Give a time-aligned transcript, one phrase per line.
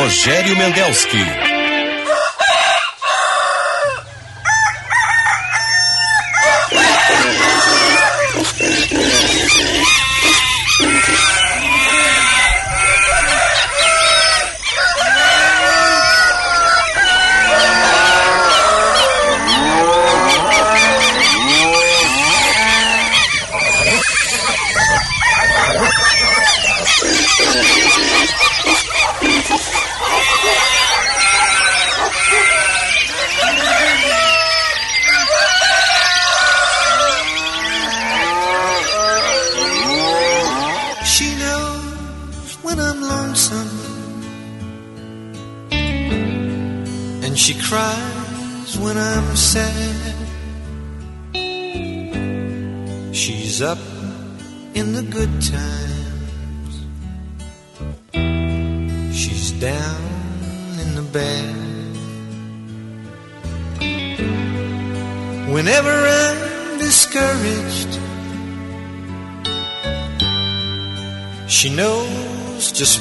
[0.00, 1.49] Rogério Mendelski.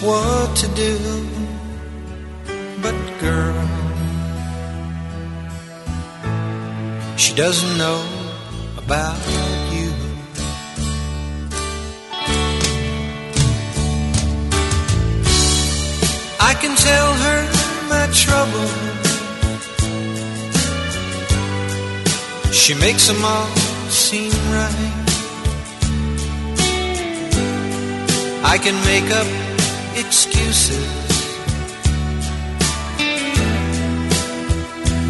[0.02, 0.98] What to do.
[2.82, 3.68] But girl,
[7.18, 8.02] she doesn't know
[8.78, 9.20] about
[9.74, 9.92] you.
[16.40, 17.40] I can tell her
[17.90, 18.68] my trouble.
[22.54, 23.48] She makes them all
[23.90, 24.96] seem right.
[28.44, 29.49] I can make up
[30.00, 31.10] excuses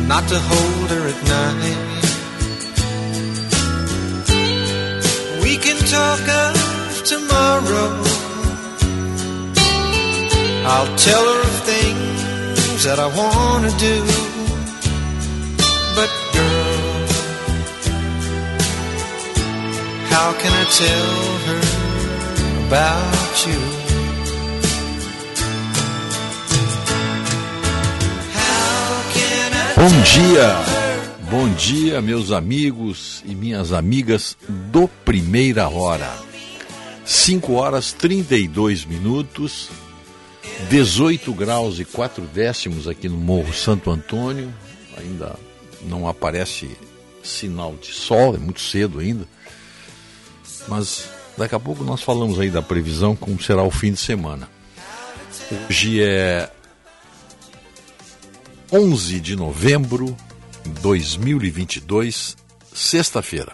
[0.07, 1.81] not to hold her at night.
[5.43, 7.91] We can talk of tomorrow.
[10.71, 13.97] I'll tell her of things that I want to do.
[15.97, 16.79] But girl,
[20.13, 21.15] how can I tell
[21.47, 21.61] her
[22.65, 23.88] about you?
[29.79, 30.55] Bom dia,
[31.31, 36.13] bom dia, meus amigos e minhas amigas do Primeira Hora.
[37.05, 39.69] 5 horas 32 minutos,
[40.69, 44.53] 18 graus e 4 décimos aqui no Morro Santo Antônio.
[44.97, 45.37] Ainda
[45.83, 46.69] não aparece
[47.23, 49.25] sinal de sol, é muito cedo ainda.
[50.67, 54.49] Mas daqui a pouco nós falamos aí da previsão, como será o fim de semana.
[55.69, 56.51] Hoje é
[58.71, 60.15] 11 de novembro
[60.63, 62.37] de 2022,
[62.71, 63.51] sexta-feira.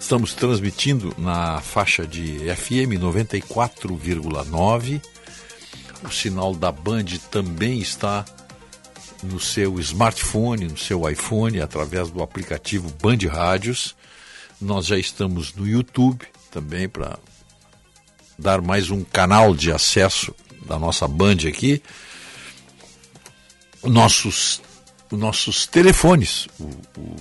[0.00, 5.02] Estamos transmitindo na faixa de FM 94,9.
[6.02, 8.24] O sinal da Band também está
[9.22, 13.94] no seu smartphone, no seu iPhone, através do aplicativo Band Rádios.
[14.58, 17.18] Nós já estamos no YouTube também para
[18.38, 20.34] dar mais um canal de acesso
[20.64, 21.82] da nossa Band aqui
[23.84, 24.62] nossos,
[25.10, 27.16] nossos telefones, o, o,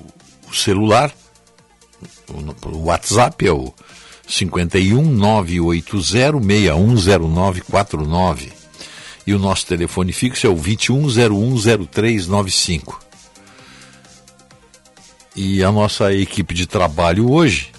[0.50, 1.14] o celular,
[2.30, 3.74] o, o, WhatsApp é o
[4.28, 8.64] 51 980 610949
[9.26, 12.96] e o nosso telefone fixo é o 21010395.
[15.36, 17.72] E a nossa equipe de trabalho hoje,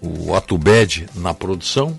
[0.00, 1.98] o Atubed na produção,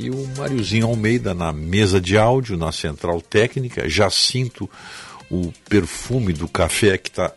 [0.00, 3.86] e o Mariozinho Almeida na mesa de áudio, na central técnica.
[3.86, 4.68] Já sinto
[5.30, 7.30] o perfume do café que está.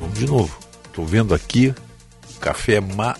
[0.00, 0.58] Vamos de novo.
[0.86, 1.72] Estou vendo aqui.
[2.34, 3.16] O café ma.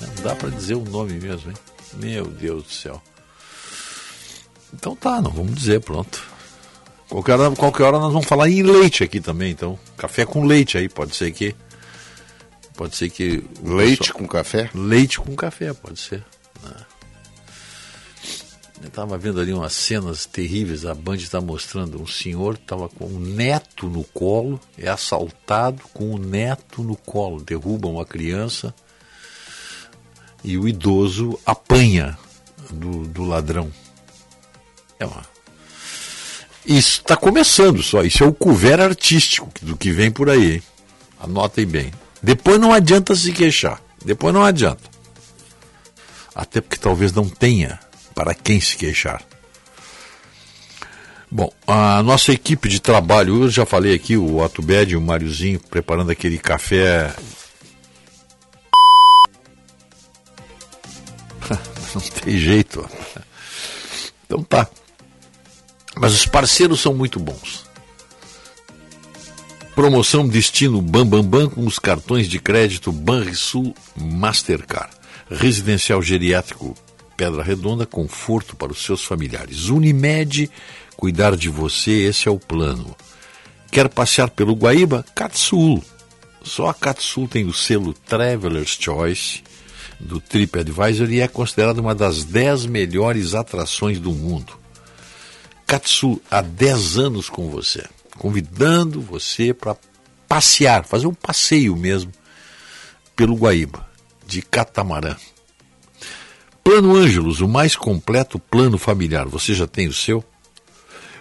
[0.00, 1.56] Não dá para dizer o nome mesmo, hein?
[1.94, 3.02] Meu Deus do céu.
[4.72, 6.26] Então tá, não vamos dizer, pronto.
[7.06, 9.78] Qualquer hora, qualquer hora nós vamos falar em leite aqui também, então.
[9.98, 11.54] Café com leite aí, pode ser que.
[12.74, 13.44] Pode ser que.
[13.62, 14.70] Leite pessoal- com café?
[14.74, 16.24] Leite com café, pode ser.
[16.62, 16.72] né?
[18.82, 20.86] Eu estava vendo ali umas cenas terríveis.
[20.86, 26.14] A Band está mostrando um senhor estava com um neto no colo, é assaltado com
[26.14, 27.42] o neto no colo.
[27.42, 28.74] Derruba uma criança
[30.42, 32.18] e o idoso apanha
[32.70, 33.70] do, do ladrão.
[34.98, 35.22] É uma.
[36.64, 38.02] Isso está começando só.
[38.02, 40.52] Isso é o couvert artístico do que vem por aí.
[40.54, 40.62] Hein?
[41.20, 41.92] Anotem bem.
[42.22, 43.80] Depois não adianta se queixar.
[44.04, 44.82] Depois não adianta.
[46.34, 47.78] Até porque talvez não tenha
[48.14, 49.22] para quem se queixar.
[51.30, 55.60] Bom, a nossa equipe de trabalho, eu já falei aqui, o Atubed e o Mariozinho
[55.60, 57.14] preparando aquele café
[61.94, 62.88] Não tem jeito.
[64.24, 64.68] Então tá.
[65.96, 67.69] Mas os parceiros são muito bons.
[69.74, 74.94] Promoção Destino Bambambam Bam, Bam, com os cartões de crédito Banrisul Mastercard.
[75.30, 76.76] Residencial Geriátrico
[77.16, 79.68] Pedra Redonda, conforto para os seus familiares.
[79.68, 80.50] Unimed,
[80.96, 82.96] cuidar de você, esse é o plano.
[83.70, 85.04] Quer passear pelo Guaíba?
[85.14, 85.82] Catsul.
[86.42, 89.42] Só a Catsul tem o selo Traveler's Choice
[90.00, 94.54] do TripAdvisor e é considerada uma das 10 melhores atrações do mundo.
[95.66, 97.84] Katsu há 10 anos com você,
[98.20, 99.74] convidando você para
[100.28, 102.12] passear, fazer um passeio mesmo
[103.16, 103.88] pelo Guaíba,
[104.26, 105.16] de catamarã.
[106.62, 109.26] Plano Ângelos, o mais completo plano familiar.
[109.26, 110.22] Você já tem o seu?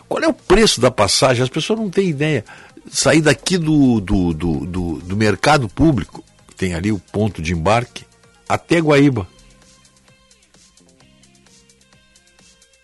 [0.09, 1.41] Qual é o preço da passagem?
[1.41, 2.43] As pessoas não têm ideia.
[2.91, 6.21] Sair daqui do, do, do, do, do mercado público,
[6.57, 8.03] tem ali o ponto de embarque,
[8.47, 9.25] até Guaíba.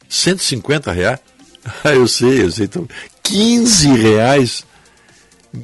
[0.08, 1.20] 150 reais?
[1.84, 2.66] Ah, eu sei, eu sei.
[2.66, 2.88] Então,
[3.26, 4.66] 15 reais.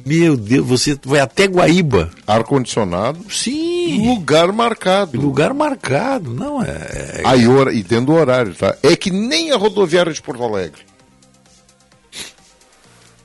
[0.06, 2.10] Meu Deus, você vai até Guaíba.
[2.26, 3.24] Ar-condicionado.
[3.30, 4.08] Sim.
[4.08, 5.20] Lugar marcado.
[5.20, 6.70] Lugar marcado, não é.
[6.70, 7.22] é...
[7.24, 7.44] Aí,
[7.74, 8.76] e tendo horário, tá?
[8.82, 10.82] É que nem a rodoviária de Porto Alegre.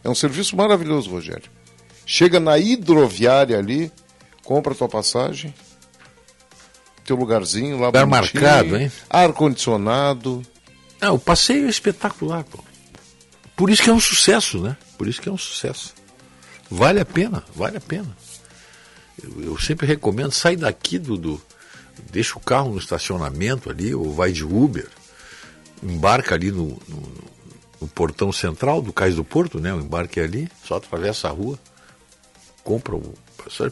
[0.03, 1.49] É um serviço maravilhoso, Rogério.
[2.05, 3.91] Chega na hidroviária ali,
[4.43, 5.53] compra tua passagem,
[7.05, 7.87] teu lugarzinho lá.
[7.87, 8.91] Lugar marcado, hein?
[9.09, 10.41] Ar-condicionado.
[11.01, 12.66] Não, o passeio é espetacular, pô.
[13.57, 14.77] Por isso que é um sucesso, né?
[14.99, 15.95] Por isso que é um sucesso.
[16.69, 18.15] Vale a pena, vale a pena.
[19.21, 21.41] Eu, eu sempre recomendo, sai daqui do,
[22.11, 24.87] Deixa o carro no estacionamento ali, ou vai de Uber,
[25.81, 27.13] embarca ali no, no,
[27.81, 29.73] no portão central do Cais do Porto, né?
[29.73, 31.59] O embarque é ali, só atravessa a rua,
[32.63, 33.15] compra o.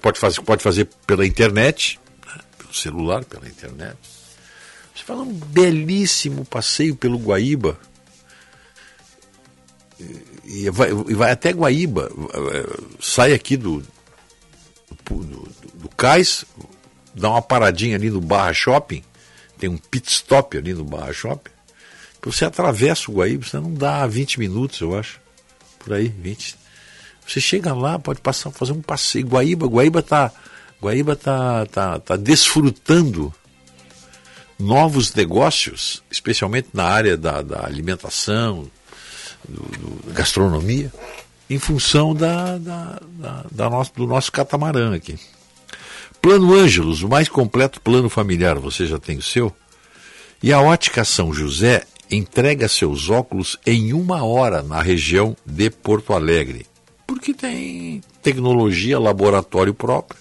[0.02, 2.42] Pode fazer, pode fazer pela internet, né?
[2.58, 3.98] pelo celular, pela internet.
[4.96, 7.78] Você faz um belíssimo passeio pelo Guaíba
[10.44, 12.12] e vai, e vai até Guaíba,
[13.00, 13.84] sai aqui do,
[15.06, 16.46] do, do, do cais,
[17.14, 19.04] dá uma paradinha ali no Barra Shopping,
[19.58, 21.52] tem um pit stop ali no Barra Shopping,
[22.22, 25.22] você atravessa o Guaíba, você não dá 20 minutos, eu acho,
[25.78, 26.56] por aí, 20.
[27.28, 29.28] Você chega lá, pode passar, fazer um passeio.
[29.28, 30.32] Guaíba, Guaíba está
[30.82, 33.34] Guaíba tá, tá, tá desfrutando
[34.60, 38.70] novos negócios, especialmente na área da, da alimentação,
[39.48, 40.92] do, do, gastronomia,
[41.50, 45.18] em função da, da, da, da nosso, do nosso catamarã aqui.
[46.22, 49.56] Plano Ângelos, o mais completo plano familiar, você já tem o seu?
[50.42, 56.14] E a Ótica São José entrega seus óculos em uma hora na região de Porto
[56.14, 56.66] Alegre,
[57.06, 60.20] porque tem tecnologia, laboratório próprio.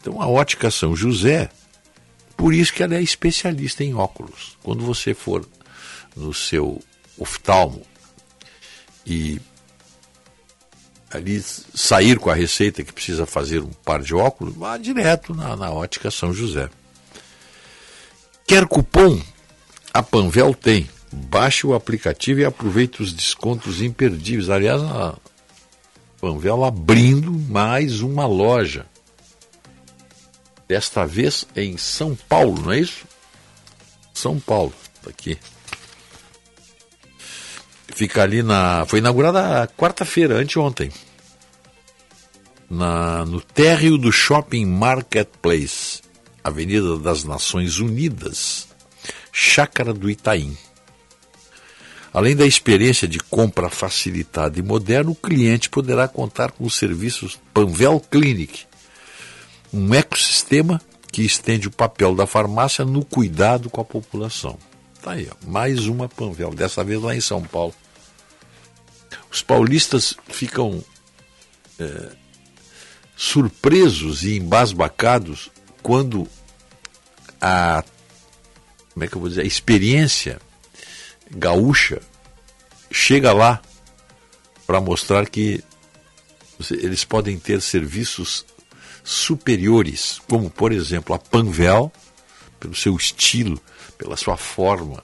[0.00, 1.50] Então a Ótica São José,
[2.36, 4.56] por isso que ela é especialista em óculos.
[4.62, 5.46] Quando você for
[6.16, 6.80] no seu
[7.18, 7.82] oftalmo
[9.08, 9.40] e
[11.10, 15.56] ali sair com a receita que precisa fazer um par de óculos, vá direto na,
[15.56, 16.68] na ótica São José.
[18.46, 19.20] Quer cupom?
[19.92, 20.88] A Panvel tem.
[21.10, 24.50] Baixe o aplicativo e aproveite os descontos imperdíveis.
[24.50, 25.16] Aliás, a
[26.20, 28.86] Panvel abrindo mais uma loja.
[30.66, 33.06] Desta vez em São Paulo, não é isso?
[34.12, 35.38] São Paulo, está aqui.
[37.98, 38.86] Fica ali na.
[38.86, 40.88] Foi inaugurada quarta-feira, anteontem.
[42.70, 46.00] Na, no térreo do Shopping Marketplace,
[46.44, 48.68] Avenida das Nações Unidas,
[49.32, 50.56] Chácara do Itaim.
[52.14, 57.36] Além da experiência de compra facilitada e moderna, o cliente poderá contar com os serviços
[57.52, 58.60] Panvel Clinic,
[59.72, 64.56] um ecossistema que estende o papel da farmácia no cuidado com a população.
[65.02, 67.74] Tá aí, ó, mais uma Panvel, dessa vez lá em São Paulo.
[69.30, 70.82] Os paulistas ficam
[71.78, 72.10] é,
[73.16, 75.50] surpresos e embasbacados
[75.82, 76.26] quando
[77.40, 77.84] a
[78.92, 80.40] como é que eu vou dizer, a experiência
[81.30, 82.00] gaúcha
[82.90, 83.62] chega lá
[84.66, 85.62] para mostrar que
[86.70, 88.44] eles podem ter serviços
[89.04, 91.92] superiores, como por exemplo a Panvel,
[92.58, 93.60] pelo seu estilo,
[93.96, 95.02] pela sua forma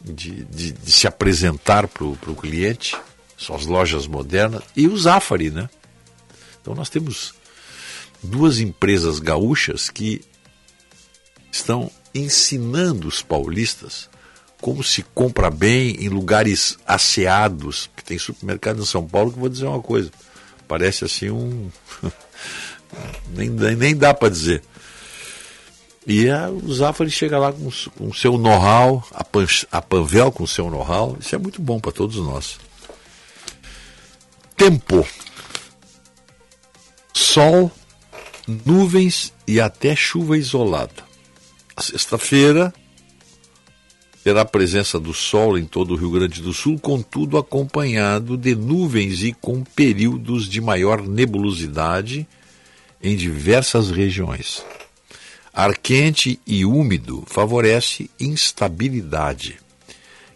[0.00, 2.96] de, de, de se apresentar para o cliente,
[3.38, 5.70] suas lojas modernas, e o Zafari, né?
[6.60, 7.32] Então nós temos
[8.22, 10.20] duas empresas gaúchas que
[11.50, 14.10] estão ensinando os paulistas
[14.60, 19.48] como se compra bem em lugares asseados, que tem supermercado em São Paulo, que vou
[19.48, 20.10] dizer uma coisa,
[20.66, 21.70] parece assim um...
[23.34, 24.62] nem, nem dá para dizer.
[26.06, 30.42] E a, o Zafari chega lá com o seu know-how, a, Pan, a Panvel com
[30.42, 31.16] o seu know-how.
[31.20, 32.58] Isso é muito bom para todos nós.
[34.58, 35.06] Tempo.
[37.14, 37.70] Sol,
[38.66, 41.04] nuvens e até chuva isolada.
[41.78, 42.74] Sexta-feira
[44.24, 48.56] terá a presença do sol em todo o Rio Grande do Sul, contudo acompanhado de
[48.56, 52.26] nuvens e com períodos de maior nebulosidade
[53.00, 54.64] em diversas regiões.
[55.54, 59.60] Ar quente e úmido favorece instabilidade,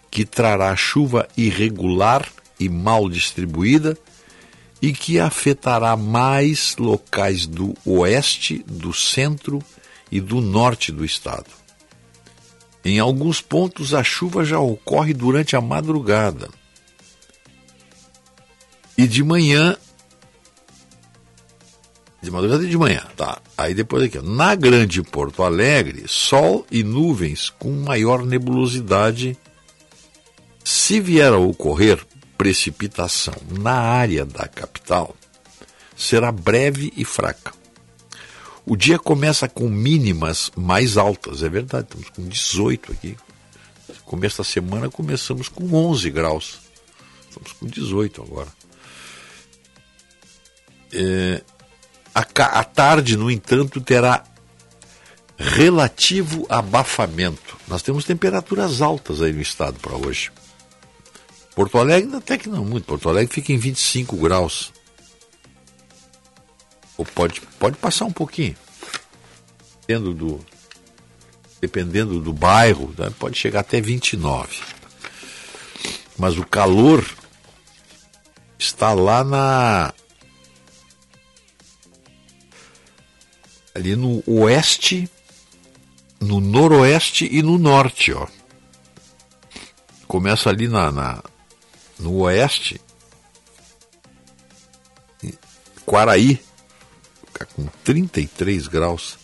[0.09, 2.25] que trará chuva irregular
[2.61, 3.99] e mal distribuída
[4.83, 9.63] e que afetará mais locais do oeste, do centro
[10.11, 11.47] e do norte do estado.
[12.85, 16.51] Em alguns pontos a chuva já ocorre durante a madrugada.
[18.99, 19.77] E de manhã
[22.21, 23.41] de madrugada e de manhã, tá?
[23.59, 24.23] Aí depois aqui, ó.
[24.23, 29.37] na Grande Porto Alegre, sol e nuvens com maior nebulosidade.
[30.63, 32.05] Se vier a ocorrer
[32.43, 35.15] precipitação na área da capital,
[35.97, 37.53] será breve e fraca.
[38.67, 43.17] O dia começa com mínimas mais altas, é verdade, estamos com 18 aqui.
[44.05, 46.59] Começo da semana começamos com 11 graus.
[47.29, 48.49] Estamos com 18 agora.
[50.93, 51.43] É,
[52.13, 54.25] a, a tarde, no entanto, terá
[55.39, 57.57] relativo abafamento.
[57.69, 60.33] Nós temos temperaturas altas aí no estado para hoje.
[61.55, 62.85] Porto Alegre até que não muito.
[62.85, 64.73] Porto Alegre fica em 25 graus.
[66.97, 68.57] Ou pode, pode passar um pouquinho.
[69.87, 70.47] Dependendo do,
[71.61, 74.61] dependendo do bairro, né, pode chegar até 29.
[76.19, 77.05] Mas o calor
[78.59, 79.93] está lá na
[83.75, 85.09] ali no oeste,
[86.21, 88.27] no noroeste e no norte, ó.
[90.07, 91.23] Começa ali na, na
[92.03, 92.81] no oeste,
[95.87, 96.41] Quaraí,
[97.55, 99.19] com 33 graus.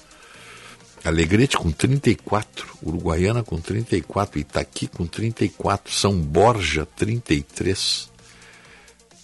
[1.05, 8.11] Alegrete com 34, Uruguaiana com 34, Itaqui com 34, São Borja 33.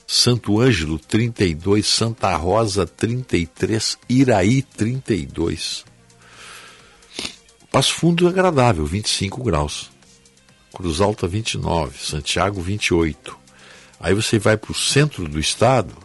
[0.07, 5.85] Santo Ângelo 32, Santa Rosa 33, Iraí 32.
[7.73, 9.91] Passo Fundo é agradável, 25 graus.
[10.73, 13.44] Cruz Alta 29, Santiago 28.
[14.05, 15.97] Aí você vai para o centro do estado,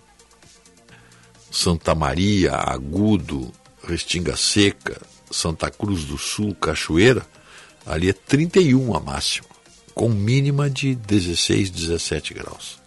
[1.51, 3.51] Santa Maria, Agudo,
[3.85, 7.27] Restinga Seca, Santa Cruz do Sul, Cachoeira,
[7.85, 9.49] ali é 31 a máxima,
[9.93, 12.79] com mínima de 16, 17 graus.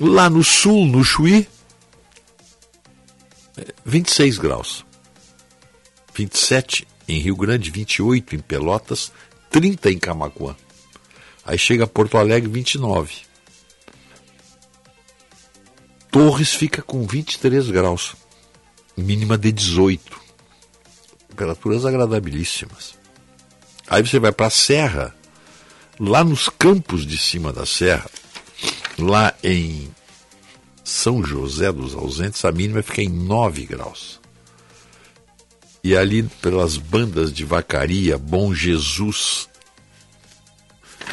[0.00, 1.48] Lá no sul, no Chuí,
[3.84, 4.86] 26 graus.
[6.14, 9.10] 27 em Rio Grande, 28 em Pelotas,
[9.50, 10.54] 30 em Camacuã.
[11.44, 13.14] Aí chega Porto Alegre, 29.
[16.10, 18.14] Torres fica com 23 graus,
[18.96, 20.20] mínima de 18.
[21.28, 22.94] Temperaturas agradabilíssimas.
[23.88, 25.14] Aí você vai para a Serra,
[25.98, 28.08] lá nos campos de cima da Serra,
[28.98, 29.90] Lá em
[30.84, 34.20] São José dos Ausentes, a mínima fica em 9 graus.
[35.82, 39.48] E ali pelas bandas de Vacaria, Bom Jesus,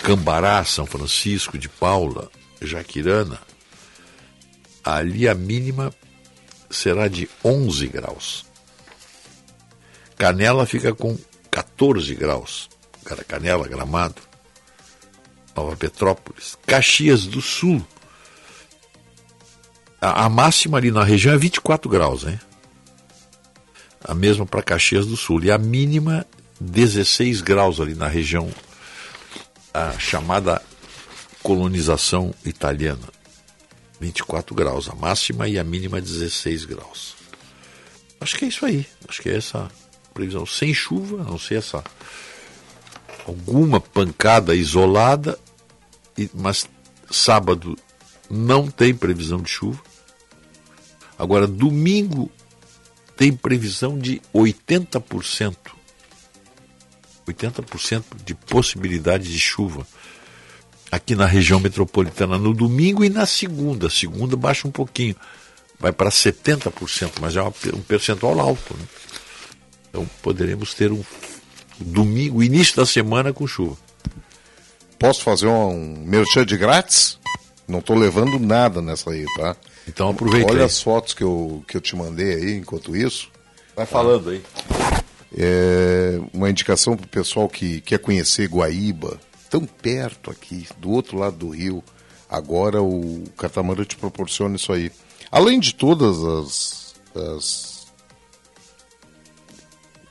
[0.03, 2.29] Cambará, São Francisco de Paula,
[2.61, 3.39] Jaquirana,
[4.83, 5.93] ali a mínima
[6.69, 8.45] será de 11 graus.
[10.17, 11.17] Canela fica com
[11.49, 12.69] 14 graus.
[13.27, 14.21] Canela, Gramado.
[15.55, 17.85] Nova Petrópolis, Caxias do Sul.
[19.99, 22.39] A, a máxima ali na região é 24 graus, né?
[24.03, 25.43] A mesma para Caxias do Sul.
[25.43, 26.25] E a mínima
[26.59, 28.49] 16 graus ali na região,
[29.73, 30.61] a chamada
[31.41, 33.07] colonização italiana.
[33.99, 37.15] 24 graus, a máxima e a mínima 16 graus.
[38.19, 38.85] Acho que é isso aí.
[39.07, 39.69] Acho que é essa
[40.13, 40.45] previsão.
[40.45, 41.83] Sem chuva, a não ser essa
[43.27, 45.37] alguma pancada isolada,
[46.33, 46.67] mas
[47.09, 47.77] sábado
[48.29, 49.81] não tem previsão de chuva.
[51.17, 52.31] Agora, domingo
[53.15, 55.55] tem previsão de 80%.
[57.33, 59.85] 80% de possibilidade de chuva
[60.91, 63.89] aqui na região metropolitana no domingo e na segunda.
[63.89, 65.15] Segunda baixa um pouquinho,
[65.79, 68.75] vai para 70%, mas é um percentual alto.
[68.75, 68.85] Né?
[69.89, 71.03] Então poderemos ter um
[71.79, 73.77] domingo, início da semana com chuva.
[74.99, 77.17] Posso fazer um merchan de grátis?
[77.67, 79.55] Não estou levando nada nessa aí, tá?
[79.87, 80.51] Então aproveita.
[80.51, 80.65] Olha aí.
[80.65, 83.29] as fotos que eu, que eu te mandei aí enquanto isso.
[83.75, 84.43] Vai falando aí.
[85.35, 89.19] É uma indicação para o pessoal que quer conhecer Guaíba,
[89.49, 91.83] tão perto aqui, do outro lado do rio.
[92.29, 94.91] Agora o catamarã te proporciona isso aí.
[95.31, 97.87] Além de todas as, as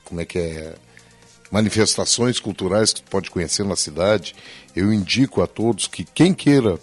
[0.05, 0.75] como é que é
[1.51, 4.35] manifestações culturais que tu pode conhecer na cidade,
[4.75, 6.79] eu indico a todos que quem queira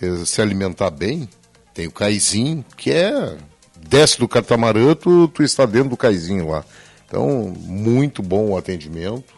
[0.00, 1.28] eh, se alimentar bem,
[1.74, 3.36] tem o caizinho, que é
[3.76, 6.64] desce do catamarã, tu, tu está dentro do caizinho lá.
[7.08, 9.32] Então, muito bom o atendimento,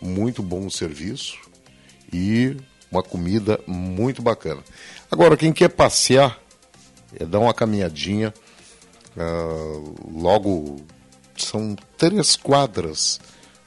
[0.00, 1.36] muito bom o serviço
[2.10, 2.56] e
[2.90, 4.62] uma comida muito bacana.
[5.10, 6.40] Agora, quem quer passear,
[7.20, 8.32] é dar uma caminhadinha,
[9.18, 10.76] uh, logo
[11.36, 13.20] são três quadras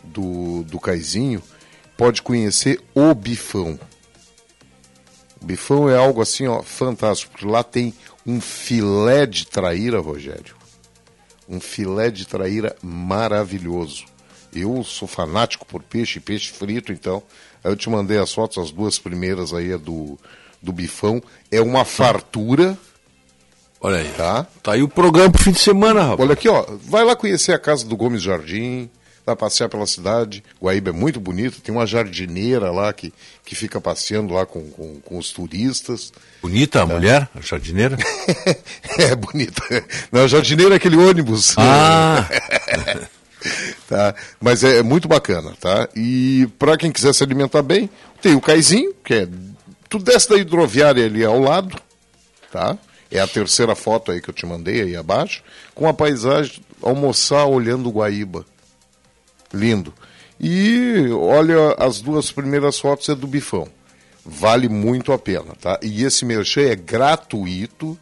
[0.03, 1.44] do, do Caizinho,
[1.96, 3.79] pode conhecer o Bifão.
[5.39, 7.94] O Bifão é algo assim, ó, fantástico, porque lá tem
[8.25, 10.56] um filé de traíra, Rogério
[11.47, 14.05] um filé de traíra maravilhoso.
[14.53, 17.21] Eu sou fanático por peixe, peixe frito, então.
[17.63, 20.17] Eu te mandei as fotos, as duas primeiras aí é do,
[20.61, 21.21] do bifão.
[21.51, 22.77] É uma fartura.
[23.79, 24.09] Olha aí.
[24.13, 24.47] Tá?
[24.63, 26.21] Tá aí o programa pro fim de semana, rapaz.
[26.21, 26.65] Olha aqui, ó.
[26.83, 28.89] Vai lá conhecer a casa do Gomes Jardim
[29.27, 30.41] vai passear pela cidade.
[30.62, 35.01] Guaíba é muito bonito, tem uma jardineira lá que, que fica passeando lá com, com,
[35.01, 36.13] com os turistas.
[36.41, 36.86] Bonita a é.
[36.86, 37.98] mulher, a jardineira?
[38.98, 39.62] é, bonita.
[40.12, 41.55] Não, a jardineira é aquele ônibus.
[41.57, 42.25] Ah!
[43.89, 44.15] tá?
[44.39, 45.89] Mas é, é, muito bacana, tá?
[45.93, 47.89] E para quem quiser se alimentar bem,
[48.22, 49.27] tem o caizinho, que é.
[49.89, 51.77] Tu desce da hidroviária ali ao lado,
[52.51, 52.77] tá?
[53.10, 55.41] É a terceira foto aí que eu te mandei aí abaixo,
[55.74, 58.46] com a paisagem, almoçar olhando o Guaíba.
[59.53, 59.93] Lindo.
[60.39, 63.67] E olha, as duas primeiras fotos é do bifão.
[64.25, 65.79] Vale muito a pena, tá?
[65.81, 67.97] E esse merchan é gratuito.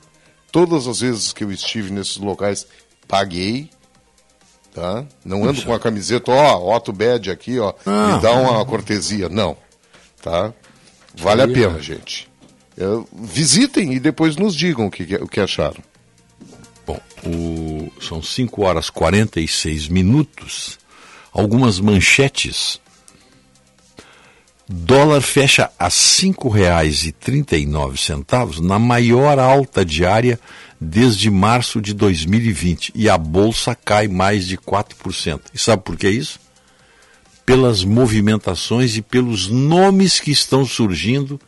[0.51, 2.65] Todas as vezes que eu estive nesses locais,
[3.07, 3.69] paguei.
[4.73, 5.05] Tá?
[5.23, 5.67] Não ando Puxa.
[5.67, 9.29] com a camiseta, ó, Otto Bad aqui, ó, ah, me dá uma cortesia.
[9.29, 9.55] Não.
[10.21, 10.53] Tá?
[11.15, 12.29] Vale a pena, gente.
[12.77, 15.81] É, visitem e depois nos digam o que, o que acharam.
[16.86, 17.89] Bom, o...
[18.01, 20.77] são 5 horas e 46 minutos
[21.36, 22.80] algumas manchetes.
[24.67, 30.39] Dólar fecha a R$ 5,39 na maior alta diária
[30.80, 35.41] desde março de 2020 e a bolsa cai mais de 4%.
[35.54, 36.39] E sabe por que isso?
[37.45, 41.39] Pelas movimentações e pelos nomes que estão surgindo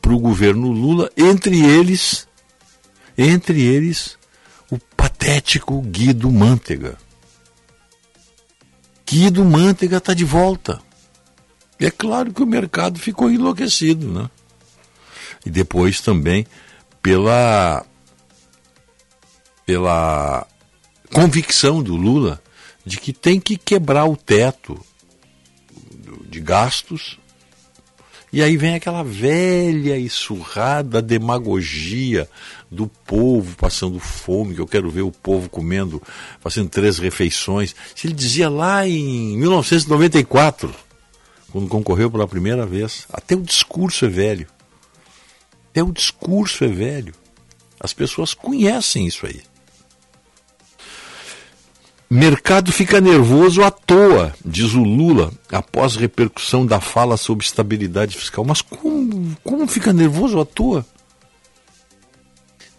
[0.00, 2.28] para o governo Lula, entre eles,
[3.16, 4.18] entre eles,
[4.70, 6.96] o patético Guido Mantega.
[9.12, 10.80] Guido Mantega está de volta.
[11.78, 14.30] É claro que o mercado ficou enlouquecido, né?
[15.44, 16.46] E depois também
[17.02, 17.84] pela
[19.66, 20.46] pela
[21.12, 22.42] convicção do Lula
[22.86, 24.82] de que tem que quebrar o teto
[26.26, 27.18] de gastos
[28.32, 32.26] e aí vem aquela velha e surrada demagogia
[32.72, 36.02] do povo passando fome, que eu quero ver o povo comendo,
[36.40, 37.74] fazendo três refeições.
[37.94, 40.74] Se ele dizia lá em 1994,
[41.50, 44.46] quando concorreu pela primeira vez, até o discurso é velho.
[45.70, 47.14] Até o discurso é velho.
[47.78, 49.42] As pessoas conhecem isso aí.
[52.08, 58.44] Mercado fica nervoso à toa, diz o Lula, após repercussão da fala sobre estabilidade fiscal.
[58.44, 60.86] Mas como, como fica nervoso à toa?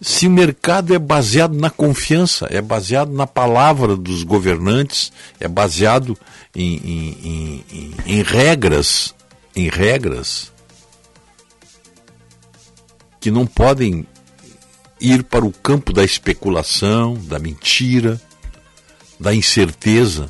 [0.03, 6.17] Se o mercado é baseado na confiança, é baseado na palavra dos governantes, é baseado
[6.53, 9.15] em, em, em, em regras,
[9.55, 10.51] em regras
[13.21, 14.05] que não podem
[14.99, 18.21] ir para o campo da especulação, da mentira
[19.17, 20.29] da incerteza,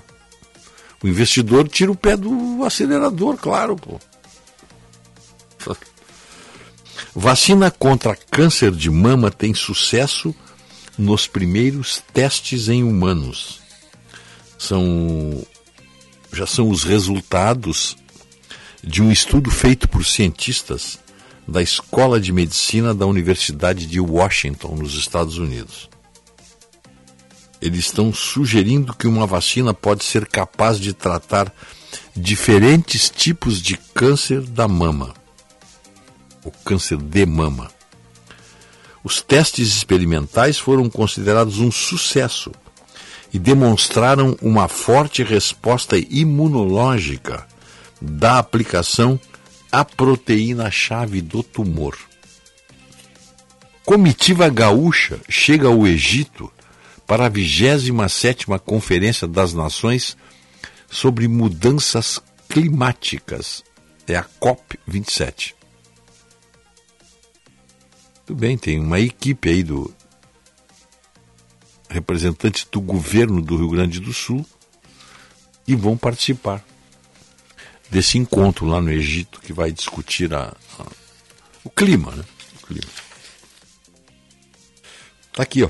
[1.03, 3.99] o investidor tira o pé do acelerador, claro, pô.
[7.15, 10.33] Vacina contra câncer de mama tem sucesso
[10.97, 13.61] nos primeiros testes em humanos.
[14.57, 15.45] São
[16.31, 17.95] já são os resultados
[18.83, 20.99] de um estudo feito por cientistas
[21.47, 25.89] da Escola de Medicina da Universidade de Washington, nos Estados Unidos
[27.63, 31.51] eles estão sugerindo que uma vacina pode ser capaz de tratar
[32.13, 35.13] diferentes tipos de câncer da mama,
[36.43, 37.71] o câncer de mama.
[39.03, 42.51] Os testes experimentais foram considerados um sucesso
[43.33, 47.45] e demonstraram uma forte resposta imunológica
[47.99, 49.19] da aplicação
[49.71, 51.97] à proteína-chave do tumor.
[53.83, 56.51] Comitiva gaúcha chega ao Egito
[57.05, 60.15] para a 27ª Conferência das Nações
[60.89, 63.63] sobre mudanças climáticas.
[64.07, 65.53] É a COP27.
[68.25, 69.93] Tudo bem, tem uma equipe aí do
[71.89, 74.45] representantes do governo do Rio Grande do Sul
[75.67, 76.63] e vão participar
[77.89, 80.85] desse encontro lá no Egito que vai discutir a, a
[81.63, 82.23] o clima, né?
[82.61, 82.89] O clima.
[85.31, 85.69] Tá aqui, ó.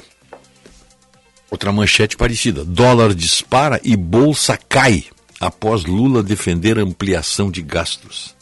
[1.51, 2.65] Outra manchete parecida.
[2.65, 5.05] Dólar dispara e bolsa cai
[5.39, 8.35] após Lula defender ampliação de gastos.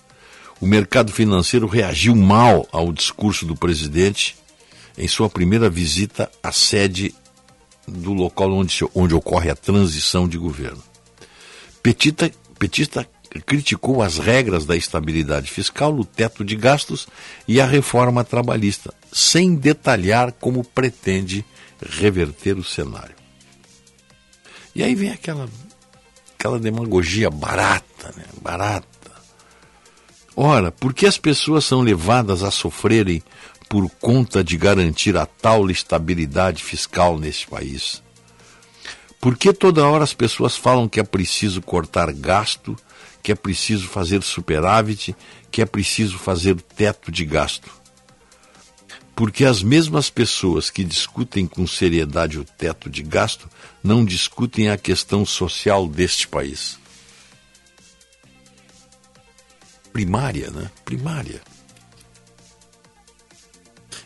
[0.62, 4.38] O mercado financeiro reagiu mal ao discurso do presidente
[4.96, 7.16] em sua primeira visita à sede
[7.88, 10.84] do local onde, onde ocorre a transição de governo.
[11.82, 13.10] Petita, petista
[13.48, 17.08] criticou as regras da estabilidade fiscal, o teto de gastos
[17.48, 21.44] e a reforma trabalhista, sem detalhar como pretende
[21.82, 23.16] reverter o cenário.
[24.76, 25.50] E aí vem aquela,
[26.38, 28.26] aquela demagogia barata, né?
[28.42, 28.91] barata.
[30.36, 33.22] Ora, por que as pessoas são levadas a sofrerem
[33.70, 38.02] por conta de garantir a tal estabilidade fiscal nesse país?
[39.20, 42.76] Por que toda hora as pessoas falam que é preciso cortar gasto
[43.22, 45.16] que é preciso fazer superávit,
[45.52, 47.70] que é preciso fazer teto de gasto.
[49.16, 53.50] Porque as mesmas pessoas que discutem com seriedade o teto de gasto
[53.84, 56.80] não discutem a questão social deste país.
[59.92, 60.70] Primária, né?
[60.86, 61.42] Primária.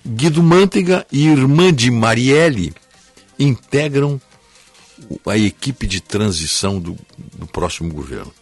[0.05, 2.73] Guido Mantega e irmã de Marielle
[3.39, 4.21] integram
[5.27, 6.95] a equipe de transição do,
[7.37, 8.33] do próximo governo.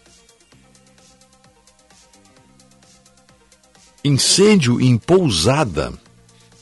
[4.04, 5.94] Incêndio em pousada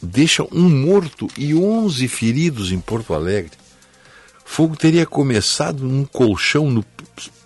[0.01, 3.51] deixa um morto e 11 feridos em Porto Alegre.
[4.43, 6.85] Fogo teria começado num colchão no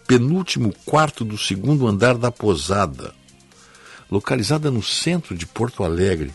[0.08, 3.14] penúltimo quarto do segundo andar da pousada,
[4.10, 6.34] localizada no centro de Porto Alegre.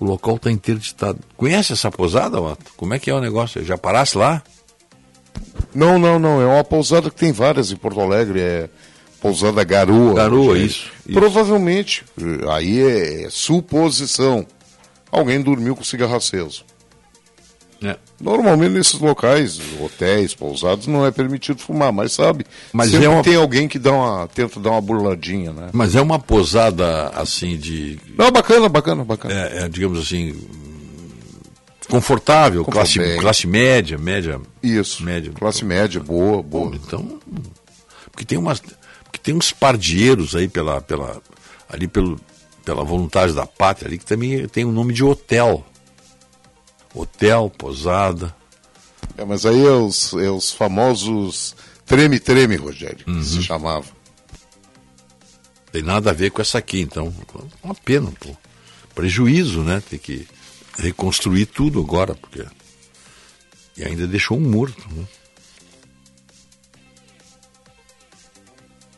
[0.00, 1.18] O local está interditado.
[1.36, 2.72] Conhece essa pousada, Otto?
[2.76, 3.64] Como é que é o negócio?
[3.64, 4.42] Já parasse lá?
[5.74, 6.40] Não, não, não.
[6.40, 8.40] É uma pousada que tem várias em Porto Alegre.
[8.40, 8.68] É
[9.20, 10.14] Pousada Garoa.
[10.14, 12.04] Garoa, isso, isso, Provavelmente,
[12.50, 14.46] aí é suposição.
[15.10, 16.64] Alguém dormiu com cigarro aceso.
[17.82, 17.96] É.
[18.20, 23.22] Normalmente nesses locais, hotéis, pousados, não é permitido fumar, mas sabe, mas sempre é uma...
[23.22, 25.70] tem alguém que dá uma, tenta dar uma burladinha, né?
[25.72, 27.98] Mas é uma posada assim de.
[28.16, 29.32] Não, bacana, bacana, bacana.
[29.32, 30.34] É, é digamos assim,
[31.88, 34.40] confortável, classe, classe média, média.
[34.62, 35.02] Isso.
[35.04, 35.32] Média.
[35.32, 36.74] Classe média, boa, boa.
[36.74, 37.20] Então,
[38.10, 38.60] porque tem umas
[39.12, 41.20] que tem uns pardeiros aí pela, pela,
[41.68, 42.20] ali pelo,
[42.64, 45.64] pela vontade da pátria ali que também tem o nome de hotel.
[46.94, 48.34] Hotel, posada.
[49.16, 53.18] É, mas aí é os, é os famosos treme-treme, Rogério, uhum.
[53.18, 53.86] que se chamava.
[55.72, 57.14] Tem nada a ver com essa aqui, então.
[57.62, 58.34] Uma pena, pô.
[58.94, 59.82] Prejuízo, né?
[59.88, 60.26] Tem que
[60.78, 62.44] reconstruir tudo agora, porque.
[63.76, 65.04] E ainda deixou um morto, né?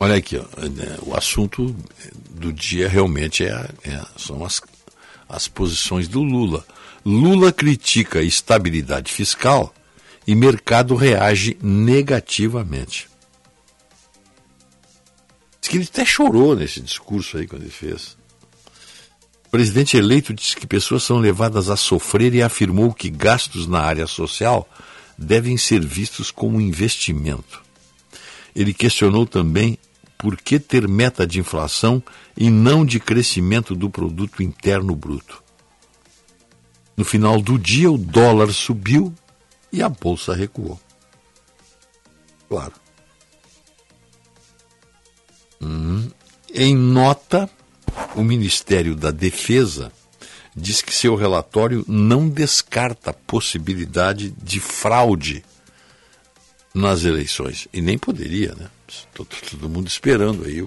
[0.02, 1.76] Olha aqui, ó, né, o assunto
[2.30, 4.62] do dia realmente é, é, são as,
[5.28, 6.64] as posições do Lula.
[7.04, 9.72] Lula critica estabilidade fiscal
[10.26, 13.08] e mercado reage negativamente.
[15.60, 18.18] Diz que ele até chorou nesse discurso aí quando ele fez.
[19.46, 23.80] O presidente eleito disse que pessoas são levadas a sofrer e afirmou que gastos na
[23.80, 24.68] área social
[25.16, 27.62] devem ser vistos como investimento.
[28.54, 29.78] Ele questionou também
[30.18, 32.02] por que ter meta de inflação
[32.36, 35.42] e não de crescimento do produto interno bruto?
[37.00, 39.14] No final do dia, o dólar subiu
[39.72, 40.78] e a bolsa recuou.
[42.46, 42.74] Claro.
[45.62, 46.10] Hum.
[46.52, 47.48] Em nota,
[48.14, 49.90] o Ministério da Defesa
[50.54, 55.42] diz que seu relatório não descarta a possibilidade de fraude
[56.74, 57.66] nas eleições.
[57.72, 58.68] E nem poderia, né?
[59.14, 60.62] Todo, mundo esperando aí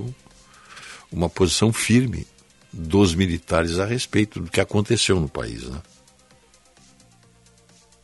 [1.12, 2.26] uma posição firme
[2.72, 5.62] dos militares a respeito do que aconteceu no país.
[5.66, 5.80] Né?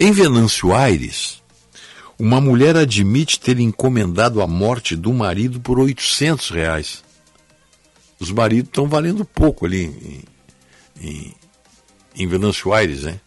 [0.01, 1.43] Em Venâncio Aires,
[2.17, 7.03] uma mulher admite ter encomendado a morte do marido por 800 reais.
[8.17, 10.23] Os maridos estão valendo pouco ali em,
[11.01, 11.35] em,
[12.15, 13.19] em Venâncio Aires, né?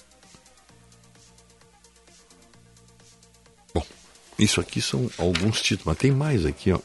[4.39, 6.81] Isso aqui são alguns títulos, mas tem mais aqui, ó.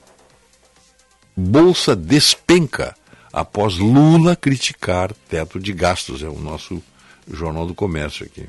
[1.36, 2.94] Bolsa despenca
[3.32, 6.22] após Lula criticar teto de gastos.
[6.22, 6.84] É o nosso
[7.32, 8.48] Jornal do Comércio aqui.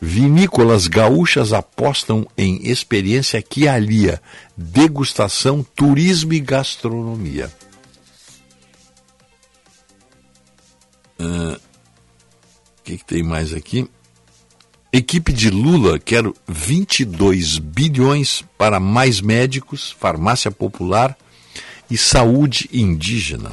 [0.00, 4.22] Vinícolas gaúchas apostam em experiência que alia
[4.56, 7.52] degustação, turismo e gastronomia.
[11.18, 11.60] O uh,
[12.84, 13.90] que, que tem mais aqui?
[14.92, 21.18] Equipe de Lula quer 22 bilhões para mais médicos, farmácia popular
[21.90, 23.52] e saúde indígena.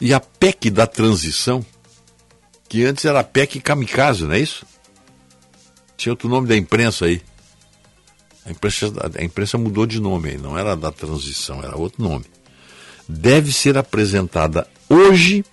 [0.00, 1.64] E a PEC da transição,
[2.68, 4.66] que antes era PEC kamikaze, não é isso?
[5.96, 7.22] Tinha outro nome da imprensa aí.
[8.44, 8.86] A imprensa,
[9.18, 12.24] a imprensa mudou de nome aí, não era da transição, era outro nome.
[13.08, 15.44] Deve ser apresentada hoje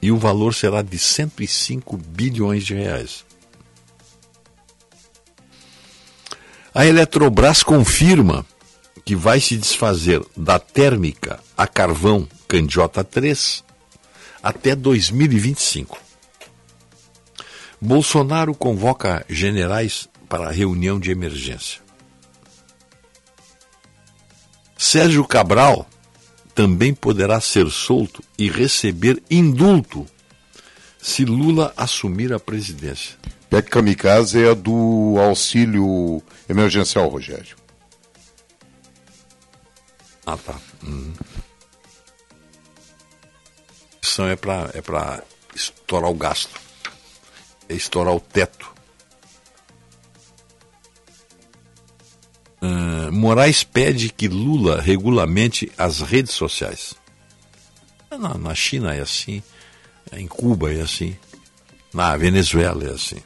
[0.00, 3.24] e o valor será de 105 bilhões de reais.
[6.72, 8.46] A Eletrobras confirma
[9.04, 13.64] que vai se desfazer da térmica a carvão Candiota 3
[14.42, 16.07] até 2025.
[17.80, 21.80] Bolsonaro convoca generais para reunião de emergência.
[24.76, 25.88] Sérgio Cabral
[26.54, 30.06] também poderá ser solto e receber indulto
[31.00, 33.16] se Lula assumir a presidência.
[33.48, 37.56] PEC Kamikaze é a do auxílio emergencial, Rogério.
[40.26, 40.60] Ah, tá.
[40.82, 41.14] Uhum.
[44.02, 45.22] Isso é para é pra
[45.54, 46.67] estourar o gasto.
[47.68, 48.78] É estourar o teto.
[52.60, 56.94] Uh, Moraes pede que Lula regulamente as redes sociais.
[58.10, 59.42] Na, na, China é assim,
[60.12, 61.16] em Cuba é assim,
[61.94, 63.18] na Venezuela é assim.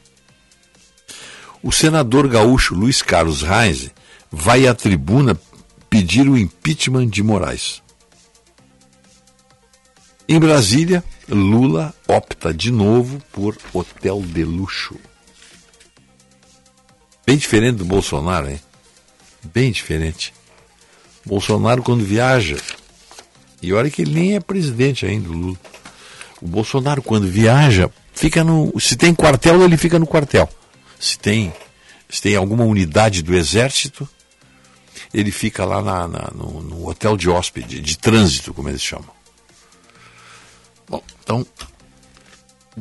[1.63, 3.89] O senador gaúcho Luiz Carlos Reis
[4.29, 5.39] vai à tribuna
[5.89, 7.81] pedir o impeachment de Moraes.
[10.27, 14.95] Em Brasília, Lula opta de novo por hotel de luxo.
[17.25, 18.59] Bem diferente do Bolsonaro, hein?
[19.43, 20.33] bem diferente.
[21.25, 22.57] Bolsonaro, quando viaja,
[23.61, 25.57] e olha que ele nem é presidente ainda, o Lula.
[26.41, 28.77] O Bolsonaro, quando viaja, fica no.
[28.79, 30.49] Se tem quartel, ele fica no quartel.
[30.99, 31.53] Se tem,
[32.09, 34.07] se tem alguma unidade do exército,
[35.13, 39.12] ele fica lá na, na no, no, hotel de hóspede, de trânsito, como eles chamam.
[41.23, 41.45] Então,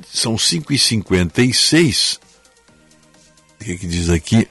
[0.06, 2.18] são 5h56.
[3.60, 4.48] O que, que diz aqui?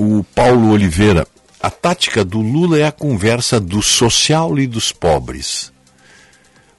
[0.00, 1.28] o Paulo Oliveira,
[1.60, 5.70] a tática do Lula é a conversa do social e dos pobres.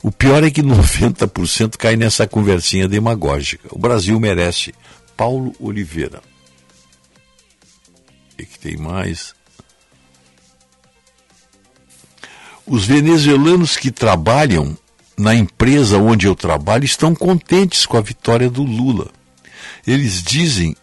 [0.01, 3.69] O pior é que 90% cai nessa conversinha demagógica.
[3.71, 4.73] O Brasil merece.
[5.15, 6.19] Paulo Oliveira.
[8.31, 9.35] O que, que tem mais?
[12.71, 14.77] Os venezuelanos que trabalham
[15.17, 19.11] na empresa onde eu trabalho estão contentes com a vitória do Lula.
[19.85, 20.73] Eles dizem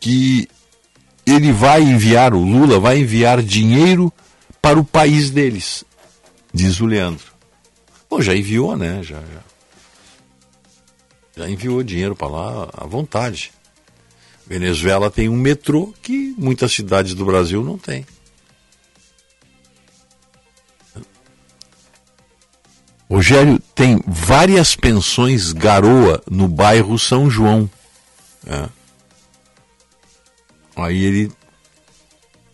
[0.00, 0.48] que
[1.24, 4.12] ele vai enviar, o Lula vai enviar dinheiro
[4.60, 5.84] para o país deles,
[6.52, 7.26] diz o Leandro.
[8.10, 9.00] Bom, já enviou, né?
[9.04, 9.42] Já, já,
[11.36, 13.52] já enviou dinheiro para lá à vontade.
[14.44, 18.04] Venezuela tem um metrô que muitas cidades do Brasil não têm.
[23.10, 27.68] Rogério tem várias pensões garoa no bairro São João.
[28.46, 28.68] É.
[30.76, 31.32] Aí ele,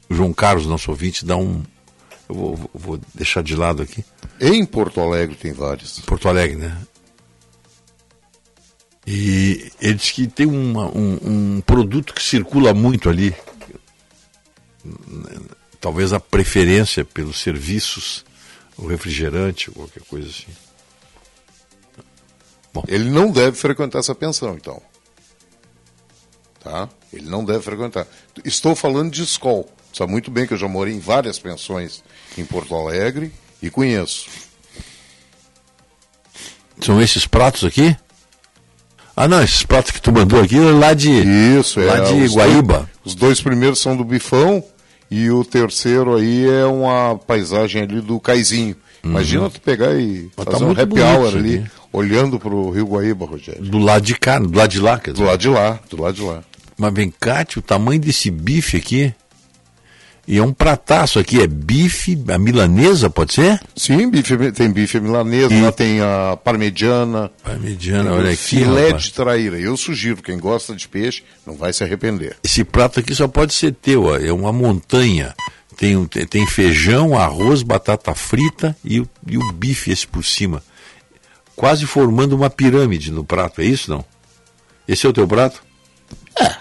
[0.08, 1.62] o João Carlos, nosso ouvinte, dá um.
[2.28, 4.04] Eu vou, vou deixar de lado aqui.
[4.40, 5.98] Em Porto Alegre tem vários.
[6.00, 6.78] Porto Alegre, né?
[9.06, 13.34] E ele diz que tem uma, um, um produto que circula muito ali.
[15.80, 18.24] Talvez a preferência pelos serviços,
[18.76, 20.52] o refrigerante, qualquer coisa assim.
[22.72, 22.82] Bom.
[22.88, 24.82] Ele não deve frequentar essa pensão, então.
[26.60, 26.88] Tá?
[27.12, 28.06] Ele não deve frequentar.
[28.44, 29.64] Estou falando de escola.
[29.92, 32.02] Sabe muito bem que eu já morei em várias pensões
[32.37, 33.32] em Porto Alegre
[33.62, 34.28] e conheço.
[36.80, 37.96] São esses pratos aqui?
[39.16, 42.22] Ah, não, esses pratos que tu mandou aqui é lá de, Isso, lá é, de
[42.24, 42.78] os Guaíba.
[42.78, 44.64] Dois, os dois primeiros são do bifão
[45.14, 48.74] e o terceiro aí é uma paisagem ali do Caizinho.
[49.05, 49.50] Imagina uhum.
[49.50, 51.70] tu pegar e Mas tá fazer tá um happy hour ali, aqui.
[51.92, 53.62] olhando para o Rio Guaíba, Rogério.
[53.62, 55.22] Do lado de cá, do lado de lá, quer dizer.
[55.22, 56.42] Do lado de lá, do lado de lá.
[56.77, 59.14] Mas vem cá, o tamanho desse bife aqui.
[60.26, 63.60] E é um prataço aqui, é bife, a milanesa, pode ser?
[63.76, 65.60] Sim, bife, tem bife milanesa, e...
[65.60, 67.30] lá tem a parmegiana.
[67.42, 68.42] Parmegiana, olha aqui.
[68.42, 69.02] Filé rapaz.
[69.04, 69.58] de traíra.
[69.60, 72.37] Eu sugiro, quem gosta de peixe não vai se arrepender.
[72.42, 74.16] Esse prato aqui só pode ser teu, ó.
[74.16, 75.34] é uma montanha
[75.76, 80.62] Tem, um- tem feijão, arroz, batata frita e, o- e o bife esse por cima.
[81.56, 84.04] Quase formando uma pirâmide no prato, é isso não?
[84.87, 85.62] Esse é o teu prato?
[86.40, 86.54] É,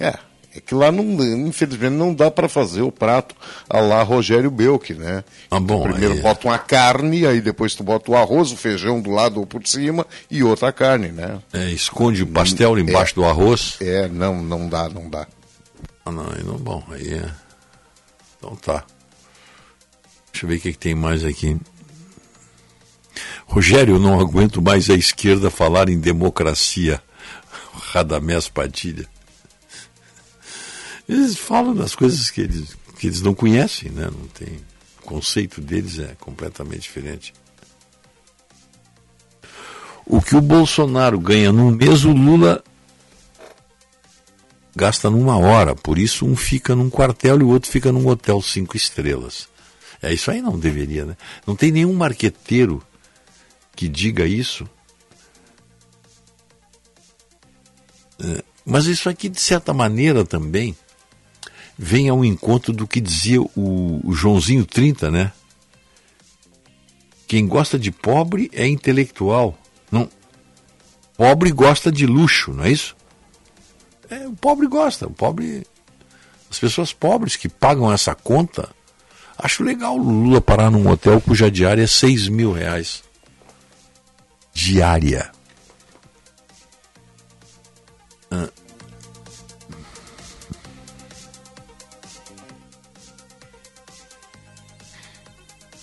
[0.00, 0.18] é
[0.66, 1.04] que lá, não,
[1.46, 3.34] infelizmente, não dá para fazer o prato
[3.68, 5.22] a lá Rogério Belk, né?
[5.50, 9.00] Ah, bom, Primeiro aí- bota uma carne, aí depois tu bota o arroz, o feijão
[9.00, 11.38] do lado ou por cima e outra carne, né?
[11.52, 13.76] É, esconde o pastel embaixo do arroz.
[13.80, 15.26] É, não, não dá, não dá.
[16.04, 17.30] Ah, não, aí não, bom, aí é.
[18.38, 18.84] Então tá.
[20.32, 21.56] Deixa eu ver o que, que tem mais aqui.
[23.46, 27.00] Rogério, eu não aguento mais a esquerda falar em democracia.
[27.92, 29.06] Radamés Padilha.
[31.08, 34.04] Eles falam das coisas que eles, que eles não conhecem, né?
[34.04, 34.60] Não tem.
[35.00, 37.32] O conceito deles é completamente diferente.
[40.04, 42.62] O que o Bolsonaro ganha num mês, o Lula
[44.76, 45.74] gasta numa hora.
[45.74, 49.48] Por isso, um fica num quartel e o outro fica num hotel cinco estrelas.
[50.02, 51.16] É isso aí não deveria, né?
[51.46, 52.82] Não tem nenhum marqueteiro
[53.74, 54.68] que diga isso.
[58.20, 60.76] É, mas isso aqui, de certa maneira, também
[61.78, 65.32] vem ao encontro do que dizia o, Joãozinho 30, né?
[67.28, 69.56] Quem gosta de pobre é intelectual.
[69.90, 70.08] Não,
[71.16, 72.96] pobre gosta de luxo, não é isso?
[74.10, 75.64] É, o pobre gosta, o pobre.
[76.50, 78.68] As pessoas pobres que pagam essa conta.
[79.36, 83.04] Acho legal o Lula parar num hotel cuja diária é 6 mil reais.
[84.52, 85.30] Diária.
[88.30, 88.48] Ah.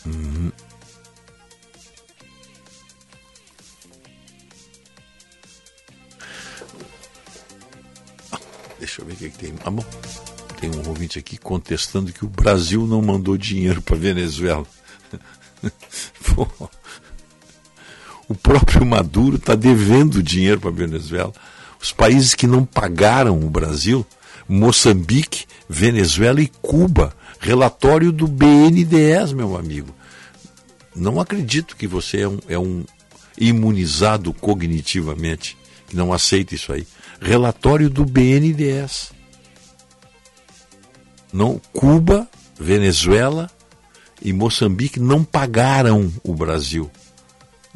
[0.05, 0.51] Uhum.
[8.79, 9.53] Deixa eu ver o que, que tem.
[9.65, 9.83] Ah, bom.
[10.59, 14.65] Tem um ouvinte aqui contestando que o Brasil não mandou dinheiro para Venezuela.
[16.35, 16.47] Pô,
[18.27, 21.33] o próprio Maduro está devendo dinheiro para Venezuela.
[21.81, 24.05] Os países que não pagaram o Brasil,
[24.47, 27.15] Moçambique, Venezuela e Cuba.
[27.45, 29.93] Relatório do BNDES, meu amigo.
[30.95, 32.83] Não acredito que você é um, é um
[33.37, 35.55] imunizado cognitivamente,
[35.87, 36.87] que não aceita isso aí.
[37.21, 39.11] Relatório do BNDES.
[41.31, 42.27] Não, Cuba,
[42.59, 43.47] Venezuela
[44.23, 46.89] e Moçambique não pagaram o Brasil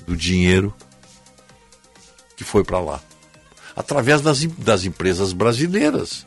[0.03, 0.73] do dinheiro
[2.35, 2.99] que foi para lá.
[3.75, 6.25] Através das, das empresas brasileiras.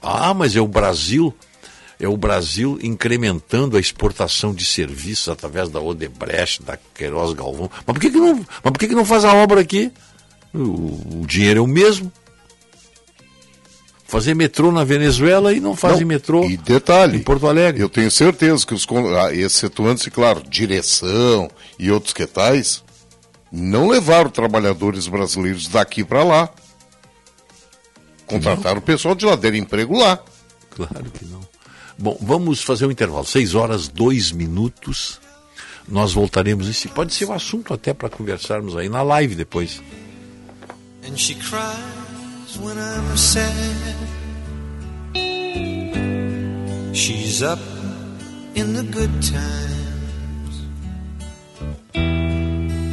[0.00, 1.36] Ah, mas é o Brasil,
[2.00, 7.70] é o Brasil incrementando a exportação de serviços através da Odebrecht, da Queiroz Galvão.
[7.86, 9.92] Mas por que, que, não, mas por que, que não faz a obra aqui?
[10.52, 12.10] O, o dinheiro é o mesmo.
[14.06, 17.80] Fazer metrô na Venezuela e não fazem Não, metrô E detalhe, em Porto Alegre.
[17.80, 18.84] eu tenho certeza que os,
[19.16, 22.82] ah, excetuando-se, claro, direção e outros que tais,
[23.52, 26.50] não levaram trabalhadores brasileiros daqui para lá.
[28.26, 30.18] Contrataram o pessoal de lá, deram emprego lá.
[30.70, 31.49] Claro que não.
[32.00, 33.26] Bom, vamos fazer um intervalo.
[33.26, 35.20] Seis horas, dois minutos.
[35.86, 36.66] Nós voltaremos.
[36.66, 39.82] Esse pode ser o assunto até para conversarmos aí na live depois.
[41.06, 43.96] And she cries when I'm sad.
[46.94, 47.60] She's up
[48.54, 49.60] in the good times.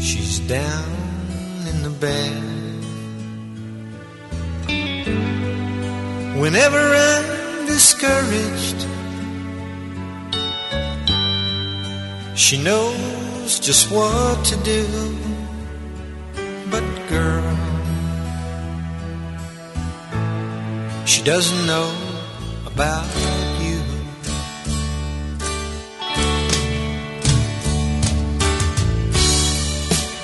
[0.04, 0.84] She's down
[1.70, 2.44] in the bad.
[6.38, 8.97] Whenever I'm discouraged,
[12.38, 14.86] she knows just what to do.
[16.70, 17.44] But girl,
[21.06, 21.92] she doesn't know
[22.68, 23.06] about
[23.60, 23.82] you.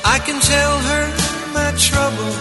[0.05, 1.07] I can tell her
[1.53, 2.31] my trouble.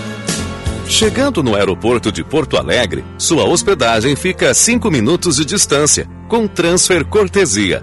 [0.86, 6.46] Chegando no aeroporto de Porto Alegre, sua hospedagem fica a 5 minutos de distância, com
[6.46, 7.82] transfer cortesia.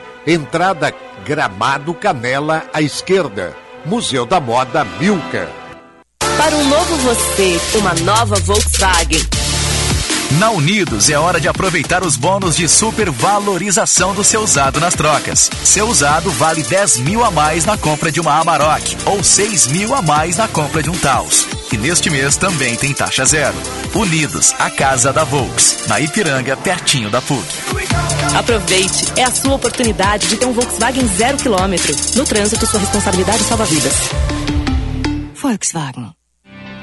[0.25, 0.93] Entrada
[1.25, 3.55] Gramado Canela à esquerda.
[3.83, 5.49] Museu da Moda Milka.
[6.37, 9.40] Para um novo você, uma nova Volkswagen.
[10.39, 15.49] Na Unidos é hora de aproveitar os bônus de supervalorização do seu usado nas trocas.
[15.63, 19.93] Seu usado vale 10 mil a mais na compra de uma Amarok ou 6 mil
[19.93, 21.45] a mais na compra de um Taos.
[21.71, 23.55] E neste mês também tem taxa zero.
[23.93, 27.45] Unidos, a casa da Volks, na Ipiranga, pertinho da PUC.
[28.37, 31.93] Aproveite, é a sua oportunidade de ter um Volkswagen zero quilômetro.
[32.15, 33.93] No trânsito, sua responsabilidade salva vidas.
[35.35, 36.13] Volkswagen.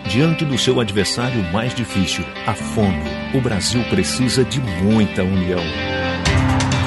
[0.09, 5.60] Diante do seu adversário mais difícil, a fome, o Brasil precisa de muita união.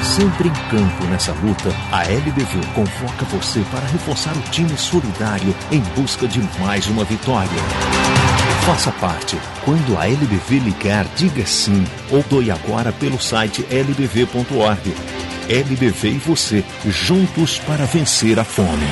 [0.02, 5.80] Sempre em campo nessa luta, a LBV convoca você para reforçar o time solidário em
[5.96, 7.48] busca de mais uma vitória.
[8.66, 9.38] Faça parte.
[9.64, 14.94] Quando a LBV ligar, diga sim ou doe agora pelo site lbv.org.
[15.48, 18.86] LBV e você, juntos para vencer a fome.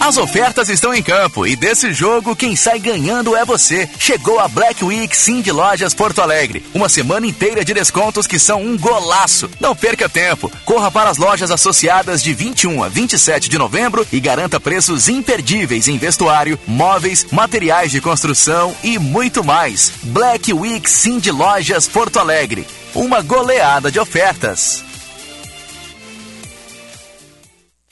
[0.00, 3.88] As ofertas estão em campo e desse jogo quem sai ganhando é você.
[3.98, 6.64] Chegou a Black Week Sim de Lojas Porto Alegre.
[6.72, 9.50] Uma semana inteira de descontos que são um golaço.
[9.60, 10.50] Não perca tempo.
[10.64, 15.88] Corra para as lojas associadas de 21 a 27 de novembro e garanta preços imperdíveis
[15.88, 19.92] em vestuário, móveis, materiais de construção e muito mais.
[20.04, 22.66] Black Week Sim de Lojas Porto Alegre.
[22.94, 24.87] Uma goleada de ofertas.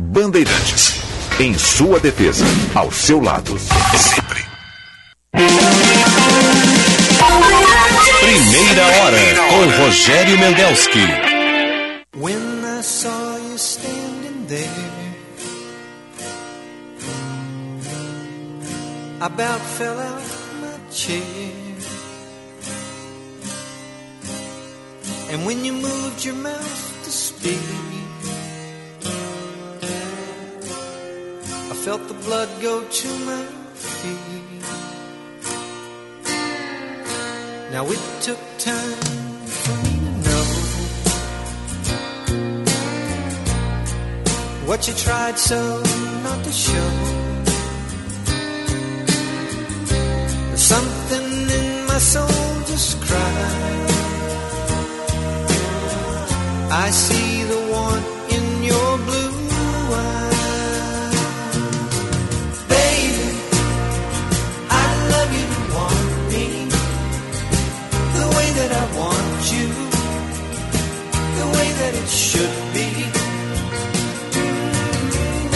[0.00, 0.98] Bandeirantes.
[1.38, 2.44] Em sua defesa,
[2.74, 4.44] ao seu lado, sempre.
[8.20, 9.18] Primeira hora,
[9.50, 11.06] com Rogério Mendelski.
[12.16, 14.68] When I saw you standing there,
[19.20, 20.22] about fell out
[20.60, 21.22] my chair.
[25.30, 27.99] And when you moved your mouth to speak,
[31.84, 34.64] felt the blood go to my feet.
[37.72, 39.00] Now it took time
[39.62, 40.44] for me to know
[44.68, 45.58] what you tried so
[46.22, 46.90] not to show.
[50.48, 51.28] There's something
[51.58, 53.90] in my soul just cried.
[56.72, 57.39] I see
[72.10, 72.88] should be.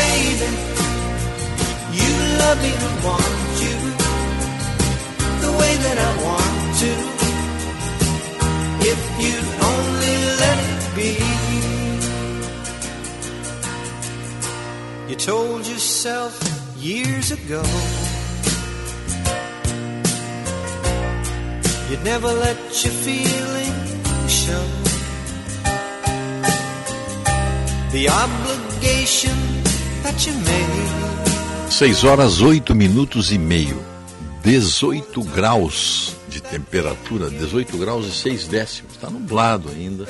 [0.02, 0.50] Baby,
[1.98, 3.76] you love me to want you
[5.44, 6.92] the way that I want to.
[8.92, 11.12] If you'd only let it be.
[15.10, 16.32] You told yourself
[16.78, 17.62] years ago
[21.90, 24.83] you'd never let your feelings show.
[27.94, 29.36] The obligation
[30.02, 31.70] that you made.
[31.70, 33.80] 6 horas 8 minutos e meio.
[34.42, 38.94] 18 graus de temperatura, 18 graus e 6 décimos.
[38.94, 40.08] Está nublado ainda.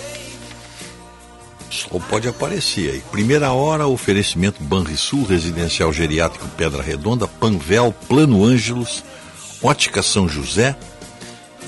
[1.71, 3.03] O sol pode aparecer aí.
[3.11, 9.05] Primeira hora, oferecimento Banrisul, Residencial Geriátrico Pedra Redonda, Panvel, Plano Ângelos,
[9.63, 10.75] Ótica São José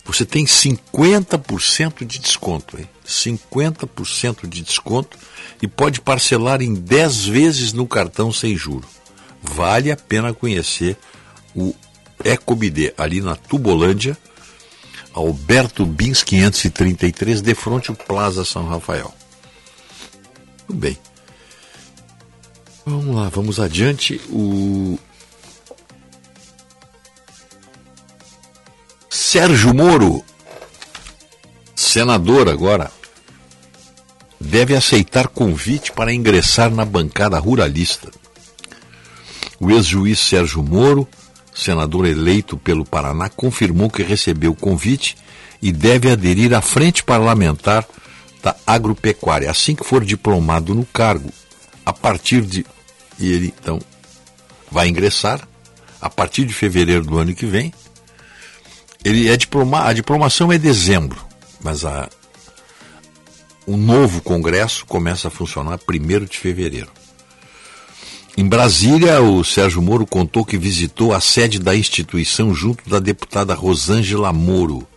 [0.09, 2.89] Você tem 50% de desconto, hein?
[3.05, 5.15] 50% de desconto
[5.61, 8.87] e pode parcelar em 10 vezes no cartão sem juro.
[9.39, 10.97] Vale a pena conhecer
[11.55, 11.75] o
[12.25, 14.17] EcoBD ali na Tubolândia,
[15.13, 19.13] Alberto Bins 533, de frente ao Plaza São Rafael.
[20.65, 20.97] Tudo bem.
[22.83, 24.19] Vamos lá, vamos adiante.
[24.29, 24.97] O
[29.09, 30.23] Sérgio Moro,
[31.75, 32.91] senador agora,
[34.39, 38.09] deve aceitar convite para ingressar na bancada ruralista.
[39.59, 41.07] O ex-juiz Sérgio Moro
[41.59, 45.17] senador eleito pelo Paraná, confirmou que recebeu o convite
[45.61, 47.85] e deve aderir à frente parlamentar
[48.41, 51.29] da agropecuária assim que for diplomado no cargo.
[51.85, 52.65] A partir de.
[53.19, 53.79] E ele então
[54.71, 55.45] vai ingressar
[55.99, 57.73] a partir de fevereiro do ano que vem.
[59.03, 61.25] Ele é diploma, a diplomação é dezembro,
[61.61, 62.09] mas a,
[63.65, 66.91] o novo Congresso começa a funcionar 1 de fevereiro.
[68.35, 73.53] Em Brasília, o Sérgio Moro contou que visitou a sede da instituição junto da deputada
[73.53, 74.87] Rosângela Moro,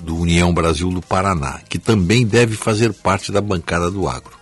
[0.00, 4.38] do União Brasil do Paraná, que também deve fazer parte da bancada do agro.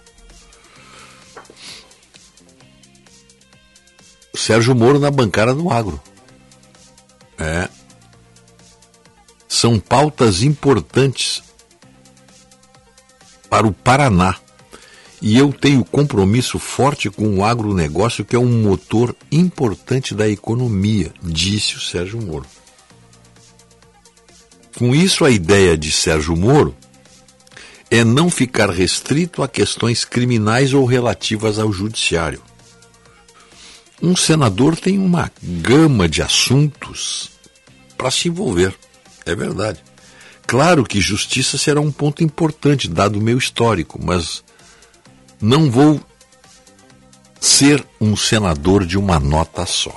[4.34, 6.00] Sérgio Moro na bancada do agro.
[7.38, 7.68] É.
[9.48, 11.42] São pautas importantes
[13.48, 14.36] para o Paraná
[15.20, 21.12] e eu tenho compromisso forte com o agronegócio, que é um motor importante da economia,
[21.22, 22.46] disse o Sérgio Moro.
[24.76, 26.76] Com isso, a ideia de Sérgio Moro
[27.90, 32.40] é não ficar restrito a questões criminais ou relativas ao judiciário.
[34.00, 37.30] Um senador tem uma gama de assuntos
[37.96, 38.72] para se envolver,
[39.28, 39.82] é verdade.
[40.46, 44.42] Claro que justiça será um ponto importante, dado o meu histórico, mas
[45.40, 46.00] não vou
[47.40, 49.94] ser um senador de uma nota só.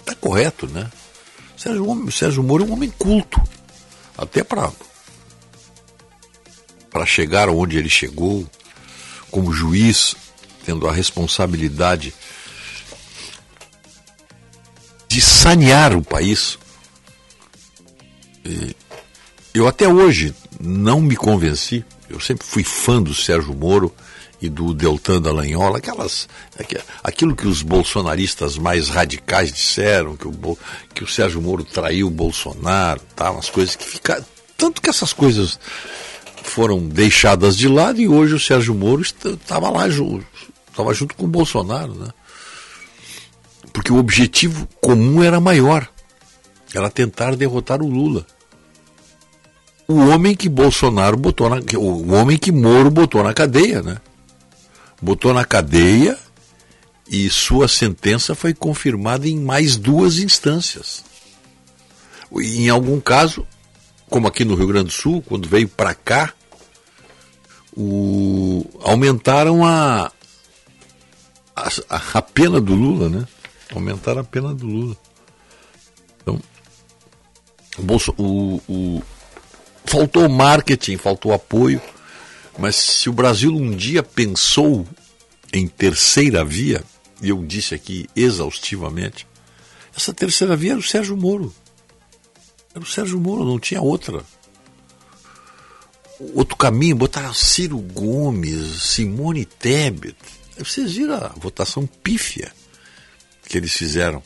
[0.00, 0.90] Está correto, né?
[1.56, 3.40] Sérgio, Sérgio Moro é um homem culto.
[4.16, 4.70] Até para
[6.92, 8.46] para chegar onde ele chegou,
[9.30, 10.14] como juiz,
[10.64, 12.14] tendo a responsabilidade
[15.08, 16.58] de sanear o país.
[18.44, 18.74] E
[19.54, 23.94] eu até hoje não me convenci, eu sempre fui fã do Sérgio Moro,
[24.42, 26.28] e do Deltan Dallagnol, aquelas,
[27.04, 30.58] aquilo que os bolsonaristas mais radicais disseram, que o,
[30.92, 34.24] que o Sérgio Moro traiu o Bolsonaro, tá, umas coisas que ficaram.
[34.58, 35.60] Tanto que essas coisas
[36.42, 40.26] foram deixadas de lado e hoje o Sérgio Moro estava lá junto,
[40.68, 42.08] estava junto com o Bolsonaro, né?
[43.72, 45.88] Porque o objetivo comum era maior,
[46.74, 48.26] era tentar derrotar o Lula.
[49.92, 53.98] O homem que Bolsonaro botou na, o homem que Moro botou na cadeia, né?
[55.02, 56.16] botou na cadeia
[57.08, 61.04] e sua sentença foi confirmada em mais duas instâncias.
[62.32, 63.44] Em algum caso,
[64.08, 66.32] como aqui no Rio Grande do Sul, quando veio para cá,
[67.76, 70.10] o, aumentaram a,
[71.56, 73.26] a, a, pena do Lula, né?
[73.74, 74.96] Aumentaram a pena do Lula.
[76.22, 76.40] Então,
[78.16, 79.02] o, o
[79.84, 81.80] faltou marketing, faltou apoio.
[82.58, 84.86] Mas se o Brasil um dia pensou
[85.52, 86.82] em terceira via,
[87.22, 89.26] e eu disse aqui exaustivamente,
[89.96, 91.54] essa terceira via era o Sérgio Moro.
[92.74, 94.24] Era o Sérgio Moro, não tinha outra.
[96.34, 100.16] Outro caminho, botar Ciro Gomes, Simone Tebet.
[100.58, 102.52] Vocês viram a votação pífia
[103.48, 104.22] que eles fizeram.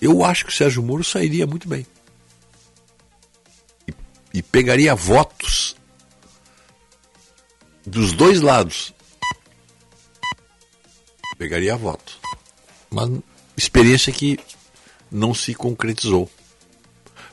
[0.00, 1.86] Eu acho que o Sérgio Moro sairia muito bem
[4.36, 5.74] e pegaria votos
[7.86, 8.92] dos dois lados,
[11.38, 12.18] pegaria voto.
[12.90, 13.22] Uma
[13.56, 14.38] experiência que
[15.10, 16.30] não se concretizou.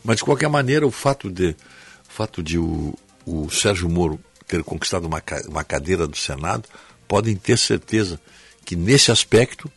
[0.03, 4.63] Mas de qualquer maneira, o fato de, o fato de o, o Sérgio Moro ter
[4.63, 6.67] conquistado uma, uma cadeira do Senado,
[7.07, 8.19] podem ter certeza
[8.65, 9.69] que nesse aspecto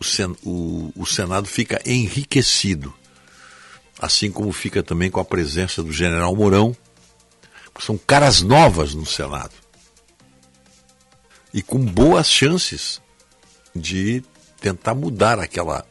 [0.00, 2.94] o, Sen- o- o Senado fica enriquecido.
[4.02, 6.76] Assim como fica também com a presença do general Mourão,
[7.72, 9.52] que são caras novas no Senado.
[11.54, 13.00] E com boas chances
[13.72, 14.24] de
[14.60, 15.86] tentar mudar aquela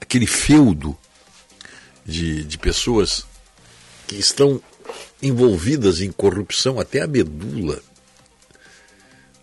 [0.00, 0.96] aquele feudo
[2.02, 3.26] de, de pessoas
[4.06, 4.58] que estão
[5.22, 7.78] envolvidas em corrupção até a medula.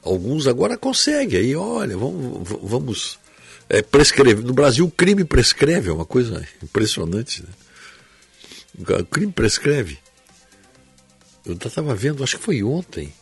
[0.04, 3.20] Alguns agora conseguem, aí olha, vamos, vamos
[3.70, 4.44] é, prescrever.
[4.44, 7.44] No Brasil o crime prescreve, é uma coisa impressionante.
[7.44, 7.50] Né?
[9.00, 10.00] O crime prescreve.
[11.46, 13.14] Eu estava vendo, acho que foi ontem.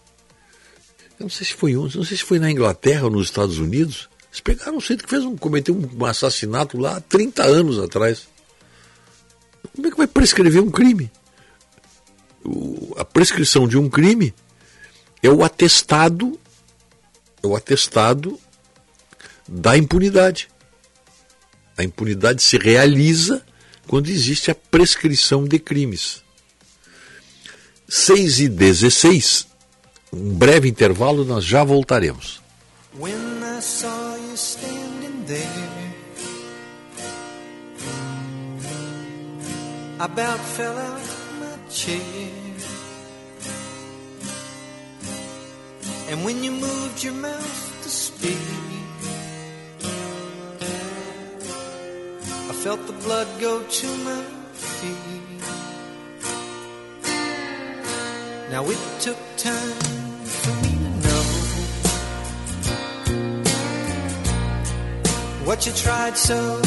[1.19, 3.57] Eu não sei se foi ontem, não sei se foi na Inglaterra ou nos Estados
[3.59, 4.09] Unidos.
[4.29, 8.27] Eles pegaram um sujeito que fez um, cometeu um assassinato lá há 30 anos atrás.
[9.75, 11.11] Como é que vai prescrever um crime?
[12.43, 14.33] O- a prescrição de um crime
[15.23, 16.39] é o atestado,
[17.43, 18.39] é o atestado
[19.47, 20.49] da impunidade.
[21.77, 23.43] A impunidade se realiza
[23.87, 26.23] quando existe a prescrição de crimes.
[27.87, 29.47] 6 e 16,
[30.11, 32.41] um breve intervalo, nós já voltaremos.
[32.99, 35.47] When I saw you standing there,
[39.99, 41.01] about fell out
[41.39, 42.01] my chair.
[46.09, 48.66] And when you moved your mouth to speak,
[52.49, 54.23] I felt the blood go to my
[54.53, 55.41] feet.
[58.49, 59.75] Now it took time
[60.23, 61.23] for me to know
[65.45, 66.61] what you tried so.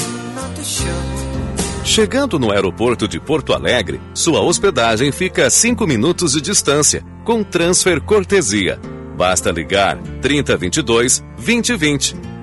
[1.84, 7.42] Chegando no aeroporto de Porto Alegre, sua hospedagem fica a 5 minutos de distância, com
[7.42, 8.78] transfer cortesia.
[9.16, 12.29] Basta ligar 3022 2020.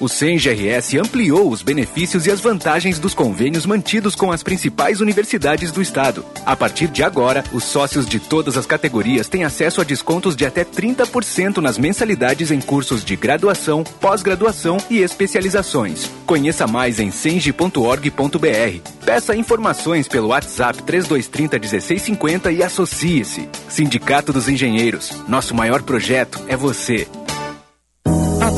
[0.00, 5.70] O CENGRS ampliou os benefícios e as vantagens dos convênios mantidos com as principais universidades
[5.70, 6.24] do estado.
[6.46, 10.46] A partir de agora, os sócios de todas as categorias têm acesso a descontos de
[10.46, 16.10] até 30% nas mensalidades em cursos de graduação, pós-graduação e especializações.
[16.24, 18.90] Conheça mais em cenge.org.br.
[19.04, 23.50] Peça informações pelo WhatsApp 3230 1650 e associe-se.
[23.68, 25.12] Sindicato dos Engenheiros.
[25.28, 27.06] Nosso maior projeto é você.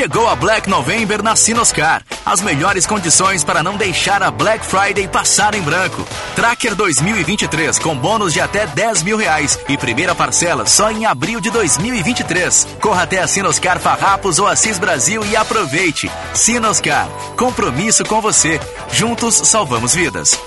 [0.00, 2.02] Chegou a Black November na Sinoscar.
[2.24, 6.08] As melhores condições para não deixar a Black Friday passar em branco.
[6.34, 11.38] Tracker 2023 com bônus de até 10 mil reais e primeira parcela só em abril
[11.38, 12.66] de 2023.
[12.80, 16.10] Corra até a Sinoscar Farrapos ou Assis Brasil e aproveite.
[16.32, 18.58] Sinoscar, compromisso com você.
[18.90, 20.40] Juntos salvamos vidas.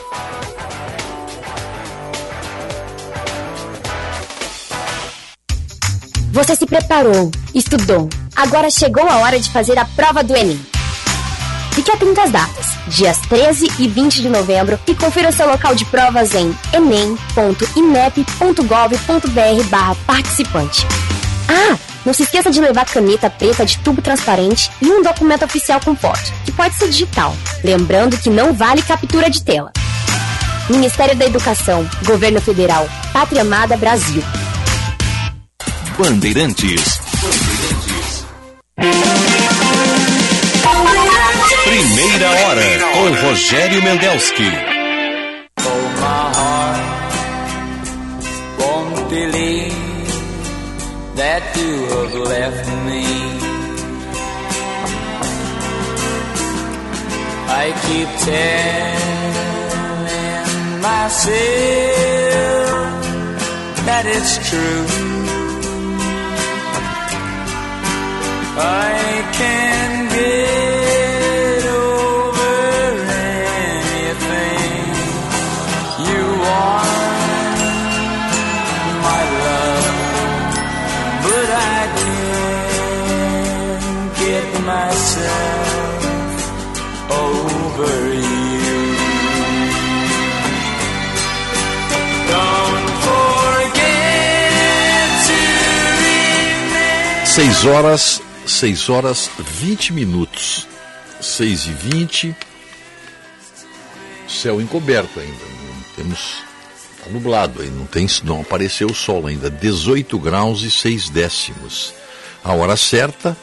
[6.31, 8.09] Você se preparou, estudou.
[8.35, 10.59] Agora chegou a hora de fazer a prova do Enem.
[11.73, 15.85] Fique atento às datas, dias 13 e 20 de novembro, e confira seu local de
[15.85, 20.85] provas em enem.inep.gov.br barra participante.
[21.49, 25.79] Ah, não se esqueça de levar caneta preta de tubo transparente e um documento oficial
[25.83, 27.35] com foto, que pode ser digital.
[27.63, 29.71] Lembrando que não vale captura de tela.
[30.69, 34.23] Ministério da Educação, Governo Federal, Pátria Amada Brasil.
[35.97, 37.12] Bandeirantes.
[41.63, 42.61] Primeira hora
[42.93, 44.51] com Rogério Mendelski.
[49.09, 49.73] Believe
[51.55, 53.05] you have left me.
[57.47, 59.03] I keep telling
[60.81, 61.31] myself
[63.85, 65.12] that it's true.
[68.55, 73.01] I can get over
[73.81, 74.69] anything
[76.07, 77.57] you want,
[79.07, 79.87] my love,
[81.25, 83.85] but I can't
[84.23, 86.01] get myself
[87.09, 88.81] over you.
[92.29, 93.83] Don't forget
[95.27, 95.37] to
[96.03, 97.25] remember.
[97.25, 98.05] 6 horas,
[98.45, 100.67] 6 horas 20 minutos.
[101.21, 102.35] 6 e 20.
[104.27, 105.45] Céu encoberto ainda.
[105.45, 106.43] Não temos.
[107.03, 109.49] Tá nublado aí, não, tem, não apareceu o sol ainda.
[109.49, 111.93] 18 graus e 6 décimos.
[112.43, 113.35] A hora certa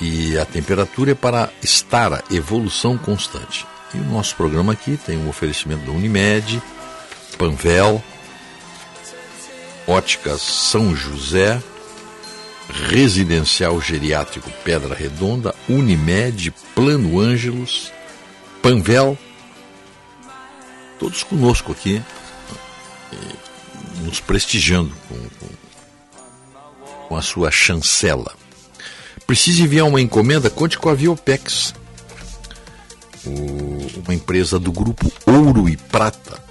[0.00, 3.66] e a temperatura é para estar a evolução constante.
[3.94, 6.62] E o nosso programa aqui tem um oferecimento da Unimed,
[7.36, 8.02] Panvel,
[9.86, 11.60] Óticas São José,
[12.70, 17.92] Residencial Geriátrico Pedra Redonda, Unimed, Plano Ângelos,
[18.62, 19.18] Panvel,
[20.98, 22.02] todos conosco aqui,
[23.12, 28.34] e nos prestigiando com, com, com a sua chancela.
[29.26, 30.50] Precisa enviar uma encomenda?
[30.50, 31.74] Conte com a Viopex,
[34.04, 36.42] uma empresa do grupo Ouro e Prata.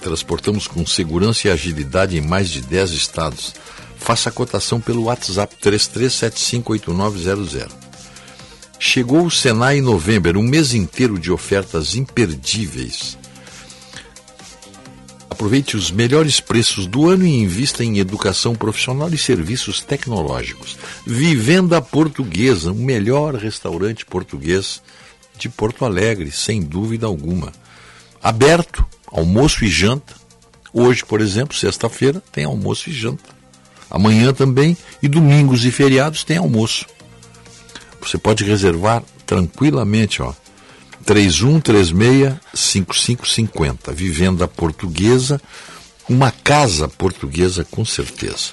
[0.00, 3.54] Transportamos com segurança e agilidade em mais de 10 estados.
[4.00, 7.68] Faça a cotação pelo WhatsApp 33758900.
[8.78, 13.18] Chegou o Senai em novembro, um mês inteiro de ofertas imperdíveis.
[15.28, 20.76] Aproveite os melhores preços do ano e invista em educação profissional e serviços tecnológicos.
[21.06, 24.82] Vivenda Portuguesa, o melhor restaurante português
[25.38, 27.52] de Porto Alegre, sem dúvida alguma.
[28.22, 30.14] Aberto, almoço e janta.
[30.72, 33.39] Hoje, por exemplo, sexta-feira, tem almoço e janta.
[33.90, 36.86] Amanhã também, e domingos e feriados tem almoço.
[38.00, 40.32] Você pode reservar tranquilamente, ó.
[41.04, 43.92] 3136-5550.
[43.92, 45.40] Vivenda portuguesa,
[46.08, 48.52] uma casa portuguesa com certeza.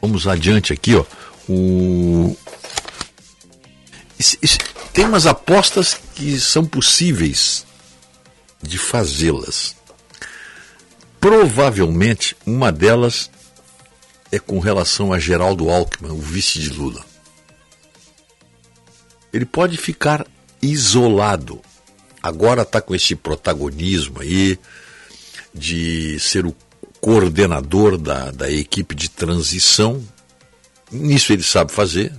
[0.00, 1.04] Vamos adiante aqui, ó.
[1.48, 2.34] O...
[4.92, 7.66] Tem umas apostas que são possíveis
[8.62, 9.77] de fazê-las.
[11.20, 13.30] Provavelmente uma delas
[14.30, 17.08] é com relação a Geraldo Alckmin, o vice de Lula
[19.32, 20.26] ele pode ficar
[20.60, 21.60] isolado.
[22.22, 24.58] Agora está com esse protagonismo aí
[25.54, 26.54] de ser o
[27.00, 30.02] coordenador da, da equipe de transição.
[30.90, 32.12] Nisso ele sabe fazer,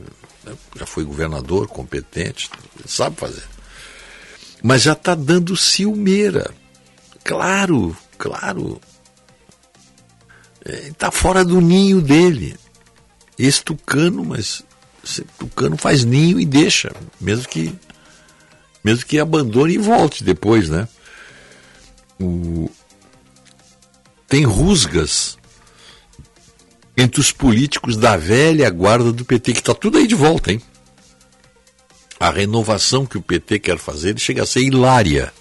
[0.44, 0.54] né?
[0.78, 2.50] já foi governador competente,
[2.86, 3.44] sabe fazer.
[4.64, 6.54] Mas já está dando ciumeira.
[7.24, 8.80] Claro, claro.
[10.88, 12.56] Está fora do ninho dele.
[13.38, 14.64] Esse tucano, mas
[15.04, 17.74] esse tucano faz ninho e deixa, mesmo que
[18.84, 20.88] mesmo que abandone e volte depois, né?
[22.20, 22.70] O...
[24.28, 25.38] Tem rusgas
[26.96, 30.62] entre os políticos da velha guarda do PT, que está tudo aí de volta, hein?
[32.20, 35.34] A renovação que o PT quer fazer chega a ser hilária.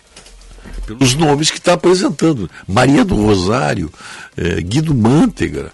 [0.87, 2.51] Pelos nomes que está apresentando.
[2.67, 3.93] Maria do Rosário,
[4.37, 5.73] eh, Guido Mantega,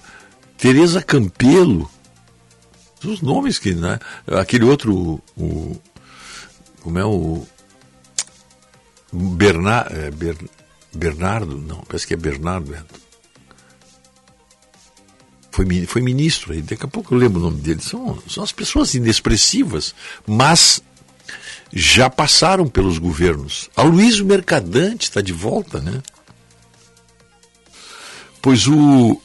[0.56, 1.90] Tereza Campelo,
[3.04, 3.98] os nomes que, né?
[4.26, 5.76] Aquele outro, o,
[6.80, 7.46] como é o
[9.12, 10.36] Berna, é, Ber,
[10.92, 12.74] Bernardo, não, parece que é Bernardo.
[12.74, 12.82] é.
[15.50, 17.80] Foi, foi ministro, aí daqui a pouco eu lembro o nome dele.
[17.80, 19.94] São, são as pessoas inexpressivas,
[20.26, 20.82] mas
[21.72, 23.68] já passaram pelos governos.
[23.76, 26.02] A Luiz Mercadante está de volta, né?
[28.40, 29.20] Pois o,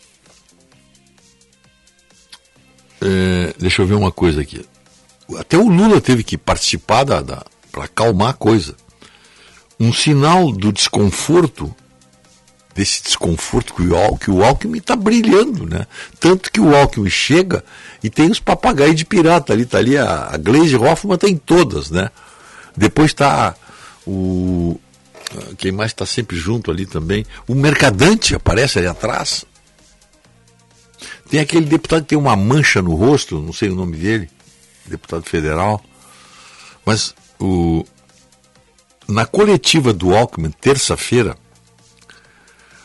[3.01, 4.65] É, deixa eu ver uma coisa aqui.
[5.37, 8.75] Até o Lula teve que participar da, da para acalmar a coisa.
[9.79, 11.73] Um sinal do desconforto,
[12.75, 15.87] desse desconforto que o, que o Alckmin está brilhando, né?
[16.19, 17.63] Tanto que o Alckmin chega
[18.03, 21.89] e tem os papagaios de pirata ali, tá ali a, a Glaze Hoffman tem todas,
[21.89, 22.09] né?
[22.79, 23.55] Depois está
[24.07, 24.79] o
[25.57, 29.45] quem mais está sempre junto ali também, o Mercadante aparece ali atrás.
[31.29, 34.29] Tem aquele deputado que tem uma mancha no rosto, não sei o nome dele,
[34.87, 35.83] deputado federal.
[36.83, 37.85] Mas o,
[39.07, 41.37] na coletiva do Alckmin, terça-feira,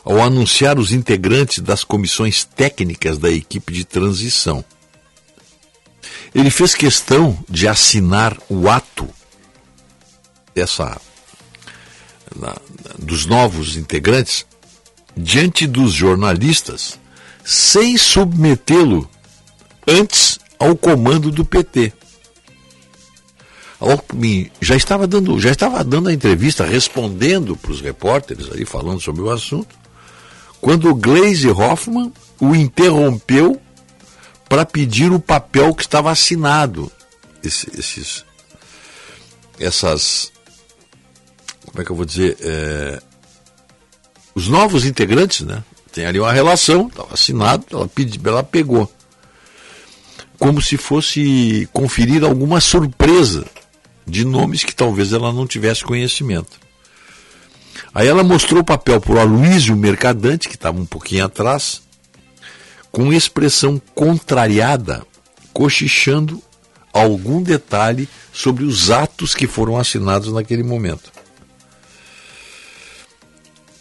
[0.05, 4.62] ao anunciar os integrantes das comissões técnicas da equipe de transição.
[6.34, 9.09] Ele fez questão de assinar o ato
[10.55, 11.01] dessa
[12.35, 12.57] na,
[12.99, 14.47] dos novos integrantes
[15.17, 16.99] diante dos jornalistas
[17.45, 19.09] sem submetê-lo
[19.87, 21.93] antes ao comando do PT.
[23.79, 29.01] Alckmin já estava dando, já estava dando a entrevista, respondendo para os repórteres ali, falando
[29.01, 29.77] sobre o assunto,
[30.61, 33.61] quando o Glaze Hoffman o interrompeu
[34.49, 36.91] para pedir o papel que estava assinado.
[37.43, 38.25] Esse, esses,
[39.59, 40.33] essas,
[41.75, 43.03] como é que eu vou dizer, é,
[44.33, 45.64] os novos integrantes, né?
[45.93, 48.89] Tem ali uma relação, estava assinado, ela, pedi, ela pegou.
[50.39, 53.45] Como se fosse conferir alguma surpresa
[54.07, 56.61] de nomes que talvez ela não tivesse conhecimento.
[57.93, 61.83] Aí ela mostrou o papel para o Aloysio Mercadante, que estava um pouquinho atrás,
[62.93, 65.05] com expressão contrariada,
[65.53, 66.41] cochichando
[66.93, 71.24] algum detalhe sobre os atos que foram assinados naquele momento.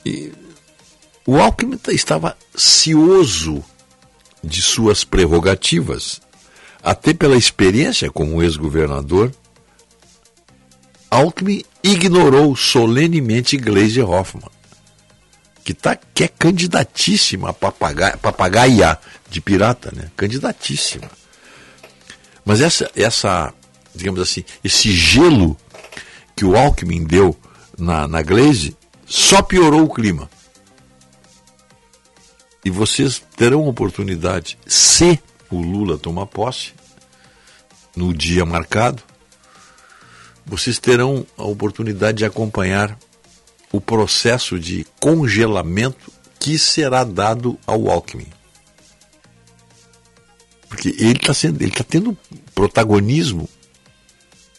[0.06, 0.32] E
[1.26, 3.64] o Alckmin estava cioso
[4.44, 6.22] de suas prerrogativas,
[6.82, 9.32] até pela experiência como ex-governador
[11.14, 14.50] Alckmin ignorou solenemente Gleisi Hoffmann,
[15.64, 18.98] que, tá, que é candidatíssima a papagaia, papagaia
[19.30, 20.10] de pirata, né?
[20.18, 21.10] Candidatíssima.
[22.44, 23.54] Mas essa, essa,
[23.94, 25.56] digamos assim, esse gelo
[26.36, 27.38] que o Alckmin deu
[27.78, 28.76] na, na Glaze
[29.16, 30.28] só piorou o clima.
[32.66, 36.74] E vocês terão oportunidade, se o Lula tomar posse,
[37.96, 39.04] no dia marcado,
[40.44, 42.98] vocês terão a oportunidade de acompanhar
[43.72, 48.34] o processo de congelamento que será dado ao Alckmin.
[50.68, 52.18] Porque ele está está tendo
[52.56, 53.48] protagonismo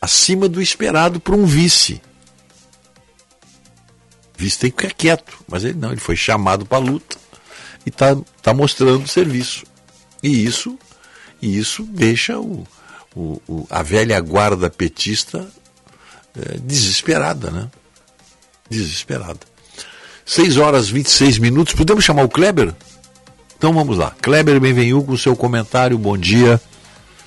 [0.01, 2.01] acima do esperado para um vice.
[4.45, 7.17] O vice tem que ficar quieto, mas ele não, ele foi chamado para a luta
[7.87, 9.65] e está tá mostrando serviço.
[10.23, 10.79] E isso,
[11.41, 12.67] e isso deixa o,
[13.17, 15.49] o, o, a velha guarda petista
[16.39, 17.71] é, desesperada, né?
[18.69, 19.41] Desesperada.
[20.27, 21.73] 6 horas 26 minutos.
[21.73, 22.75] Podemos chamar o Kleber?
[23.57, 24.15] Então vamos lá.
[24.21, 25.97] Kleber Benvenu com o seu comentário.
[25.97, 26.61] Bom dia.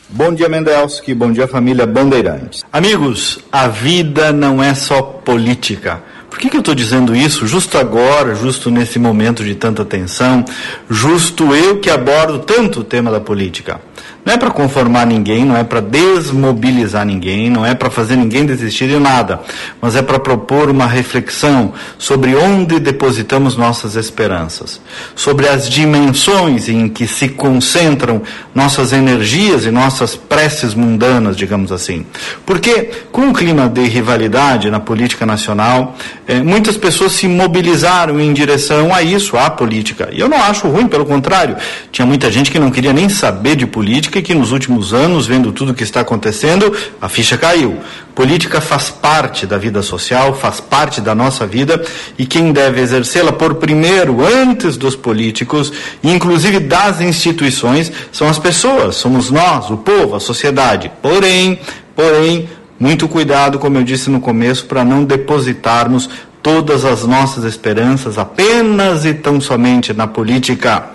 [0.08, 1.16] Bom dia, Mendelski.
[1.16, 2.64] Bom dia, família Bandeirantes.
[2.72, 6.04] Amigos, a vida não é só política.
[6.38, 10.46] Por que, que eu estou dizendo isso justo agora, justo nesse momento de tanta tensão,
[10.88, 13.82] justo eu que abordo tanto o tema da política?
[14.28, 18.46] Não é para conformar ninguém, não é para desmobilizar ninguém, não é para fazer ninguém
[18.46, 19.40] desistir de nada,
[19.82, 24.82] mas é para propor uma reflexão sobre onde depositamos nossas esperanças,
[25.16, 28.22] sobre as dimensões em que se concentram
[28.54, 32.06] nossas energias e nossas preces mundanas, digamos assim.
[32.46, 35.96] Porque, com o clima de rivalidade na política nacional,
[36.28, 40.10] eh, muitas pessoas se mobilizaram em direção a isso, à política.
[40.12, 41.56] E eu não acho ruim, pelo contrário.
[41.94, 45.52] Tinha muita gente que não queria nem saber de política que nos últimos anos, vendo
[45.52, 47.78] tudo o que está acontecendo, a ficha caiu.
[48.16, 51.84] Política faz parte da vida social, faz parte da nossa vida
[52.18, 58.40] e quem deve exercê-la por primeiro, antes dos políticos, e inclusive das instituições, são as
[58.40, 60.92] pessoas, somos nós, o povo, a sociedade.
[61.02, 61.60] Porém,
[61.96, 62.50] porém,
[62.80, 66.10] muito cuidado, como eu disse no começo, para não depositarmos
[66.42, 70.92] todas as nossas esperanças apenas e tão somente na política.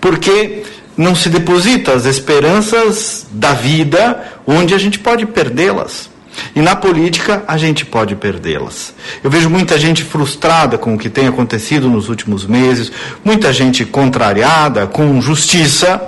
[0.00, 0.62] Porque
[0.96, 6.10] não se deposita as esperanças da vida onde a gente pode perdê-las.
[6.54, 8.94] E na política a gente pode perdê-las.
[9.22, 12.90] Eu vejo muita gente frustrada com o que tem acontecido nos últimos meses,
[13.24, 16.00] muita gente contrariada com justiça,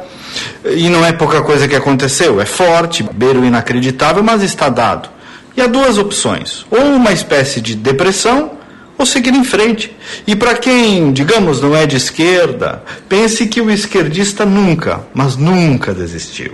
[0.64, 5.08] e não é pouca coisa que aconteceu, é forte, beiro inacreditável, mas está dado.
[5.56, 8.52] E há duas opções: ou uma espécie de depressão,
[8.98, 9.94] ou seguir em frente.
[10.26, 15.92] E para quem, digamos, não é de esquerda, pense que o esquerdista nunca, mas nunca
[15.92, 16.52] desistiu.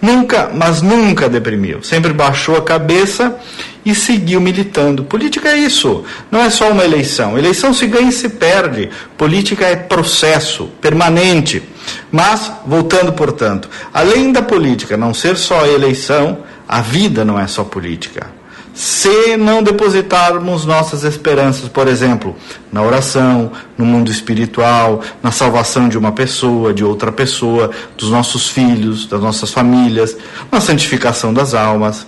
[0.00, 1.82] Nunca, mas nunca deprimiu.
[1.82, 3.36] Sempre baixou a cabeça
[3.84, 5.04] e seguiu militando.
[5.04, 6.04] Política é isso.
[6.30, 7.36] Não é só uma eleição.
[7.36, 8.88] Eleição se ganha e se perde.
[9.16, 11.62] Política é processo permanente.
[12.10, 17.62] Mas, voltando, portanto, além da política não ser só eleição, a vida não é só
[17.62, 18.43] política
[18.74, 22.34] se não depositarmos nossas esperanças, por exemplo,
[22.72, 28.48] na oração, no mundo espiritual, na salvação de uma pessoa, de outra pessoa, dos nossos
[28.48, 30.16] filhos, das nossas famílias,
[30.50, 32.04] na santificação das almas,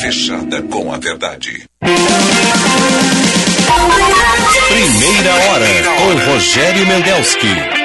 [0.00, 1.64] Fechada com a verdade.
[4.68, 5.66] Primeira hora
[5.98, 7.77] com Rogério Mendelski.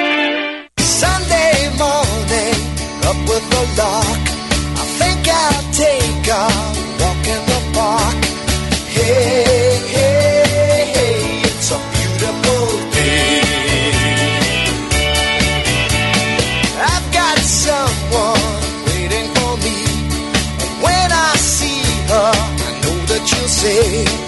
[23.64, 24.23] Say,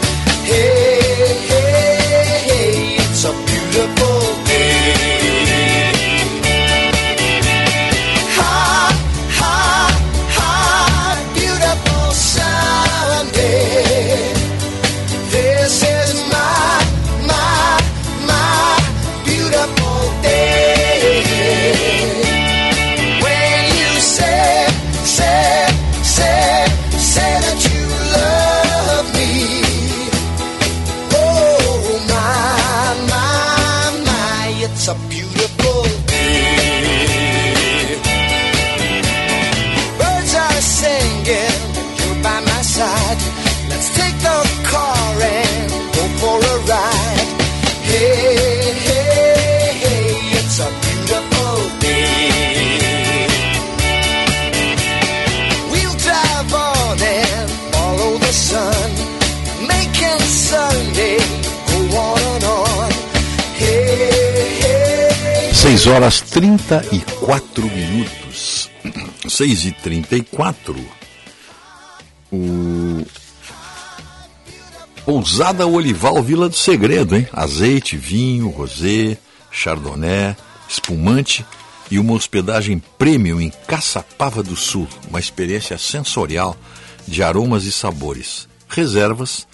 [65.76, 68.70] 6 horas 34 minutos.
[69.28, 70.74] 6 e 34.
[72.32, 73.04] O
[75.04, 77.28] Pousada Olival Vila do Segredo, hein?
[77.30, 79.18] Azeite, vinho, rosé,
[79.50, 80.34] chardonnay,
[80.66, 81.44] espumante
[81.90, 84.88] e uma hospedagem premium em Caçapava do Sul.
[85.10, 86.56] Uma experiência sensorial
[87.06, 88.48] de aromas e sabores.
[88.66, 89.46] Reservas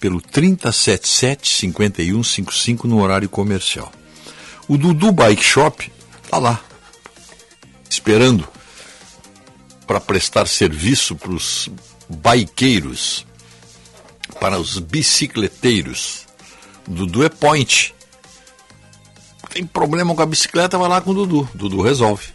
[0.00, 3.92] pelo 3077-5155 no horário comercial.
[4.68, 5.90] O Dudu Bike Shop
[6.30, 6.62] tá lá,
[7.88, 8.46] esperando
[9.86, 11.70] para prestar serviço para os
[12.06, 13.26] baiqueiros,
[14.38, 16.26] para os bicicleteiros.
[16.86, 17.94] Dudu é point.
[19.48, 21.48] Tem problema com a bicicleta, vai lá com o Dudu.
[21.54, 22.28] Dudu resolve.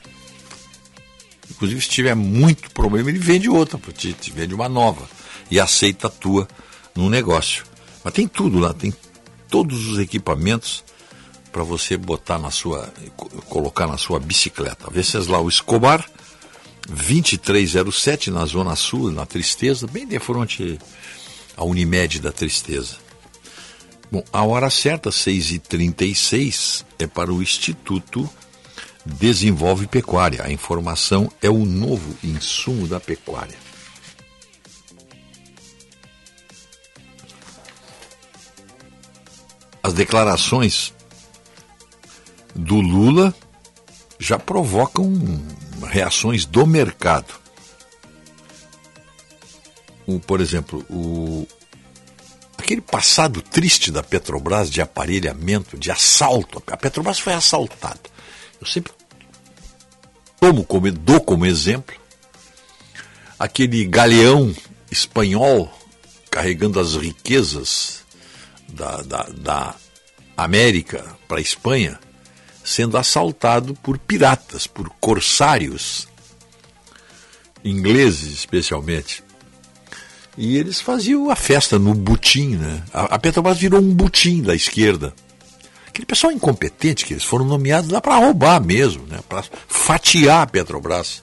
[1.51, 5.07] Inclusive, se tiver muito problema, ele vende outra, te, te vende uma nova.
[5.51, 6.47] E aceita a tua
[6.95, 7.63] no negócio.
[8.03, 8.91] Mas tem tudo lá, tem
[9.49, 10.82] todos os equipamentos
[11.53, 14.89] para você botar na sua, co- colocar na sua bicicleta.
[14.91, 16.03] Venceslau Escobar,
[16.89, 20.79] 2307 na Zona Sul, na Tristeza, bem de frente
[21.55, 22.95] à Unimed da Tristeza.
[24.11, 28.27] Bom, a hora certa, 6h36, é para o Instituto
[29.05, 30.43] Desenvolve Pecuária.
[30.43, 33.57] A informação é o novo insumo da pecuária.
[39.81, 40.93] As declarações
[42.55, 43.33] do Lula
[44.19, 45.11] já provocam
[45.87, 47.33] reações do mercado.
[50.05, 51.47] O, por exemplo, o,
[52.57, 56.61] aquele passado triste da Petrobras de aparelhamento, de assalto.
[56.67, 57.99] A Petrobras foi assaltada.
[58.59, 58.91] Eu sempre
[60.39, 61.95] tomo como, dou como exemplo
[63.43, 64.55] aquele galeão
[64.89, 65.71] espanhol
[66.31, 68.03] carregando as riquezas
[68.69, 69.75] da, da, da
[70.35, 71.99] América para a Espanha,
[72.63, 76.07] sendo assaltado por piratas, por corsários,
[77.63, 79.23] ingleses especialmente.
[80.37, 82.83] E eles faziam a festa no butim, né?
[82.91, 85.13] A, Petrobras virou um butim da esquerda.
[85.87, 89.19] Aquele pessoal incompetente que eles foram nomeados lá para roubar mesmo, né?
[89.29, 91.21] Para fatiar a Petrobras.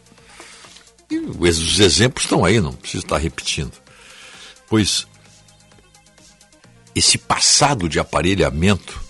[1.11, 3.72] E os exemplos estão aí, não preciso estar repetindo.
[4.68, 5.09] Pois
[6.95, 9.01] esse passado de aparelhamento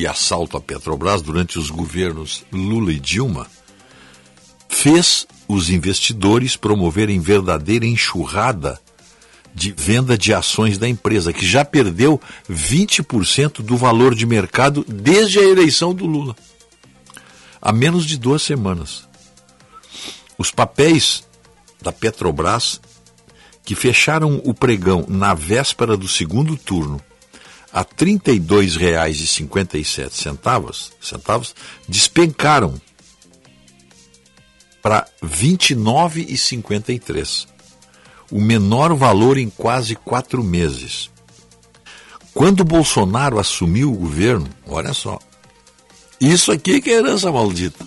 [0.00, 3.46] e assalto à Petrobras durante os governos Lula e Dilma
[4.66, 8.80] fez os investidores promoverem verdadeira enxurrada
[9.54, 15.38] de venda de ações da empresa, que já perdeu 20% do valor de mercado desde
[15.38, 16.36] a eleição do Lula.
[17.60, 19.06] Há menos de duas semanas.
[20.38, 21.24] Os papéis
[21.82, 22.80] da Petrobras,
[23.64, 27.02] que fecharam o pregão na véspera do segundo turno
[27.72, 31.54] a R$ 32,57 centavos, centavos,
[31.88, 32.80] despencaram
[34.82, 37.46] para R$ 29,53
[38.30, 41.10] o menor valor em quase quatro meses.
[42.32, 45.18] Quando Bolsonaro assumiu o governo, olha só,
[46.20, 47.84] isso aqui que é herança maldita.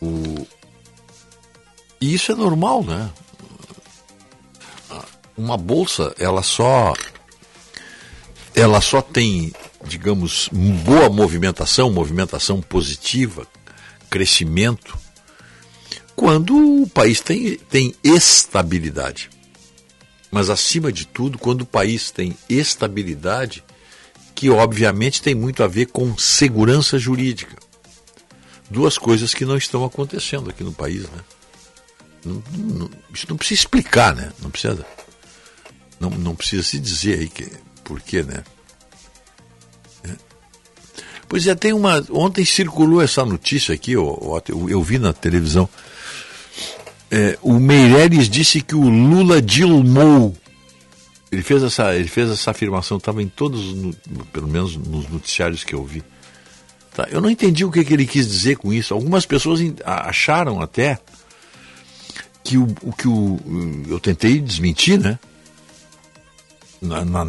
[0.00, 0.46] O...
[2.00, 3.10] E isso é normal, né?
[5.36, 6.94] Uma bolsa, ela só
[8.54, 9.52] ela só tem,
[9.84, 10.48] digamos,
[10.84, 13.46] boa movimentação, movimentação positiva,
[14.10, 14.98] crescimento,
[16.18, 19.30] quando o país tem, tem estabilidade.
[20.32, 23.62] Mas, acima de tudo, quando o país tem estabilidade,
[24.34, 27.54] que obviamente tem muito a ver com segurança jurídica.
[28.68, 31.20] Duas coisas que não estão acontecendo aqui no país, né?
[32.24, 34.32] Não, não, isso não precisa explicar, né?
[34.42, 34.84] Não precisa,
[36.00, 37.48] não, não precisa se dizer aí que,
[37.84, 38.42] por quê, né?
[40.02, 40.16] É.
[41.28, 42.04] Pois é, tem uma.
[42.10, 45.68] Ontem circulou essa notícia aqui, eu, eu, eu vi na televisão.
[47.10, 50.36] É, o Meireles disse que o Lula dilmou.
[51.30, 53.94] Ele fez essa, ele fez essa afirmação, estava em todos, no,
[54.32, 56.02] pelo menos nos noticiários que eu vi.
[56.94, 57.06] Tá?
[57.10, 58.92] Eu não entendi o que, que, ele quis dizer com isso.
[58.94, 60.98] Algumas pessoas acharam até
[62.42, 63.38] que o, o que o,
[63.88, 65.18] eu tentei desmentir, né?
[66.80, 67.24] Na, na,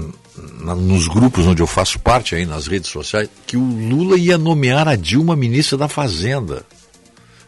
[0.61, 4.37] na, nos grupos onde eu faço parte aí nas redes sociais, que o Lula ia
[4.37, 6.65] nomear a Dilma ministra da Fazenda.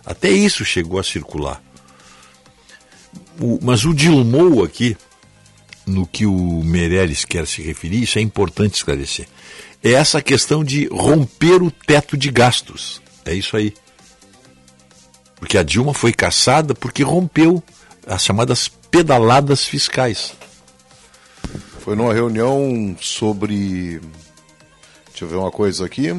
[0.06, 1.62] Até isso chegou a circular.
[3.40, 4.96] O, mas o Dilmou aqui,
[5.86, 9.28] no que o Meirelles quer se referir, isso é importante esclarecer.
[9.84, 13.02] É essa questão de romper o teto de gastos.
[13.26, 13.74] É isso aí.
[15.38, 17.64] Porque a Dilma foi caçada porque rompeu
[18.06, 20.34] as chamadas pedaladas fiscais.
[21.80, 24.00] Foi numa reunião sobre.
[25.10, 26.10] Deixa eu ver uma coisa aqui.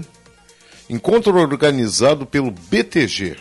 [0.90, 3.36] Encontro organizado pelo BTG,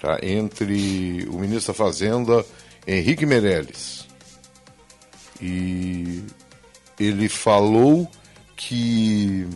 [0.00, 0.18] tá?
[0.22, 2.44] entre o ministro da Fazenda,
[2.86, 4.06] Henrique Meirelles.
[5.40, 6.22] E
[6.98, 8.10] ele falou
[8.56, 9.46] que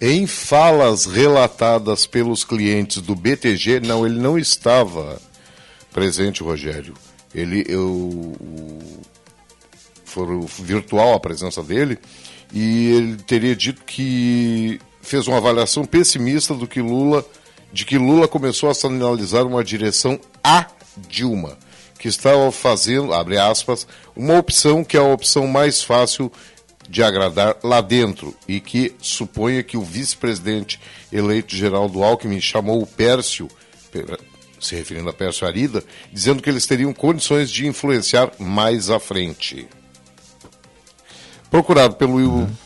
[0.00, 5.20] em falas relatadas pelos clientes do BTG, não, ele não estava
[5.92, 6.94] presente, Rogério.
[7.34, 8.32] Ele, eu,
[10.04, 10.26] foi
[10.62, 11.98] virtual a presença dele,
[12.52, 17.24] e ele teria dito que fez uma avaliação pessimista do que Lula
[17.74, 20.66] de que Lula começou a sinalizar uma direção a
[21.08, 21.58] Dilma,
[21.98, 23.84] que estava fazendo, abre aspas,
[24.14, 26.30] uma opção que é a opção mais fácil
[26.88, 30.80] de agradar lá dentro e que suponha que o vice-presidente
[31.12, 33.48] eleito Geraldo Alckmin chamou o Pércio,
[34.60, 35.82] se referindo a Pércio Arida,
[36.12, 39.66] dizendo que eles teriam condições de influenciar mais à frente.
[41.50, 42.63] Procurado pelo uhum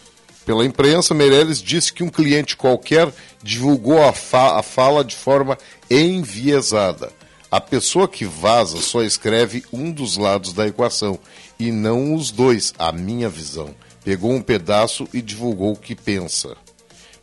[0.48, 3.12] pela imprensa, Meirelles disse que um cliente qualquer
[3.42, 5.58] divulgou a, fa a fala de forma
[5.90, 7.12] enviesada.
[7.50, 11.18] A pessoa que vaza só escreve um dos lados da equação
[11.60, 13.74] e não os dois, a minha visão.
[14.02, 16.56] Pegou um pedaço e divulgou o que pensa.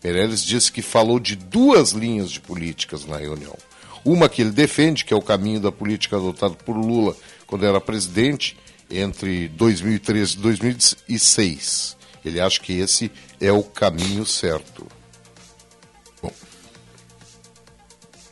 [0.03, 3.57] Meirelles disse que falou de duas linhas de políticas na reunião.
[4.05, 7.81] Uma que ele defende, que é o caminho da política adotada por Lula quando era
[7.81, 8.55] presidente,
[8.87, 11.95] entre 2013 e 2006
[12.25, 14.87] ele acha que esse é o caminho certo.
[16.21, 16.31] Bom.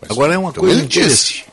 [0.02, 1.44] Mas, Agora é uma então coisa ele disse,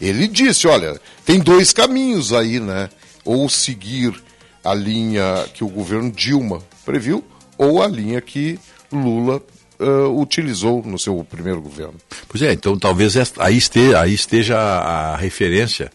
[0.00, 2.88] ele disse, olha, tem dois caminhos aí, né?
[3.24, 4.20] Ou seguir
[4.64, 7.24] a linha que o governo Dilma previu,
[7.56, 8.58] ou a linha que
[8.90, 9.42] Lula
[9.78, 11.94] uh, utilizou no seu primeiro governo.
[12.28, 15.90] Pois é, então talvez aí esteja, aí esteja a, a referência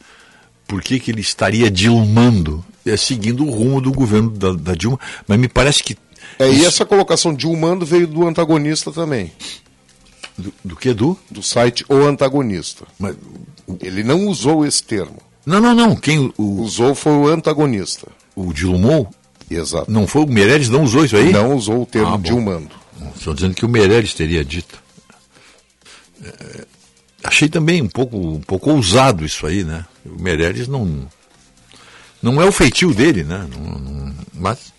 [0.67, 4.99] por que, que ele estaria dilmando é, seguindo o rumo do governo da, da, Dilma,
[5.27, 5.97] mas me parece que.
[6.37, 9.31] É, e essa colocação Dilmando veio do antagonista também.
[10.37, 11.17] Do, do que, do?
[11.31, 12.85] Do site O Antagonista.
[12.99, 13.15] Mas,
[13.65, 13.77] o...
[13.81, 15.17] Ele não usou esse termo.
[15.45, 15.95] Não, não, não.
[15.95, 16.61] Quem o...
[16.61, 18.07] usou foi o antagonista.
[18.35, 19.09] O Dilmou?
[19.49, 19.89] Exato.
[19.89, 21.31] Não foi o Meirelles não usou isso aí?
[21.31, 22.71] Não usou o termo ah, Dilmando.
[23.15, 24.81] Estou dizendo que o Meirelles teria dito.
[26.23, 26.65] É,
[27.23, 29.85] achei também um pouco, um pouco ousado isso aí, né?
[30.05, 31.07] O Meirelles não
[32.31, 33.47] não é o feitio dele, né?
[33.51, 34.73] Não, não, mas,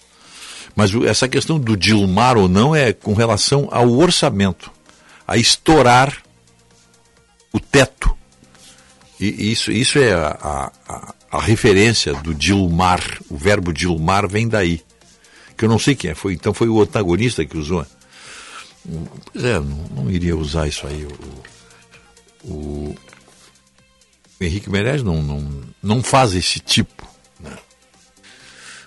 [0.74, 4.68] mas essa questão do Dilmar ou não é com relação ao orçamento,
[5.26, 6.24] a estourar
[7.52, 8.16] o teto.
[9.20, 13.00] E isso, isso é a, a, a referência do Dilmar,
[13.30, 14.82] o verbo Dilmar vem daí.
[15.56, 17.86] Que eu não sei quem é, foi, então foi o antagonista que usou.
[19.32, 21.06] Pois é, não, não iria usar isso aí.
[22.44, 22.94] O, o,
[24.40, 27.05] Henrique Meirelles não, não, não faz esse tipo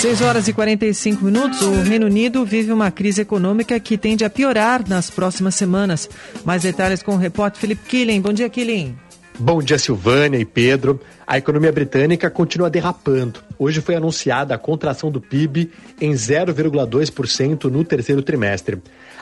[0.00, 1.60] 6 horas e 45 minutos.
[1.60, 6.08] O Reino Unido vive uma crise econômica que tende a piorar nas próximas semanas.
[6.42, 8.22] Mais detalhes com o repórter Felipe Killing.
[8.22, 8.96] Bom dia, Killing.
[9.38, 10.98] Bom dia, Silvânia e Pedro.
[11.26, 13.40] A economia britânica continua derrapando.
[13.58, 15.70] Hoje foi anunciada a contração do PIB
[16.00, 18.78] em 0,2% no terceiro trimestre.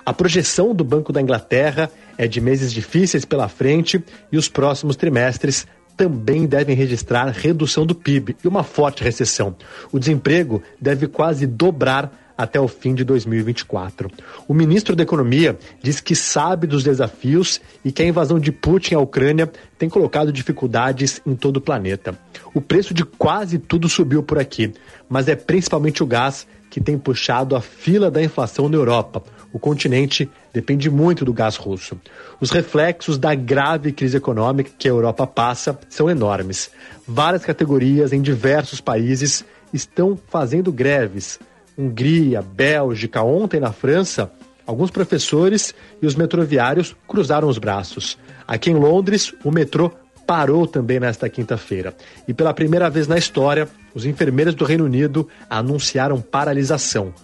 [0.06, 4.00] A projeção do Banco da Inglaterra é de meses difíceis pela frente
[4.30, 5.66] e os próximos trimestres
[5.98, 9.56] também devem registrar redução do PIB e uma forte recessão.
[9.90, 14.08] O desemprego deve quase dobrar até o fim de 2024.
[14.46, 18.94] O ministro da Economia diz que sabe dos desafios e que a invasão de Putin
[18.94, 22.16] à Ucrânia tem colocado dificuldades em todo o planeta.
[22.54, 24.72] O preço de quase tudo subiu por aqui,
[25.08, 29.24] mas é principalmente o gás que tem puxado a fila da inflação na Europa.
[29.52, 31.98] O continente depende muito do gás russo.
[32.40, 36.70] Os reflexos da grave crise econômica que a Europa passa são enormes.
[37.06, 41.38] Várias categorias em diversos países estão fazendo greves.
[41.76, 44.30] Hungria, Bélgica, ontem na França,
[44.66, 48.18] alguns professores e os metroviários cruzaram os braços.
[48.46, 49.90] Aqui em Londres, o metrô
[50.26, 51.94] parou também nesta quinta-feira.
[52.26, 57.14] E pela primeira vez na história, os enfermeiros do Reino Unido anunciaram paralisação.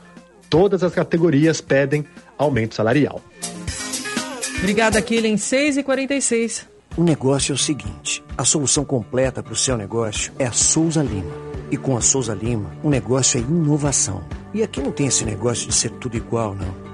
[0.55, 2.05] Todas as categorias pedem
[2.39, 3.21] aumento salarial.
[4.59, 5.37] Obrigada, Killing.
[5.37, 10.33] 6 e 46 O negócio é o seguinte: a solução completa para o seu negócio
[10.39, 11.33] é a Souza Lima.
[11.73, 14.23] E com a Souza Lima, o negócio é inovação.
[14.55, 16.94] E aqui não tem esse negócio de ser tudo igual, não.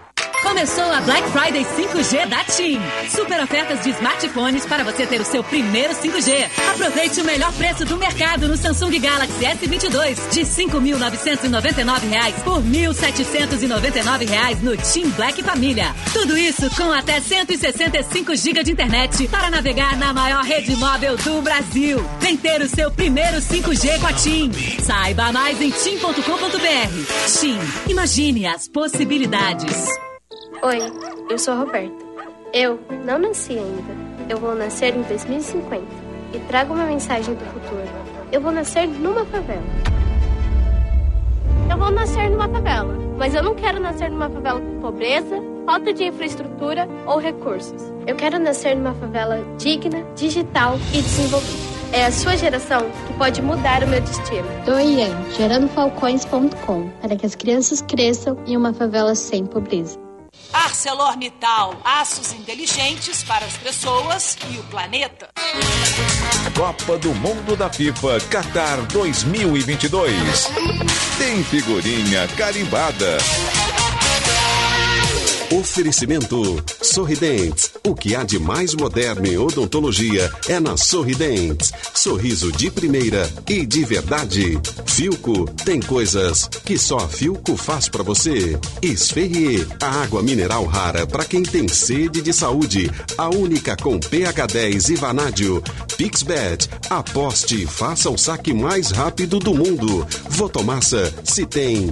[0.41, 2.79] Começou a Black Friday 5G da TIM.
[3.09, 6.49] Super ofertas de smartphones para você ter o seu primeiro 5G.
[6.73, 12.69] Aproveite o melhor preço do mercado no Samsung Galaxy S22 de R$ 5.999 por R$
[12.69, 15.95] 1.799 no TIM Black Família.
[16.11, 21.41] Tudo isso com até 165 GB de internet para navegar na maior rede móvel do
[21.41, 22.03] Brasil.
[22.19, 24.51] Vem ter o seu primeiro 5G com a TIM.
[24.81, 27.39] Saiba mais em tim.com.br.
[27.39, 27.59] TIM.
[27.89, 30.10] Imagine as possibilidades.
[30.63, 30.77] Oi,
[31.27, 32.05] eu sou a Roberta.
[32.53, 33.95] Eu não nasci ainda.
[34.29, 35.83] Eu vou nascer em 2050
[36.35, 37.89] e trago uma mensagem do futuro.
[38.31, 39.63] Eu vou nascer numa favela.
[41.67, 45.91] Eu vou nascer numa favela, mas eu não quero nascer numa favela com pobreza, falta
[45.91, 47.81] de infraestrutura ou recursos.
[48.05, 51.71] Eu quero nascer numa favela digna, digital e desenvolvida.
[51.91, 54.47] É a sua geração que pode mudar o meu destino.
[54.63, 60.10] Doe gerandofalcões.com para que as crianças cresçam em uma favela sem pobreza.
[60.53, 65.29] ArcelorMittal, aços inteligentes para as pessoas e o planeta.
[66.55, 70.49] Copa do Mundo da FIFA Qatar 2022.
[71.17, 73.17] Tem figurinha carimbada.
[75.51, 77.71] Oferecimento Sorridentes.
[77.85, 81.73] O que há de mais moderno em odontologia é na Sorridentes.
[81.93, 84.57] Sorriso de primeira e de verdade.
[84.85, 88.57] Filco tem coisas que só a Filco faz pra você.
[88.81, 92.89] Esferrier, a água mineral rara para quem tem sede de saúde.
[93.17, 95.61] A única com pH 10 e vanádio.
[95.97, 100.07] Pixbet, aposte e faça o saque mais rápido do mundo.
[100.29, 101.91] Votomassa, se tem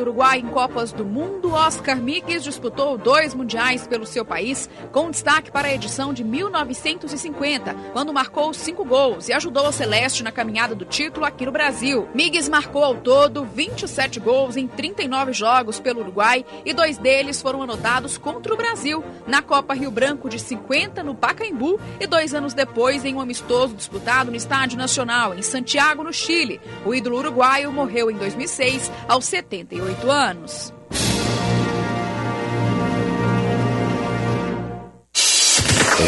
[0.00, 5.10] do Uruguai em Copas do Mundo, Oscar Migues disputou dois mundiais pelo seu país, com
[5.10, 10.32] destaque para a edição de 1950, quando marcou cinco gols e ajudou a Celeste na
[10.32, 12.08] caminhada do título aqui no Brasil.
[12.14, 17.62] Migues marcou ao todo 27 gols em 39 jogos pelo Uruguai e dois deles foram
[17.62, 22.54] anotados contra o Brasil, na Copa Rio Branco de 50 no Pacaembu e dois anos
[22.54, 26.58] depois em um amistoso disputado no Estádio Nacional, em Santiago, no Chile.
[26.86, 30.72] O ídolo uruguaio morreu em 2006 aos 78 anos.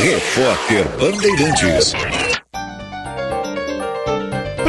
[0.02, 1.92] Repórter Bandeirantes.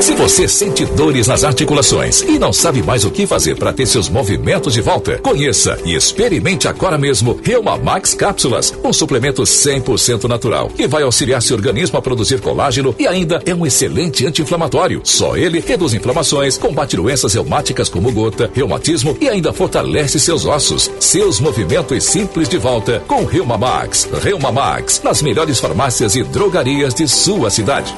[0.00, 3.86] Se você sente dores nas articulações e não sabe mais o que fazer para ter
[3.86, 10.24] seus movimentos de volta, conheça e experimente agora mesmo Reuma Max Cápsulas, um suplemento 100%
[10.24, 15.00] natural que vai auxiliar seu organismo a produzir colágeno e ainda é um excelente anti-inflamatório.
[15.04, 20.90] Só ele reduz inflamações, combate doenças reumáticas como gota, reumatismo e ainda fortalece seus ossos.
[20.98, 24.08] Seus movimentos simples de volta com Reuma Max.
[24.22, 27.94] Reuma Max, nas melhores farmácias e drogarias de sua cidade.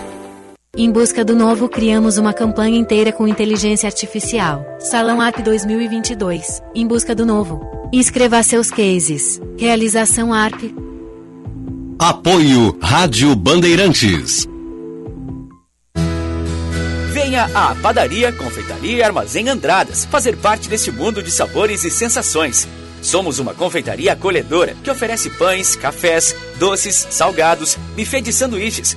[0.77, 4.67] Em busca do novo, criamos uma campanha inteira com inteligência artificial.
[4.81, 6.61] Salão App 2022.
[6.75, 7.61] Em busca do novo.
[7.93, 9.41] Inscreva seus cases.
[9.57, 10.75] Realização ARP.
[11.97, 14.49] Apoio Rádio Bandeirantes.
[17.13, 22.67] Venha à Padaria, Confeitaria e Armazém Andradas fazer parte deste mundo de sabores e sensações.
[23.01, 28.97] Somos uma confeitaria acolhedora que oferece pães, cafés, doces, salgados, buffet de sanduíches,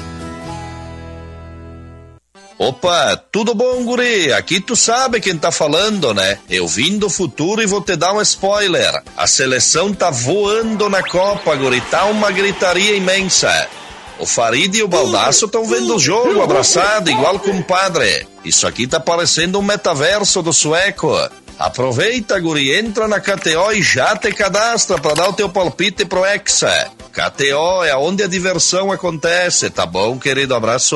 [2.61, 4.31] Opa, tudo bom, guri?
[4.31, 6.37] Aqui tu sabe quem tá falando, né?
[6.47, 9.01] Eu vim do futuro e vou te dar um spoiler.
[9.17, 11.81] A seleção tá voando na Copa, guri.
[11.81, 13.67] Tá uma gritaria imensa.
[14.19, 18.27] O Farid e o Baldaço estão vendo o jogo abraçado, igual compadre.
[18.45, 21.17] Isso aqui tá parecendo um metaverso do sueco.
[21.57, 26.23] Aproveita, guri, entra na KTO e já te cadastra para dar o teu palpite pro
[26.23, 26.91] Hexa.
[27.11, 30.53] KTO é onde a diversão acontece, tá bom, querido?
[30.53, 30.95] Abraço.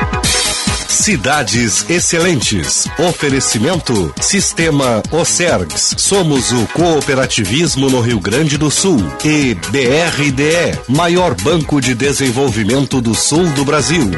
[0.91, 2.85] Cidades Excelentes.
[2.99, 5.95] Oferecimento Sistema Ocergs.
[5.97, 8.99] Somos o cooperativismo no Rio Grande do Sul.
[9.23, 14.11] E BRDE, maior banco de desenvolvimento do sul do Brasil.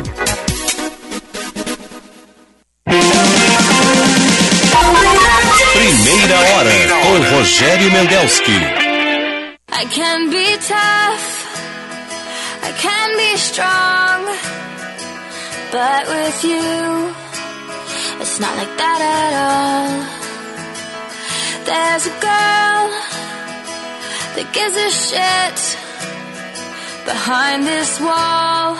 [5.73, 6.71] Primeira hora
[7.03, 8.51] com Rogério Mendelski.
[9.71, 11.45] I can be tough,
[12.63, 14.62] I can be strong,
[15.73, 17.15] but with you,
[18.21, 19.89] it's not like that at all.
[21.65, 22.83] There's a girl
[24.35, 25.57] that gives a shit
[27.05, 28.77] behind this wall.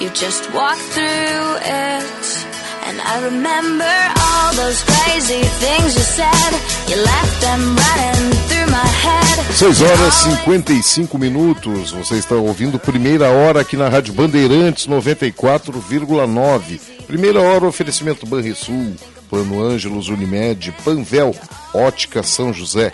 [0.00, 2.53] You just walk through it.
[2.86, 6.52] And I remember all those crazy things you said.
[6.86, 9.40] You left them running through my head.
[9.54, 11.92] 6 horas e 55 minutos.
[11.92, 16.78] Você está ouvindo primeira hora aqui na Rádio Bandeirantes 94,9.
[17.06, 18.94] Primeira hora, oferecimento Banrisul.
[19.30, 21.34] Plano Ângelos, Unimed, Panvel,
[21.72, 22.92] Ótica São José,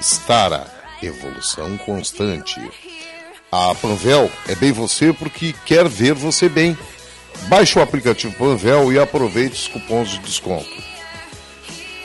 [0.00, 0.66] Estara,
[1.02, 2.58] evolução constante.
[3.52, 6.76] A Panvel é bem você porque quer ver você bem.
[7.46, 10.88] Baixe o aplicativo Panvel e aproveite os cupons de desconto.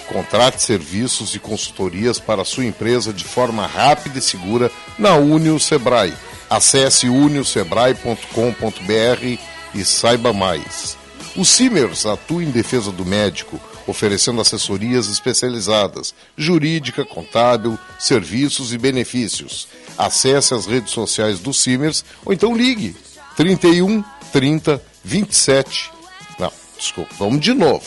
[0.08, 5.60] Contrate serviços e consultorias para a sua empresa de forma rápida e segura na Unio
[5.60, 6.14] Sebrae.
[6.50, 9.40] Acesse uniosebrae.com.br
[9.74, 10.98] e saiba mais.
[11.36, 19.68] O Simers atua em defesa do médico, oferecendo assessorias especializadas, jurídica, contábil, serviços e benefícios.
[19.98, 22.96] Acesse as redes sociais do Simers ou então ligue
[23.36, 24.04] 31
[24.34, 25.92] 30 27.
[26.40, 27.86] Não, desculpa, vamos de novo.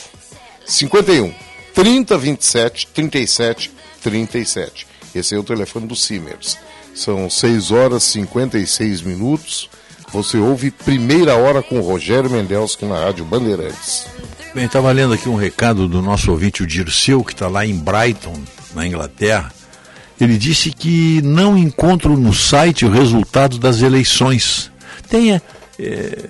[0.65, 1.35] 51
[1.75, 4.87] 30 27 37 37.
[5.15, 6.57] Esse é o telefone do Simers.
[6.95, 9.69] São 6 horas e 56 minutos.
[10.13, 14.07] Você ouve Primeira Hora com Rogério Mendelski na Rádio Bandeirantes.
[14.55, 17.77] Bem, estava lendo aqui um recado do nosso ouvinte, o Dirceu, que está lá em
[17.77, 18.41] Brighton,
[18.75, 19.53] na Inglaterra.
[20.19, 24.71] Ele disse que não encontro no site o resultado das eleições.
[25.11, 25.43] Tenha.
[25.79, 26.29] É,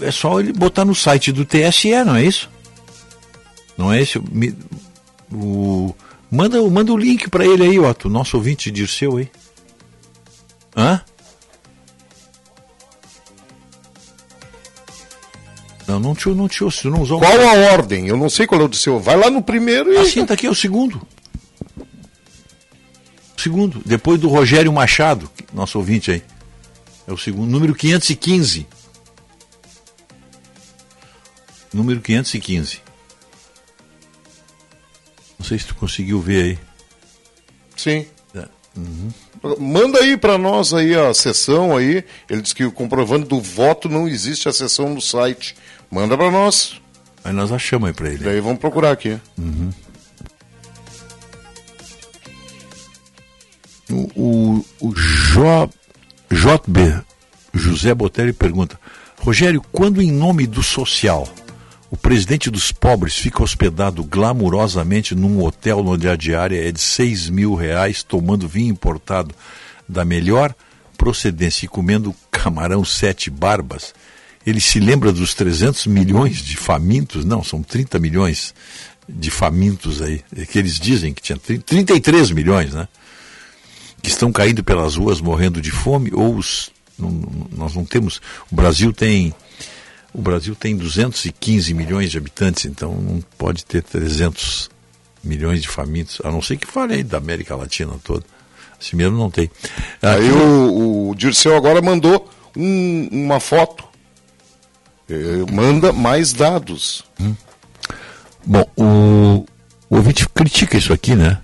[0.00, 2.50] é só ele botar no site do TSE, não é isso?
[3.76, 4.18] Não é esse?
[5.32, 5.94] O,
[6.30, 9.28] manda, manda o link para ele aí, Otto, nosso ouvinte Dirceu aí.
[10.76, 11.00] Hã?
[15.86, 17.20] Não, não te, não te ouço, não usou.
[17.20, 18.08] Qual a ordem?
[18.08, 18.98] Eu não sei qual é o do seu.
[18.98, 19.98] Vai lá no primeiro e.
[19.98, 21.00] Assim, tá aqui, é o segundo.
[23.36, 23.80] O segundo.
[23.86, 26.22] Depois do Rogério Machado, nosso ouvinte aí.
[27.06, 27.50] É o segundo.
[27.50, 28.66] Número 515.
[31.72, 32.80] Número 515.
[35.38, 36.58] Não sei se tu conseguiu ver aí.
[37.76, 38.06] Sim.
[38.76, 39.10] Uhum.
[39.58, 42.04] Manda aí para nós aí a sessão aí.
[42.28, 45.56] Ele diz que o comprovante do voto não existe a sessão no site.
[45.90, 46.80] Manda para nós.
[47.24, 48.24] Aí nós achamos aí para ele.
[48.24, 49.18] Daí vamos procurar aqui.
[49.38, 49.70] Uhum.
[53.88, 55.70] O, o, o J,
[56.30, 57.02] JB
[57.54, 58.78] José Botelli pergunta:
[59.18, 61.28] Rogério, quando em nome do social
[61.90, 67.30] o presidente dos pobres fica hospedado glamourosamente num hotel onde a diária é de 6
[67.30, 69.34] mil reais, tomando vinho importado
[69.88, 70.54] da melhor
[70.98, 73.94] procedência e comendo camarão sete barbas.
[74.44, 77.24] Ele se lembra dos 300 milhões de famintos?
[77.24, 78.54] Não, são 30 milhões
[79.08, 82.88] de famintos aí, que eles dizem que tinha 33 milhões, né?
[84.02, 87.10] Que estão caindo pelas ruas morrendo de fome, ou os, não,
[87.56, 88.20] nós não temos.
[88.50, 89.34] O Brasil tem
[90.16, 94.70] o Brasil tem 215 milhões de habitantes, então não pode ter 300
[95.22, 98.24] milhões de famintos, a não ser que fale aí da América Latina toda.
[98.80, 99.50] Assim mesmo não tem.
[100.00, 103.84] Aí o, o Dirceu agora mandou um, uma foto.
[105.08, 107.04] Eh, manda mais dados.
[107.20, 107.34] Hum.
[108.44, 109.46] Bom, o,
[109.90, 111.38] o ouvinte critica isso aqui, né?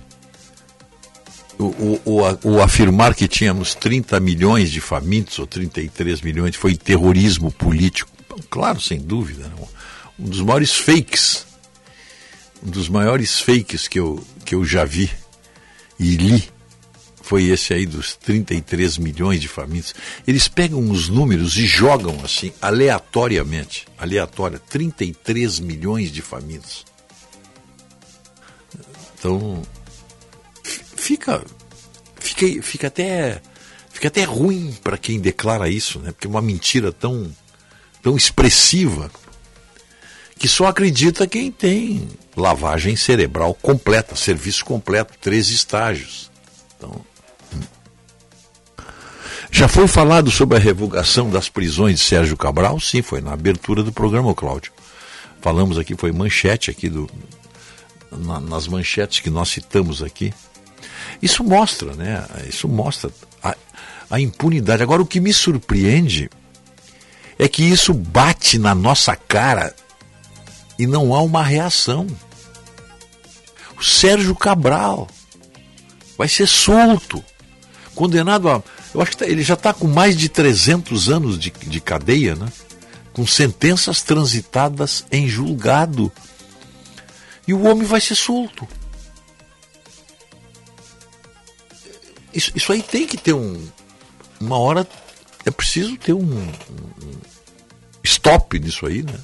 [1.63, 7.53] O, o, o, afirmar que tínhamos 30 milhões de famintos, ou 33 milhões, foi terrorismo
[7.53, 8.11] político.
[8.51, 9.45] Claro, sem dúvida.
[9.45, 9.55] Né?
[10.19, 11.47] Um dos maiores fakes,
[12.65, 15.11] um dos maiores fakes que eu, que eu já vi
[15.99, 16.53] e li
[17.23, 19.95] foi esse aí dos 33 milhões de famintos.
[20.27, 23.87] Eles pegam os números e jogam assim, aleatoriamente.
[23.97, 26.85] Aleatória, 33 milhões de famintos.
[29.19, 29.63] Então,
[31.03, 31.45] fica,
[32.16, 33.43] fica, fica até
[33.91, 36.12] fica até ruim para quem declara isso, né?
[36.12, 37.31] Porque é uma mentira tão
[38.01, 39.11] tão expressiva
[40.39, 46.31] que só acredita quem tem lavagem cerebral completa, serviço completo, três estágios.
[46.77, 47.05] Então,
[47.55, 47.61] hum.
[49.51, 52.81] já foi falado sobre a revogação das prisões de Sérgio Cabral?
[52.81, 54.73] Sim, foi na abertura do programa, Cláudio.
[55.41, 57.09] Falamos aqui, foi manchete aqui do
[58.11, 60.33] na, nas manchetes que nós citamos aqui.
[61.21, 62.25] Isso mostra, né?
[62.49, 63.11] Isso mostra
[63.43, 63.57] a,
[64.11, 64.83] a impunidade.
[64.83, 66.31] Agora, o que me surpreende
[67.39, 69.75] é que isso bate na nossa cara
[70.79, 72.07] e não há uma reação.
[73.79, 75.09] O Sérgio Cabral
[76.17, 77.23] vai ser solto,
[77.95, 78.63] condenado a.
[78.95, 82.35] Eu acho que tá, ele já está com mais de 300 anos de, de cadeia,
[82.35, 82.47] né?
[83.13, 86.11] com sentenças transitadas em julgado.
[87.47, 88.67] E o homem vai ser solto.
[92.35, 93.69] Isso, isso aí tem que ter um.
[94.41, 94.87] Uma hora
[95.45, 96.51] é preciso ter um, um
[98.03, 99.19] stop nisso aí, né?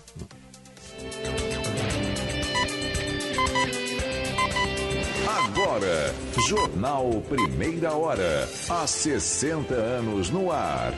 [5.27, 6.15] Agora,
[6.49, 8.49] Jornal Primeira Hora.
[8.69, 10.93] Há 60 anos no ar.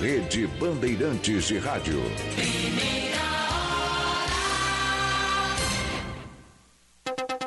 [0.00, 2.02] Rede Bandeirantes de Rádio.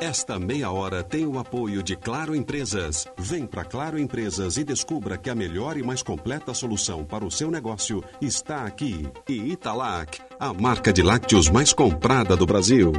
[0.00, 3.06] Esta meia hora tem o apoio de Claro Empresas.
[3.16, 7.30] Vem para Claro Empresas e descubra que a melhor e mais completa solução para o
[7.30, 9.08] seu negócio está aqui.
[9.26, 12.92] E Italac, a marca de lácteos mais comprada do Brasil.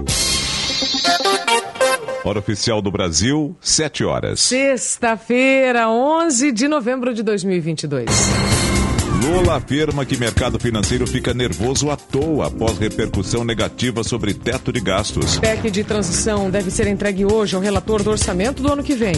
[2.24, 4.40] Hora oficial do Brasil, 7 horas.
[4.40, 8.67] Sexta-feira, 11 de novembro de 2022.
[9.28, 14.80] Lula afirma que mercado financeiro fica nervoso à toa após repercussão negativa sobre teto de
[14.80, 15.38] gastos.
[15.38, 19.16] PEC de transição deve ser entregue hoje ao relator do orçamento do ano que vem.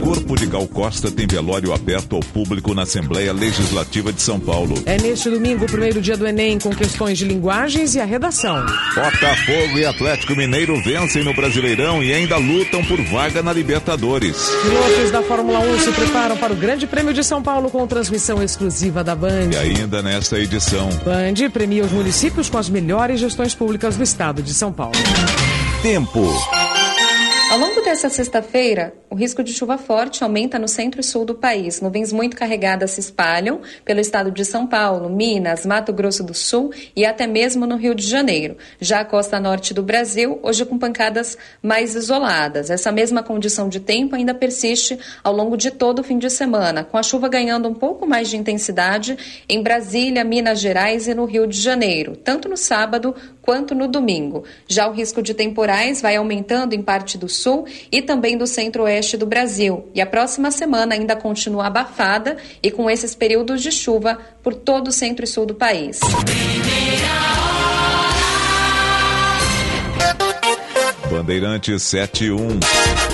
[0.00, 4.80] Corpo de Gal Costa tem velório aberto ao público na Assembleia Legislativa de São Paulo.
[4.86, 8.64] É neste domingo o primeiro dia do Enem com questões de linguagens e a redação.
[8.94, 14.36] Botafogo e Atlético Mineiro vencem no Brasileirão e ainda lutam por vaga na Libertadores.
[14.62, 18.40] Pilotos da Fórmula 1 se preparam para o Grande Prêmio de São Paulo com transmissão
[18.40, 19.47] exclusiva da Band.
[19.50, 20.88] E ainda nesta edição.
[21.04, 24.92] Band premia os municípios com as melhores gestões públicas do estado de São Paulo.
[25.80, 26.28] Tempo.
[27.88, 31.80] Dessa sexta-feira, o risco de chuva forte aumenta no centro e sul do país.
[31.80, 36.70] Nuvens muito carregadas se espalham pelo estado de São Paulo, Minas, Mato Grosso do Sul
[36.94, 38.58] e até mesmo no Rio de Janeiro.
[38.78, 42.68] Já a costa norte do Brasil, hoje com pancadas mais isoladas.
[42.68, 46.84] Essa mesma condição de tempo ainda persiste ao longo de todo o fim de semana,
[46.84, 49.16] com a chuva ganhando um pouco mais de intensidade
[49.48, 54.44] em Brasília, Minas Gerais e no Rio de Janeiro, tanto no sábado quanto no domingo.
[54.66, 59.16] Já o risco de temporais vai aumentando em parte do sul e também do centro-oeste
[59.16, 59.88] do Brasil.
[59.94, 64.88] E a próxima semana ainda continua abafada e com esses períodos de chuva por todo
[64.88, 66.00] o centro e sul do país.
[71.08, 72.60] Bandeirantes 71.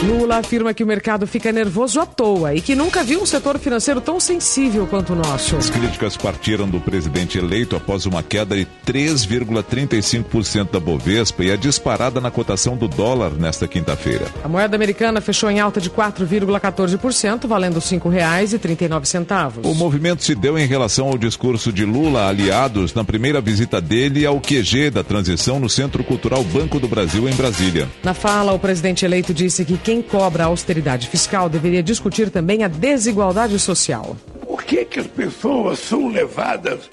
[0.03, 3.59] Lula afirma que o mercado fica nervoso à toa e que nunca viu um setor
[3.59, 5.57] financeiro tão sensível quanto o nosso.
[5.57, 11.57] As críticas partiram do presidente eleito após uma queda de 3,35% da Bovespa e a
[11.57, 14.27] disparada na cotação do dólar nesta quinta-feira.
[14.43, 19.65] A moeda americana fechou em alta de 4,14%, valendo R$ 5,39.
[19.65, 24.27] O movimento se deu em relação ao discurso de Lula aliados na primeira visita dele
[24.27, 27.89] ao QG da transição no Centro Cultural Banco do Brasil, em Brasília.
[28.03, 32.63] Na fala, o presidente eleito disse que quem cobra a austeridade fiscal deveria discutir também
[32.63, 34.17] a desigualdade social.
[34.47, 36.91] Por que, que as pessoas são levadas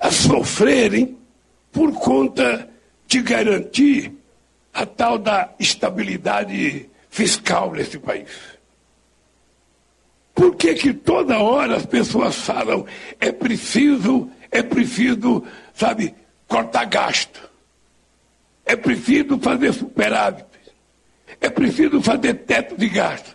[0.00, 1.16] a sofrerem
[1.72, 2.68] por conta
[3.06, 4.12] de garantir
[4.72, 8.28] a tal da estabilidade fiscal nesse país?
[10.34, 12.86] Por que, que toda hora as pessoas falam
[13.18, 15.42] é preciso, é preciso,
[15.74, 16.14] sabe,
[16.46, 17.47] cortar gasto?
[18.68, 20.44] É preciso fazer superávit.
[21.40, 23.34] É preciso fazer teto de gasto.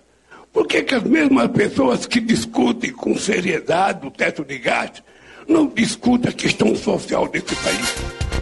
[0.53, 5.03] Por que, que as mesmas pessoas que discutem com seriedade o teto de gasto
[5.47, 8.32] não discutem a questão social desse país?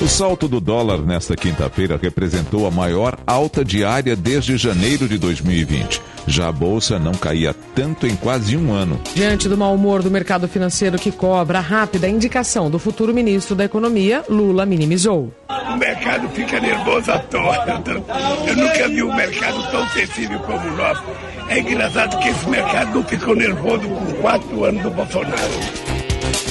[0.00, 6.02] O salto do dólar nesta quinta-feira representou a maior alta diária desde janeiro de 2020.
[6.26, 9.00] Já a bolsa não caía tanto em quase um ano.
[9.14, 13.54] Diante do mau humor do mercado financeiro que cobra a rápida indicação do futuro ministro
[13.54, 15.32] da Economia, Lula minimizou.
[15.48, 17.82] O mercado fica nervoso à toa.
[18.46, 21.02] Eu nunca vi um mercado tão sensível como o nosso.
[21.48, 25.93] É engraçado que esse mercado não ficou nervoso com quatro anos do Bolsonaro.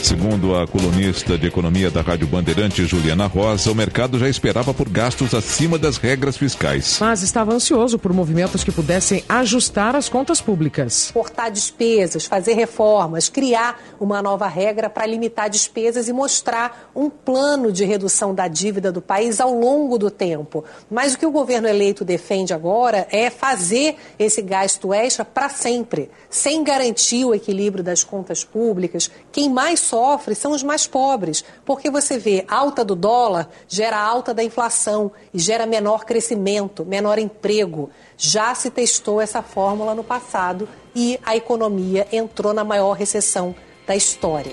[0.03, 4.87] Segundo a colunista de economia da Rádio Bandeirante, Juliana Rosa, o mercado já esperava por
[4.87, 6.97] gastos acima das regras fiscais.
[6.99, 11.09] Mas estava ansioso por movimentos que pudessem ajustar as contas públicas.
[11.11, 17.71] Cortar despesas, fazer reformas, criar uma nova regra para limitar despesas e mostrar um plano
[17.71, 20.63] de redução da dívida do país ao longo do tempo.
[20.91, 26.09] Mas o que o governo eleito defende agora é fazer esse gasto extra para sempre,
[26.29, 29.09] sem garantir o equilíbrio das contas públicas.
[29.31, 34.33] Quem mais sofre são os mais pobres, porque você vê alta do dólar gera alta
[34.33, 37.89] da inflação e gera menor crescimento, menor emprego.
[38.17, 43.55] Já se testou essa fórmula no passado e a economia entrou na maior recessão
[43.87, 44.51] da história.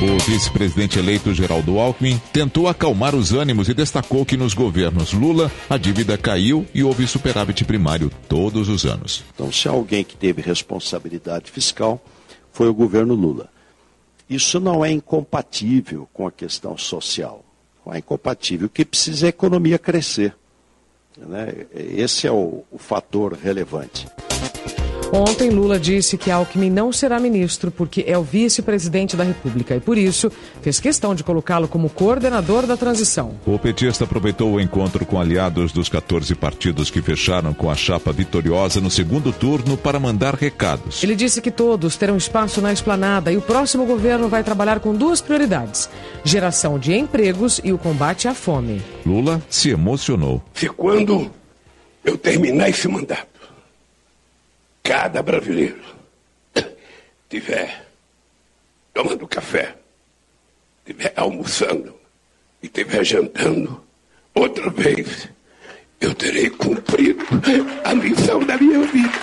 [0.00, 5.52] O vice-presidente eleito Geraldo Alckmin tentou acalmar os ânimos e destacou que nos governos Lula
[5.68, 9.22] a dívida caiu e houve superávit primário todos os anos.
[9.34, 12.02] Então, se alguém que teve responsabilidade fiscal
[12.52, 13.51] foi o governo Lula.
[14.28, 17.44] Isso não é incompatível com a questão social.
[17.84, 18.66] Não é incompatível.
[18.66, 20.34] O que precisa é a economia crescer.
[21.16, 21.66] Né?
[21.74, 24.06] Esse é o, o fator relevante.
[25.14, 29.80] Ontem, Lula disse que Alckmin não será ministro porque é o vice-presidente da República e,
[29.80, 30.32] por isso,
[30.62, 33.34] fez questão de colocá-lo como coordenador da transição.
[33.44, 38.10] O petista aproveitou o encontro com aliados dos 14 partidos que fecharam com a chapa
[38.10, 41.02] vitoriosa no segundo turno para mandar recados.
[41.02, 44.94] Ele disse que todos terão espaço na esplanada e o próximo governo vai trabalhar com
[44.94, 45.90] duas prioridades:
[46.24, 48.80] geração de empregos e o combate à fome.
[49.04, 50.42] Lula se emocionou.
[50.54, 51.30] Se quando
[52.02, 53.31] eu terminar esse mandato,
[54.82, 55.82] cada brasileiro
[57.28, 57.86] tiver
[58.92, 59.74] tomando café,
[60.84, 61.94] tiver almoçando
[62.62, 63.82] e tiver jantando,
[64.34, 65.28] outra vez
[66.00, 67.24] eu terei cumprido
[67.84, 69.18] a missão da minha vida.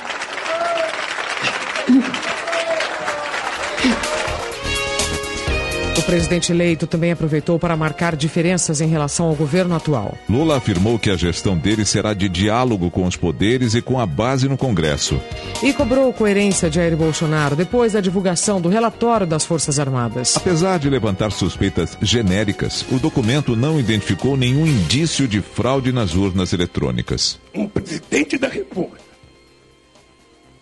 [6.09, 10.17] Presidente eleito também aproveitou para marcar diferenças em relação ao governo atual.
[10.27, 14.07] Lula afirmou que a gestão dele será de diálogo com os poderes e com a
[14.07, 15.21] base no Congresso.
[15.61, 20.35] E cobrou coerência de Jair Bolsonaro depois da divulgação do relatório das Forças Armadas.
[20.35, 26.53] Apesar de levantar suspeitas genéricas, o documento não identificou nenhum indício de fraude nas urnas
[26.53, 27.39] eletrônicas.
[27.53, 29.03] Um presidente da República,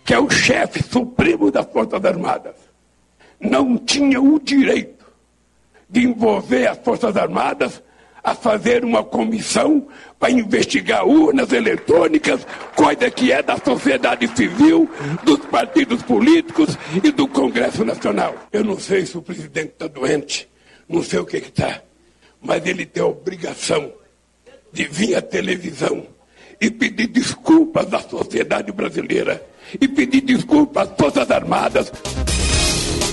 [0.03, 2.56] que é o chefe supremo das Forças Armadas,
[3.40, 4.97] não tinha o direito
[5.89, 7.81] de envolver as Forças Armadas
[8.23, 9.88] a fazer uma comissão
[10.19, 12.45] para investigar urnas eletrônicas,
[12.76, 14.89] coisa que é da sociedade civil,
[15.23, 18.35] dos partidos políticos e do Congresso Nacional.
[18.51, 20.49] Eu não sei se o presidente está doente,
[20.89, 21.81] não sei o que está,
[22.41, 23.93] mas ele tem a obrigação
[24.73, 26.05] de vir à televisão
[26.59, 29.41] e pedir desculpas à sociedade brasileira
[29.80, 31.91] e pedir desculpas às Forças Armadas.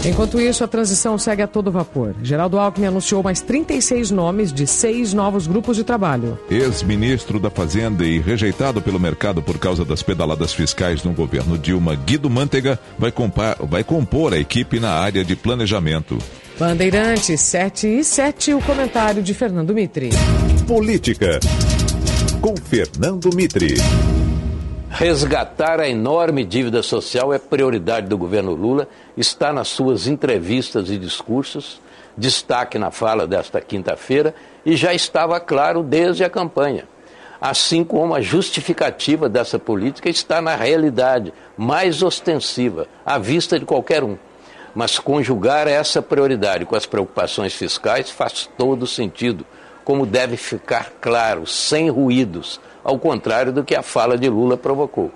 [0.05, 2.15] Enquanto isso, a transição segue a todo vapor.
[2.23, 6.39] Geraldo Alckmin anunciou mais 36 nomes de seis novos grupos de trabalho.
[6.51, 11.95] Ex-ministro da Fazenda e rejeitado pelo mercado por causa das pedaladas fiscais no governo Dilma,
[11.95, 16.19] Guido Mantega, vai, compar, vai compor a equipe na área de planejamento.
[16.59, 20.11] Bandeirantes 7 e 7, o comentário de Fernando Mitri.
[20.67, 21.41] Política.
[22.41, 23.75] Com Fernando Mitri.
[24.97, 30.97] Resgatar a enorme dívida social é prioridade do governo Lula, está nas suas entrevistas e
[30.97, 31.81] discursos,
[32.17, 36.87] destaque na fala desta quinta-feira e já estava claro desde a campanha.
[37.41, 44.05] Assim como a justificativa dessa política está na realidade mais ostensiva, à vista de qualquer
[44.05, 44.17] um.
[44.77, 49.45] Mas conjugar essa prioridade com as preocupações fiscais faz todo sentido,
[49.85, 55.11] como deve ficar claro, sem ruídos ao contrário do que a fala de Lula provocou.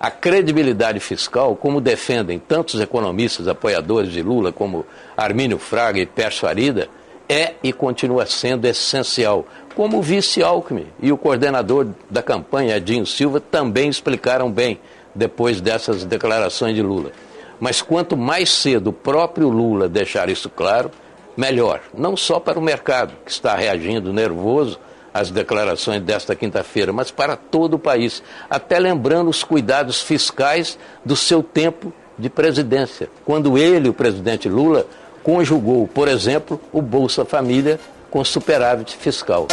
[0.00, 4.84] A credibilidade fiscal, como defendem tantos economistas apoiadores de Lula como
[5.16, 6.88] Armínio Fraga e Pércio Arida,
[7.28, 9.46] é e continua sendo essencial,
[9.76, 14.80] como o vice Alckmin e o coordenador da campanha, Edinho Silva, também explicaram bem
[15.14, 17.12] depois dessas declarações de Lula.
[17.60, 20.90] Mas quanto mais cedo o próprio Lula deixar isso claro,
[21.36, 24.80] melhor, não só para o mercado, que está reagindo nervoso
[25.12, 31.16] as declarações desta quinta-feira, mas para todo o país, até lembrando os cuidados fiscais do
[31.16, 34.86] seu tempo de presidência, quando ele, o presidente Lula,
[35.22, 37.78] conjugou, por exemplo, o Bolsa Família
[38.10, 39.48] com superávit fiscal.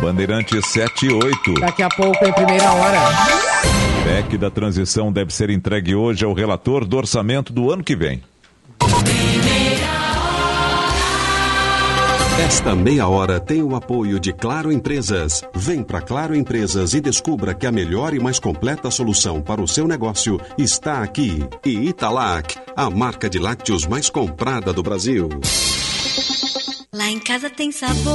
[0.00, 1.54] Bandeirante 78.
[1.60, 2.98] Daqui a pouco, em primeira hora.
[4.04, 8.22] PEC da transição deve ser entregue hoje ao relator do orçamento do ano que vem.
[12.38, 15.42] Esta meia hora tem o apoio de Claro Empresas.
[15.54, 19.66] Vem para Claro Empresas e descubra que a melhor e mais completa solução para o
[19.66, 21.44] seu negócio está aqui.
[21.64, 25.28] E Italac, a marca de lácteos mais comprada do Brasil.
[26.94, 28.14] Lá em casa tem sabor.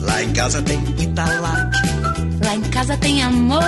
[0.00, 1.76] Lá em casa tem Italac.
[2.42, 3.62] Lá em casa tem amor.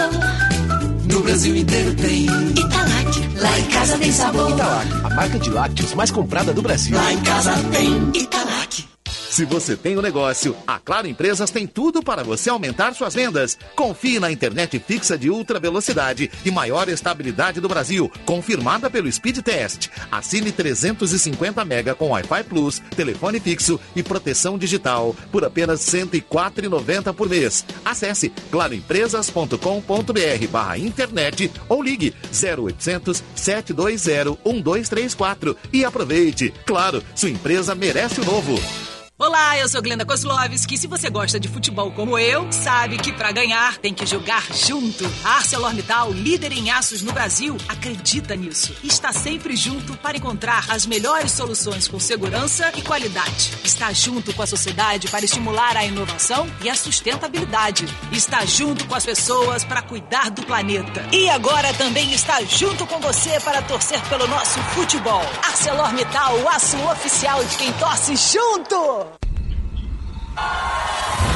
[1.12, 3.38] No Brasil inteiro tem Italac.
[3.38, 4.50] Lá em casa tem sabor.
[4.50, 6.96] Italac, a marca de lácteos mais comprada do Brasil.
[6.96, 8.93] Lá em casa tem Italac.
[9.34, 13.58] Se você tem um negócio, a Claro Empresas tem tudo para você aumentar suas vendas.
[13.74, 19.38] Confie na internet fixa de ultra velocidade e maior estabilidade do Brasil, confirmada pelo Speed
[19.38, 19.88] Test.
[20.08, 27.12] Assine 350 mega com Wi-Fi Plus, telefone fixo e proteção digital por apenas R$ 104,90
[27.12, 27.64] por mês.
[27.84, 36.54] Acesse claroempresas.com.br barra internet ou ligue 0800 720 1234 e aproveite.
[36.64, 38.93] Claro, sua empresa merece o novo.
[39.26, 40.76] Olá, eu sou Glenda Kozlovski.
[40.76, 45.02] Se você gosta de futebol como eu, sabe que para ganhar tem que jogar junto.
[45.24, 48.76] A ArcelorMittal, líder em aços no Brasil, acredita nisso.
[48.84, 53.54] Está sempre junto para encontrar as melhores soluções com segurança e qualidade.
[53.64, 57.86] Está junto com a sociedade para estimular a inovação e a sustentabilidade.
[58.12, 61.02] Está junto com as pessoas para cuidar do planeta.
[61.10, 65.22] E agora também está junto com você para torcer pelo nosso futebol.
[65.44, 69.13] ArcelorMittal, o aço oficial de quem torce junto.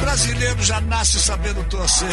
[0.01, 2.09] Brasileiro já nasce sabendo torcer.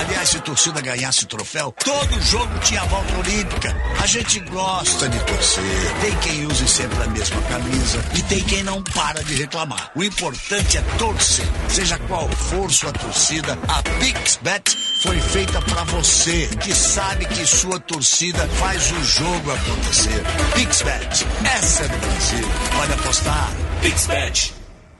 [0.00, 3.76] Aliás, se a torcida ganhasse o troféu, todo jogo tinha volta olímpica.
[4.00, 5.94] A gente gosta de torcer.
[6.00, 9.90] Tem quem use sempre a mesma camisa e tem quem não para de reclamar.
[9.94, 11.46] O importante é torcer.
[11.68, 17.80] Seja qual for sua torcida, a PixBet foi feita pra você, que sabe que sua
[17.80, 20.22] torcida faz o jogo acontecer.
[20.54, 21.26] PixBet,
[21.56, 22.48] essa é do Brasil.
[22.76, 23.50] Pode apostar.
[23.82, 24.65] PixBet.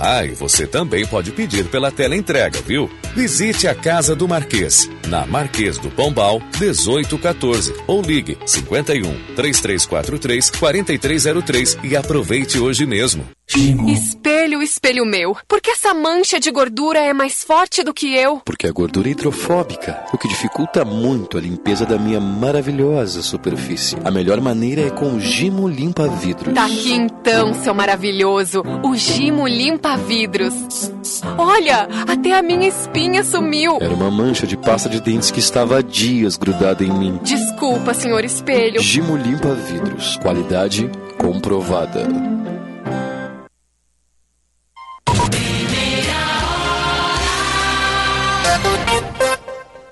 [0.00, 2.88] Ah, e você também pode pedir pela tela entrega, viu?
[3.16, 11.78] Visite a Casa do Marquês, na Marquês do Pombal, 1814, ou ligue 51 3343 4303
[11.82, 13.37] e aproveite hoje mesmo.
[13.56, 18.42] Espelho, espelho meu, por que essa mancha de gordura é mais forte do que eu?
[18.44, 23.96] Porque a gordura é hidrofóbica, o que dificulta muito a limpeza da minha maravilhosa superfície.
[24.04, 26.52] A melhor maneira é com o Gimo Limpa Vidros.
[26.52, 30.92] Tá aqui então, seu maravilhoso, o Gimo Limpa Vidros.
[31.38, 33.78] Olha, até a minha espinha sumiu.
[33.80, 37.18] Era uma mancha de pasta de dentes que estava há dias grudada em mim.
[37.22, 38.82] Desculpa, senhor espelho.
[38.82, 42.06] Gimo Limpa Vidros, qualidade comprovada.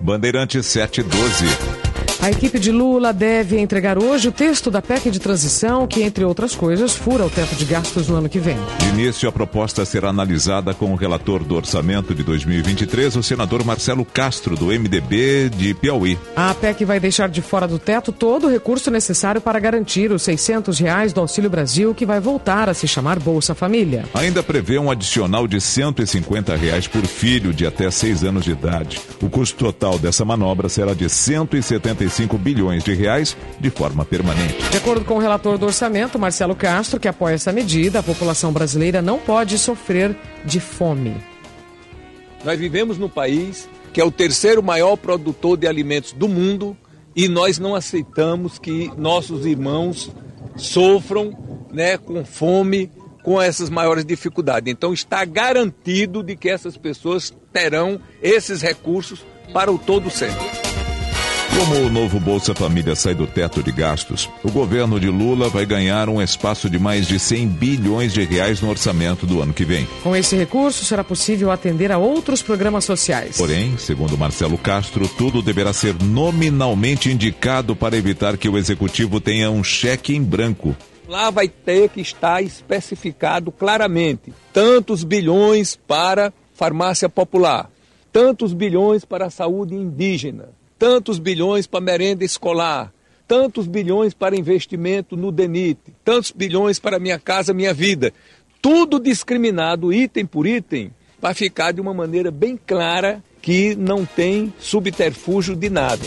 [0.07, 1.86] Bandeirante 712.
[2.21, 6.25] A equipe de Lula deve entregar hoje o texto da PEC de transição, que, entre
[6.25, 8.57] outras coisas, fura o teto de gastos no ano que vem.
[8.79, 13.65] De início, a proposta será analisada com o relator do orçamento de 2023, o senador
[13.65, 16.19] Marcelo Castro, do MDB de Piauí.
[16.35, 20.23] A PEC vai deixar de fora do teto todo o recurso necessário para garantir os
[20.23, 24.05] 600 reais do Auxílio Brasil, que vai voltar a se chamar Bolsa Família.
[24.15, 29.01] Ainda prevê um adicional de 150 reais por filho de até 6 anos de idade.
[29.23, 31.09] O custo total dessa manobra será de
[32.09, 34.57] 175 bilhões de reais de forma permanente.
[34.71, 38.53] De acordo com o relator do orçamento, Marcelo Castro, que apoia essa medida, a população
[38.53, 41.17] brasileira não pode sofrer de fome.
[42.45, 46.77] Nós vivemos num país que é o terceiro maior produtor de alimentos do mundo
[47.15, 50.13] e nós não aceitamos que nossos irmãos
[50.55, 52.91] sofram né, com fome,
[53.23, 54.71] com essas maiores dificuldades.
[54.71, 60.66] Então está garantido de que essas pessoas terão esses recursos para o todo certo.
[61.59, 65.65] Como o novo Bolsa Família sai do teto de gastos, o governo de Lula vai
[65.65, 69.65] ganhar um espaço de mais de 100 bilhões de reais no orçamento do ano que
[69.65, 69.89] vem.
[70.03, 73.39] Com esse recurso, será possível atender a outros programas sociais.
[73.39, 79.51] Porém, segundo Marcelo Castro, tudo deverá ser nominalmente indicado para evitar que o executivo tenha
[79.51, 80.77] um cheque em branco.
[81.09, 87.71] Lá vai ter que estar especificado claramente tantos bilhões para farmácia popular,
[88.13, 92.93] tantos bilhões para a saúde indígena, tantos bilhões para merenda escolar,
[93.27, 98.13] tantos bilhões para investimento no DENIT, tantos bilhões para Minha Casa Minha Vida.
[98.61, 104.53] Tudo discriminado, item por item, para ficar de uma maneira bem clara que não tem
[104.59, 106.05] subterfúgio de nada.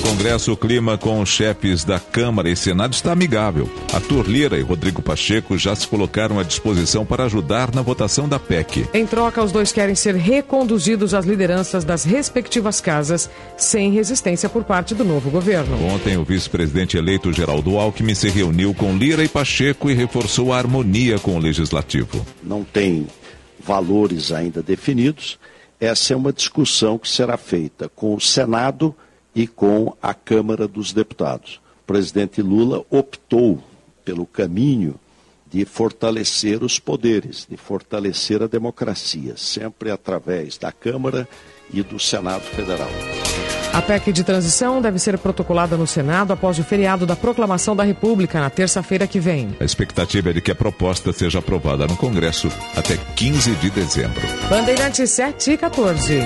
[0.00, 3.68] No Congresso, o clima com os chefes da Câmara e Senado está amigável.
[3.92, 8.38] Arthur Lira e Rodrigo Pacheco já se colocaram à disposição para ajudar na votação da
[8.38, 8.88] PEC.
[8.94, 13.28] Em troca, os dois querem ser reconduzidos às lideranças das respectivas casas,
[13.58, 15.76] sem resistência por parte do novo governo.
[15.86, 20.58] Ontem, o vice-presidente eleito Geraldo Alckmin se reuniu com Lira e Pacheco e reforçou a
[20.58, 22.26] harmonia com o legislativo.
[22.42, 23.06] Não tem
[23.62, 25.38] valores ainda definidos.
[25.78, 28.94] Essa é uma discussão que será feita com o Senado
[29.34, 31.60] e com a Câmara dos Deputados.
[31.82, 33.62] O presidente Lula optou
[34.04, 34.94] pelo caminho
[35.50, 41.28] de fortalecer os poderes, de fortalecer a democracia, sempre através da Câmara
[41.72, 42.90] e do Senado Federal.
[43.72, 47.84] A PEC de transição deve ser protocolada no Senado após o feriado da proclamação da
[47.84, 49.56] República, na terça-feira que vem.
[49.60, 54.22] A expectativa é de que a proposta seja aprovada no Congresso até 15 de dezembro.
[54.48, 56.18] Bandeirantes 7 e 14.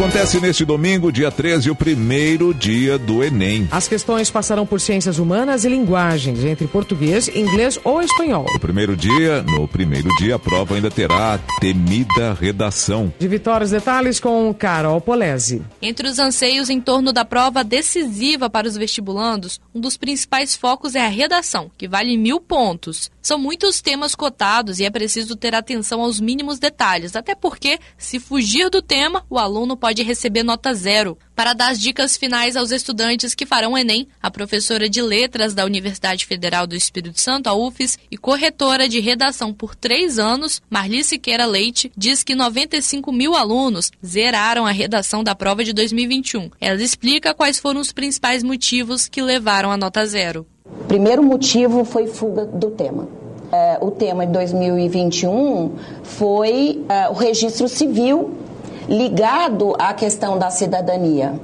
[0.00, 3.68] Acontece neste domingo, dia 13, o primeiro dia do Enem.
[3.70, 8.46] As questões passarão por ciências humanas e linguagens, entre português, inglês ou espanhol.
[8.50, 13.12] No primeiro dia, no primeiro dia, a prova ainda terá a temida redação.
[13.18, 15.60] De Vitória, os detalhes com Carol Polese.
[15.82, 20.94] Entre os anseios em torno da prova decisiva para os vestibulandos, um dos principais focos
[20.94, 23.10] é a redação, que vale mil pontos.
[23.20, 28.18] São muitos temas cotados e é preciso ter atenção aos mínimos detalhes, até porque, se
[28.18, 31.16] fugir do tema, o aluno pode receber nota zero.
[31.34, 35.64] Para dar as dicas finais aos estudantes que farão Enem, a professora de Letras da
[35.64, 41.02] Universidade Federal do Espírito Santo, a UFES, e corretora de redação por três anos, Marli
[41.02, 46.50] Siqueira Leite, diz que 95 mil alunos zeraram a redação da prova de 2021.
[46.60, 50.46] Ela explica quais foram os principais motivos que levaram a nota zero.
[50.86, 53.08] Primeiro motivo foi fuga do tema.
[53.52, 58.36] É, o tema de 2021 foi é, o registro civil
[58.88, 61.34] ligado à questão da cidadania.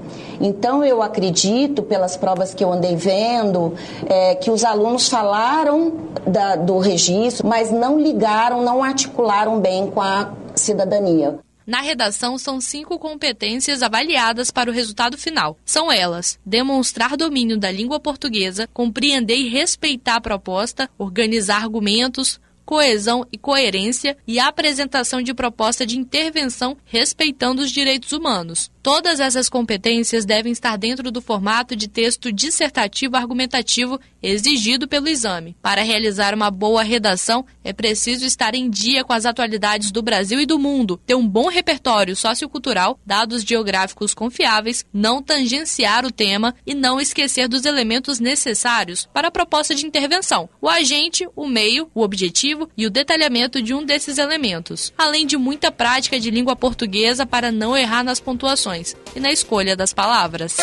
[0.40, 3.74] Então, eu acredito, pelas provas que eu andei vendo,
[4.06, 5.92] é, que os alunos falaram
[6.26, 11.38] da, do registro, mas não ligaram, não articularam bem com a cidadania.
[11.66, 15.58] Na redação, são cinco competências avaliadas para o resultado final.
[15.64, 23.24] São elas: demonstrar domínio da língua portuguesa, compreender e respeitar a proposta, organizar argumentos, coesão
[23.32, 28.70] e coerência e apresentação de proposta de intervenção respeitando os direitos humanos.
[28.86, 35.56] Todas essas competências devem estar dentro do formato de texto dissertativo argumentativo exigido pelo exame.
[35.60, 40.38] Para realizar uma boa redação, é preciso estar em dia com as atualidades do Brasil
[40.38, 46.54] e do mundo, ter um bom repertório sociocultural, dados geográficos confiáveis, não tangenciar o tema
[46.64, 51.90] e não esquecer dos elementos necessários para a proposta de intervenção: o agente, o meio,
[51.92, 56.54] o objetivo e o detalhamento de um desses elementos, além de muita prática de língua
[56.54, 58.75] portuguesa para não errar nas pontuações
[59.14, 60.56] e na escolha das palavras.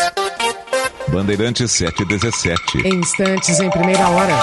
[1.08, 2.86] Bandeirantes 717.
[2.86, 4.34] Em instantes, em primeira hora.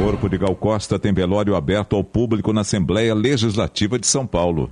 [0.00, 4.70] Corpo de Gal Costa tem velório aberto ao público na Assembleia Legislativa de São Paulo.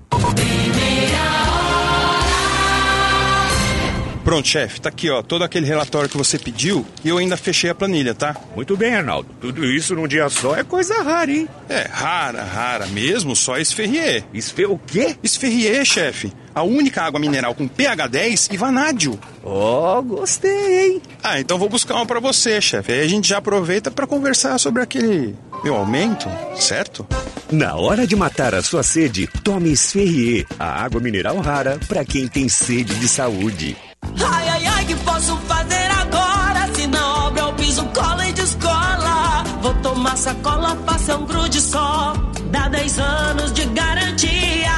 [4.25, 7.69] Pronto, chefe, tá aqui, ó, todo aquele relatório que você pediu e eu ainda fechei
[7.69, 8.37] a planilha, tá?
[8.55, 9.29] Muito bem, Arnaldo.
[9.41, 11.49] Tudo isso num dia só é coisa rara, hein?
[11.69, 14.25] É, rara, rara mesmo, só esferrier.
[14.33, 15.17] Esfe o quê?
[15.23, 16.33] Esferrier, chefe.
[16.55, 19.19] A única água mineral com pH 10 e vanádio.
[19.43, 21.03] Ó, oh, gostei, hein?
[21.23, 22.93] Ah, então vou buscar uma pra você, chefe.
[22.93, 25.35] Aí a gente já aproveita para conversar sobre aquele
[25.65, 27.07] meu aumento, certo?
[27.51, 32.29] Na hora de matar a sua sede, tome Esferrier, a água mineral rara para quem
[32.29, 33.77] tem sede de saúde.
[34.21, 36.69] Ai, ai, ai, que posso fazer agora?
[36.75, 39.45] Se na obra eu piso cola e descola.
[39.63, 42.15] Vou tomar sacola, faça um grude só.
[42.51, 44.71] Dá 10 anos de garantia.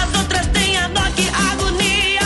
[0.00, 2.20] As outras têm a dó que agonia.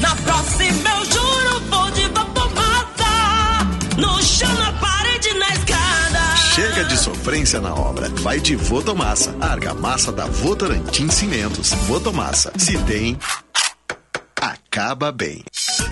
[0.00, 3.96] Na próxima eu juro, vou de massa.
[3.98, 6.36] No chão, na parede, na escada.
[6.54, 8.08] Chega de sofrência na obra.
[8.22, 9.34] Vai de Votomassa.
[9.40, 11.72] Argamassa da Votorantim Cimentos.
[11.86, 12.52] Votomassa.
[12.56, 13.18] Se tem
[14.40, 15.44] acaba bem.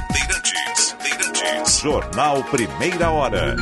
[0.08, 1.80] Bandeirantes, Bandeirantes.
[1.80, 3.54] Jornal Primeira Hora.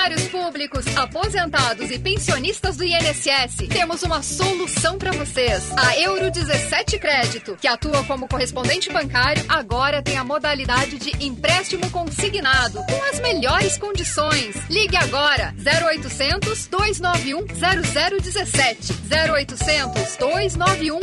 [0.00, 5.70] Funcionários públicos, aposentados e pensionistas do INSS, temos uma solução para vocês.
[5.76, 11.90] A Euro 17 Crédito, que atua como correspondente bancário, agora tem a modalidade de empréstimo
[11.90, 14.56] consignado, com as melhores condições.
[14.70, 17.46] Ligue agora 0800 291
[18.22, 18.94] 0017.
[19.28, 21.00] 0800 291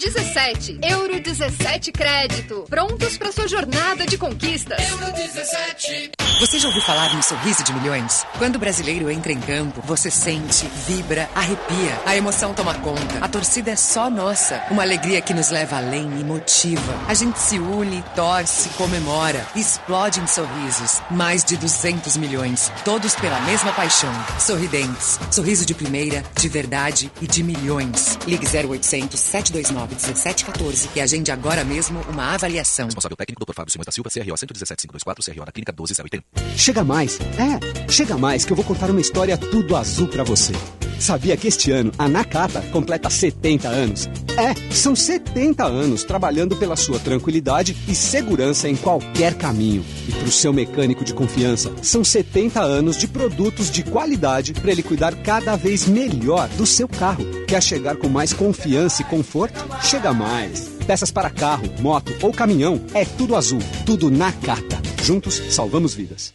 [0.00, 0.80] 0017.
[0.82, 2.66] Euro 17 Crédito.
[2.68, 4.80] Prontos para sua jornada de conquistas.
[4.90, 6.10] Euro 17.
[6.40, 7.99] Você já ouviu falar no sorriso de milhões?
[8.38, 12.00] Quando o brasileiro entra em campo, você sente, vibra, arrepia.
[12.06, 13.18] A emoção toma conta.
[13.20, 14.62] A torcida é só nossa.
[14.70, 16.94] Uma alegria que nos leva além e motiva.
[17.06, 21.02] A gente se une, torce, comemora, explode em sorrisos.
[21.10, 24.12] Mais de 200 milhões, todos pela mesma paixão.
[24.38, 25.18] Sorridentes.
[25.30, 28.18] Sorriso de primeira, de verdade e de milhões.
[28.26, 32.86] Ligue 0800 729 1714 e agende agora mesmo uma avaliação.
[32.86, 33.54] Responsável técnico Dr.
[33.54, 36.24] Fábio Simões da Silva, CRO 117524, CRO da Clínica 12080.
[36.56, 40.52] Chega mais, é, chega mais que eu vou contar uma história tudo azul para você.
[40.98, 44.06] Sabia que este ano a Nakata completa 70 anos?
[44.36, 49.82] É, são 70 anos trabalhando pela sua tranquilidade e segurança em qualquer caminho.
[50.06, 54.70] E para o seu mecânico de confiança, são 70 anos de produtos de qualidade para
[54.70, 57.24] ele cuidar cada vez melhor do seu carro.
[57.48, 59.58] Quer chegar com mais confiança e conforto?
[59.82, 60.68] Chega mais.
[60.86, 64.80] Peças para carro, moto ou caminhão, é tudo azul, tudo Nakata.
[65.02, 66.34] Juntos salvamos vidas.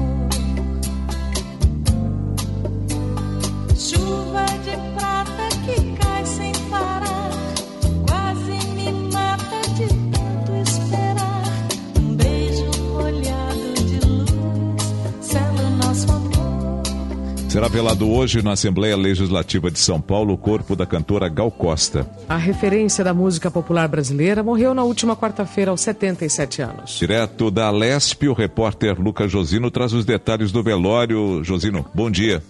[17.51, 22.07] Será velado hoje na Assembleia Legislativa de São Paulo o corpo da cantora Gal Costa.
[22.29, 26.97] A referência da música popular brasileira morreu na última quarta-feira aos 77 anos.
[26.97, 31.43] Direto da Lesp, o repórter Lucas Josino traz os detalhes do velório.
[31.43, 32.41] Josino, bom dia.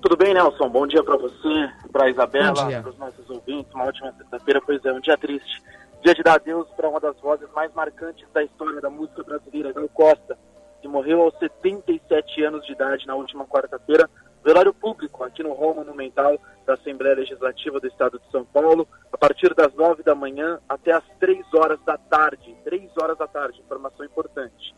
[0.00, 0.68] Tudo bem, Nelson?
[0.68, 3.72] Bom dia para você, para Isabela, para os nossos ouvintes.
[3.72, 5.62] Uma ótima sexta-feira, pois é, um dia triste.
[6.02, 9.72] Dia de dar adeus para uma das vozes mais marcantes da história da música brasileira,
[9.72, 10.36] Gal Costa,
[10.80, 14.10] que morreu aos 77 anos de idade na última quarta-feira
[14.44, 19.18] velório público aqui no Hall Monumental da Assembleia Legislativa do Estado de São Paulo, a
[19.18, 22.56] partir das nove da manhã até as três horas da tarde.
[22.64, 24.74] Três horas da tarde, informação importante.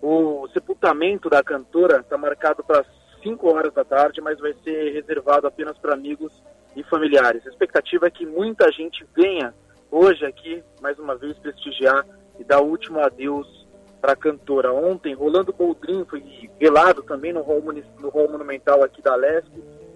[0.00, 2.84] O sepultamento da cantora está marcado para
[3.22, 6.32] cinco horas da tarde, mas vai ser reservado apenas para amigos
[6.74, 7.46] e familiares.
[7.46, 9.54] A expectativa é que muita gente venha
[9.90, 12.04] hoje aqui, mais uma vez, prestigiar
[12.38, 13.61] e dar o último adeus
[14.02, 14.72] para a cantora.
[14.72, 17.62] Ontem, Rolando Boldrin foi velado também no hall,
[18.00, 19.48] no hall monumental aqui da Lesp.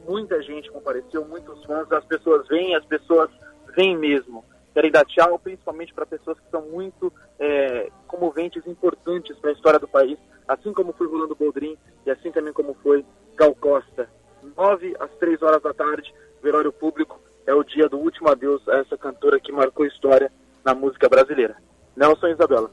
[0.06, 1.90] Muita gente compareceu, muitos fãs.
[1.90, 3.28] As pessoas vêm, as pessoas
[3.74, 4.44] vêm mesmo.
[4.72, 9.80] Querem dar tchau, principalmente para pessoas que são muito é, comoventes importantes para a história
[9.80, 11.76] do país, assim como foi Rolando Boldrin
[12.06, 13.04] e assim também como foi
[13.34, 14.08] Gal Costa.
[14.56, 18.76] Nove às três horas da tarde, velório público, é o dia do último adeus a
[18.76, 20.30] essa cantora que marcou história
[20.64, 21.56] na música brasileira.
[21.96, 22.70] Nelson Isabela.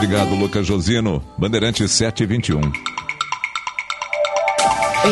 [0.00, 1.22] Obrigado, Lucas Josino.
[1.36, 2.58] Bandeirante 721.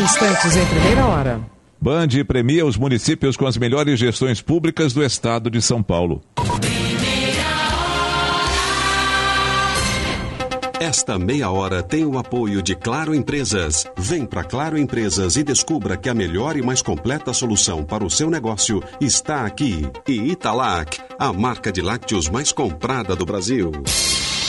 [0.02, 1.40] Instantes em primeira hora.
[1.78, 6.22] Band premia os municípios com as melhores gestões públicas do estado de São Paulo.
[10.80, 13.86] Esta meia hora tem o apoio de Claro Empresas.
[13.94, 18.08] Vem para Claro Empresas e descubra que a melhor e mais completa solução para o
[18.08, 19.86] seu negócio está aqui.
[20.08, 23.70] E Italac, a marca de lácteos mais comprada do Brasil.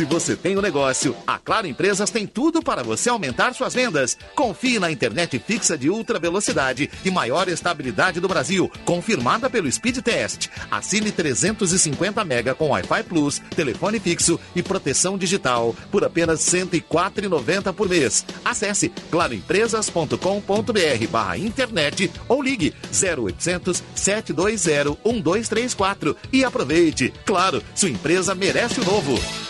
[0.00, 4.16] Se você tem um negócio, a Claro Empresas tem tudo para você aumentar suas vendas.
[4.34, 9.98] Confie na internet fixa de ultra velocidade e maior estabilidade do Brasil, confirmada pelo Speed
[9.98, 10.48] Test.
[10.70, 17.70] Assine 350 mega com Wi-Fi Plus, telefone fixo e proteção digital por apenas R$ 104,90
[17.74, 18.24] por mês.
[18.42, 27.12] Acesse claroempresas.com.br barra internet ou ligue 0800 720 1234 e aproveite.
[27.26, 29.49] Claro, sua empresa merece o novo.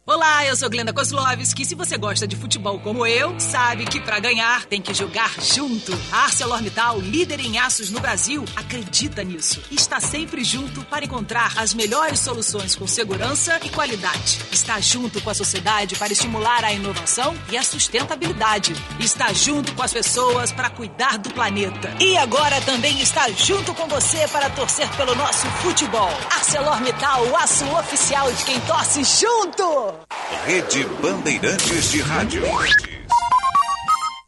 [0.03, 1.63] Olá, eu sou Glenda Kozlovski.
[1.63, 5.93] Se você gosta de futebol como eu, sabe que para ganhar tem que jogar junto.
[6.11, 9.61] A ArcelorMittal, líder em aços no Brasil, acredita nisso.
[9.69, 14.39] Está sempre junto para encontrar as melhores soluções com segurança e qualidade.
[14.51, 18.73] Está junto com a sociedade para estimular a inovação e a sustentabilidade.
[18.99, 21.95] Está junto com as pessoas para cuidar do planeta.
[21.99, 26.09] E agora também está junto com você para torcer pelo nosso futebol.
[26.31, 30.00] ArcelorMittal, o aço oficial de quem torce junto.
[30.45, 32.43] Rede Bandeirantes de Rádio.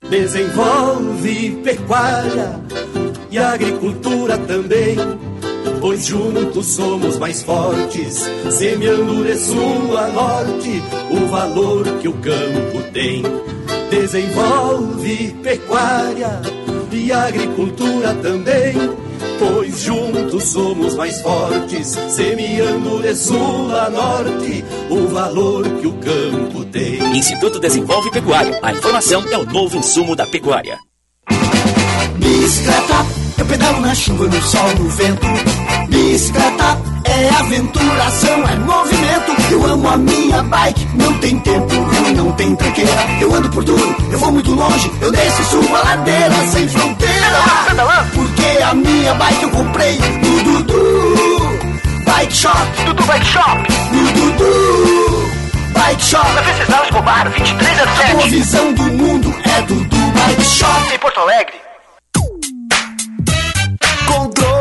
[0.09, 2.59] Desenvolve pecuária
[3.31, 4.95] e agricultura também,
[5.81, 12.91] pois juntos somos mais fortes, semeando de sul a norte o valor que o campo
[12.91, 13.23] tem.
[13.89, 16.41] Desenvolve pecuária
[16.91, 18.73] e agricultura também
[19.39, 26.65] pois juntos somos mais fortes, semeando de sul a norte o valor que o campo
[26.65, 27.17] tem.
[27.17, 28.59] Instituto Desenvolve Pecuária.
[28.61, 30.77] A informação é o novo insumo da pecuária.
[32.17, 33.05] Bicicleta,
[33.37, 35.27] eu pedalo na chuva, no sol, no vento.
[35.89, 39.51] Bicicleta é aventuração, é movimento.
[39.51, 42.91] Eu amo a minha bike, não tem tempo ruim, não tem tranqueira.
[43.21, 46.67] Eu ando por tudo, eu vou muito longe, eu desço e subo a ladeira sem
[46.67, 47.13] fronteira.
[48.13, 51.43] Porque a minha bike eu comprei no Dudu
[52.05, 52.57] Bike Shop.
[52.85, 53.57] Dudu Bike Shop.
[53.91, 55.30] No Dudu
[55.73, 56.31] Bike Shop.
[56.34, 58.11] Na Venceslau Escobar, 2307.
[58.11, 60.93] A boa visão do mundo é Dudu Bike Shop.
[60.93, 61.63] Em Porto Alegre.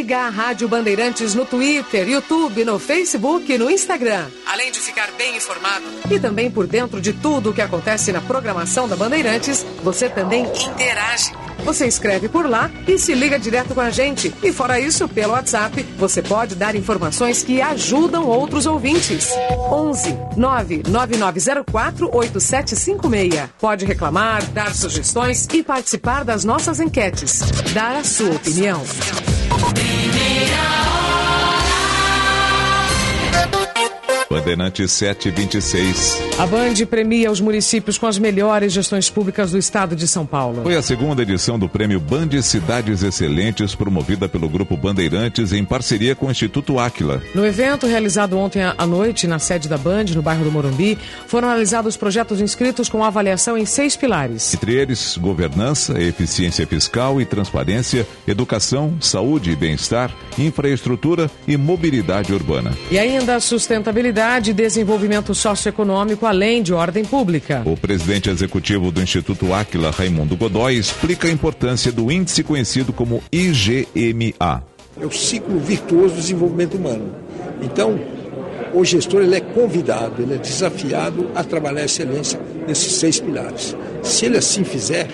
[0.00, 4.28] Siga a Rádio Bandeirantes no Twitter, YouTube, no Facebook e no Instagram.
[4.46, 5.84] Além de ficar bem informado.
[6.10, 10.44] E também por dentro de tudo o que acontece na programação da Bandeirantes, você também
[10.44, 11.34] interage.
[11.66, 14.32] Você escreve por lá e se liga direto com a gente.
[14.42, 19.28] E fora isso, pelo WhatsApp, você pode dar informações que ajudam outros ouvintes.
[19.70, 23.50] 11 99904 8756.
[23.60, 27.40] Pode reclamar, dar sugestões e participar das nossas enquetes.
[27.74, 28.82] Dar a sua opinião.
[29.58, 31.19] Primera
[34.30, 36.38] Bandeirantes 726.
[36.38, 40.62] A Band premia os municípios com as melhores gestões públicas do estado de São Paulo.
[40.62, 46.14] Foi a segunda edição do prêmio Band Cidades Excelentes, promovida pelo Grupo Bandeirantes em parceria
[46.14, 47.20] com o Instituto Áquila.
[47.34, 50.96] No evento realizado ontem à noite na sede da Band, no bairro do Morumbi,
[51.26, 54.54] foram analisados projetos inscritos com avaliação em seis pilares.
[54.54, 62.70] Entre eles, governança, eficiência fiscal e transparência, educação, saúde e bem-estar, infraestrutura e mobilidade urbana.
[62.92, 67.62] E ainda sustentabilidade e desenvolvimento socioeconômico, além de ordem pública.
[67.64, 73.22] O presidente executivo do Instituto Áquila, Raimundo Godoy, explica a importância do índice conhecido como
[73.32, 74.62] IGMA.
[75.00, 77.14] É o ciclo virtuoso do desenvolvimento humano.
[77.62, 77.98] Então,
[78.74, 82.38] o gestor ele é convidado, ele é desafiado a trabalhar a excelência
[82.68, 83.74] nesses seis pilares.
[84.02, 85.08] Se ele assim fizer,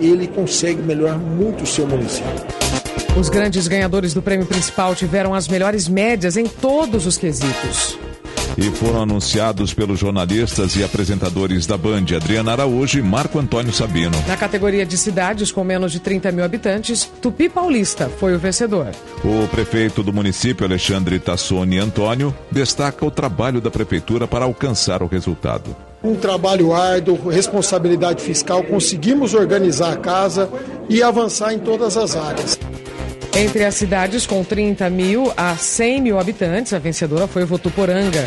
[0.00, 2.28] ele consegue melhorar muito o seu município.
[3.16, 7.96] Os grandes ganhadores do prêmio principal tiveram as melhores médias em todos os quesitos
[8.56, 14.16] e foram anunciados pelos jornalistas e apresentadores da Band, Adriana Araújo e Marco Antônio Sabino.
[14.26, 18.92] Na categoria de cidades com menos de 30 mil habitantes, Tupi Paulista foi o vencedor.
[19.24, 25.06] O prefeito do município, Alexandre Tassoni Antônio, destaca o trabalho da prefeitura para alcançar o
[25.06, 25.74] resultado.
[26.02, 30.48] Um trabalho árduo, responsabilidade fiscal, conseguimos organizar a casa
[30.88, 32.58] e avançar em todas as áreas.
[33.38, 38.26] Entre as cidades com 30 mil a 100 mil habitantes, a vencedora foi Votuporanga.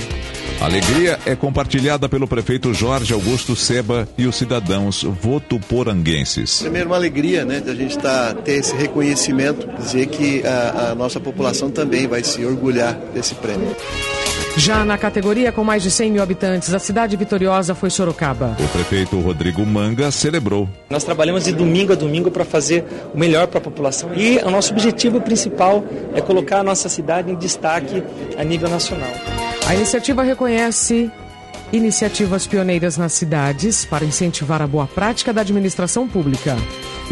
[0.61, 6.61] A alegria é compartilhada pelo prefeito Jorge Augusto Seba e os cidadãos votuporanguenses.
[6.61, 10.95] Primeiro, uma alegria né, de a gente tá, ter esse reconhecimento, dizer que a, a
[10.95, 13.75] nossa população também vai se orgulhar desse prêmio.
[14.57, 18.55] Já na categoria com mais de 100 mil habitantes, a cidade vitoriosa foi Sorocaba.
[18.59, 20.67] O prefeito Rodrigo Manga celebrou.
[20.89, 24.51] Nós trabalhamos de domingo a domingo para fazer o melhor para a população e o
[24.51, 25.83] nosso objetivo principal
[26.13, 28.03] é colocar a nossa cidade em destaque
[28.37, 29.09] a nível nacional.
[29.67, 31.09] A iniciativa reconhece
[31.71, 36.57] iniciativas pioneiras nas cidades para incentivar a boa prática da administração pública.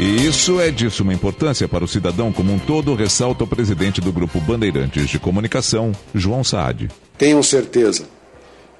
[0.01, 3.99] E isso é de suma importância para o cidadão como um todo, ressalta o presidente
[3.99, 6.87] do Grupo Bandeirantes de Comunicação, João Saad.
[7.17, 8.07] Tenham certeza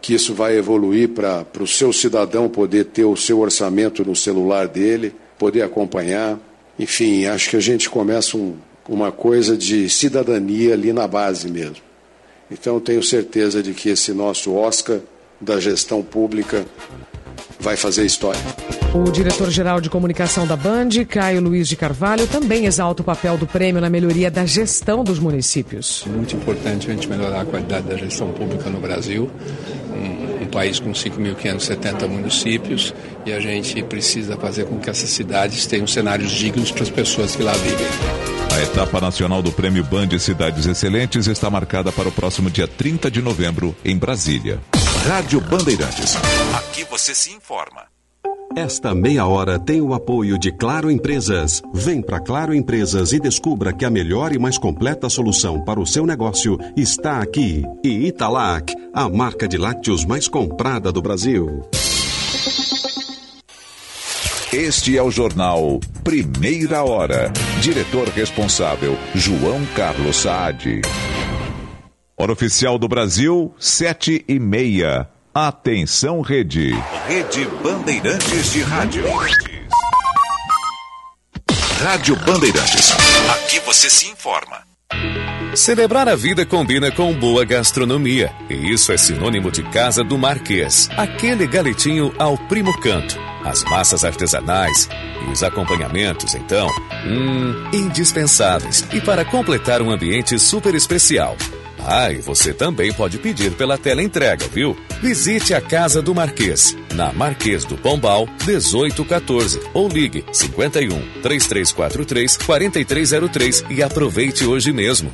[0.01, 4.65] que isso vai evoluir para o seu cidadão poder ter o seu orçamento no celular
[4.69, 6.39] dele, poder acompanhar.
[6.79, 8.55] Enfim, acho que a gente começa um,
[8.87, 11.83] uma coisa de cidadania ali na base mesmo.
[12.49, 15.01] Então, tenho certeza de que esse nosso Oscar
[15.41, 16.65] da gestão pública
[17.59, 18.39] vai fazer história.
[18.93, 23.45] O diretor-geral de comunicação da Band, Caio Luiz de Carvalho, também exalta o papel do
[23.45, 26.03] prêmio na melhoria da gestão dos municípios.
[26.07, 29.29] É muito importante a gente melhorar a qualidade da gestão pública no Brasil.
[29.91, 32.93] Um, um país com 5.570 municípios
[33.25, 37.35] e a gente precisa fazer com que essas cidades tenham cenários dignos para as pessoas
[37.35, 37.87] que lá vivem.
[38.55, 43.11] A etapa nacional do Prêmio Band Cidades Excelentes está marcada para o próximo dia 30
[43.11, 44.59] de novembro, em Brasília.
[45.07, 46.15] Rádio Bandeirantes.
[46.55, 47.83] Aqui você se informa.
[48.55, 51.61] Esta meia hora tem o apoio de Claro Empresas.
[51.73, 55.85] Vem para Claro Empresas e descubra que a melhor e mais completa solução para o
[55.85, 57.63] seu negócio está aqui.
[57.83, 61.63] E Italac, a marca de lácteos mais comprada do Brasil.
[64.51, 67.31] Este é o jornal Primeira Hora.
[67.61, 70.81] Diretor responsável, João Carlos Saad.
[72.21, 75.07] Hora oficial do Brasil, sete e meia.
[75.33, 76.71] Atenção, rede.
[77.07, 79.05] Rede Bandeirantes de Rádio.
[81.81, 82.91] Rádio Bandeirantes.
[83.31, 84.63] Aqui você se informa.
[85.55, 88.33] Celebrar a vida combina com boa gastronomia.
[88.49, 90.89] E isso é sinônimo de Casa do Marquês.
[90.97, 93.17] Aquele galetinho ao primo canto.
[93.45, 94.89] As massas artesanais
[95.25, 96.67] e os acompanhamentos, então,
[97.07, 98.85] hum, indispensáveis.
[98.91, 101.37] E para completar um ambiente super especial
[101.85, 104.75] Ah, e você também pode pedir pela tela entrega, viu?
[105.01, 110.89] Visite a Casa do Marquês, na Marquês do Pombal, 1814, ou ligue 51
[111.21, 115.13] 3343 4303 e aproveite hoje mesmo.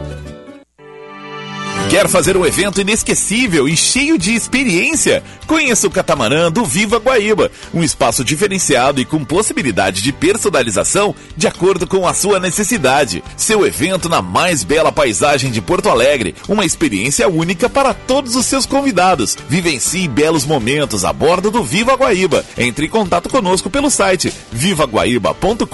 [1.91, 5.21] Quer fazer um evento inesquecível e cheio de experiência?
[5.45, 11.47] Conheça o catamarã do Viva Guaíba, um espaço diferenciado e com possibilidade de personalização de
[11.47, 13.21] acordo com a sua necessidade.
[13.35, 18.45] Seu evento na mais bela paisagem de Porto Alegre, uma experiência única para todos os
[18.45, 19.37] seus convidados.
[19.49, 22.45] Vivencie belos momentos a bordo do Viva Guaíba.
[22.57, 25.65] Entre em contato conosco pelo site vivaguaíba.com.br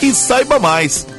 [0.00, 1.17] e saiba mais.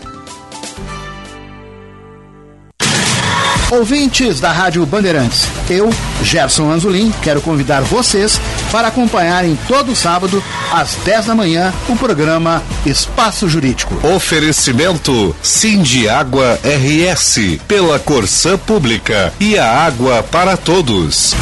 [3.72, 5.92] Ouvintes da Rádio Bandeirantes, eu,
[6.24, 8.42] Gerson Anzolin, quero convidar vocês
[8.72, 13.96] para acompanharem todo sábado, às 10 da manhã, o programa Espaço Jurídico.
[14.08, 21.36] Oferecimento Cindy Água RS, pela Corsã Pública e a água para todos.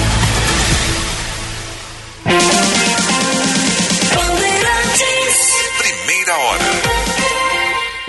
[5.80, 6.66] Primeira hora.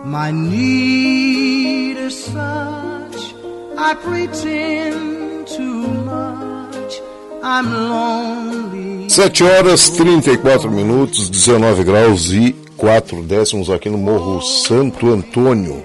[0.05, 3.35] My need is such,
[3.77, 7.01] I pretend too much.
[7.43, 9.09] I'm lonely.
[9.09, 15.83] 7 horas 34 minutos, 19 graus e 4 décimos aqui no Morro Santo Antônio.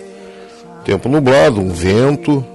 [0.84, 2.53] Tempo nublado, um vento.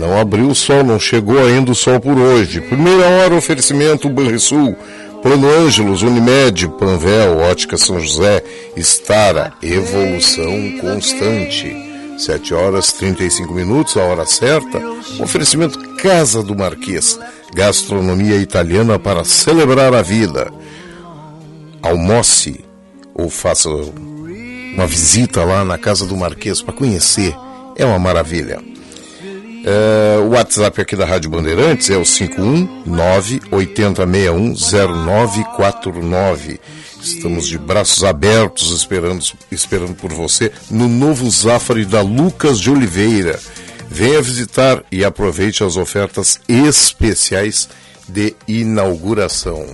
[0.00, 2.62] Não abriu o sol, não chegou ainda o sol por hoje.
[2.62, 4.74] Primeira hora, oferecimento Banrisul,
[5.22, 8.42] Plano Ângelos, Unimed, Panvel, Ótica São José,
[8.74, 11.76] Estara, evolução constante.
[12.16, 14.80] 7 horas 35 minutos, a hora certa.
[15.22, 17.20] Oferecimento Casa do Marquês.
[17.54, 20.50] Gastronomia italiana para celebrar a vida.
[21.82, 22.64] Almoce
[23.12, 27.36] ou faça uma visita lá na Casa do Marquês para conhecer.
[27.76, 28.70] É uma maravilha.
[29.64, 36.60] É, o WhatsApp aqui da Rádio Bandeirantes é o 519 8061 0949.
[37.02, 43.38] Estamos de braços abertos esperando, esperando por você no novo Zafari da Lucas de Oliveira.
[43.88, 47.68] Venha visitar e aproveite as ofertas especiais
[48.08, 49.66] de inauguração.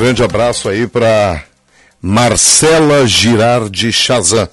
[0.00, 1.44] Grande abraço aí para
[2.00, 4.48] Marcela Girardi Chazan.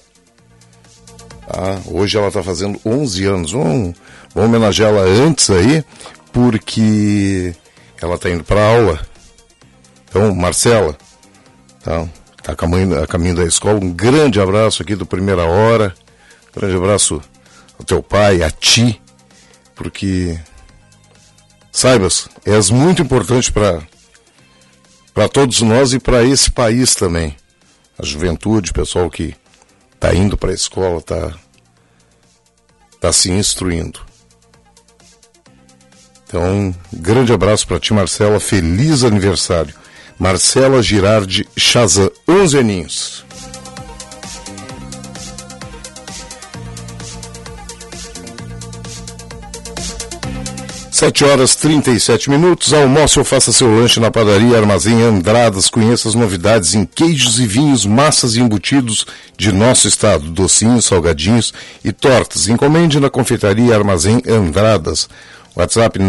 [1.47, 3.51] Ah, hoje ela está fazendo 11 anos.
[3.53, 3.95] Vamos,
[4.35, 5.85] vamos homenageá-la antes aí,
[6.33, 7.55] porque
[8.01, 8.99] ela está indo para aula.
[10.09, 10.97] Então, Marcela,
[11.81, 12.05] tá,
[12.43, 13.79] tá a, caminho, a caminho da escola.
[13.81, 15.95] Um grande abraço aqui do Primeira Hora.
[16.53, 17.21] Grande abraço
[17.79, 19.01] ao teu pai, a ti,
[19.73, 20.37] porque
[21.71, 23.81] saibas, és muito importante para
[25.17, 27.35] para todos nós e para esse país também.
[27.97, 29.35] A juventude, pessoal que
[29.95, 31.33] está indo para a escola, está
[33.01, 33.99] tá se instruindo.
[36.23, 38.39] Então, um grande abraço para ti, Marcela.
[38.39, 39.73] Feliz aniversário.
[40.19, 43.25] Marcela Girardi Chazan, 11 aninhos.
[50.97, 52.73] 7 horas 37 minutos.
[52.73, 55.69] Almoço ou faça seu lanche na padaria Armazém Andradas.
[55.69, 59.05] Conheça as novidades em queijos e vinhos, massas e embutidos
[59.37, 61.53] de nosso estado, docinhos, salgadinhos
[61.85, 62.47] e tortas.
[62.47, 65.07] Encomende na confeitaria Armazém Andradas.
[65.55, 65.99] WhatsApp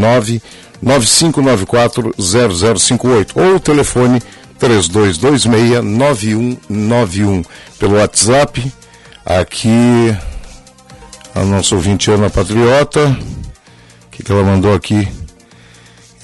[0.83, 4.23] 995940058 ou telefone
[4.59, 7.45] 32269191.
[7.79, 8.73] Pelo WhatsApp,
[9.27, 10.17] aqui
[11.35, 13.15] a nossa ouvinte Ana Patriota
[14.19, 15.09] que, que ela mandou aqui?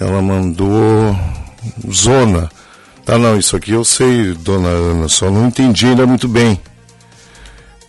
[0.00, 1.16] Ela mandou
[1.90, 2.50] zona.
[3.04, 6.60] Tá, não, isso aqui eu sei, dona Ana, só não entendi ainda muito bem.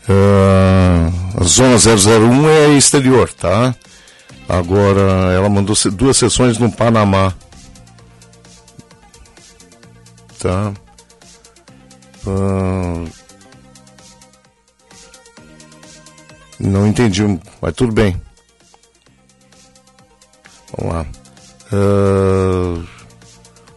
[0.07, 3.73] Uh, a zona 001 é exterior, tá?
[4.47, 7.33] Agora, ela mandou duas sessões no Panamá.
[10.37, 10.71] Tá?
[12.27, 13.09] Uh,
[16.59, 17.23] não entendi,
[17.59, 18.21] mas tudo bem.
[20.77, 21.05] Vamos lá.
[21.71, 22.85] Uh,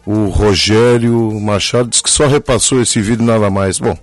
[0.05, 3.79] o Rogério Machado disse que só repassou esse vídeo nada mais.
[3.79, 3.97] Bom,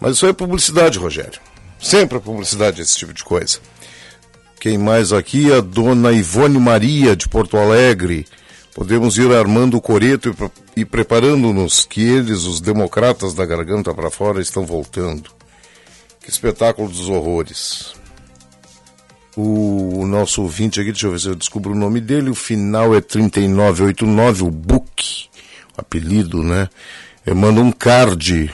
[0.00, 1.40] mas isso é publicidade, Rogério.
[1.80, 3.58] Sempre é publicidade esse tipo de coisa.
[4.60, 5.52] Quem mais aqui?
[5.52, 8.26] A dona Ivone Maria, de Porto Alegre.
[8.74, 10.34] Podemos ir armando o coreto
[10.76, 15.30] e, e preparando-nos que eles, os democratas da garganta para fora, estão voltando.
[16.20, 17.94] Que espetáculo dos horrores
[19.38, 22.34] o, o, nosso ouvinte aqui, deixa eu ver se eu descubro o nome dele, o
[22.34, 25.28] final é 3989, o Book,
[25.76, 26.68] o apelido, né?
[27.36, 28.52] Manda um card.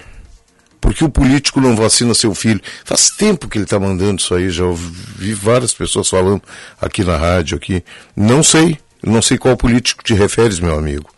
[0.80, 2.60] Por que o político não vacina seu filho?
[2.84, 6.42] Faz tempo que ele está mandando isso aí, já ouvi várias pessoas falando
[6.78, 7.56] aqui na rádio.
[7.56, 7.82] aqui.
[8.14, 11.08] Não sei, não sei qual político te referes, meu amigo.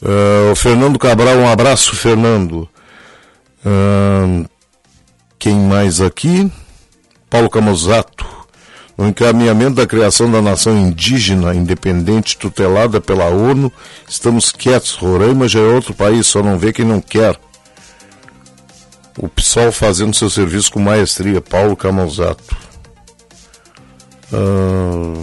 [0.00, 2.68] Uh, o Fernando Cabral, um abraço, Fernando.
[3.64, 4.44] Uh,
[5.38, 6.50] quem mais aqui?
[7.30, 8.41] Paulo Camozato
[8.96, 13.72] no encaminhamento da criação da nação indígena independente tutelada pela ONU,
[14.08, 14.92] estamos quietos.
[14.92, 17.38] Roraima já é outro país, só não vê quem não quer.
[19.18, 22.56] O PSOL fazendo seu serviço com maestria, Paulo Camozato.
[24.32, 25.22] Ah,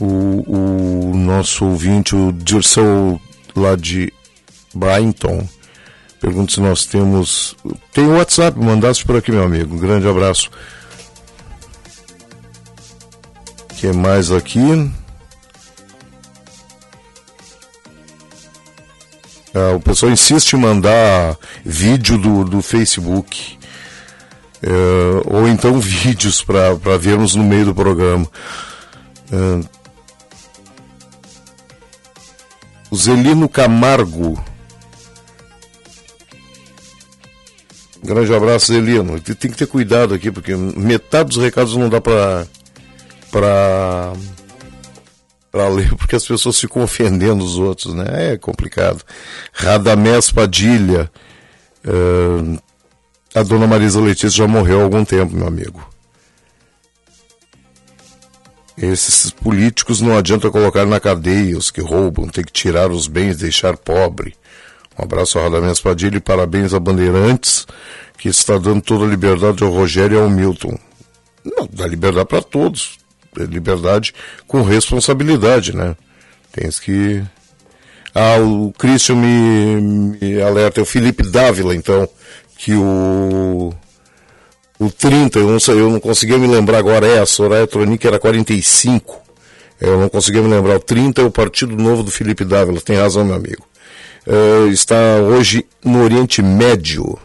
[0.00, 3.20] o, o nosso ouvinte, o Dirceu
[3.54, 4.12] lá de
[4.74, 5.48] Brighton,
[6.20, 7.56] pergunta se nós temos.
[7.92, 9.76] Tem o WhatsApp, mandasse por aqui, meu amigo.
[9.76, 10.50] Um grande abraço.
[13.76, 14.90] Que mais aqui?
[19.54, 23.58] Ah, o pessoal insiste em mandar vídeo do, do Facebook.
[24.62, 24.70] É,
[25.26, 28.26] ou então vídeos para vermos no meio do programa.
[29.30, 29.68] É,
[32.90, 34.42] o Zelino Camargo.
[38.02, 39.20] Grande abraço, Zelino.
[39.20, 42.46] Tem que ter cuidado aqui, porque metade dos recados não dá para
[43.30, 44.12] para
[45.50, 48.32] para ler, porque as pessoas ficam ofendendo os outros, né?
[48.32, 49.02] É complicado.
[49.52, 51.10] Radamés Padilha.
[51.82, 52.58] Uh,
[53.34, 55.86] a dona Marisa Letícia já morreu há algum tempo, meu amigo.
[58.76, 63.38] Esses políticos não adianta colocar na cadeia os que roubam, tem que tirar os bens,
[63.38, 64.34] deixar pobre.
[64.98, 67.66] Um abraço a Radamés Padilha e parabéns a Bandeirantes,
[68.18, 70.78] que está dando toda a liberdade ao Rogério e ao Milton.
[71.42, 72.98] Não, dá liberdade para todos.
[73.38, 74.14] É liberdade
[74.46, 75.96] com responsabilidade, né?
[76.52, 77.22] Tens que.
[78.14, 82.08] Ah, o Christian me, me alerta, é o Felipe Dávila, então,
[82.56, 83.72] que o.
[84.78, 88.06] O 30, eu não, sei, eu não conseguia me lembrar agora, é, a Soraya Tronic
[88.06, 89.22] era 45.
[89.80, 90.76] Eu não conseguia me lembrar.
[90.76, 93.66] O 30 é o Partido Novo do Felipe Dávila, tem razão, meu amigo.
[94.26, 97.18] Uh, está hoje no Oriente Médio.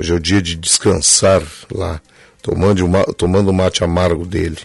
[0.00, 2.00] Hoje é o dia de descansar lá,
[2.42, 4.58] tomando, uma, tomando o mate amargo dele.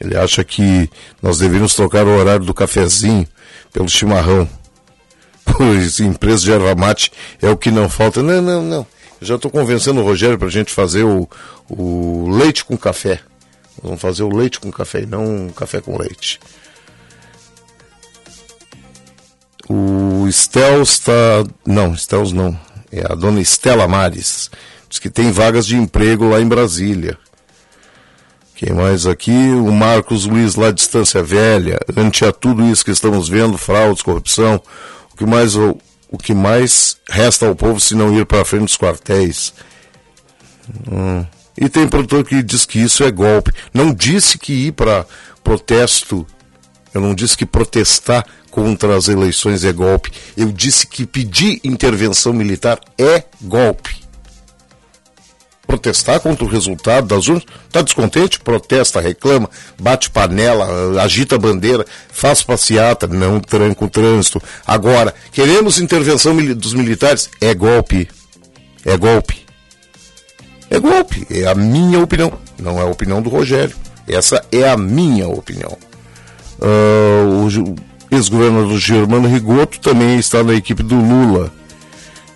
[0.00, 0.88] Ele acha que
[1.20, 3.26] nós deveríamos trocar o horário do cafezinho
[3.72, 4.48] pelo chimarrão.
[5.52, 7.10] Pois empresa de erva mate
[7.42, 8.22] é o que não falta.
[8.22, 8.86] Não, não, não.
[9.20, 11.28] Eu já estou convencendo o Rogério para a gente fazer o,
[11.68, 13.20] o leite com café.
[13.76, 16.38] Nós vamos fazer o leite com café e não café com leite.
[19.68, 21.12] O Stels está.
[21.66, 22.58] Não, Stels não.
[22.92, 24.50] É a dona Estela Mares.
[24.90, 27.16] Diz que tem vagas de emprego lá em Brasília.
[28.56, 29.30] Quem mais aqui?
[29.30, 31.78] O Marcos Luiz lá Distância Velha.
[31.96, 34.60] Ante a tudo isso que estamos vendo, fraudes, corrupção,
[35.12, 35.78] o que mais, o,
[36.10, 39.54] o que mais resta ao povo se não ir para frente dos quartéis?
[40.90, 41.24] Hum.
[41.56, 43.52] E tem produtor que diz que isso é golpe.
[43.72, 45.06] Não disse que ir para
[45.44, 46.26] protesto,
[46.92, 50.10] eu não disse que protestar contra as eleições é golpe.
[50.36, 53.99] Eu disse que pedir intervenção militar é golpe.
[55.70, 58.40] Protestar contra o resultado das urnas, está descontente?
[58.40, 59.48] Protesta, reclama,
[59.80, 64.42] bate panela, agita bandeira, faz passeata, não tranca o trânsito.
[64.66, 67.30] Agora, queremos intervenção dos militares?
[67.40, 68.08] É golpe.
[68.84, 69.46] É golpe.
[70.68, 71.24] É golpe.
[71.30, 72.32] É a minha opinião.
[72.58, 73.76] Não é a opinião do Rogério.
[74.08, 75.78] Essa é a minha opinião.
[76.58, 77.76] Uh, o,
[78.10, 81.52] ex-governador Germano Rigoto também está na equipe do Lula.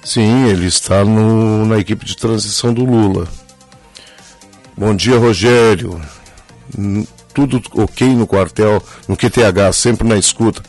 [0.04, 3.26] Sim, ele está no, na equipe de transição do Lula.
[4.76, 5.98] Bom dia, Rogério.
[7.32, 10.62] Tudo ok no quartel, no QTH, sempre na escuta.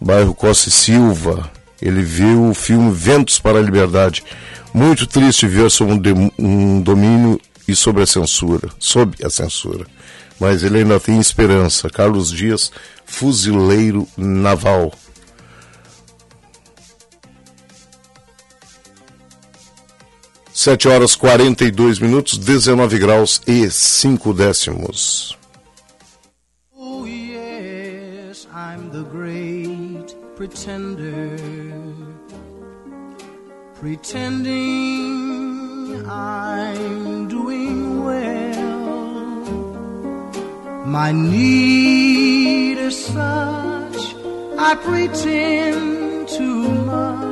[0.00, 1.50] Bairro Costa e Silva.
[1.80, 4.24] Ele viu o filme Ventos para a Liberdade.
[4.72, 7.38] Muito triste ver sobre um, domínio
[7.68, 8.70] e sobre a censura.
[8.78, 9.84] Sob a censura.
[10.40, 11.90] Mas ele ainda tem esperança.
[11.90, 12.72] Carlos Dias
[13.04, 14.90] fuzileiro naval.
[20.56, 25.36] Sete horas quarenta e dois minutos, 19 graus e cinco décimos.
[26.78, 31.36] Oh yes, I'm the great pretender,
[33.80, 34.54] pretending
[36.06, 39.42] I'm doing well.
[40.86, 44.14] My need is such,
[44.56, 47.23] I pretend too much.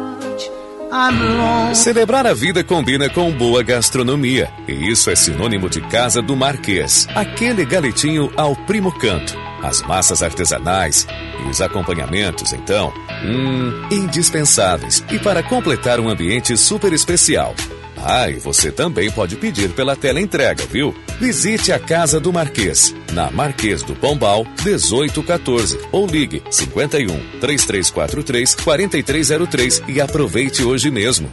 [1.75, 4.51] Celebrar a vida combina com boa gastronomia.
[4.69, 7.09] E isso é sinônimo de Casa do Marquês.
[7.15, 9.35] Aquele galetinho ao primo canto.
[9.63, 11.07] As massas artesanais
[11.47, 12.93] e os acompanhamentos, então,
[13.25, 15.03] hum, indispensáveis.
[15.11, 17.55] E para completar um ambiente super especial.
[17.97, 20.95] Ah, e você também pode pedir pela tela entrega, viu?
[21.23, 27.07] Visite a Casa do Marquês, na Marquês do Pombal, 1814, ou ligue 51
[27.39, 31.33] 3343 4303 e aproveite hoje mesmo.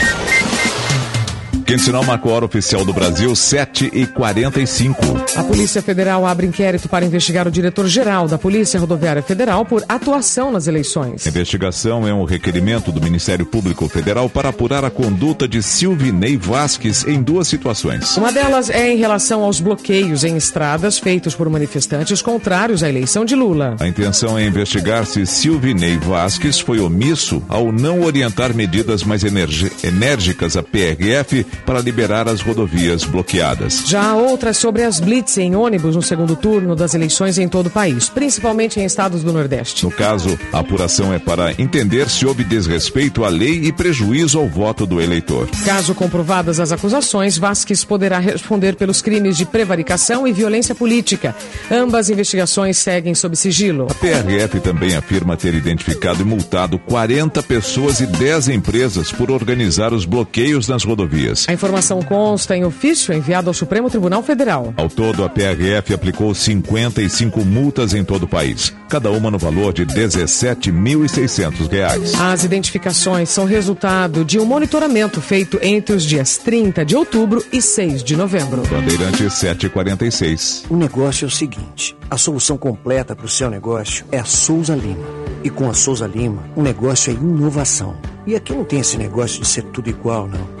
[1.71, 5.01] Quente sinal marca a hora oficial do Brasil, 7 e 45
[5.37, 10.51] A Polícia Federal abre inquérito para investigar o diretor-geral da Polícia Rodoviária Federal por atuação
[10.51, 11.25] nas eleições.
[11.25, 16.35] A investigação é um requerimento do Ministério Público Federal para apurar a conduta de Silvinei
[16.35, 18.17] Vasques em duas situações.
[18.17, 23.23] Uma delas é em relação aos bloqueios em estradas feitos por manifestantes contrários à eleição
[23.23, 23.77] de Lula.
[23.79, 30.57] A intenção é investigar se Silvinei Vasques foi omisso ao não orientar medidas mais enérgicas
[30.57, 33.83] à PRF para liberar as rodovias bloqueadas.
[33.87, 37.67] Já há outras sobre as blitz em ônibus no segundo turno das eleições em todo
[37.67, 39.83] o país, principalmente em estados do Nordeste.
[39.85, 44.47] No caso, a apuração é para entender se houve desrespeito à lei e prejuízo ao
[44.47, 45.47] voto do eleitor.
[45.65, 51.35] Caso comprovadas as acusações, Vasques poderá responder pelos crimes de prevaricação e violência política.
[51.69, 53.87] Ambas investigações seguem sob sigilo.
[53.89, 59.93] A PRF também afirma ter identificado e multado 40 pessoas e 10 empresas por organizar
[59.93, 61.45] os bloqueios nas rodovias.
[61.51, 64.73] A informação consta em ofício enviado ao Supremo Tribunal Federal.
[64.77, 69.73] Ao todo, a PRF aplicou 55 multas em todo o país, cada uma no valor
[69.73, 72.13] de 17.600 reais.
[72.17, 77.61] As identificações são resultado de um monitoramento feito entre os dias 30 de outubro e
[77.61, 78.63] 6 de novembro.
[78.69, 80.67] Bandeirante 746.
[80.69, 84.73] O negócio é o seguinte: a solução completa para o seu negócio é a Souza
[84.73, 85.05] Lima.
[85.43, 87.97] E com a Souza Lima, o negócio é inovação.
[88.25, 90.60] E aqui não tem esse negócio de ser tudo igual, não.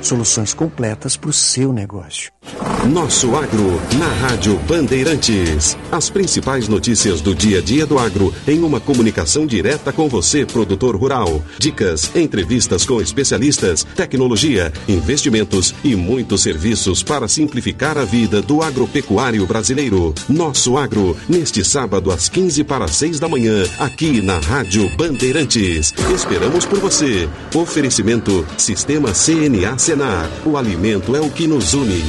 [0.00, 2.32] Soluções completas para o seu negócio.
[2.88, 5.76] Nosso Agro, na Rádio Bandeirantes.
[5.92, 10.46] As principais notícias do dia a dia do agro em uma comunicação direta com você,
[10.46, 11.42] produtor rural.
[11.58, 19.46] Dicas, entrevistas com especialistas, tecnologia, investimentos e muitos serviços para simplificar a vida do agropecuário
[19.46, 20.14] brasileiro.
[20.26, 25.92] Nosso Agro, neste sábado às 15 para 6 da manhã, aqui na Rádio Bandeirantes.
[26.14, 27.28] Esperamos por você.
[27.54, 30.30] Oferecimento Sistema CNA Senar.
[30.46, 32.00] O alimento é o que nos une.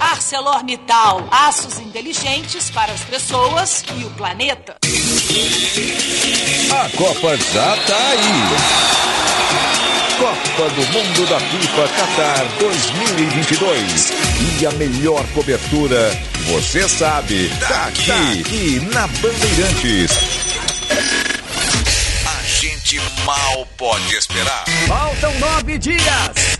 [0.00, 4.74] ArcelorMittal, aços inteligentes para as pessoas e o planeta.
[6.72, 8.42] A Copa já tá aí.
[10.18, 14.12] Copa do Mundo da FIFA Qatar 2022.
[14.60, 20.10] E a melhor cobertura, você sabe, tá aqui, aqui na Bandeirantes.
[22.26, 24.64] A gente mal pode esperar.
[24.88, 26.53] Faltam nove dias.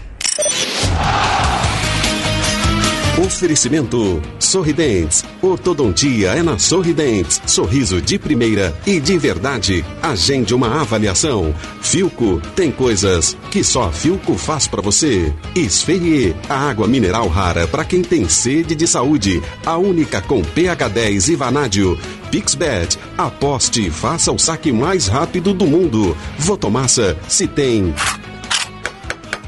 [3.24, 5.24] Oferecimento Sorridentes.
[5.40, 7.40] Ortodontia é na Sorridentes.
[7.46, 9.84] Sorriso de primeira e de verdade.
[10.02, 11.54] Agende uma avaliação.
[11.80, 15.32] Filco tem coisas que só Filco faz pra você.
[15.54, 19.40] Esferrier, a água mineral rara para quem tem sede de saúde.
[19.64, 21.98] A única com pH 10 e vanádio.
[22.32, 26.16] Pixbet, aposte e faça o saque mais rápido do mundo.
[26.36, 27.94] Votomassa, se tem.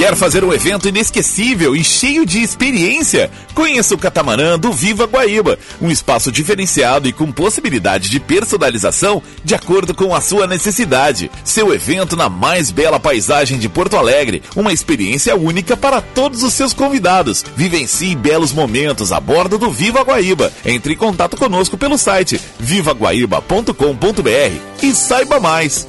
[0.00, 3.30] Quer fazer um evento inesquecível e cheio de experiência?
[3.54, 9.54] Conheça o catamarã do Viva Guaíba, um espaço diferenciado e com possibilidade de personalização de
[9.54, 11.30] acordo com a sua necessidade.
[11.44, 16.54] Seu evento na mais bela paisagem de Porto Alegre, uma experiência única para todos os
[16.54, 17.44] seus convidados.
[17.54, 20.50] Vivencie belos momentos a bordo do Viva Guaíba.
[20.64, 25.86] Entre em contato conosco pelo site vivaguaíba.com.br e saiba mais.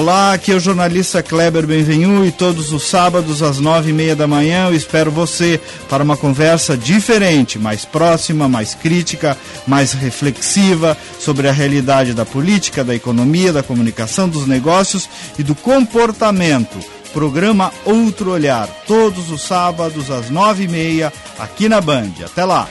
[0.00, 4.16] Olá, aqui é o jornalista Kleber Benvenu e todos os sábados às nove e meia
[4.16, 10.96] da manhã eu espero você para uma conversa diferente, mais próxima, mais crítica, mais reflexiva
[11.18, 15.06] sobre a realidade da política, da economia, da comunicação, dos negócios
[15.38, 16.78] e do comportamento.
[17.12, 22.12] Programa Outro Olhar, todos os sábados às nove e meia aqui na Band.
[22.24, 22.66] Até lá!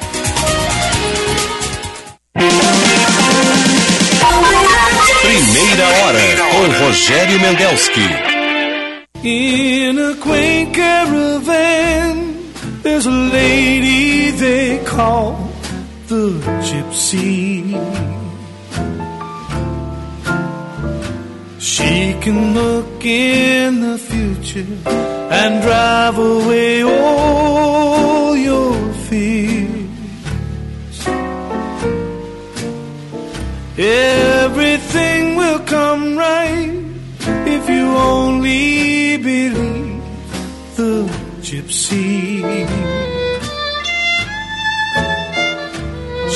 [6.72, 8.08] Rogério Mendelski.
[9.24, 12.36] In a quaint caravan,
[12.84, 15.52] there's a lady they call
[16.08, 17.76] the gypsy.
[21.60, 24.66] She can look in the future
[25.32, 29.80] and drive away all your fears.
[33.78, 34.49] Will
[35.80, 36.76] come right
[37.56, 40.04] if you only believe
[40.76, 40.94] the
[41.48, 42.44] gypsy.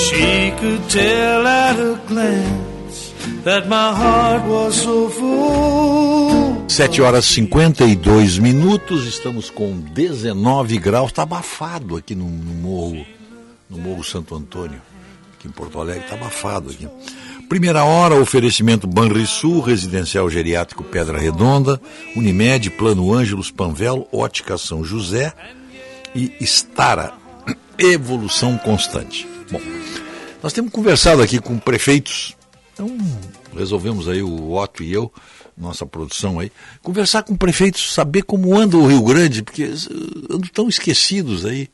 [0.04, 0.28] She
[0.60, 3.00] could tell at a glance
[3.44, 6.70] that my heart was so full.
[6.70, 13.06] 7 horas e 52 minutos, estamos com 19 graus, está abafado aqui no, no morro,
[13.70, 14.82] no Morro Santo Antônio,
[15.38, 16.88] aqui em Porto Alegre, está abafado aqui.
[17.54, 21.80] Primeira hora, oferecimento Banrisul, Residencial Geriátrico Pedra Redonda,
[22.16, 25.32] Unimed, Plano Ângelos, Panvel, Ótica São José
[26.16, 27.14] e Estara,
[27.78, 29.28] Evolução Constante.
[29.52, 29.62] Bom,
[30.42, 32.36] nós temos conversado aqui com prefeitos,
[32.74, 32.98] então
[33.56, 35.14] resolvemos aí o Otto e eu,
[35.56, 36.52] nossa produção aí,
[36.82, 39.72] conversar com prefeitos, saber como anda o Rio Grande, porque
[40.28, 41.70] andam tão esquecidos aí.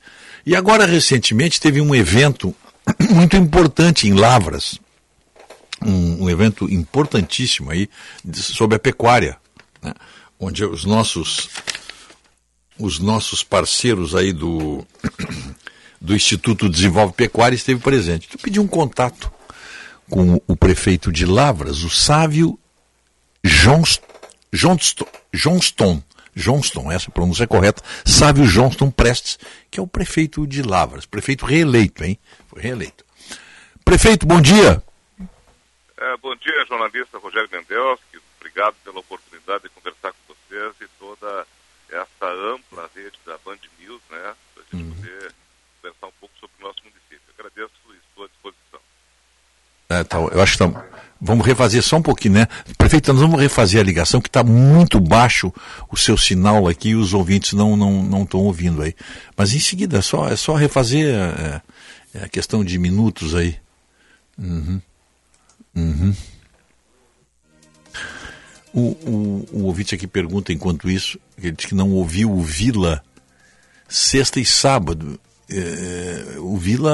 [0.46, 2.54] E agora, recentemente, teve um evento
[3.12, 4.78] muito importante em Lavras,
[5.86, 7.90] um, um evento importantíssimo aí
[8.34, 9.38] sobre a pecuária,
[9.82, 9.94] né?
[10.40, 11.50] onde os nossos
[12.78, 14.86] os nossos parceiros aí do
[16.00, 18.30] do Instituto Desenvolve Pecuária esteve presente.
[18.32, 19.32] Eu pedi um contato
[20.10, 22.58] com o prefeito de Lavras, o Sávio
[23.44, 24.08] Johnston,
[24.54, 26.04] Johnston, Johnston,
[26.36, 29.38] Johnston, essa pronúncia é correta, Sávio Johnston Prestes,
[29.70, 32.18] que é o prefeito de Lavras, prefeito reeleito, hein?
[32.48, 33.06] Foi reeleito.
[33.84, 34.82] Prefeito, bom dia.
[36.02, 38.22] É, bom dia, jornalista Rogério Mendelski.
[38.40, 41.46] Obrigado pela oportunidade de conversar com vocês e toda
[41.90, 44.34] essa ampla rede da Band News, né?
[44.54, 44.96] Para a gente uhum.
[44.96, 45.34] poder
[45.82, 47.20] conversar um pouco sobre o nosso município.
[47.38, 48.80] Agradeço e estou à disposição.
[49.90, 50.86] É, tá, eu acho que tá,
[51.20, 52.48] vamos refazer só um pouquinho, né?
[52.78, 55.52] Prefeito, nós vamos refazer a ligação, que está muito baixo
[55.92, 58.96] o seu sinal aqui e os ouvintes não estão não, não ouvindo aí.
[59.36, 61.62] Mas em seguida, é só, é só refazer é,
[62.14, 63.60] é a questão de minutos aí.
[64.38, 64.82] Uhum.
[65.76, 66.16] Uhum.
[68.74, 73.04] O, o, o, ouvinte aqui pergunta, enquanto isso, ele diz que não ouviu o Vila
[73.88, 75.20] sexta e sábado.
[75.50, 76.92] É, o Vila,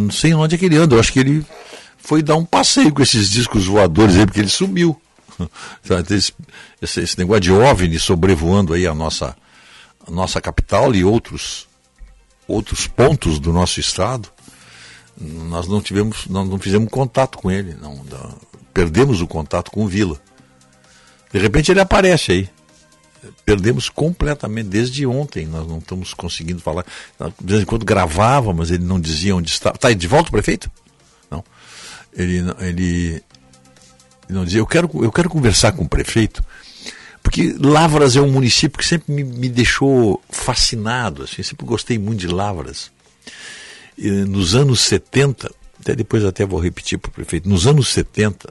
[0.00, 1.44] não sei onde é que ele anda, eu acho que ele
[1.98, 5.00] foi dar um passeio com esses discos voadores aí, porque ele sumiu.
[6.06, 6.34] Esse,
[6.82, 9.34] esse, esse negócio de OVNI sobrevoando aí a nossa,
[10.06, 11.66] a nossa capital e outros,
[12.46, 14.30] outros pontos do nosso estado
[15.20, 18.38] nós não tivemos, nós não fizemos contato com ele, não, não,
[18.72, 20.18] perdemos o contato com o Vila.
[21.32, 22.48] De repente ele aparece aí.
[23.44, 25.46] perdemos completamente desde ontem.
[25.46, 26.84] Nós não estamos conseguindo falar.
[27.40, 29.76] De vez em quando gravava, mas ele não dizia onde estava.
[29.76, 30.70] Está de volta o prefeito?
[31.30, 31.44] Não.
[32.12, 33.22] Ele, ele
[34.28, 34.60] não dizia.
[34.60, 36.42] Eu quero, eu quero conversar com o prefeito,
[37.22, 41.24] porque Lavras é um município que sempre me, me deixou fascinado.
[41.24, 42.90] Assim, sempre gostei muito de Lavras.
[44.00, 48.50] E, nos anos 70, até depois até vou repetir para o prefeito, nos anos 70,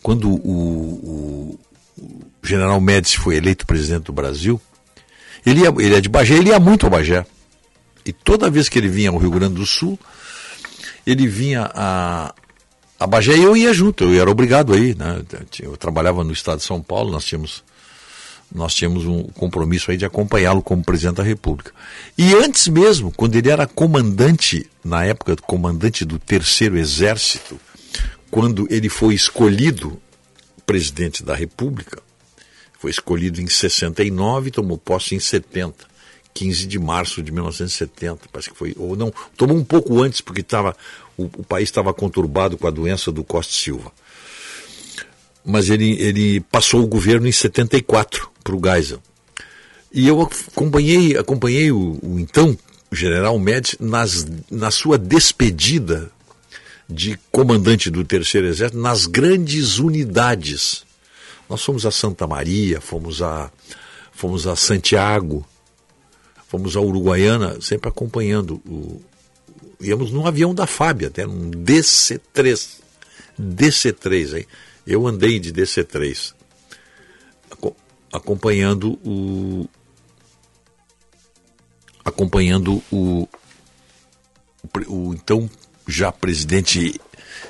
[0.00, 1.60] quando o, o,
[1.98, 4.60] o general Médici foi eleito presidente do Brasil,
[5.44, 7.26] ele, ia, ele é de Bagé, ele ia muito a Bagé.
[8.04, 9.98] E toda vez que ele vinha ao Rio Grande do Sul,
[11.04, 12.32] ele vinha a,
[13.00, 15.22] a Bagé e eu ia junto, eu era obrigado aí, né?
[15.60, 17.64] Eu trabalhava no estado de São Paulo, nós tínhamos
[18.54, 21.72] nós tínhamos um compromisso aí de acompanhá-lo como presidente da República.
[22.16, 27.58] E antes mesmo, quando ele era comandante, na época comandante do Terceiro Exército,
[28.30, 30.00] quando ele foi escolhido
[30.64, 32.02] presidente da República,
[32.78, 35.96] foi escolhido em 69 e tomou posse em 70.
[36.36, 40.42] 15 de março de 1970, parece que foi, ou não, tomou um pouco antes, porque
[40.42, 40.76] tava,
[41.16, 43.90] o, o país estava conturbado com a doença do Costa Silva.
[45.46, 49.00] Mas ele, ele passou o governo em 74 para o Geisel.
[49.92, 52.58] E eu acompanhei, acompanhei o, o então
[52.90, 56.10] general Médici nas, na sua despedida
[56.88, 60.84] de comandante do Terceiro Exército nas grandes unidades.
[61.48, 63.50] Nós fomos a Santa Maria, fomos a,
[64.12, 65.46] fomos a Santiago,
[66.48, 69.00] fomos a Uruguaiana, sempre acompanhando o.
[69.80, 72.80] Íamos num avião da FAB, até num DC-3.
[73.38, 74.46] DC-3, hein?
[74.86, 76.32] Eu andei de DC-3,
[78.12, 79.68] acompanhando o.
[82.04, 83.28] acompanhando o,
[84.62, 85.50] o, o então
[85.86, 87.00] já presidente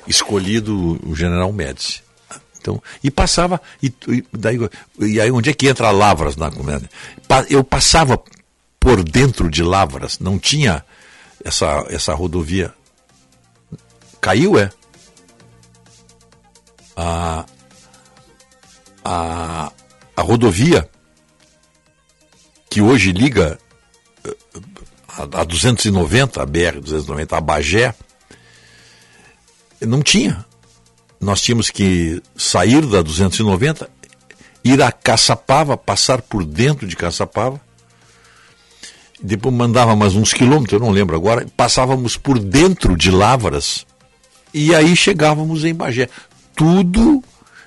[0.07, 2.03] escolhido, o general Médici.
[2.59, 4.57] Então, e passava, e, e, daí,
[4.99, 6.89] e aí onde é que entra Lavras na comédia?
[7.49, 8.21] Eu passava
[8.79, 10.83] por dentro de Lavras, não tinha
[11.43, 12.73] essa, essa rodovia.
[14.19, 14.69] Caiu, é?
[16.97, 17.45] A,
[19.05, 19.71] a,
[20.15, 20.89] a rodovia
[22.69, 23.59] que hoje liga
[24.25, 24.35] eh,
[25.07, 27.93] a, a 290, a BR-290, a Bagé,
[29.81, 30.45] não tinha.
[31.19, 33.89] Nós tínhamos que sair da 290,
[34.63, 37.61] ir a Caçapava, passar por dentro de Caçapava,
[39.21, 43.85] depois mandava mais uns quilômetros, eu não lembro agora, passávamos por dentro de Lavras
[44.53, 46.09] e aí chegávamos em Bagé.
[46.57, 47.23] Tudo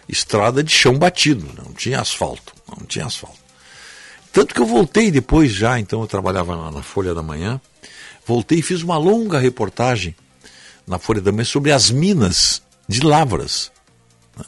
[0.08, 3.38] estrada de chão batido, não tinha asfalto, não tinha asfalto.
[4.32, 7.60] Tanto que eu voltei depois já, então eu trabalhava na, na Folha da Manhã,
[8.26, 10.14] voltei e fiz uma longa reportagem
[10.86, 13.70] na Folha da Manhã sobre as minas de Lavras.
[14.36, 14.44] Né?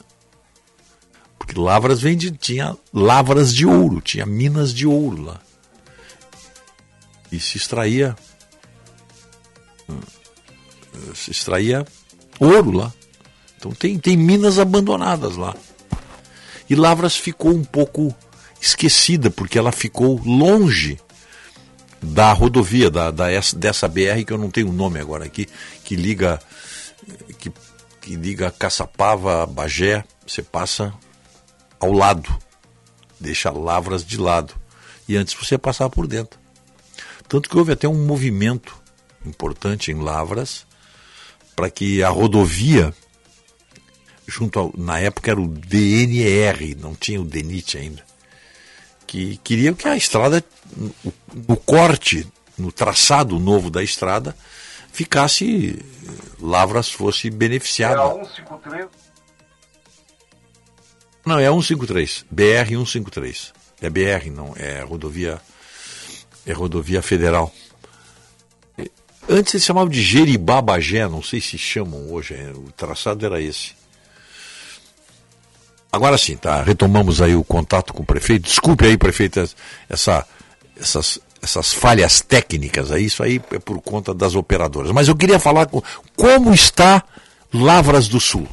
[1.39, 5.41] Porque Lavras vem de, tinha lavras de ouro, tinha minas de ouro lá.
[7.31, 8.15] E se extraía
[9.89, 9.99] hum,
[11.15, 11.85] se extraía
[12.39, 12.93] ouro lá.
[13.63, 15.55] Então tem, tem minas abandonadas lá.
[16.69, 18.13] E Lavras ficou um pouco
[18.59, 20.99] esquecida, porque ela ficou longe
[22.01, 25.47] da rodovia, da, da, dessa BR, que eu não tenho o nome agora aqui,
[25.81, 26.41] que liga
[27.39, 27.49] que,
[28.01, 30.93] que liga Caçapava a Bagé, você passa
[31.79, 32.37] ao lado,
[33.17, 34.53] deixa Lavras de lado.
[35.07, 36.37] E antes você passar por dentro.
[37.29, 38.75] Tanto que houve até um movimento
[39.25, 40.65] importante em Lavras
[41.55, 42.93] para que a rodovia
[44.27, 48.03] junto ao, na época era o DNR, não tinha o DENIT ainda,
[49.05, 50.43] que queria que a estrada,
[51.47, 52.27] no corte,
[52.57, 54.35] no traçado novo da estrada,
[54.91, 55.79] ficasse,
[56.39, 58.01] Lavras fosse beneficiada.
[58.01, 58.87] É a 153?
[61.25, 63.53] Não, é 153, BR 153.
[63.81, 65.41] É BR, não, é rodovia,
[66.45, 67.53] é rodovia federal.
[69.27, 73.41] Antes eles chamavam de Jeribá Bagé, não sei se chamam hoje, é, o traçado era
[73.41, 73.73] esse.
[75.93, 78.45] Agora sim, tá, retomamos aí o contato com o prefeito.
[78.45, 79.39] Desculpe aí, prefeito,
[79.87, 80.25] essa,
[80.75, 84.91] essas, essas falhas técnicas aí, isso aí é por conta das operadoras.
[84.91, 85.83] Mas eu queria falar com
[86.15, 87.03] como está
[87.53, 88.47] Lavras do Sul.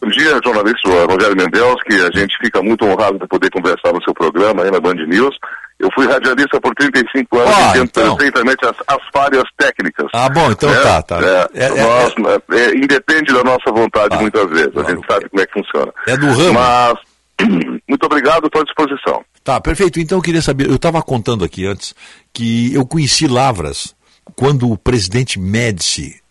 [0.00, 4.02] Bom dia, jornalista Rogério Mendes, que a gente fica muito honrado de poder conversar no
[4.02, 5.36] seu programa aí na Band News.
[5.78, 8.16] Eu fui radialista por 35 anos ah, e entendo então.
[8.16, 10.06] perfeitamente as, as, falhas técnicas.
[10.14, 10.80] Ah, bom, então né?
[10.80, 11.18] tá, tá.
[11.52, 12.14] É, é, nós,
[12.50, 14.88] é, é, independe da nossa vontade ah, muitas vezes, claro.
[14.88, 15.92] a gente sabe como é que funciona.
[16.06, 16.52] É do ramo.
[16.54, 16.98] Mas,
[17.88, 19.24] muito obrigado, estou à disposição.
[19.42, 20.00] Tá, perfeito.
[20.00, 21.94] Então eu queria saber, eu estava contando aqui antes
[22.32, 23.94] que eu conheci Lavras
[24.34, 26.22] quando o presidente Médici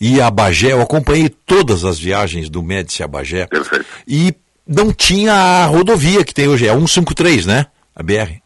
[0.00, 3.46] e a Bagé, eu acompanhei todas as viagens do Médici a Bagé.
[3.46, 3.86] Perfeito.
[4.06, 4.34] E
[4.66, 7.66] não tinha a rodovia que tem hoje, é 153, né?
[7.94, 8.42] A BR.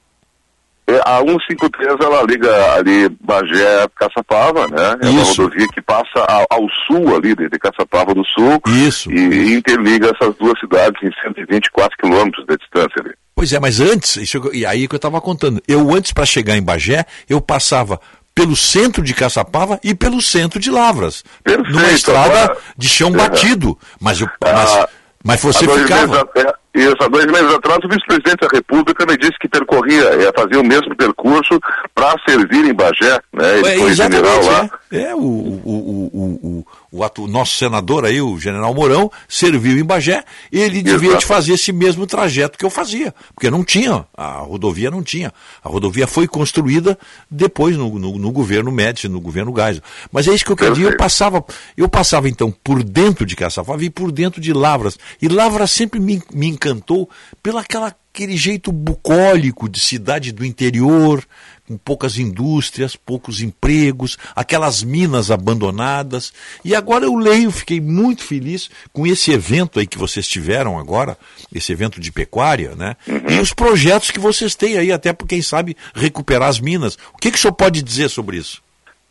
[0.93, 4.97] É, A 153 ela liga ali Bagé Caçapava, né?
[5.02, 5.43] É uma Isso.
[5.43, 8.60] rodovia que passa ao, ao sul ali de, de Caçapava do Sul.
[8.67, 9.10] Isso.
[9.12, 13.15] E interliga essas duas cidades em 124 quilômetros de distância ali.
[13.35, 16.57] Pois é, mas antes, isso, e aí que eu estava contando, eu antes para chegar
[16.57, 17.99] em Bagé, eu passava
[18.35, 21.23] pelo centro de Caçapava e pelo centro de Lavras.
[21.70, 23.17] numa estrada agora- de chão Uhum.
[23.17, 23.78] batido.
[24.01, 24.86] Mas, eu, Ah, mas,
[25.25, 26.28] mas você ficava.
[26.36, 30.33] é, isso, há dois meses atrás, o vice-presidente da República me disse que percorria, é,
[30.33, 31.59] fazia o mesmo percurso
[31.95, 33.19] para servir em Bagé.
[33.33, 33.59] Né?
[33.59, 34.71] Ele É, foi general lá.
[34.93, 35.03] é.
[35.03, 40.25] É, o, o, o, o, o, nosso senador aí, o general Mourão, serviu em Bagé,
[40.51, 44.91] ele devia de fazer esse mesmo trajeto que eu fazia, porque não tinha, a rodovia
[44.91, 45.33] não tinha.
[45.62, 46.99] A rodovia foi construída
[47.31, 49.83] depois no, no, no governo Médici, no governo Geisel.
[50.12, 51.44] Mas é isso que eu queria eu passava,
[51.77, 54.99] eu passava então por dentro de Caçapava e por dentro de Lavras.
[55.20, 57.09] E Lavras sempre me, me encantou
[57.43, 61.25] pela aquela aquele jeito bucólico de cidade do interior,
[61.71, 66.33] com poucas indústrias, poucos empregos, aquelas minas abandonadas.
[66.65, 71.17] E agora eu leio, fiquei muito feliz com esse evento aí que vocês tiveram agora,
[71.55, 72.97] esse evento de pecuária, né?
[73.29, 76.99] E os projetos que vocês têm aí, até por quem sabe recuperar as minas.
[77.15, 78.61] O que, que o senhor pode dizer sobre isso?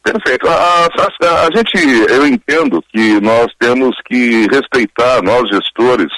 [0.04, 0.48] Perfeito.
[0.50, 1.78] A, a- a gente,
[2.10, 6.12] eu entendo que nós temos que respeitar, nós gestores,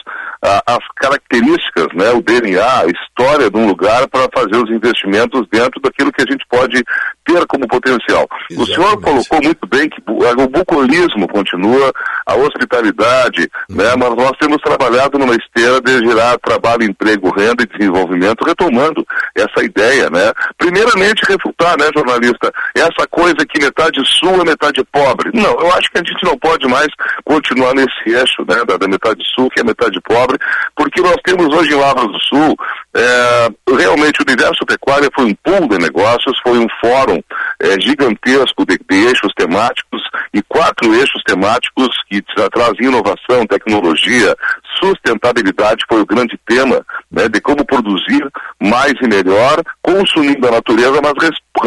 [0.44, 5.80] as características, né, o DNA, a história de um lugar para fazer os investimentos dentro
[5.80, 6.84] daquilo que a gente pode
[7.26, 8.28] ter como potencial.
[8.58, 11.92] O senhor colocou muito bem que o bucolismo continua,
[12.26, 17.78] a hospitalidade, né, mas nós temos trabalhado numa esteira de gerar trabalho, emprego, renda e
[17.78, 20.32] desenvolvimento, retomando essa ideia, né?
[20.58, 25.32] Primeiramente refutar, né, jornalista, essa coisa que metade sul é metade pobre.
[25.34, 26.88] Não, eu acho que a gente não pode mais
[27.24, 30.38] continuar nesse eixo, né, da, da metade sul que é metade pobre,
[30.76, 32.56] porque nós temos hoje em Lavras do Sul,
[32.94, 37.22] é, realmente o universo pecuária foi um pool de negócios, foi um fórum
[37.60, 40.02] é, gigantesco de, de eixos temáticos
[40.34, 44.36] e quatro eixos temáticos que tra- trazem inovação, tecnologia,
[44.80, 48.26] sustentabilidade foi o grande tema, né, de como produzir
[48.62, 51.14] mais e melhor, consumindo a natureza, mas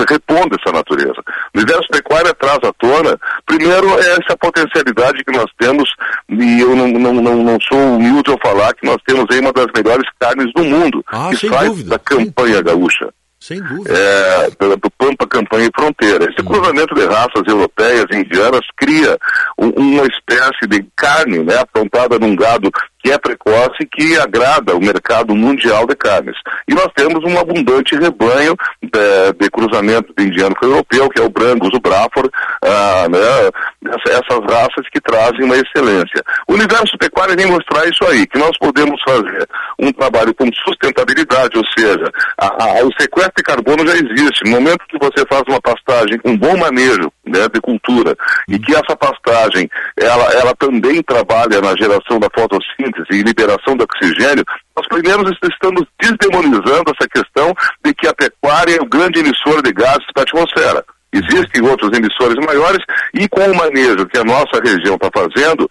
[0.09, 1.21] repondo essa natureza.
[1.55, 5.89] O universo pecuária traz à tona, primeiro, essa potencialidade que nós temos,
[6.31, 9.53] e eu não, não, não, não sou humilde ao falar que nós temos aí uma
[9.53, 11.91] das melhores carnes do mundo, Ah, que sai dúvida.
[11.91, 13.09] da campanha gaúcha
[13.41, 13.91] Sem dúvida.
[13.93, 16.25] é, pela- do Pampa Campanha e Fronteira.
[16.31, 19.19] Esse cruzamento de raças europeias e indianas cria
[19.59, 22.71] um- uma espécie de carne né, aprontada num gado
[23.05, 26.37] que é precoce e que agrada o mercado mundial de carnes.
[26.67, 31.25] E nós temos um abundante rebanho de, de cruzamento de indiano com europeu, que é
[31.25, 32.31] o Brangus, o Braford,
[32.63, 33.51] ah, né,
[33.93, 36.23] essa- essas raças que trazem uma excelência.
[36.49, 39.47] O universo pecuário vem mostrar isso aí, que nós podemos fazer
[39.79, 44.45] um trabalho com sustentabilidade, ou seja, a- a- o sequestro de carbono já existe.
[44.45, 48.17] No momento que você faz uma pastagem com bom manejo né, de cultura
[48.49, 53.85] e que essa pastagem ela, ela também trabalha na geração da fotossíntese e liberação de
[53.85, 54.45] oxigênio,
[54.77, 57.55] nós primeiros estamos desdemonizando essa questão
[57.85, 60.85] de que a pecuária é o grande emissor de gases para a atmosfera.
[61.15, 65.69] Existem outros emissores maiores e com o manejo que a nossa região está fazendo,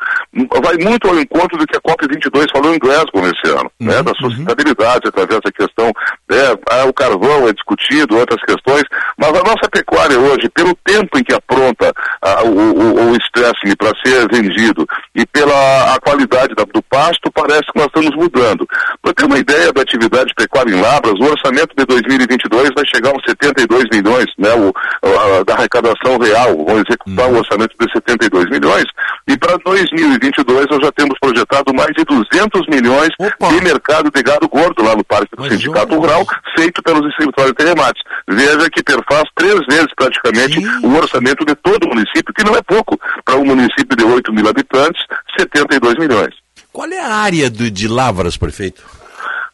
[0.64, 4.14] vai muito ao encontro do que a COP22 falou em Glasgow nesse ano, né, da
[4.16, 5.92] sustentabilidade através da questão,
[6.34, 8.84] né, ah, o carvão é discutido, outras questões,
[9.18, 13.76] mas a nossa pecuária hoje, pelo tempo em que apronta ah, o, o, o estresse
[13.78, 18.68] para ser vendido e pela a qualidade da- do pasto, parece que nós estamos mudando.
[19.02, 23.10] Para ter uma ideia da atividade pecuária em Labras, o orçamento de 2022 vai chegar
[23.12, 24.74] a uns 72 milhões, né, o,
[25.08, 28.86] a- da arrecadação real, vão executar um orçamento de 72 milhões,
[29.28, 33.10] e para 2022 nós já temos projetado mais de 200 milhões
[33.50, 36.23] de mercado de gado gordo lá no Parque do Sindicato Rural,
[36.56, 38.02] feito pelos distribuidores telemates.
[38.28, 42.62] Veja que perfaz três vezes praticamente o orçamento de todo o município, que não é
[42.62, 43.00] pouco.
[43.26, 45.02] Para um município de 8 mil habitantes,
[45.38, 46.34] 72 milhões.
[46.72, 48.84] Qual é a área do- de Lavras, prefeito?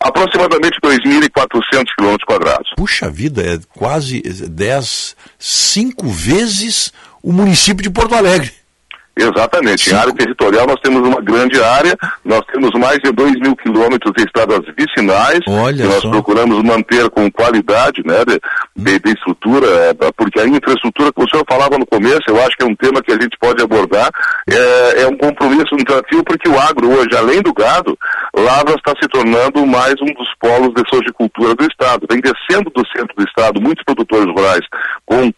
[0.01, 2.69] Aproximadamente 2.400 quilômetros quadrados.
[2.77, 8.51] Puxa vida, é quase 10, 5 vezes o município de Porto Alegre.
[9.21, 9.89] Exatamente.
[9.89, 14.13] Em área territorial nós temos uma grande área, nós temos mais de 2 mil quilômetros
[14.15, 16.09] de estradas vicinais, Olha que nós só.
[16.09, 18.39] procuramos manter com qualidade né, de,
[18.75, 22.55] de- de estrutura, é, porque a infraestrutura que o senhor falava no começo, eu acho
[22.57, 24.09] que é um tema que a gente pode abordar,
[24.49, 27.97] é, é um compromisso, um desafio, porque o agro hoje, além do gado,
[28.35, 32.05] Lavras está se tornando mais um dos polos de sojicultura do Estado.
[32.09, 34.61] Vem descendo do centro do Estado muitos produtores rurais
[35.05, 35.31] com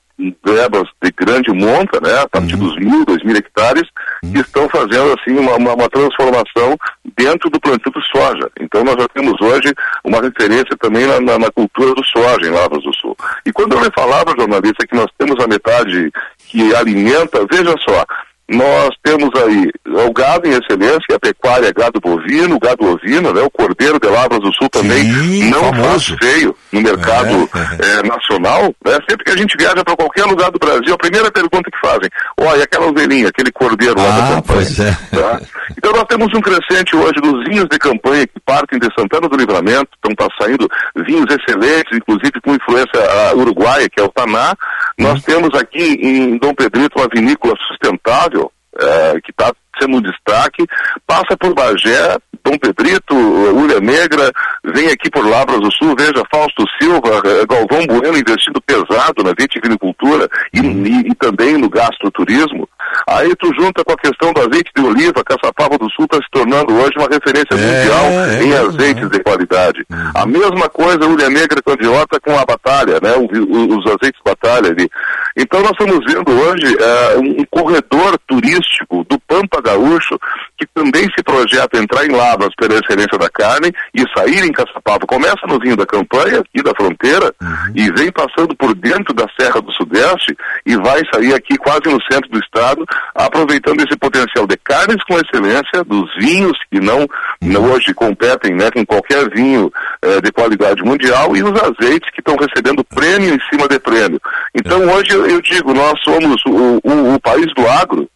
[0.45, 3.83] verbas de grande monta, né, a partir dos mil, dois mil hectares,
[4.21, 6.77] que estão fazendo assim uma, uma, uma transformação
[7.17, 8.49] dentro do plantio do soja.
[8.59, 12.51] Então nós já temos hoje uma referência também na, na, na cultura do soja em
[12.51, 13.15] Lavras do Sul.
[13.45, 16.11] E quando eu lhe falava, jornalista, que nós temos a metade
[16.47, 18.05] que alimenta, veja só,
[18.51, 23.41] nós temos aí o gado em excelência, a pecuária é gado bovino, gado ovino, né?
[23.41, 26.15] O cordeiro de Lavras do Sul também Sim, não famoso.
[26.17, 28.63] faz feio no mercado eh, nacional.
[28.85, 28.97] Né?
[29.09, 32.09] Sempre que a gente viaja para qualquer lugar do Brasil, a primeira pergunta que fazem,
[32.39, 34.43] olha, aquela ovelhinha, aquele cordeiro lá da Ah, campanha.
[34.45, 34.91] pois é.
[35.11, 35.41] Tá?
[35.77, 39.37] Então nós temos um crescente hoje dos vinhos de campanha que partem de Santana do
[39.37, 40.67] Livramento, estão tá saindo
[41.07, 44.53] vinhos excelentes, inclusive com influência ah, uruguaia, que é o Taná.
[45.01, 50.65] Nós temos aqui em Dom Pedrito uma vinícola sustentável, eh, que está sendo um destaque,
[51.07, 54.31] passa por Bagé, Dom Pedrito, Ulha Negra,
[54.63, 59.33] vem aqui por Lavras do Sul, veja Fausto Silva, eh, Galvão Bueno investindo pesado na
[59.37, 62.67] vitivinicultura e, e- e também no gastroturismo.
[63.07, 66.29] Aí tu junta com a questão do azeite de oliva, Caçapava do Sul está se
[66.31, 69.85] tornando hoje uma referência mundial é em mesmo, azeites de qualidade.
[70.15, 73.13] A mesma coisa Ulha Negra Candiota com a Batalha, né?
[73.15, 74.89] o- o- os azeites Batalha ali.
[75.37, 80.17] Então nós estamos vendo hoje eh, um, um corredor turístico do Pampa Gaúcho
[80.57, 85.05] que também se projeta entrar em Lavras pela excelência da carne e sair em Caçapava.
[85.07, 87.33] Começa no vinho da campanha, aqui da fronteira,
[87.73, 91.99] e vem passando por dentro da Serra do Sudeste e vai sair aqui quase no
[92.11, 92.80] centro do estado,
[93.15, 97.07] aproveitando esse potencial de carnes com excelência, dos vinhos que não,
[97.41, 102.19] não hoje competem né, com qualquer vinho eh, de qualidade mundial e os azeites que
[102.21, 104.19] estão recebendo prêmio em cima de prêmio.
[104.55, 108.07] Então hoje eu, eu digo, nós somos o, o- o país do agro,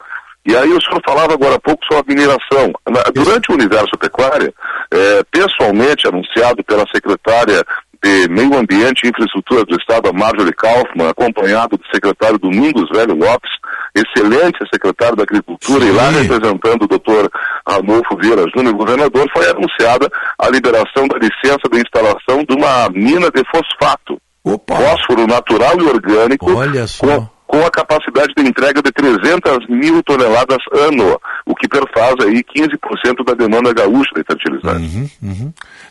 [0.47, 2.71] e aí o senhor falava agora há pouco sobre a mineração.
[3.15, 4.53] Durante o universo pecuária,
[4.93, 7.65] eh, pessoalmente anunciado pela secretária
[8.05, 13.15] de Meio Ambiente e Infraestrutura do Estado, a Marjorie Kaufmann, acompanhado do secretário Domingos Velho
[13.15, 13.49] Lopes,
[13.95, 17.31] excelente secretário da Agricultura, e lá representando o doutor
[17.65, 23.31] Arnolfo Vieira Júnior, governador, foi anunciada a liberação da licença de instalação de uma mina
[23.31, 24.21] de fosfato.
[24.69, 27.07] Fósforo natural e orgânico Olha só.
[27.07, 32.43] com, com a capacidade de entrega de 300 mil toneladas ano, o que perfaz aí
[32.43, 35.17] 15% da demanda gaúcha de fertilizantes.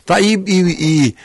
[0.05, 1.15] Tá, e, e, e,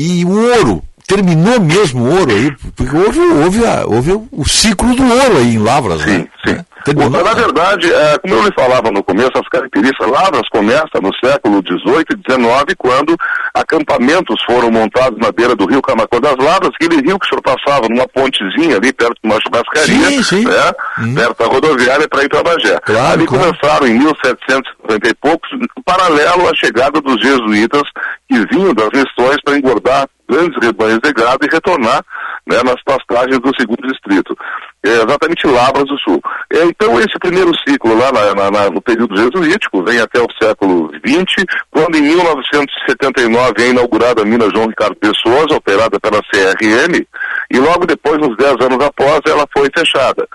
[0.00, 0.82] e o ouro?
[1.14, 2.52] Terminou mesmo o ouro aí?
[2.76, 6.26] Porque houve, houve, a- houve o ciclo do ouro aí em Lavras, né?
[6.46, 6.56] Sim.
[6.94, 11.10] Bom, na verdade, é, como eu lhe falava no começo, as características Lavras começam no
[11.22, 13.14] século XVIII e XIX, quando
[13.52, 17.42] acampamentos foram montados na beira do rio Camacô das Lavras, aquele rio que o senhor
[17.42, 20.44] passava numa pontezinha ali perto de uma churrascaria, Sim, sim.
[20.44, 20.72] né,
[21.14, 22.78] perto da rodoviária para ir para Bagé.
[22.80, 23.44] Claro, ali claro.
[23.58, 25.50] começaram em 1750 e poucos,
[25.84, 27.82] paralelo à chegada dos jesuítas
[28.30, 32.02] que vinham das missões para engordar grandes rebanhos de gado e retornar
[32.46, 34.36] né, nas pastagens do segundo distrito.
[34.82, 36.20] É exatamente Lavras do Sul.
[36.52, 40.26] É, então, esse primeiro ciclo lá na- na- na- no período jesuítico vem até o
[40.42, 47.06] século XX, quando em 1979 é inaugurada a mina João Ricardo Pessoas, operada pela CRM,
[47.52, 50.26] e logo depois, uns 10 anos após, ela foi fechada.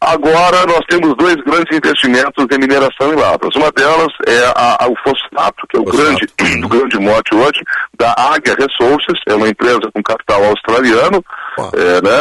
[0.00, 3.54] Agora nós temos dois grandes investimentos em mineração em Lavras.
[3.56, 6.26] Uma delas é a- a- o fosfato, que é o grande,
[6.64, 7.60] o grande mote hoje,
[7.98, 11.24] da Águia Resources, é uma empresa com capital australiano,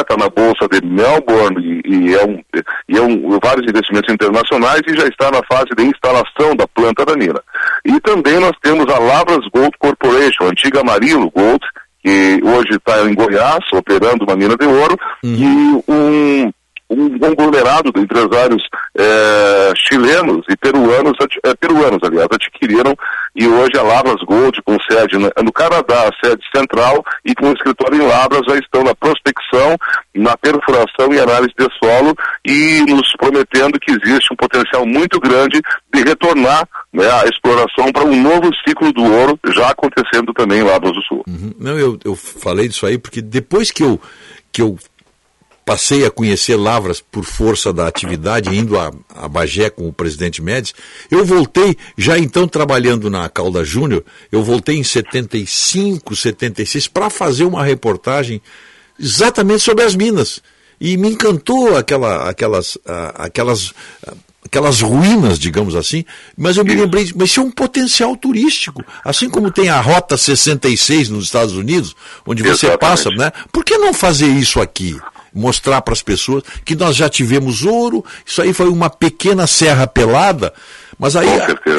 [0.02, 2.42] está na Bolsa de Melbourne e, e é, um,
[2.90, 7.06] e é um- vários investimentos internacionais e já está na fase de instalação da planta
[7.06, 7.42] da mina.
[7.86, 11.60] E também nós temos a Lavras Gold Corporation, a antiga Amarillo Gold,
[12.04, 16.52] que hoje está em Goiás, operando uma mina de ouro, e um
[16.88, 18.62] um conglomerado de empresários
[18.96, 21.14] eh, chilenos e peruanos,
[21.44, 22.96] eh, peruanos, aliás, adquiriram
[23.36, 28.08] e hoje a Lavras Gold, com sede no Canadá, sede central, e com escritório em
[28.08, 29.78] Lavras, já estão na prospecção,
[30.16, 32.16] na perfuração e análise de solo
[32.46, 35.62] e nos prometendo que existe um potencial muito grande
[35.94, 40.64] de retornar né, a exploração para um novo ciclo do ouro, já acontecendo também em
[40.64, 41.24] Lavras do Sul.
[41.60, 44.00] Não, eu, eu falei disso aí porque depois que eu,
[44.52, 44.78] que eu
[45.66, 50.42] passei a conhecer Lavras por força da atividade, indo a, a Bagé com o presidente
[50.42, 50.76] Médici,
[51.10, 57.46] eu voltei, já então trabalhando na Calda Júnior, eu voltei em 75, 76, para fazer
[57.46, 58.40] uma reportagem
[59.00, 60.40] exatamente sobre as minas.
[60.80, 62.78] E me encantou aquela, aquelas,
[63.16, 63.74] aquelas,
[64.46, 66.06] aquelas ruínas, digamos assim,
[66.38, 68.84] mas eu me lembrei, mas isso é um potencial turístico.
[69.04, 71.96] Assim como tem a Rota 66 nos Estados Unidos,
[72.26, 72.80] onde você Exatamente.
[72.80, 73.32] passa, né?
[73.52, 75.00] Por que não fazer isso aqui?
[75.36, 79.86] Mostrar para as pessoas que nós já tivemos ouro, isso aí foi uma pequena serra
[79.86, 80.54] pelada,
[80.98, 81.28] mas aí,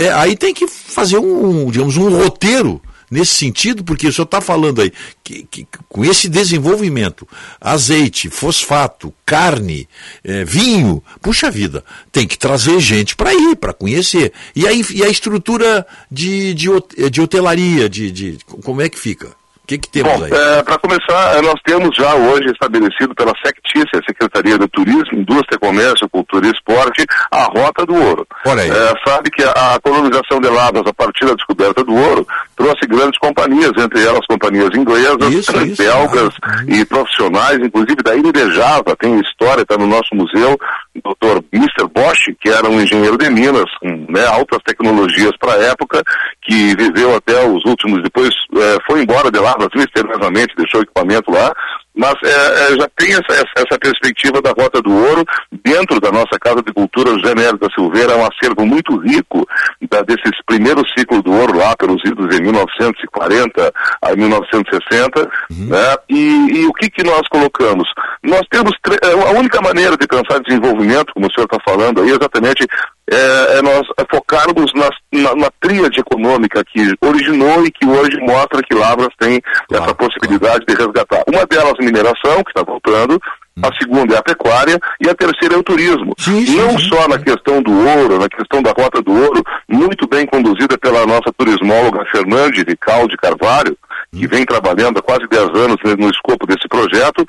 [0.00, 3.84] é, aí tem que fazer um, digamos, um roteiro nesse sentido?
[3.84, 7.26] Porque o senhor está falando aí que, que, com esse desenvolvimento,
[7.60, 9.88] azeite, fosfato, carne,
[10.22, 14.32] eh, vinho, puxa vida, tem que trazer gente para ir, para conhecer.
[14.54, 16.68] E a, e a estrutura de, de,
[17.10, 19.35] de hotelaria, de, de, como é que fica?
[19.66, 20.30] O que, que temos Bom, aí?
[20.62, 25.58] para começar, eh, nós temos já hoje estabelecido pela SECTICE, a Secretaria de Turismo, Indústria,
[25.58, 28.24] Comércio, Cultura e Esporte, a Rota do Ouro.
[28.46, 28.70] Olha aí.
[28.70, 32.86] Eh, sabe que a, a colonização de Lavras, a partir da descoberta do ouro, trouxe
[32.86, 36.34] grandes companhias, entre elas companhias inglesas, belgas
[36.68, 40.56] e profissionais, inclusive da Ilha de Java, tem história, está no nosso museu,
[41.00, 41.42] Dr.
[41.52, 41.88] Mr.
[41.92, 46.02] Bosch, que era um engenheiro de Minas, com né, altas tecnologias para a época,
[46.42, 51.30] que viveu até os últimos, depois eh, foi embora de Lavras misteriosamente, deixou o equipamento
[51.30, 51.52] lá,
[51.96, 55.24] mas eh, eh, já tem essa, essa- perspectiva da Rota do Ouro
[55.64, 59.46] dentro da nossa Casa de Cultura José Nélio da Silveira, é um acervo muito rico
[59.90, 65.96] da, desses primeiros ciclos do ouro lá pelos idos de 1940 a 1960, né?
[66.08, 67.88] E, e o que que nós colocamos?
[68.22, 72.10] Nós temos eh, a única maneira de pensar desenvolvimento, como o senhor está falando aí,
[72.10, 72.66] exatamente
[73.10, 78.62] é, é nós focarmos nas- na, na tríade econômica que originou e que hoje mostra
[78.62, 79.40] que Lavras tem
[79.72, 81.22] essa possibilidade de resgatar.
[81.28, 83.20] Uma delas a mineração, que está voltando,
[83.62, 86.14] a segunda é a pecuária e a terceira é o turismo.
[86.56, 90.76] Não só na questão do ouro, na questão da rota do ouro, muito bem conduzida
[90.76, 93.76] pela nossa turismóloga Fernande Vical de Carvalho,
[94.12, 97.24] que vem trabalhando há quase 10 anos no escopo desse projeto,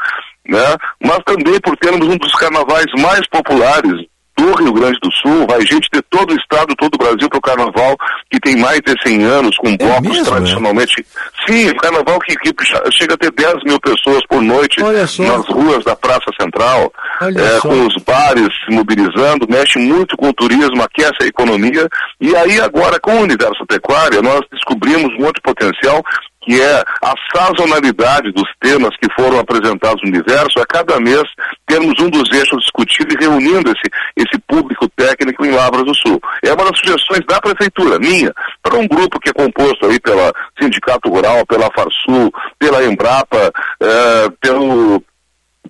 [0.48, 0.76] né?
[1.02, 4.06] mas também por termos um dos carnavais mais populares
[4.38, 7.40] do Rio Grande do Sul, vai gente de todo o estado, todo o Brasil para
[7.40, 7.98] o carnaval,
[8.30, 11.06] que tem mais de 100 anos, com blocos tradicionalmente.
[11.48, 12.54] Sim, o carnaval que, que
[12.92, 17.88] chega a ter 10 mil pessoas por noite nas ruas da Praça Central, é, com
[17.88, 21.88] os bares se mobilizando, mexe muito com o turismo, aquece a economia.
[22.22, 26.04] E aí agora, com o universo pecuário, nós descobrimos um outro potencial
[26.48, 31.26] que é a sazonalidade dos temas que foram apresentados no universo, a cada mês
[31.68, 36.22] termos um dos eixos discutido e reunindo esse, esse público técnico em Lavras do Sul.
[36.42, 40.32] É uma das sugestões da prefeitura, minha, para um grupo que é composto aí pela
[40.58, 43.52] Sindicato Rural, pela Farsul, pela Embrapa,
[43.82, 45.04] eh, pelo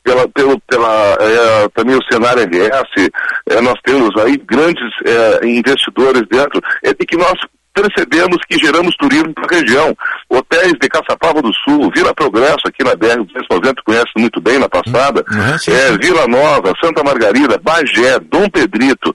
[0.04, 3.12] pela, pelo, pela, eh, também o cenário MS,
[3.50, 7.34] eh, nós temos aí grandes eh, investidores dentro, é de que nós
[7.82, 9.96] percebemos que geramos turismo para a região.
[10.30, 15.24] Hotéis de Caçapava do Sul, Vila Progresso, aqui na BR-290, conhece muito bem na passada,
[15.68, 19.14] eh, Vila Nova, Santa Margarida, Bagé, Dom Pedrito,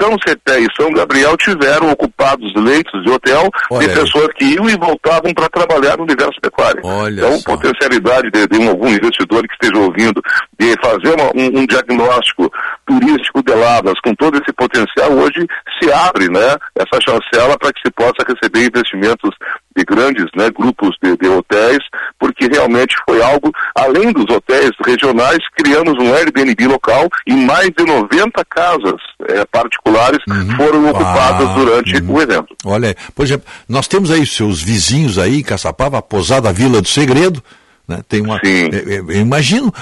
[0.00, 4.00] são Ceté e São Gabriel tiveram ocupados leitos de hotel Olha de aí.
[4.00, 6.80] pessoas que iam e voltavam para trabalhar no universo pecuário.
[7.10, 10.20] então, potencialidade de, de um- algum investidor que esteja ouvindo
[10.58, 12.50] de fazer uma- um, um diagnóstico
[12.86, 15.46] turístico de Lavras com todo esse potencial, hoje
[15.80, 19.30] se abre né, essa chancela para que se possa receber investimentos
[19.76, 21.78] de grandes né, grupos de, de hotéis,
[22.18, 27.84] porque realmente foi algo, além dos hotéis regionais, criamos um Airbnb local e mais de
[27.84, 30.18] 90 casas eh, particulares
[30.56, 32.54] foram ocupadas Ah, durante o evento.
[32.64, 37.42] Olha, por exemplo, nós temos aí seus vizinhos aí Caçapava, a Posada Vila do Segredo,
[37.86, 38.00] né?
[38.08, 39.72] Tem uma, é, é, eu imagino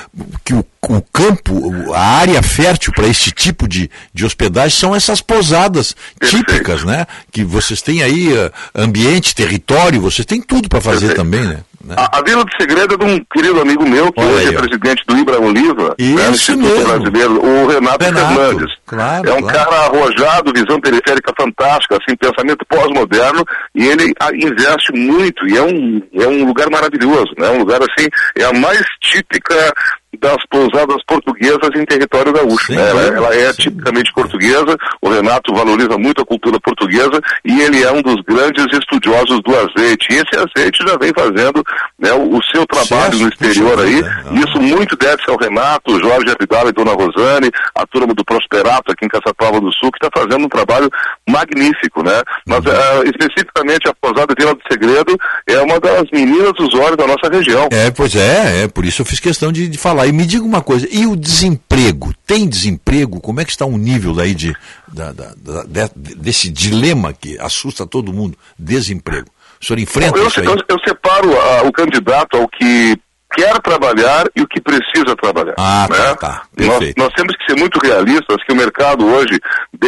[0.44, 5.20] que o, o campo, a área fértil para esse tipo de, de hospedagem são essas
[5.20, 7.06] posadas típicas, né?
[7.30, 11.60] Que vocês têm aí eh, ambiente, território, vocês têm tudo para fazer também, né?
[11.96, 14.54] A, a Vila do Segredo é de um querido amigo meu, que Olha hoje aí,
[14.54, 14.62] é ó.
[14.62, 16.84] presidente do Ibra Oliva, né, Instituto mesmo.
[16.84, 18.76] Brasileiro, o Renato, Renato, Fernandes.
[18.86, 19.70] claro, é um claro.
[19.70, 23.44] cara arrojado, visão periférica fantástica, assim, pensamento pós-moderno,
[23.74, 27.48] e ele ah, investe muito, e é um, é um lugar maravilhoso, né?
[27.48, 29.72] Um lugar assim, é a mais típica
[30.18, 32.72] das pousadas portuguesas em território gaúcho.
[32.72, 32.90] né?
[32.90, 37.92] Ela, ela é tipicamente portuguesa, o Renato valoriza muito a cultura portuguesa e ele é
[37.92, 40.08] um dos grandes estudiosos do azeite.
[40.12, 41.62] E esse azeite já vem fazendo
[42.00, 44.02] né, o, o seu trabalho no exterior aí.
[44.42, 49.04] Isso muito deve-se ao Renato, Jorge Abdala e Dona Rosane, a turma do Prosperato aqui
[49.04, 50.88] em Caçapava do Sul, que está fazendo um trabalho
[51.28, 52.22] magnífico, né?
[52.46, 57.06] Mas ah, especificamente a Posada Vila do Segredo é uma das meninas dos olhos da
[57.06, 57.68] nossa região.
[57.70, 60.06] É, pois é, é, por isso eu fiz questão de, de falar.
[60.06, 62.12] E me diga uma coisa, e o desemprego?
[62.26, 63.20] Tem desemprego?
[63.20, 64.54] Como é que está o nível daí de,
[64.88, 65.34] da- da-
[65.66, 68.36] da- de- desse dilema que assusta todo mundo?
[68.58, 69.26] Desemprego.
[69.60, 70.46] O senhor enfrenta eu, isso aí?
[70.46, 72.96] eu- eu separo ah, o candidato ao que
[73.32, 75.54] quer trabalhar e o que precisa trabalhar.
[75.56, 75.96] Ah, né?
[75.96, 76.42] tá, tá.
[76.58, 76.98] Nós, Perfeito.
[77.00, 79.38] nós temos que ser muito realistas que o mercado hoje,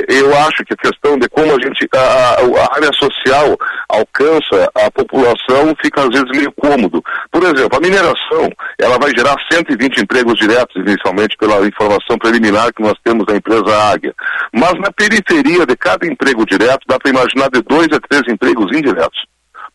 [0.09, 3.57] eu acho que a questão de como a gente, a, a- a área social
[3.89, 7.03] alcança a população fica às vezes meio cômodo.
[7.33, 12.83] Por exemplo, a mineração, ela vai gerar 120 empregos diretos inicialmente pela informação preliminar que
[12.83, 14.15] nós temos da empresa Águia.
[14.53, 18.67] Mas na periferia de cada emprego direto, dá para imaginar de dois a três empregos
[18.73, 19.21] indiretos.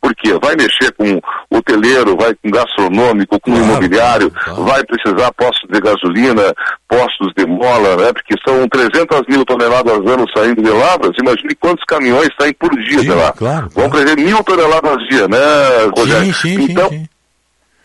[0.01, 1.19] Porque vai mexer com
[1.50, 6.53] hoteleiro, vai com gastronômico, com imobiliário, vai precisar postos de gasolina,
[6.88, 8.14] postos de mola, né?
[8.14, 11.11] Porque são 300 mil toneladas ano saindo de Lavras.
[11.19, 13.32] Imagine quantos caminhões saem por dia de lá.
[13.34, 15.38] Claro, Vão prever mil toneladas dia, né,
[15.95, 16.34] Rogério?
[16.34, 17.09] Sim, sim, então, sim, sim.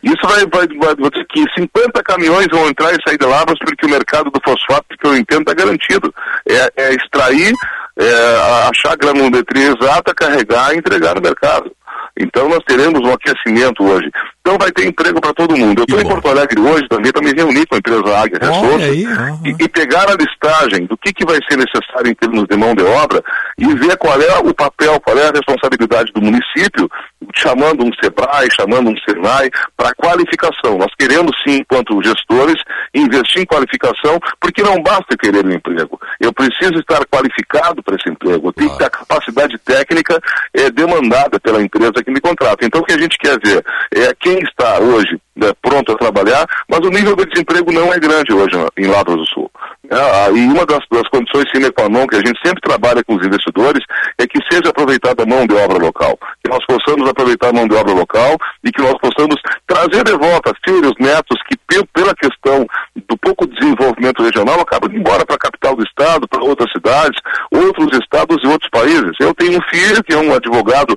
[0.03, 3.59] isso vai, vai, vai vou dizer que 50 caminhões vão entrar e sair de Lavras
[3.59, 6.13] porque o mercado do fosfato, que eu entendo, está garantido.
[6.49, 7.53] É, é extrair,
[7.99, 11.71] é, achar a granulometria exata, carregar e entregar no mercado.
[12.19, 14.11] Então nós teremos um aquecimento hoje.
[14.43, 15.79] Então vai ter emprego para todo mundo.
[15.79, 18.91] Eu estou em Porto Alegre hoje também para me reunir com a empresa Águia Resources
[18.91, 19.07] aí,
[19.45, 22.75] e, e pegar a listagem do que, que vai ser necessário em termos de mão
[22.75, 23.23] de obra
[23.57, 26.91] e ver qual é o papel, qual é a responsabilidade do município,
[27.37, 30.77] chamando um SEBRAE, chamando um SENAI, para qualificação.
[30.77, 32.61] Nós queremos sim, enquanto gestores,
[32.93, 36.01] investir em qualificação, porque não basta querer um emprego.
[36.19, 38.49] Eu preciso estar qualificado para esse emprego.
[38.49, 40.21] Eu tenho que ter a capacidade técnica
[40.53, 42.67] eh, demandada pela empresa que me contrata.
[42.67, 43.65] Então o que a gente quer ver
[43.95, 47.99] é quem está hoje né, pronto a trabalhar, mas o nível de desemprego não é
[47.99, 49.51] grande hoje na- em Lavras do Sul.
[49.91, 53.15] Ah, e uma das, das condições sine qua non que a gente sempre trabalha com
[53.17, 53.83] os investidores
[54.19, 56.19] é que seja aproveitada a mão de obra local.
[56.43, 59.37] Que nós possamos aproveitar a mão de obra local e que nós possamos
[59.67, 62.67] trazer de volta filhos, netos que pe- pela questão
[63.09, 67.19] do pouco desenvolvimento regional acabam indo embora para a capital do estado, para outras cidades,
[67.51, 69.13] outros estados e outros países.
[69.21, 70.97] Eu tenho um filho que é um advogado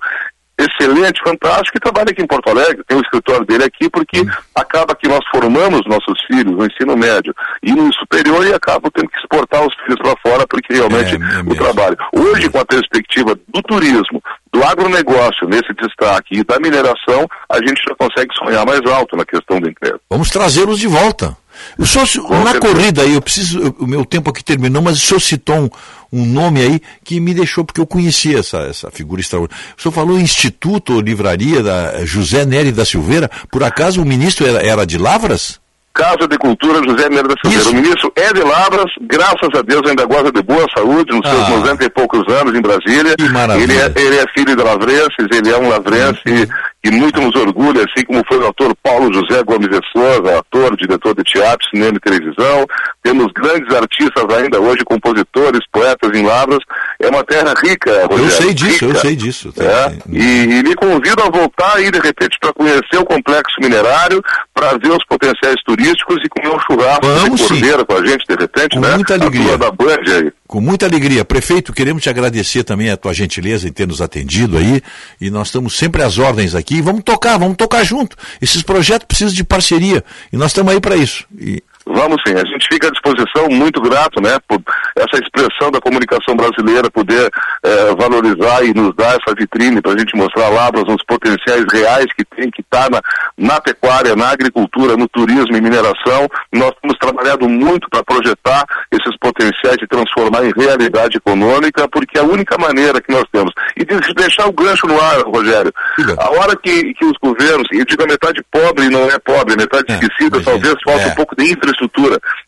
[0.58, 4.96] excelente, fantástico, que trabalha aqui em Porto Alegre, tem o escritório dele aqui, porque acaba
[4.96, 9.20] que nós formamos nossos filhos no ensino médio e no superior e acabam tendo que
[9.20, 11.98] exportar os filhos para fora, porque realmente o trabalho.
[12.14, 17.82] Hoje, com a perspectiva do turismo, do agronegócio nesse destaque e da mineração, a gente
[17.88, 20.00] já consegue sonhar mais alto na questão do emprego.
[20.10, 21.36] Vamos trazê-los de volta.
[21.78, 22.06] O senhor,
[22.44, 25.70] na corrida aí, eu preciso, o meu tempo aqui terminou, mas o senhor citou um,
[26.16, 29.66] um nome aí que me deixou, porque eu conhecia essa, essa figura extraordinária.
[29.78, 33.30] O senhor falou Instituto ou Livraria da José Nery da Silveira.
[33.52, 35.60] Por acaso o ministro era, era de Lavras?
[35.94, 37.70] Casa de Cultura José Nery da Silveira.
[37.70, 41.44] O ministro é de Lavras, graças a Deus ainda goza de boa saúde, nos seus
[41.48, 41.50] Ah.
[41.52, 43.16] 90 e poucos anos em Brasília.
[43.32, 43.64] maravilha.
[43.64, 46.50] Ele é, ele é filho de lavrenses, ele é um lavrense
[46.86, 50.78] e muito nos orgulha, assim como foi o ator Paulo José Gomes de Souza, ator,
[50.78, 52.66] diretor de teatro, cinema e televisão.
[53.02, 56.60] Temos grandes artistas ainda hoje, compositores, poetas em Lavras.
[57.00, 59.02] É uma terra rica, Eu Rogério, sei disso, eu rica.
[59.02, 59.54] sei disso.
[59.58, 64.22] É, e, e lhe convido a voltar aí, de repente, para conhecer o complexo minerário,
[64.54, 67.54] para ver os potenciais turísticos e comer um churrasco Vamos de sim.
[67.56, 68.96] cordeiro com a gente, de repente, Com né?
[68.96, 69.44] muita A alegria.
[69.44, 70.32] turma da Band aí.
[70.48, 71.26] Com muita alegria.
[71.26, 74.82] Prefeito, queremos te agradecer também a tua gentileza em ter nos atendido aí.
[75.20, 76.82] E nós estamos sempre às ordens aqui.
[76.82, 78.16] Vamos tocar, vamos tocar junto.
[78.40, 80.04] Esses projetos precisam de parceria.
[80.32, 81.26] E nós estamos aí para isso.
[81.40, 84.60] E Vamos sim, a gente fica à disposição, muito grato, né, por
[84.98, 87.30] essa expressão da comunicação brasileira poder
[87.64, 92.08] eh, valorizar e nos dar essa vitrine para a gente mostrar Lavras os potenciais reais
[92.18, 93.02] que tem, que está na,
[93.38, 96.28] na pecuária, na agricultura, no turismo e mineração.
[96.52, 102.22] Nós temos trabalhado muito para projetar esses potenciais e transformar em realidade econômica, porque é
[102.22, 103.54] a única maneira que nós temos.
[103.78, 105.72] E de deixar o gancho no ar, Rogério.
[106.18, 109.54] A hora que, que os governos, e eu digo a metade pobre não é pobre,
[109.54, 111.75] a metade esquecida, talvez falta um pouco de infraestrutura.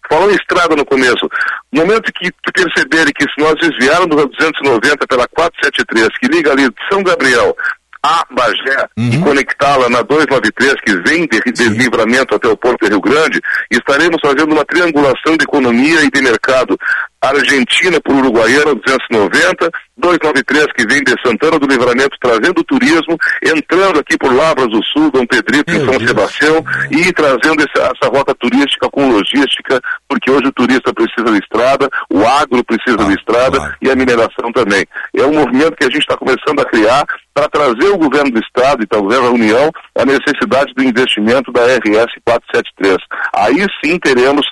[0.09, 1.29] Falou em estrada no começo.
[1.71, 6.51] No momento que, que perceberem que se nós desviarmos a 290 pela 473, que liga
[6.51, 7.55] ali de São Gabriel
[8.03, 13.01] a Bagé e conectá-la na 293, que vem de deslivramento até o Porto de Rio
[13.01, 16.77] Grande, estaremos fazendo uma triangulação de economia e de mercado.
[17.21, 24.17] Argentina por Uruguaiana 290, 293 que vem de Santana do Livramento trazendo turismo, entrando aqui
[24.17, 28.89] por Lavras do Sul, Dom Pedrito e São Sebastião e trazendo essa, essa rota turística
[28.89, 33.89] com logística, porque hoje o turista precisa de estrada, o agro precisa de estrada e
[33.89, 34.85] a mineração também.
[35.15, 38.39] É um movimento que a gente está começando a criar para trazer o governo do
[38.39, 42.97] Estado e talvez a União a necessidade do investimento da RS 473.
[43.33, 44.45] Aí sim teremos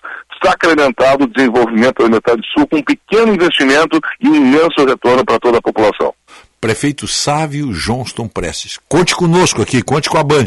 [0.44, 5.40] sacramentado o desenvolvimento da metade sul com um pequeno investimento e um imenso retorno para
[5.40, 6.14] toda a população.
[6.60, 8.80] prefeito Sávio Johnston Prestes.
[8.90, 10.46] Conte conosco aqui, conte com a Band.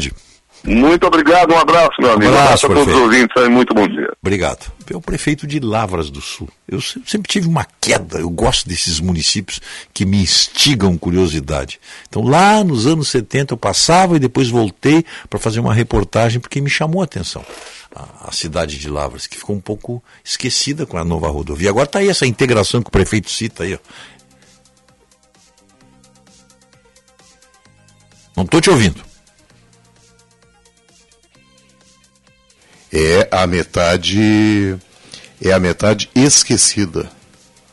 [0.65, 2.33] Muito obrigado, um abraço, meu amigo.
[2.33, 4.11] Um abraço, abraço a todos os ouvintes muito bom dia.
[4.21, 4.69] Obrigado.
[4.91, 6.49] É o prefeito de Lavras do Sul.
[6.67, 9.61] Eu se- sempre tive uma queda, eu gosto desses municípios
[9.93, 11.79] que me instigam curiosidade.
[12.09, 16.59] Então, lá nos anos 70 eu passava e depois voltei para fazer uma reportagem porque
[16.59, 17.45] me chamou a atenção.
[17.95, 21.69] A, cidade de Lavras, que ficou um pouco esquecida com a nova rodovia.
[21.69, 23.73] Agora está aí essa integração que o prefeito cita aí.
[23.73, 23.79] Ó.
[28.37, 29.03] Não estou te ouvindo.
[32.91, 34.77] É a metade
[35.41, 37.18] é a metade esquecida.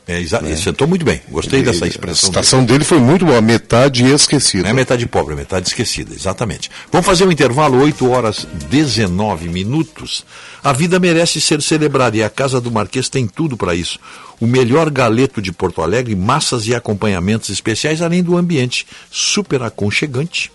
[0.09, 1.21] É, exa- sentou muito bem.
[1.29, 2.29] Gostei Ele- dessa expressão.
[2.29, 4.63] A citação dele foi muito boa, metade esquecida.
[4.63, 6.71] Não é metade pobre, é metade esquecida, exatamente.
[6.93, 10.25] Vamos fazer um intervalo, 8 horas 19 minutos.
[10.63, 13.99] A vida merece ser celebrada e a Casa do Marquês tem tudo para isso.
[14.39, 20.53] O melhor galeto de Porto Alegre, massas e acompanhamentos especiais, além do ambiente super aconchegante.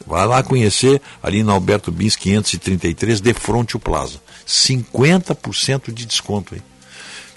[0.06, 4.20] Vai lá conhecer ali na Alberto Bins 533, de frente ao Plaza.
[4.46, 6.62] 50% de desconto aí.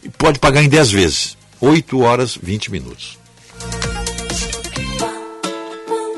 [0.03, 1.37] E pode pagar em 10 vezes.
[1.65, 3.17] 8 horas 20 minutos.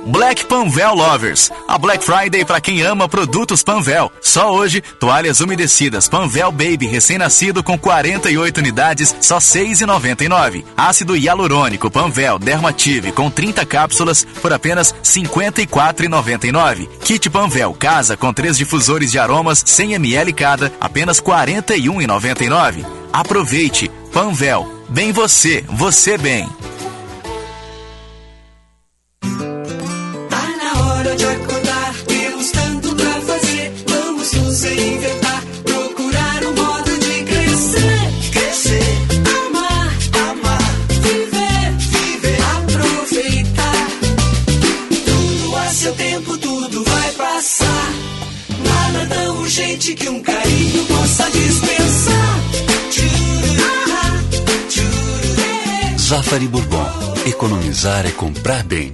[0.08, 1.50] Black Panvel Lovers.
[1.66, 4.12] A Black Friday para quem ama produtos Panvel.
[4.22, 10.66] Só hoje, toalhas umedecidas Panvel Baby recém-nascido com 48 unidades, só R$ 6,99.
[10.76, 16.90] Ácido hialurônico Panvel Dermative com 30 cápsulas por apenas R$ 54,99.
[17.06, 22.86] Kit Panvel casa com três difusores de aromas 100 ml cada, apenas R$ 41,99.
[23.14, 23.90] Aproveite.
[24.12, 24.77] Panvel.
[24.90, 26.48] Bem você, você bem.
[48.64, 52.40] Nada tão urgente que um carinho possa dispensar.
[52.90, 53.67] Tchururá, tchururê.
[56.08, 56.86] Zafari Bourbon.
[57.26, 58.94] Economizar é comprar bem.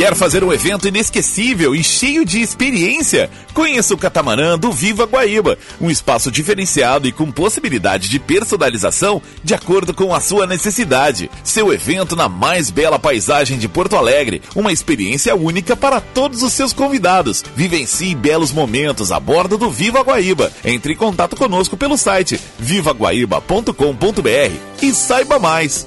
[0.00, 3.28] Quer fazer um evento inesquecível e cheio de experiência?
[3.52, 9.52] Conheça o catamarã do Viva Guaíba, um espaço diferenciado e com possibilidade de personalização de
[9.52, 11.30] acordo com a sua necessidade.
[11.44, 16.54] Seu evento na mais bela paisagem de Porto Alegre, uma experiência única para todos os
[16.54, 17.44] seus convidados.
[17.54, 20.50] Vivencie belos momentos a bordo do Viva Guaíba.
[20.64, 23.70] Entre em contato conosco pelo site vivaguaíba.com.br
[24.80, 25.86] e saiba mais.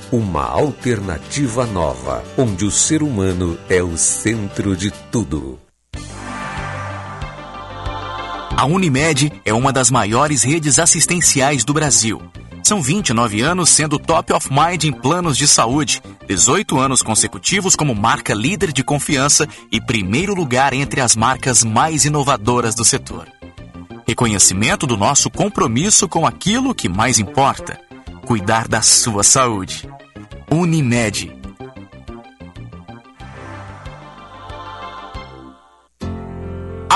[0.11, 5.57] Uma alternativa nova, onde o ser humano é o centro de tudo.
[8.57, 12.21] A Unimed é uma das maiores redes assistenciais do Brasil.
[12.61, 17.95] São 29 anos sendo top of mind em planos de saúde, 18 anos consecutivos como
[17.95, 23.29] marca líder de confiança e primeiro lugar entre as marcas mais inovadoras do setor.
[24.05, 27.79] Reconhecimento do nosso compromisso com aquilo que mais importa:
[28.25, 29.89] cuidar da sua saúde.
[30.51, 31.40] Unimed.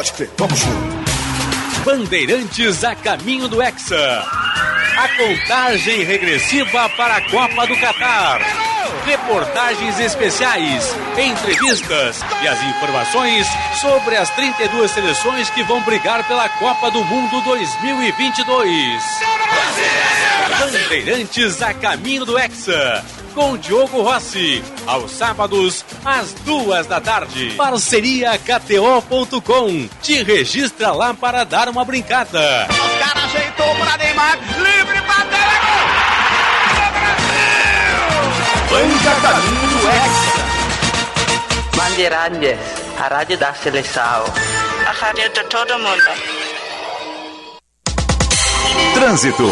[0.00, 1.84] Pode crer, vamos junto.
[1.84, 4.24] Bandeirantes a caminho do Hexa.
[4.96, 8.40] A contagem regressiva para a Copa do Catar.
[9.04, 13.46] Reportagens especiais, entrevistas e as informações
[13.78, 19.04] sobre as 32 seleções que vão brigar pela Copa do Mundo 2022.
[20.58, 23.04] Bandeirantes a caminho do Hexa.
[23.34, 27.54] Com Diogo Rossi, aos sábados, às duas da tarde.
[27.56, 29.88] Parceria KTO.com.
[30.02, 32.66] Te registra lá para dar uma brincada.
[32.68, 35.20] Os caras ajeitou para Neymar, livre para
[38.70, 40.30] Banca Caminho do Hexa.
[41.76, 42.58] Bandeirantes,
[42.98, 44.24] a rádio da seleção.
[44.86, 46.10] A rádio de todo mundo.
[48.94, 49.44] Trânsito.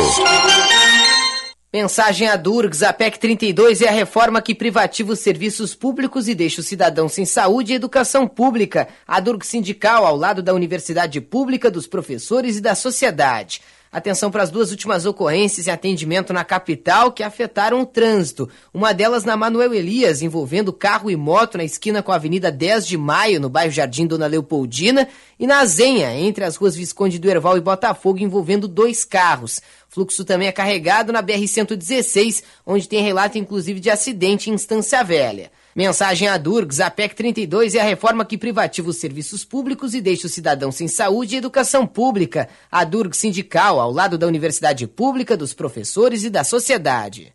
[1.71, 6.35] Mensagem a Durgs, a PEC 32 é a reforma que privativa os serviços públicos e
[6.35, 8.89] deixa o cidadão sem saúde e educação pública.
[9.07, 13.61] A Durgs Sindical, ao lado da Universidade Pública, dos professores e da sociedade.
[13.91, 18.49] Atenção para as duas últimas ocorrências em atendimento na capital que afetaram o trânsito.
[18.73, 22.87] Uma delas na Manuel Elias, envolvendo carro e moto na esquina com a Avenida 10
[22.87, 25.09] de Maio, no bairro Jardim Dona Leopoldina,
[25.39, 29.63] e na Zenha, entre as ruas Visconde do Erval e Botafogo, envolvendo dois carros.
[29.89, 35.51] Fluxo também é carregado na BR-116, onde tem relato inclusive de acidente em Instância Velha.
[35.79, 40.01] Mensagem a Durgs, a PEC 32 é a reforma que privativa os serviços públicos e
[40.01, 42.49] deixa o cidadão sem saúde e educação pública.
[42.69, 47.33] A Durgs Sindical, ao lado da Universidade Pública, dos professores e da sociedade.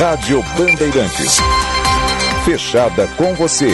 [0.00, 1.36] Rádio Bandeirantes.
[2.44, 3.70] Fechada com você.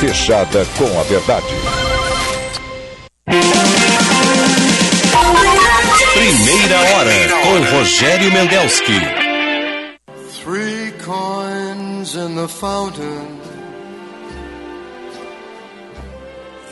[0.00, 1.54] Fechada com a verdade.
[6.12, 7.12] Primeira hora
[7.44, 9.23] com Rogério Mendelski.
[11.04, 13.38] Coins in the fountain,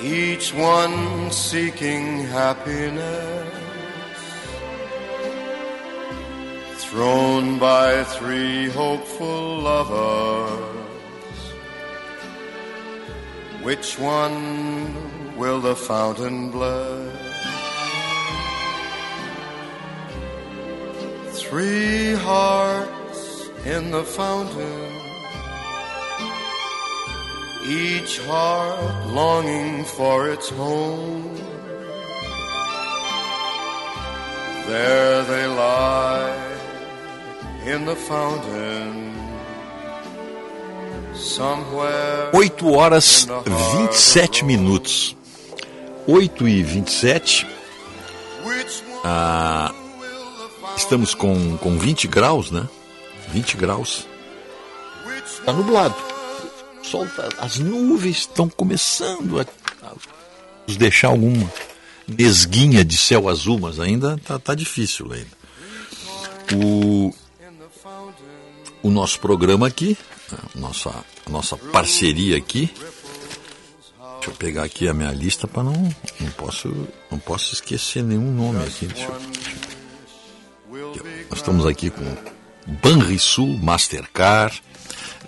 [0.00, 3.52] each one seeking happiness.
[6.78, 11.36] Thrown by three hopeful lovers,
[13.60, 17.18] which one will the fountain bless?
[21.38, 23.01] Three hearts
[23.64, 24.90] in the fountain,
[27.64, 31.36] each heart longing for its home.
[34.66, 36.56] There they lie
[37.66, 39.14] in the fountain,
[41.14, 42.30] somewhere.
[42.32, 45.16] 8 horas 27 minutos.
[46.06, 47.46] 8 e 27.
[49.04, 49.72] Ah,
[50.76, 52.68] estamos com, com 20 graus, né?
[53.32, 54.06] 20 graus.
[55.24, 55.94] Está nublado.
[56.80, 59.42] O sol tá- as nuvens estão começando a,
[59.86, 59.92] a
[60.66, 61.50] nos deixar alguma
[62.06, 65.42] nesguinha de céu azul, mas ainda tá, tá difícil ainda.
[66.54, 67.14] O,
[68.82, 69.96] o nosso programa aqui,
[70.32, 70.90] a nossa,
[71.26, 72.70] a nossa parceria aqui.
[74.16, 75.72] Deixa eu pegar aqui a minha lista para não
[76.20, 76.68] não posso
[77.10, 78.86] não posso esquecer nenhum nome aqui.
[78.86, 79.20] Deixa eu-
[81.28, 82.04] nós estamos aqui com
[82.66, 84.62] Banrisul Mastercard,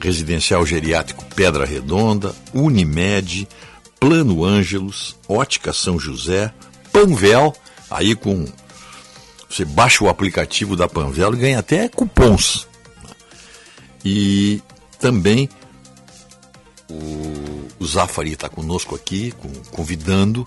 [0.00, 3.48] Residencial Geriátrico Pedra Redonda, Unimed,
[3.98, 6.52] Plano Ângelos, Ótica São José,
[6.92, 7.54] Panvel,
[7.90, 8.44] aí com
[9.48, 12.66] você baixa o aplicativo da Panvel e ganha até cupons.
[14.04, 14.60] E
[14.98, 15.48] também
[16.90, 20.44] o, o Zafari está conosco aqui, com- convidando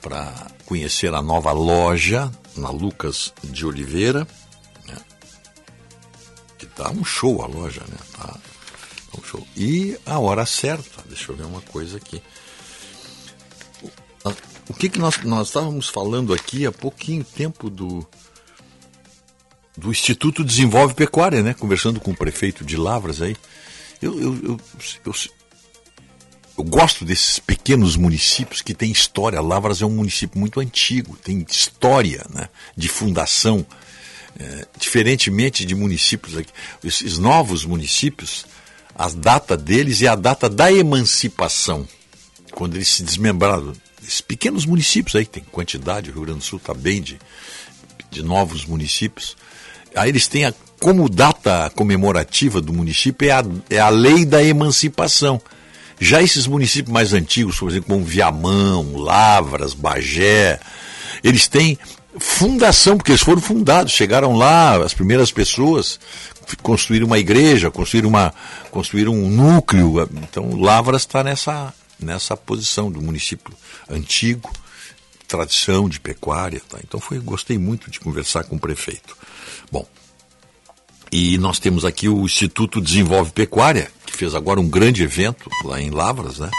[0.00, 0.32] para
[0.66, 4.26] conhecer a nova loja na Lucas de Oliveira.
[6.84, 7.96] Tá um show a loja, né?
[8.16, 8.38] Tá,
[9.18, 9.46] um show.
[9.56, 12.22] E a hora certa, deixa eu ver uma coisa aqui.
[14.24, 14.32] O-
[14.68, 18.06] O que, que nós, nós estávamos falando aqui há pouquinho tempo do,
[19.76, 21.52] do Instituto Desenvolve Pecuária, né?
[21.54, 23.36] Conversando com o prefeito de Lavras aí.
[24.00, 24.60] Eu, eu, eu,
[25.04, 25.14] eu,
[26.58, 29.40] eu gosto desses pequenos municípios que têm história.
[29.40, 32.48] Lavras é um município muito antigo, tem história né?
[32.76, 33.66] de fundação.
[34.38, 36.50] É, diferentemente de municípios aqui,
[36.82, 38.46] esses novos municípios,
[38.94, 41.86] a data deles é a data da emancipação,
[42.50, 46.58] quando eles se desmembraram esses pequenos municípios aí, tem quantidade, o Rio Grande do Sul
[46.58, 47.18] está bem de,
[48.10, 49.36] de novos municípios.
[49.94, 54.42] Aí eles têm a, como data comemorativa do município é a, é a lei da
[54.42, 55.40] emancipação.
[56.00, 60.58] Já esses municípios mais antigos, por exemplo, como Viamão, Lavras, Bagé,
[61.22, 61.78] eles têm
[62.18, 65.98] fundação, porque eles foram fundados, chegaram lá, as primeiras pessoas
[66.62, 68.34] construíram uma igreja, construíram, uma,
[68.70, 70.08] construíram um núcleo.
[70.22, 73.52] Então, Lavras está nessa, nessa posição do município
[73.88, 74.50] antigo,
[75.26, 76.60] tradição de pecuária.
[76.68, 76.78] Tá?
[76.82, 79.16] Então, foi, gostei muito de conversar com o prefeito.
[79.70, 79.86] Bom,
[81.10, 85.80] e nós temos aqui o Instituto Desenvolve Pecuária, que fez agora um grande evento lá
[85.80, 86.50] em Lavras, né?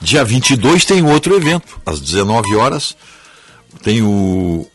[0.00, 2.96] Dia 22 tem outro evento, às 19 horas,
[3.84, 4.68] tem o,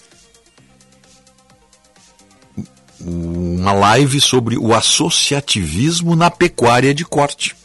[3.07, 7.55] uma live sobre o associativismo na pecuária de corte.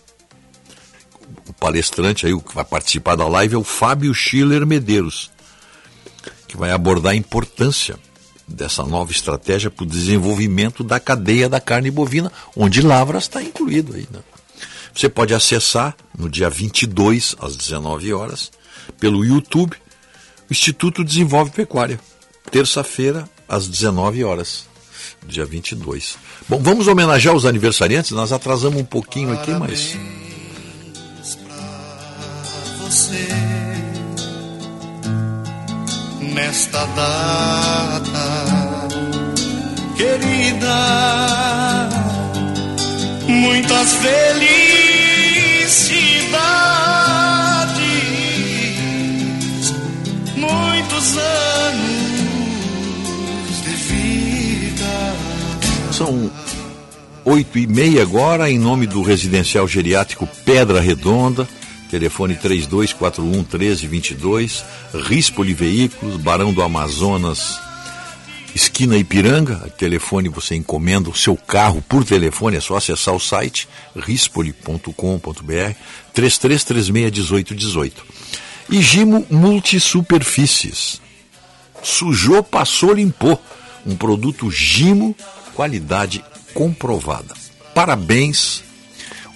[1.49, 5.31] O palestrante aí, o que vai participar da live é o Fábio Schiller Medeiros,
[6.47, 7.99] que vai abordar a importância
[8.47, 13.95] dessa nova estratégia para o desenvolvimento da cadeia da carne bovina, onde Lavras está incluído
[13.95, 14.07] aí.
[14.11, 14.21] Né?
[14.95, 18.53] Você pode acessar no dia 22, às 19 horas,
[19.01, 19.77] pelo YouTube,
[20.49, 21.99] o Instituto Desenvolve Pecuária,
[22.51, 24.72] terça-feira, às 19 horas
[25.27, 26.17] dia 22.
[26.49, 29.97] Bom, vamos homenagear os aniversariantes, nós atrasamos um pouquinho aqui, mas.
[32.81, 33.29] Você,
[36.35, 38.13] nesta data
[39.97, 41.89] querida,
[43.27, 44.83] muitas felicidades,
[50.37, 52.02] muitos anos
[56.03, 56.33] São
[57.25, 61.49] oito e meia agora, em nome do Residencial Geriátrico Pedra Redonda,
[61.89, 64.65] telefone 3241 1322,
[65.07, 67.57] Rispoli Veículos, Barão do Amazonas,
[68.53, 73.69] esquina Ipiranga, telefone você encomenda o seu carro por telefone, é só acessar o site
[73.95, 75.77] rispoli.com.br
[76.13, 77.93] 33361818.
[78.69, 81.01] E Gimo Multisuperfícies.
[81.81, 83.41] Sujou, passou, limpou.
[83.87, 85.15] Um produto Gimo
[85.55, 86.25] qualidade
[86.55, 87.35] comprovada.
[87.75, 88.63] Parabéns.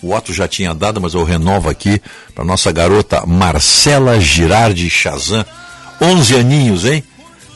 [0.03, 2.01] O Otto já tinha dado, mas eu renovo aqui
[2.35, 5.45] para nossa garota Marcela Girardi Chazan.
[6.01, 7.03] 11 aninhos, hein?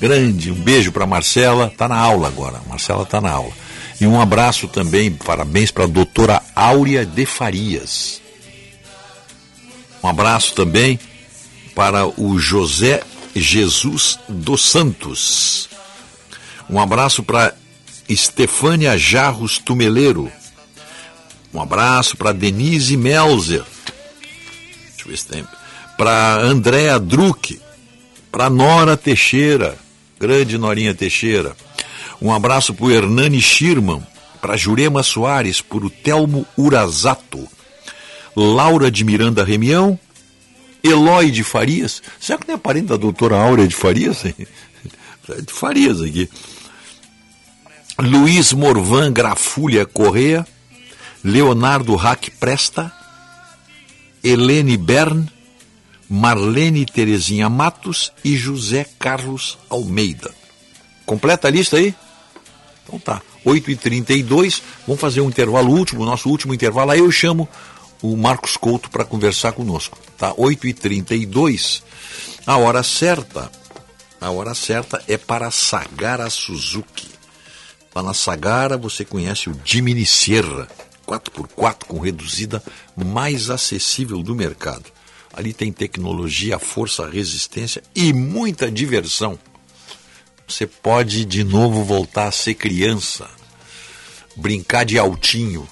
[0.01, 1.73] Grande, um beijo para Marcela.
[1.77, 2.61] Tá na aula agora.
[2.67, 3.53] Marcela tá na aula.
[4.01, 8.23] E um abraço também, parabéns para a doutora Áurea de Farias.
[10.03, 10.99] Um abraço também
[11.75, 13.03] para o José
[13.37, 15.69] Jesus dos Santos.
[16.69, 17.55] Um abraço para
[18.11, 20.31] Estefânia Jarros Tumeleiro.
[21.55, 23.63] Um abraço para Denise Melzer.
[24.89, 25.47] Deixa eu ver se tem.
[25.97, 27.61] Para Andréa Druck.
[28.33, 29.79] Para Nora Teixeira.
[30.19, 31.57] Grande Norinha Teixeira.
[32.21, 34.03] Um abraço para o Hernani Schirman.
[34.43, 35.61] Para Jurema Soares.
[35.61, 37.49] Para o Telmo Urazato.
[38.35, 39.97] Laura de Miranda Remião.
[40.83, 42.03] Eloy de Farias.
[42.19, 44.25] Será que não é parente da doutora Áurea de Farias?
[44.35, 46.29] de Farias aqui.
[48.01, 50.47] Luiz Morvan Grafulha Correa,
[51.23, 52.93] Leonardo Hack Presta,
[54.23, 55.27] Helene Bern,
[56.09, 60.31] Marlene Terezinha Matos e José Carlos Almeida.
[61.05, 61.95] Completa a lista aí?
[62.85, 63.23] Então tá.
[63.45, 66.91] 8h32, vamos fazer um intervalo último, nosso último intervalo.
[66.91, 67.49] Aí eu chamo
[68.03, 69.99] o Marcos Couto para conversar conosco.
[70.17, 70.35] Tá?
[70.35, 71.83] 8h32,
[72.47, 73.51] a hora certa.
[74.21, 77.10] A hora certa é para Sagara Suzuki.
[77.95, 80.69] Na Sagara você conhece o Jimny Sierra,
[81.07, 82.63] 4x4 com reduzida
[82.97, 84.85] mais acessível do mercado.
[85.33, 89.39] Ali tem tecnologia, força, resistência e muita diversão.
[90.49, 93.29] Você pode de novo voltar a ser criança,
[94.35, 95.69] brincar de altinho,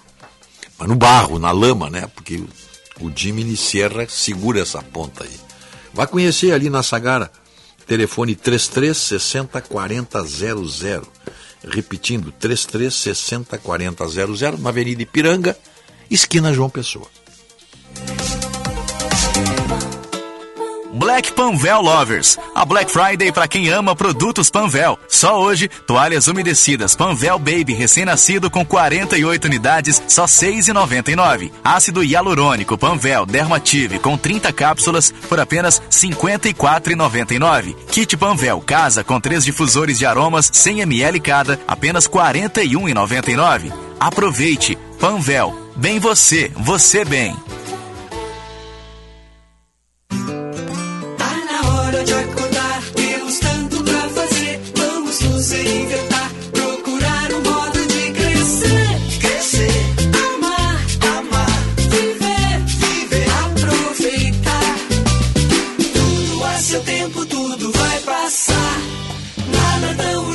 [0.79, 2.09] mas no barro, na lama, né?
[2.15, 2.43] Porque
[3.01, 5.41] o Jimny Sierra segura essa ponta aí.
[5.93, 7.33] Vai conhecer ali na Sagara,
[7.87, 11.09] telefone 33 60 40 00
[11.65, 15.57] repetindo, 33 60 40 00, na Avenida Ipiranga,
[16.11, 17.07] esquina João Pessoa.
[20.99, 22.37] Black Panvel Lovers.
[22.53, 24.99] A Black Friday para quem ama produtos Panvel.
[25.07, 31.53] Só hoje, toalhas umedecidas Panvel Baby recém-nascido com 48 unidades, só 6,99.
[31.63, 37.77] Ácido hialurônico Panvel Dermative com 30 cápsulas por apenas 54,99.
[37.93, 43.73] Kit Panvel casa com três difusores de aromas 100 ml cada, apenas 41,99.
[44.01, 44.77] Aproveite.
[44.99, 45.55] Panvel.
[45.77, 47.37] Bem você, você bem.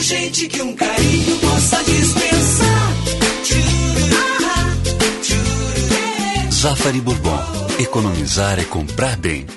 [0.04, 2.94] Urgente que um carinho possa dispensar.
[6.52, 7.40] Zafari Bourbon.
[7.80, 9.48] Economizar é comprar bem.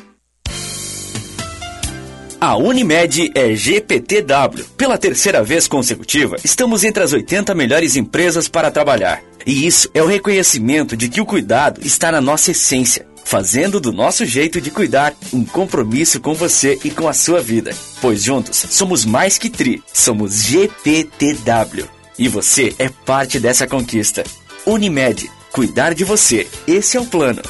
[2.41, 4.65] A Unimed é GPTW.
[4.77, 9.21] Pela terceira vez consecutiva, estamos entre as 80 melhores empresas para trabalhar.
[9.45, 13.93] E isso é o reconhecimento de que o cuidado está na nossa essência, fazendo do
[13.93, 17.75] nosso jeito de cuidar um compromisso com você e com a sua vida.
[18.01, 21.89] Pois juntos somos mais que tri, somos GPTW.
[22.17, 24.23] E você é parte dessa conquista.
[24.65, 26.47] Unimed, cuidar de você.
[26.69, 27.43] Esse é o plano.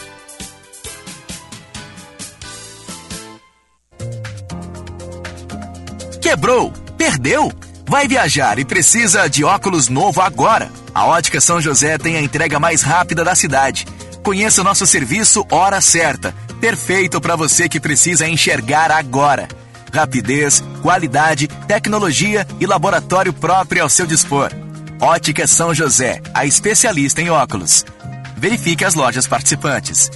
[6.22, 6.72] Quebrou?
[6.96, 7.52] Perdeu?
[7.86, 10.72] Vai viajar e precisa de óculos novo agora?
[10.94, 13.86] A Ótica São José tem a entrega mais rápida da cidade.
[14.26, 19.46] Conheça o nosso serviço Hora Certa, perfeito para você que precisa enxergar agora.
[19.94, 24.50] Rapidez, qualidade, tecnologia e laboratório próprio ao seu dispor.
[24.98, 27.84] Ótica São José, a especialista em óculos.
[28.36, 30.10] Verifique as lojas participantes.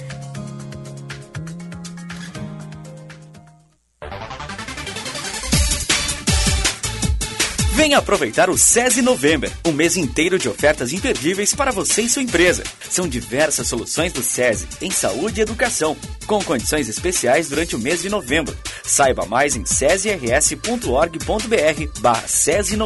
[7.81, 12.21] Venha aproveitar o SESI November, um mês inteiro de ofertas imperdíveis para você e sua
[12.21, 12.63] empresa.
[12.87, 18.03] São diversas soluções do SESI em saúde e educação, com condições especiais durante o mês
[18.03, 18.55] de novembro.
[18.83, 22.77] Saiba mais em sesirs.org.br barra SESI.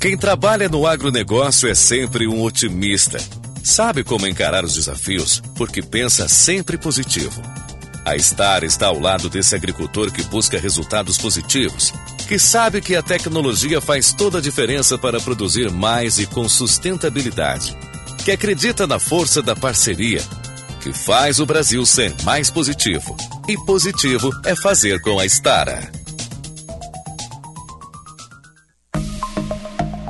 [0.00, 3.18] Quem trabalha no agronegócio é sempre um otimista.
[3.64, 7.42] Sabe como encarar os desafios, porque pensa sempre positivo.
[8.04, 11.92] A Star está ao lado desse agricultor que busca resultados positivos,
[12.28, 17.76] que sabe que a tecnologia faz toda a diferença para produzir mais e com sustentabilidade,
[18.24, 20.22] que acredita na força da parceria,
[20.80, 23.16] que faz o Brasil ser mais positivo.
[23.48, 25.97] E positivo é fazer com a Stara.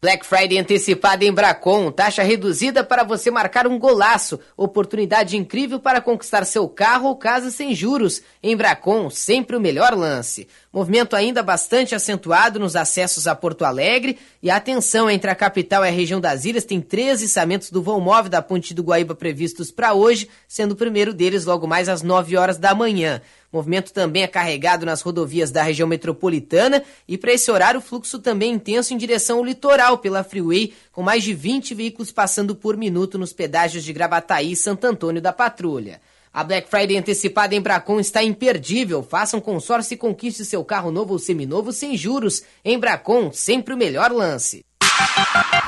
[0.00, 4.38] Black Friday antecipada em Bracon, taxa reduzida para você marcar um golaço.
[4.56, 8.22] Oportunidade incrível para conquistar seu carro ou casa sem juros.
[8.40, 10.46] Em Bracon, sempre o melhor lance.
[10.72, 15.84] Movimento ainda bastante acentuado nos acessos a Porto Alegre e a atenção entre a capital
[15.84, 19.16] e a região das ilhas tem três içamentos do vão móvel da Ponte do Guaíba
[19.16, 23.20] previstos para hoje, sendo o primeiro deles logo mais às 9 horas da manhã.
[23.52, 28.18] Movimento também é carregado nas rodovias da região metropolitana e para esse horário o fluxo
[28.18, 32.54] também é intenso em direção ao litoral pela Freeway, com mais de 20 veículos passando
[32.54, 36.00] por minuto nos pedágios de Gravataí e Santo Antônio da Patrulha.
[36.30, 39.02] A Black Friday antecipada em Bracon está imperdível.
[39.02, 42.42] Faça um consórcio e conquiste seu carro novo ou seminovo sem juros.
[42.62, 44.67] Em Bracon, sempre o melhor lance.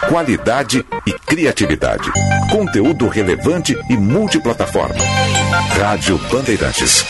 [0.08, 2.10] Qualidade e criatividade.
[2.50, 4.94] Conteúdo relevante e multiplataforma.
[5.78, 7.04] Rádio Bandeirantes.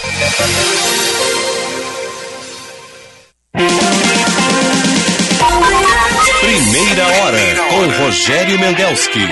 [6.41, 7.39] Primeira hora
[7.71, 9.29] com Rogério Mendelski.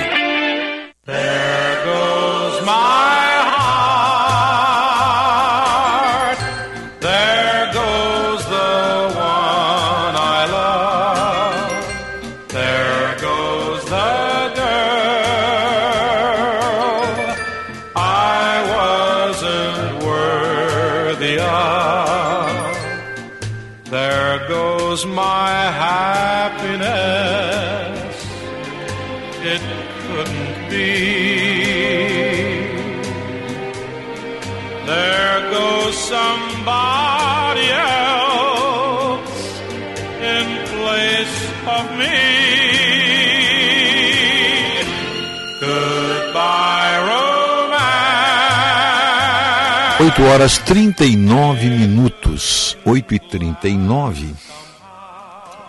[50.09, 52.78] 8 horas 39 minutos.
[52.83, 54.35] 8 e 39.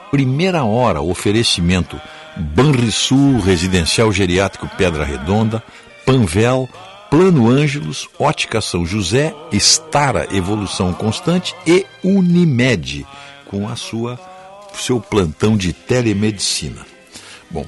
[0.09, 1.99] Primeira hora, oferecimento.
[2.37, 5.61] Banrisul, Residencial Geriátrico Pedra Redonda,
[6.05, 6.69] Panvel,
[7.09, 13.05] Plano Ângelos, Ótica São José, Estara Evolução Constante e Unimed,
[13.45, 14.17] com a sua
[14.73, 16.85] seu plantão de telemedicina.
[17.51, 17.65] Bom,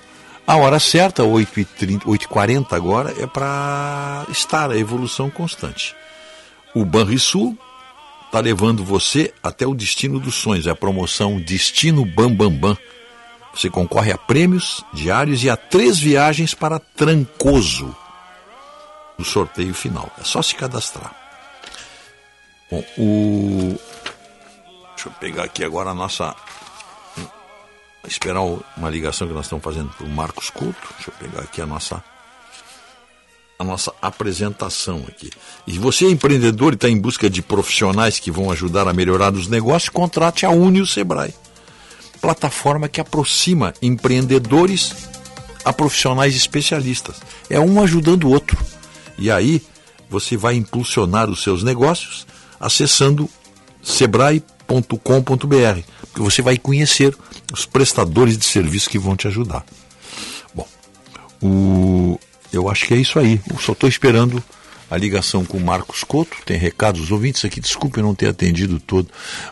[0.47, 5.99] a hora certa, 8h30, 8h40 agora, é para estar a evolução constante.
[6.73, 7.57] O Banrisul
[8.25, 12.77] está levando você até o destino dos sonhos, é a promoção Destino Bam Bam Bam.
[13.53, 17.93] Você concorre a prêmios diários e a três viagens para Trancoso
[19.17, 20.09] no sorteio final.
[20.17, 21.13] É só se cadastrar.
[22.71, 23.79] Bom, o.
[24.95, 26.33] Deixa eu pegar aqui agora a nossa.
[28.07, 30.87] Esperar uma ligação que nós estamos fazendo para o Marcos Couto.
[30.95, 32.03] Deixa eu pegar aqui a nossa
[33.61, 35.29] a nossa apresentação aqui.
[35.65, 39.33] E você é empreendedor e está em busca de profissionais que vão ajudar a melhorar
[39.33, 41.33] os negócios, contrate a Unio Sebrae.
[42.19, 44.93] Plataforma que aproxima empreendedores
[45.63, 47.17] a profissionais especialistas.
[47.49, 48.57] É um ajudando o outro.
[49.17, 49.61] E aí
[50.09, 52.25] você vai impulsionar os seus negócios
[52.59, 53.29] acessando
[53.83, 57.15] sebrae.com.br, porque você vai conhecer
[57.53, 59.65] os prestadores de serviço que vão te ajudar.
[60.53, 60.67] Bom,
[61.41, 62.19] o
[62.51, 63.39] eu acho que é isso aí.
[63.49, 64.43] Eu só estou esperando
[64.89, 66.37] a ligação com o Marcos Couto.
[66.45, 69.07] Tem recados dos ouvintes aqui, desculpe não ter atendido todo.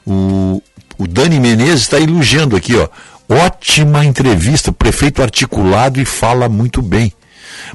[0.06, 0.62] O,
[0.98, 2.90] o Dani Menezes está elogiando aqui, ó.
[3.32, 7.14] Ótima entrevista, prefeito articulado e fala muito bem.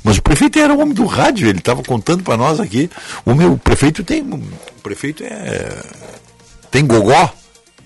[0.03, 2.91] Mas o prefeito era um homem do rádio, ele estava contando para nós aqui.
[3.25, 4.23] O meu prefeito tem.
[4.23, 5.83] O prefeito é.
[6.71, 7.33] Tem gogó,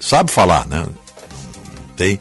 [0.00, 0.86] sabe falar, né?
[1.96, 2.18] Tem.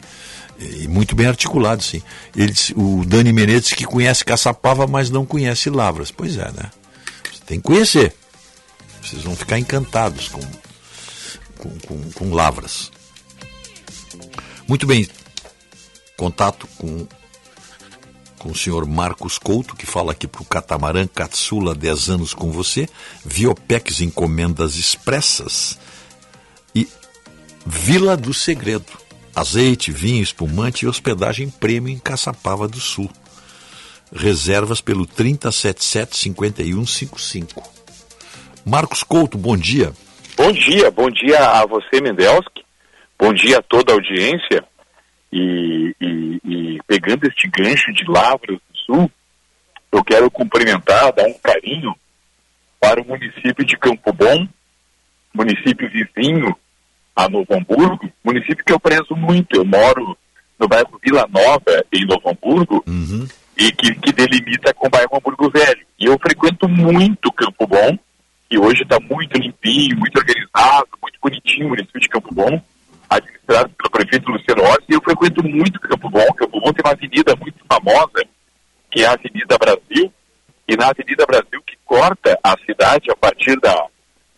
[0.58, 2.02] E muito bem articulado, sim.
[2.34, 6.10] Ele, o Dani Menezes que conhece Caçapava, mas não conhece Lavras.
[6.10, 6.70] Pois é, né?
[7.32, 8.12] Você tem que conhecer.
[9.00, 10.40] Vocês vão ficar encantados com,
[11.58, 12.90] com, com, com Lavras.
[14.66, 15.08] Muito bem.
[16.16, 17.06] Contato com,
[18.40, 22.50] com o senhor Marcos Couto, que fala aqui para o Catamarã Catsula 10 anos com
[22.50, 22.88] você.
[23.24, 25.78] Viopex Encomendas Expressas.
[26.74, 26.88] E
[27.64, 29.07] Vila do Segredo
[29.38, 33.10] azeite, vinho, espumante e hospedagem prêmio em Caçapava do Sul.
[34.12, 37.62] Reservas pelo 3077-5155.
[38.64, 39.92] Marcos Couto, bom dia.
[40.36, 42.64] Bom dia, bom dia a você, Mendelski.
[43.18, 44.64] Bom dia a toda a audiência.
[45.32, 49.10] E, e, e pegando este gancho de Lavras do Sul,
[49.92, 51.94] eu quero cumprimentar, dar um carinho
[52.80, 54.46] para o município de Campo Bom,
[55.34, 56.56] município vizinho
[57.18, 59.56] a Novo Hamburgo, município que eu prezo muito.
[59.56, 60.16] Eu moro
[60.56, 63.26] no bairro Vila Nova, em Novo Hamburgo, uhum.
[63.56, 65.84] e que, que delimita com o bairro Hamburgo Velho.
[65.98, 67.98] E eu frequento muito Campo Bom,
[68.48, 72.62] que hoje está muito limpinho, muito organizado, muito bonitinho o município de Campo Bom,
[73.10, 76.26] administrado pelo prefeito Luciano Orsi, e eu frequento muito Campo Bom.
[76.34, 78.24] Campo Bom tem uma avenida muito famosa,
[78.92, 80.12] que é a Avenida Brasil,
[80.68, 83.86] e na Avenida Brasil que corta a cidade a partir da,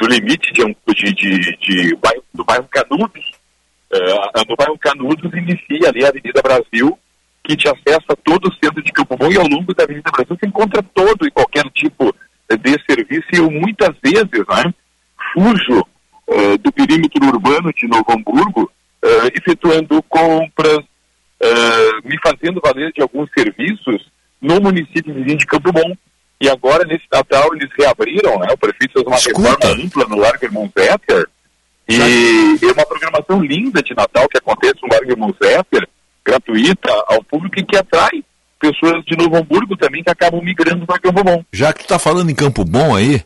[0.01, 0.65] do limite de,
[0.95, 3.33] de, de, de bairro, do bairro Canudos.
[3.93, 6.99] Uh, no bairro Canudos inicia ali a Avenida Brasil,
[7.45, 10.37] que te acessa todo o centro de Campo Bom e ao longo da Avenida Brasil
[10.41, 12.15] você encontra todo e qualquer tipo
[12.49, 14.75] de serviço e eu muitas vezes né,
[15.33, 15.87] fujo
[16.27, 18.73] uh, do perímetro urbano de Novo Hamburgo,
[19.05, 20.79] uh, efetuando compras,
[22.05, 24.11] me fazendo valer de alguns serviços
[24.43, 25.97] no município de Campo Bom.
[26.41, 28.49] E agora, nesse Natal, eles reabriram, né?
[28.53, 29.51] O prefeito fez uma Escuta.
[29.69, 31.29] reforma ampla no Largo Irmão Zéter.
[31.89, 31.95] E
[32.65, 35.89] é uma programação linda de Natal que acontece no Largo Irmão Zéter,
[36.25, 38.25] gratuita ao público e que atrai
[38.59, 41.45] pessoas de Novo Hamburgo também que acabam migrando para Campo Bom.
[41.53, 43.23] Já que tu está falando em Campo Bom aí,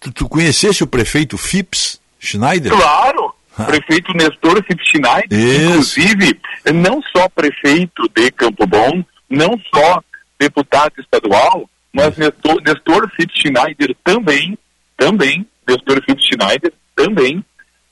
[0.00, 2.72] tu, tu conhecesse o prefeito Phipps Schneider?
[2.72, 3.34] Claro!
[3.66, 6.00] Prefeito Nestor Schneider, Isso.
[6.00, 6.40] inclusive,
[6.74, 10.02] não só prefeito de Campo Bom, não só
[10.38, 14.58] deputado estadual, mas Nestor, Nestor Phipps Schneider também,
[14.96, 17.42] também, Nestor Phipps Schneider também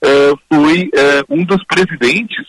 [0.02, 2.46] eh, foi eh, um dos presidentes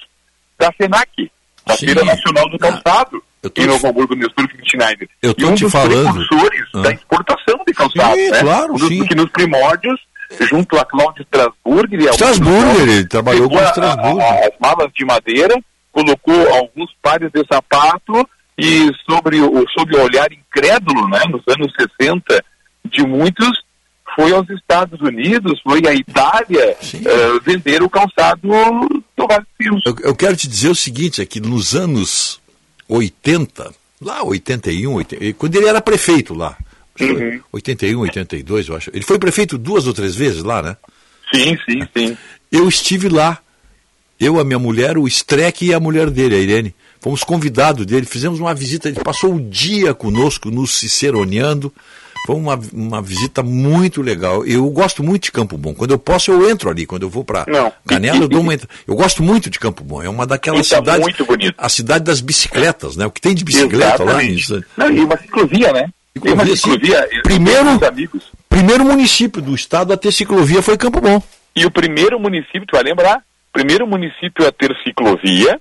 [0.60, 1.32] da FENAC,
[1.66, 1.86] da Sim.
[1.86, 5.08] Feira Nacional do Calçado, eu tô em Novo Hamburgo, Nestor Phipps Schneider.
[5.22, 6.14] Eu e tô um te dos falando.
[6.14, 6.82] precursores Ah.
[6.82, 8.40] da exportação de calçado, Sim, né?
[8.42, 9.06] claro, um dos sim.
[9.06, 10.00] que nos primórdios,
[10.50, 14.22] junto a Cláudio Strasburg, e a Strasburg, ele trabalhou com a- Strasburg.
[14.22, 15.56] a- as malas de madeira,
[15.92, 21.72] colocou alguns pares de sapato e sobre o, sobre o olhar incrédulo, né, nos anos
[22.00, 22.44] 60,
[22.86, 23.64] de muitos,
[24.16, 29.46] foi aos Estados Unidos, foi à Itália uh, vender o calçado do Vale
[29.86, 32.40] eu, eu quero te dizer o seguinte, é que nos anos
[32.88, 36.58] 80, lá 81, 80, quando ele era prefeito lá,
[37.00, 37.40] uhum.
[37.52, 38.92] 81, 82, eu acho.
[38.94, 40.78] Ele foi prefeito duas ou três vezes lá, né?
[41.34, 42.18] Sim, sim, sim.
[42.52, 43.40] Eu estive lá.
[44.20, 46.76] Eu, a minha mulher, o Streck e a mulher dele, a Irene.
[47.04, 51.70] Fomos convidados dele, fizemos uma visita, ele passou o dia conosco, nos ciceroneando.
[52.26, 54.46] Foi uma, uma visita muito legal.
[54.46, 55.74] Eu gosto muito de Campo Bom.
[55.74, 56.86] Quando eu posso, eu entro ali.
[56.86, 57.46] Quando eu vou para
[57.86, 58.74] Canela, eu dou uma entrada.
[58.88, 60.02] Eu gosto muito de Campo Bom.
[60.02, 61.02] É uma daquelas tá cidades.
[61.02, 61.56] muito bonito.
[61.58, 63.06] A cidade das bicicletas, né?
[63.06, 64.54] O que tem de bicicleta Exatamente.
[64.54, 64.62] lá.
[64.78, 65.90] Não, e uma ciclovia, né?
[66.22, 67.10] Tem uma ciclovia.
[67.22, 67.82] Primeiro,
[68.48, 71.22] primeiro município do estado a ter ciclovia foi Campo Bom.
[71.54, 73.22] E o primeiro município, tu vai lembrar?
[73.52, 75.60] Primeiro município a ter ciclovia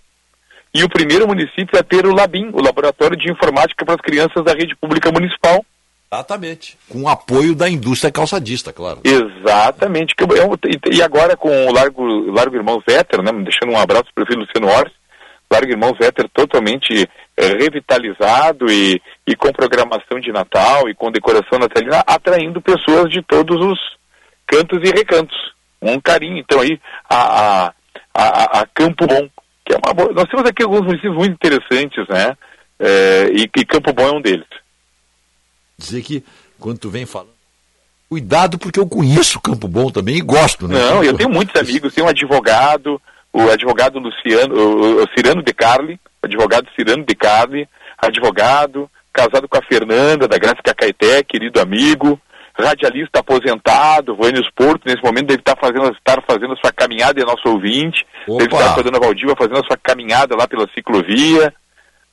[0.74, 4.44] e o primeiro município a ter o LABIM, o Laboratório de Informática para as Crianças
[4.44, 5.64] da Rede Pública Municipal.
[6.12, 6.76] Exatamente.
[6.88, 9.00] Com apoio da indústria calçadista, claro.
[9.04, 10.14] Exatamente.
[10.90, 14.40] E agora com o Largo, Largo Irmão Véter, né, deixando um abraço para o prefeito
[14.40, 14.92] Luciano Ors,
[15.50, 21.58] Largo Irmão Véter totalmente é, revitalizado e, e com programação de Natal e com decoração
[21.58, 23.78] natalina, atraindo pessoas de todos os
[24.46, 25.36] cantos e recantos.
[25.80, 26.78] Um carinho, então, aí,
[27.08, 27.72] a, a,
[28.14, 29.28] a, a Campo Bom,
[29.72, 30.12] é uma boa...
[30.12, 32.36] Nós temos aqui alguns municípios muito interessantes, né?
[32.78, 34.46] É, e, e Campo Bom é um deles.
[35.78, 36.24] Dizer que,
[36.58, 37.32] quando tu vem falando,
[38.08, 40.78] cuidado porque eu conheço Campo Bom também e gosto, né?
[40.78, 43.00] Não, eu tenho muitos amigos, tenho um advogado,
[43.32, 47.68] o advogado Luciano, o, o Cirano de Carli, advogado Cirano de Carli,
[47.98, 52.20] advogado, casado com a Fernanda, da Gráfica Caeté, querido amigo,
[52.58, 57.24] radialista aposentado, Vânios Porto, nesse momento deve estar fazendo, estar fazendo a sua caminhada, é
[57.24, 58.38] nosso ouvinte, Opa.
[58.38, 61.52] deve estar com a dona Valdiva fazendo a sua caminhada lá pela ciclovia.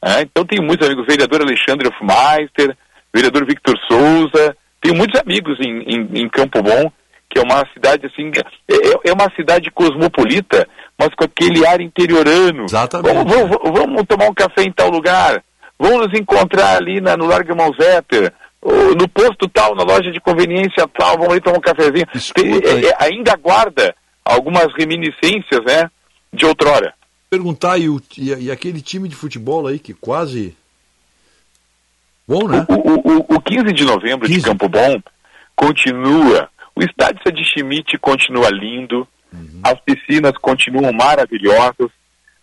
[0.03, 0.21] né?
[0.21, 2.75] então tem muitos amigos, vereador Alexandre Hofmeister,
[3.13, 6.91] vereador Victor Souza, tenho muitos amigos em, em, em Campo Bom,
[7.29, 8.31] que é uma cidade assim,
[8.67, 12.63] é, é uma cidade cosmopolita, mas com aquele ar interiorano.
[12.63, 13.13] Exatamente.
[13.13, 15.43] Vamos, vamos, vamos tomar um café em tal lugar,
[15.77, 17.57] vamos nos encontrar ali na, no Largo ou
[18.61, 22.05] no posto tal, na loja de conveniência tal, vamos ali tomar um cafezinho.
[22.33, 25.89] Tem, é, é, ainda guarda algumas reminiscências, né,
[26.33, 26.93] de outrora.
[27.29, 30.55] Perguntar, e, o, e, e aquele time de futebol aí que quase.
[32.27, 32.65] Bom, né?
[32.69, 34.39] O, o, o 15 de novembro 15.
[34.39, 35.01] de Campo Bom
[35.55, 36.49] continua.
[36.75, 39.61] O estádio Sadi Schmidt continua lindo, uhum.
[39.63, 41.89] as piscinas continuam maravilhosas,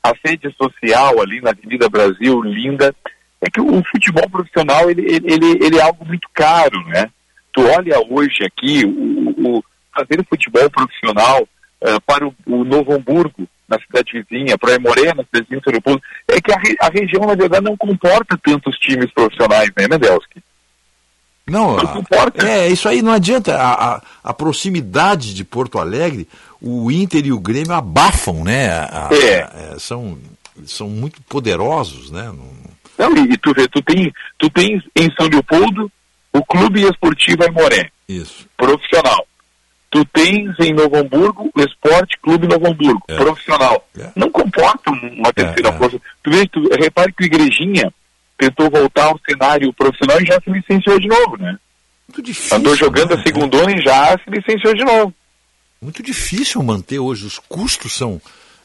[0.02, 2.94] a sede social ali na Avenida Brasil, linda.
[3.40, 7.10] É que o futebol profissional ele, ele, ele é algo muito caro, né?
[7.52, 13.48] Tu olha hoje aqui o, o fazer futebol profissional uh, para o, o, Novo Hamburgo,
[13.68, 17.26] na cidade vizinha, para a Emoré, na cidade vizinha, Leopoldo, é que a, a, região,
[17.26, 20.42] na verdade, não comporta tantos times profissionais, né, Medelski?
[21.46, 22.02] Não, a,
[22.44, 23.56] é, isso aí não adianta.
[23.56, 26.28] A, a, a, proximidade de Porto Alegre,
[26.60, 28.68] o Inter e o Grêmio abafam, né?
[28.70, 29.74] A, é.
[29.74, 29.76] é.
[29.78, 30.18] são,
[30.64, 32.24] são muito poderosos, né?
[32.24, 32.50] Não,
[32.98, 35.90] e, e tu vê, tu, tem, tu tens em São Leopoldo
[36.32, 37.90] o Clube Esportivo Aimoré.
[38.08, 38.46] Isso.
[38.56, 39.26] Profissional.
[39.90, 43.02] Tu tens em Novo Hamburgo o Esporte Clube Novo Hamburgo.
[43.08, 43.16] É.
[43.16, 43.88] Profissional.
[43.98, 44.10] É.
[44.14, 45.98] Não comporta uma terceira força.
[46.22, 47.92] Tu vê, tu, repare que o Igrejinha
[48.36, 51.58] tentou voltar ao cenário profissional e já se licenciou de novo, né?
[52.08, 52.56] Muito difícil.
[52.56, 53.20] Andou jogando né?
[53.20, 55.14] a segundona e já se licenciou de novo.
[55.80, 57.26] Muito difícil manter hoje.
[57.26, 58.20] Os custos são,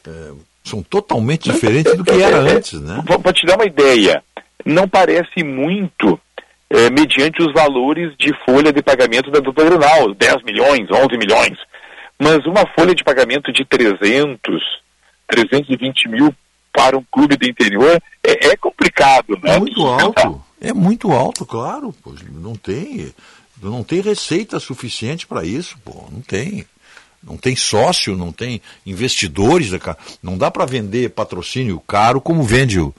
[0.06, 0.32] é,
[0.64, 3.02] são totalmente diferentes do que era antes, né?
[3.04, 4.22] Para te dar uma ideia,
[4.64, 6.18] não parece muito
[6.70, 11.58] é, mediante os valores de folha de pagamento da dupla Grenal, 10 milhões, 11 milhões.
[12.18, 14.40] Mas uma folha de pagamento de 300,
[15.26, 16.34] 320 mil
[16.72, 19.56] para um clube do interior é, é complicado, né?
[19.56, 20.44] É muito alto.
[20.60, 21.92] É muito alto, claro.
[22.02, 23.12] Pô, não tem,
[23.62, 26.06] não tem receita suficiente para isso, pô.
[26.10, 26.64] Não tem.
[27.22, 29.70] Não tem sócio, não tem investidores.
[30.22, 32.94] Não dá para vender patrocínio caro como vende o.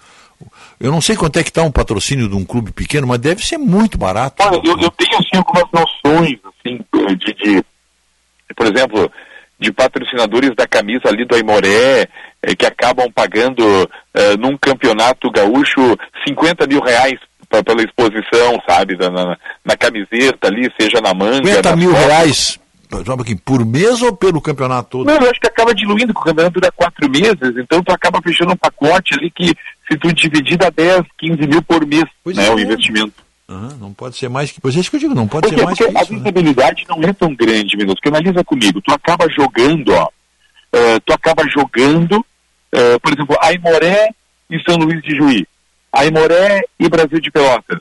[0.79, 3.45] Eu não sei quanto é que está um patrocínio de um clube pequeno, mas deve
[3.45, 4.43] ser muito barato.
[4.43, 6.79] Olha, eu, eu tenho assim algumas noções, assim,
[7.15, 7.65] de, de
[8.55, 9.09] por exemplo,
[9.59, 12.07] de patrocinadores da camisa ali do Aimoré,
[12.41, 17.19] eh, que acabam pagando eh, num campeonato gaúcho 50 mil reais
[17.49, 21.47] pra, pela exposição, sabe, na, na, na, camiseta ali, seja na manga.
[21.47, 22.05] 50 mil fotos.
[22.05, 22.62] reais
[23.43, 25.07] por mês ou pelo campeonato todo?
[25.07, 28.21] Não, eu acho que acaba diluindo, porque o campeonato dura quatro meses, então tu acaba
[28.21, 29.53] fechando um pacote ali que
[29.89, 32.53] se tu dividir dá 10, 15 mil por mês, pois né, é.
[32.53, 33.23] o investimento.
[33.47, 34.61] Uhum, não pode ser mais que.
[34.61, 36.13] Pois é isso que eu digo, não pode porque, ser mais porque que a isso.
[36.13, 36.95] visibilidade né?
[36.95, 37.97] não é tão grande, Minuto.
[37.97, 40.07] Porque analisa comigo, tu acaba jogando, ó.
[40.75, 44.09] Uh, tu acaba jogando, uh, por exemplo, Aimoré
[44.49, 45.45] e São Luís de Juí.
[45.91, 47.79] Aimoré e Brasil de Pelotas,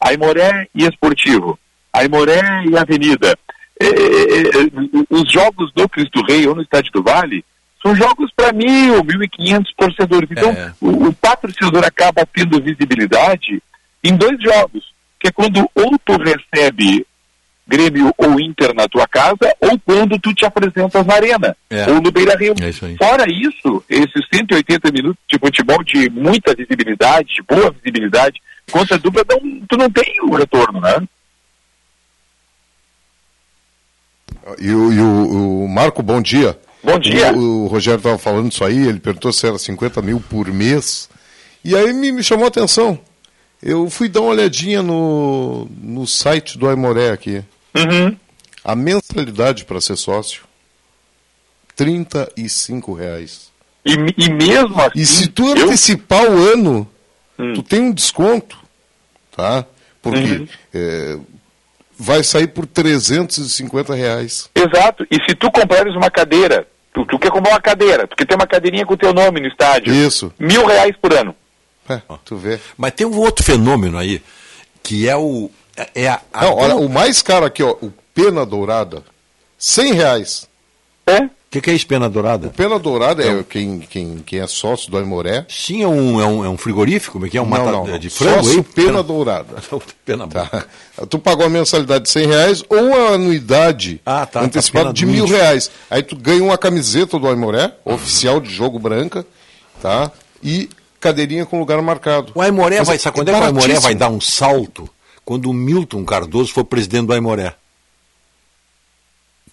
[0.00, 1.56] Aimoré e Esportivo,
[1.92, 3.38] Aimoré e Avenida.
[3.82, 7.44] É, é, é, os jogos do Cristo Rei ou no Estádio do Vale
[7.82, 10.28] são jogos para mil, mil e quinhentos torcedores.
[10.30, 10.72] Então, É.
[10.80, 13.60] o, o patrocinador acaba tendo visibilidade
[14.04, 14.84] em dois jogos,
[15.18, 17.04] que é quando ou tu recebe
[17.66, 21.88] Grêmio ou Inter na tua casa, ou quando tu te apresentas na arena, É.
[21.90, 22.54] ou no Beira Rio.
[22.60, 22.86] É isso.
[22.98, 28.98] Fora isso, esses 180 minutos de futebol de muita visibilidade, de boa visibilidade, contra a
[28.98, 30.96] dupla, não, tu não tem o retorno, né?
[34.58, 36.58] E o, e o- o Marco, bom dia.
[36.82, 37.32] Bom dia.
[37.32, 41.08] O, o Rogério estava falando isso aí, ele perguntou se era 50 mil por mês.
[41.64, 42.98] E aí me, me chamou a atenção.
[43.62, 47.42] Eu fui dar uma olhadinha no, no site do Aimoré aqui.
[47.76, 48.16] Uhum.
[48.64, 50.42] A mensalidade para ser sócio,
[51.76, 53.50] 35 reais.
[53.84, 54.90] E, e mesmo assim.
[55.00, 56.88] E se tu antecipar o ano,
[57.54, 58.58] tu tem um desconto,
[59.36, 59.64] tá?
[60.00, 61.18] Porque é,
[62.02, 64.50] vai sair por 350 reais.
[64.54, 65.06] Exato.
[65.10, 68.34] E se tu comprares uma cadeira, tu, tu quer comprar uma cadeira, tu quer ter
[68.34, 69.94] uma cadeirinha com o teu nome no estádio.
[69.94, 70.32] Isso.
[70.38, 71.34] Mil reais por ano.
[71.88, 72.58] É, tu vê.
[72.76, 74.20] Mas tem um outro fenômeno aí,
[74.82, 75.50] que é o.
[75.94, 79.02] É a, a- Não, olha, o mais caro aqui, ó, o Pena Dourada,
[79.58, 80.48] 100 reais.
[81.06, 81.28] É?
[81.52, 82.46] O que, que é isso, pena dourada?
[82.46, 85.44] O Pena Dourada é quem, quem, quem é sócio do Aimoré.
[85.50, 87.42] Sim, é um, é um, é um frigorífico, como é que é?
[87.42, 87.98] Um não, mata- não, não.
[87.98, 88.62] de frango Sócio aí?
[88.62, 89.56] Pena Dourada.
[90.02, 90.64] Pena Tá.
[91.10, 94.94] Tu pagou a mensalidade de 100 reais ou a anuidade Ah, tá, antecipada tá, pena
[94.94, 95.70] de mil reais.
[95.90, 99.22] Aí tu ganha uma camiseta do Aimoré, oficial de jogo branca,
[99.82, 100.10] tá?
[100.42, 102.32] E cadeirinha com lugar marcado.
[102.34, 104.88] O Aimoré Mas vai, sabe quando é que o Aimoré vai dar um salto?
[105.22, 107.54] Quando o Milton Cardoso for presidente do Aimoré.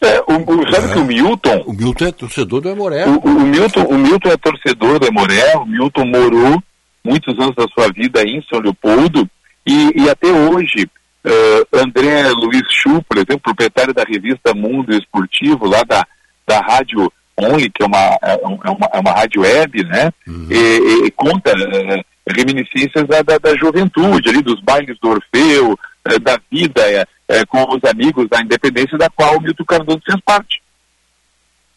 [0.01, 1.63] É, o, o- sabe que o Milton.
[1.65, 3.05] O Milton é torcedor do Aimoré.
[3.05, 6.63] O, o Milton, o Milton é torcedor do Emoré, o Milton morou
[7.03, 9.27] muitos anos da sua vida em São Leopoldo
[9.65, 10.89] e, e até hoje
[11.25, 16.05] eh, André Luiz Chu, por exemplo, proprietário da revista Mundo Esportivo, lá da,
[16.47, 18.35] da Rádio Only, que é uma, é
[18.69, 20.11] uma, é uma rádio web, né?
[20.49, 25.77] E, e conta eh, reminiscências da, da, da juventude, ali, dos bailes do Orfeu,
[26.17, 30.19] da vida eh, eh, com os amigos da independência da qual o Milton Cardoso fez
[30.25, 30.61] parte.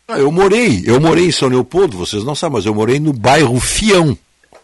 [0.09, 3.13] Ah, eu morei, eu morei em São Leopoldo, vocês não sabem, mas eu morei no
[3.13, 4.17] bairro Fião.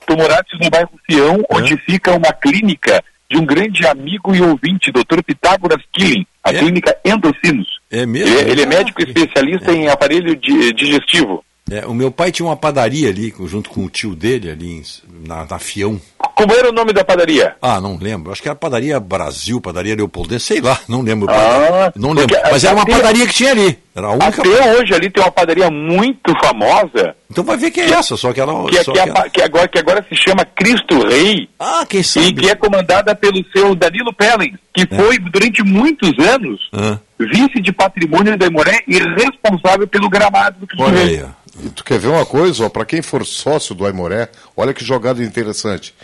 [0.06, 4.90] Tu moraste no bairro Fião, onde fica uma clínica de um grande amigo e ouvinte,
[4.90, 5.22] Dr.
[5.24, 7.68] Pitágoras Killing, a clínica Endocinos.
[7.90, 8.34] É mesmo?
[8.38, 11.44] Ele, ele é médico especialista em aparelho di- digestivo.
[11.70, 14.82] É, o meu pai tinha uma padaria ali, junto com o tio dele, ali em-
[15.26, 16.00] na, na Fião.
[16.34, 17.56] Como era o nome da padaria?
[17.60, 18.30] Ah, não lembro.
[18.32, 21.28] Acho que era padaria Brasil, padaria Leopoldense, sei lá, não lembro.
[21.30, 22.36] Ah, não lembro.
[22.50, 23.76] Mas era uma até- padaria que tinha ali.
[23.94, 24.28] Era a única.
[24.28, 27.16] Até hoje ali tem uma padaria muito famosa.
[27.28, 28.68] Então vai ver que é essa, só que ela.
[28.70, 31.48] Que, é- só que é que ela- que agora, que agora se chama Cristo Rei.
[31.58, 32.32] Ah, quem E sabe?
[32.34, 37.72] que é comandada pelo seu Danilo Pellens, que foi durante muitos anos Ah, vice de
[37.72, 41.16] patrimônio da Emoré e responsável pelo gramado do Cristo Olha Rei.
[41.18, 41.24] aí.
[41.64, 44.84] E tu quer ver uma coisa, ó, para quem for sócio do Aimoré, olha que
[44.84, 45.94] jogada interessante.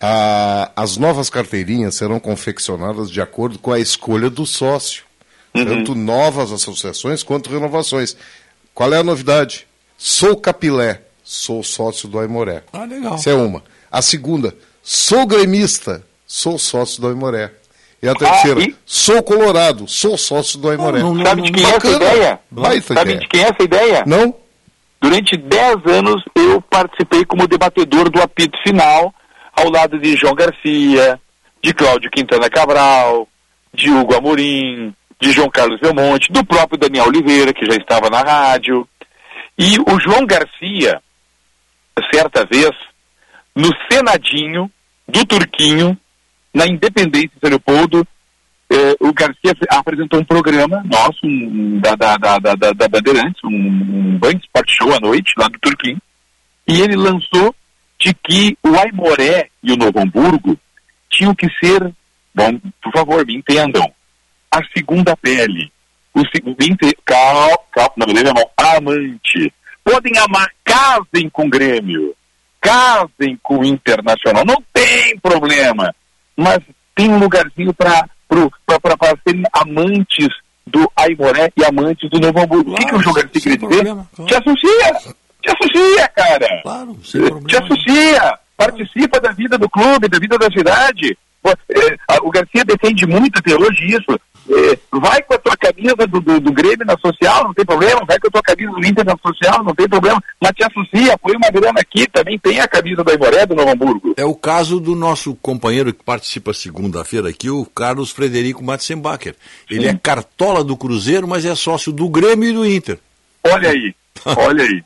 [0.00, 5.02] Ah, as novas carteirinhas serão confeccionadas de acordo com a escolha do sócio.
[5.52, 8.16] Tanto novas associações quanto renovações.
[8.74, 9.66] Qual é a novidade?
[9.96, 12.64] Sou capilé, sou sócio do Aimoré.
[12.72, 13.14] Ah, legal.
[13.14, 13.62] Essa é uma.
[13.90, 17.52] A segunda, sou gremista, sou sócio do Aimoré.
[18.02, 21.00] E a terceira, e- sou colorado, sou sócio do Aimoré.
[21.24, 22.40] Sabe de quem é essa ideia?
[22.50, 23.20] Baita Sabe ideia.
[23.20, 24.04] de quem é essa ideia?
[24.06, 24.34] Não?
[25.04, 29.14] Durante 10 anos eu participei como debatedor do apito final,
[29.54, 31.20] ao lado de João Garcia,
[31.62, 33.28] de Cláudio Quintana Cabral,
[33.74, 38.22] de Hugo Amorim, de João Carlos Belmonte, do próprio Daniel Oliveira, que já estava na
[38.22, 38.88] rádio.
[39.58, 41.02] E o João Garcia,
[42.10, 42.70] certa vez,
[43.54, 44.70] no Senadinho
[45.06, 45.98] do Turquinho,
[46.54, 48.08] na Independência de Leopoldo,
[48.74, 53.48] eh, o Garcia apresentou um programa nosso, um, da, da, da, da, da- Bandeirantes, um,
[53.48, 56.00] um Band Sport Show à noite, lá do Turquinho,
[56.66, 57.54] e ele lançou
[57.98, 60.58] de que o Aimoré e o Novo Hamburgo
[61.10, 61.92] tinham que ser,
[62.34, 63.90] bom, por favor, me entendam,
[64.50, 65.72] a segunda pele.
[66.12, 66.56] O segundo,
[67.04, 69.52] calma, calma, não me a mão, amante.
[69.82, 72.14] Podem amar, casem com o Grêmio,
[72.60, 75.94] casem com o Internacional, não tem problema.
[76.36, 76.60] Mas
[76.94, 78.08] tem um lugarzinho para
[79.26, 80.28] serem amantes
[80.66, 82.72] do Aimoré e amantes do Novo Hamburgo.
[82.72, 83.84] o que, que o João Garcia queria dizer?
[84.26, 85.14] Te associa!
[85.42, 86.62] Te associa, cara!
[86.62, 86.96] Claro,
[87.46, 88.38] Te associa!
[88.56, 91.16] Participa da vida do clube, da vida da cidade.
[92.08, 94.18] A- O Garcia defende muito até hoje isso.
[94.50, 98.04] Eh, vai com a tua camisa do, do, do Grêmio na social, não tem problema,
[98.06, 101.16] vai com a tua camisa do Inter na social, não tem problema, mas te associa,
[101.18, 104.14] põe uma grana aqui, também tem a camisa do Aimoré do Novo Hamburgo.
[104.16, 109.34] É o caso do nosso companheiro que participa segunda-feira aqui, o Carlos Frederico Matzenbacher.
[109.70, 112.98] Ele é cartola do Cruzeiro, mas é sócio do Grêmio e do Inter.
[113.44, 113.94] Olha aí,
[114.36, 114.82] olha aí.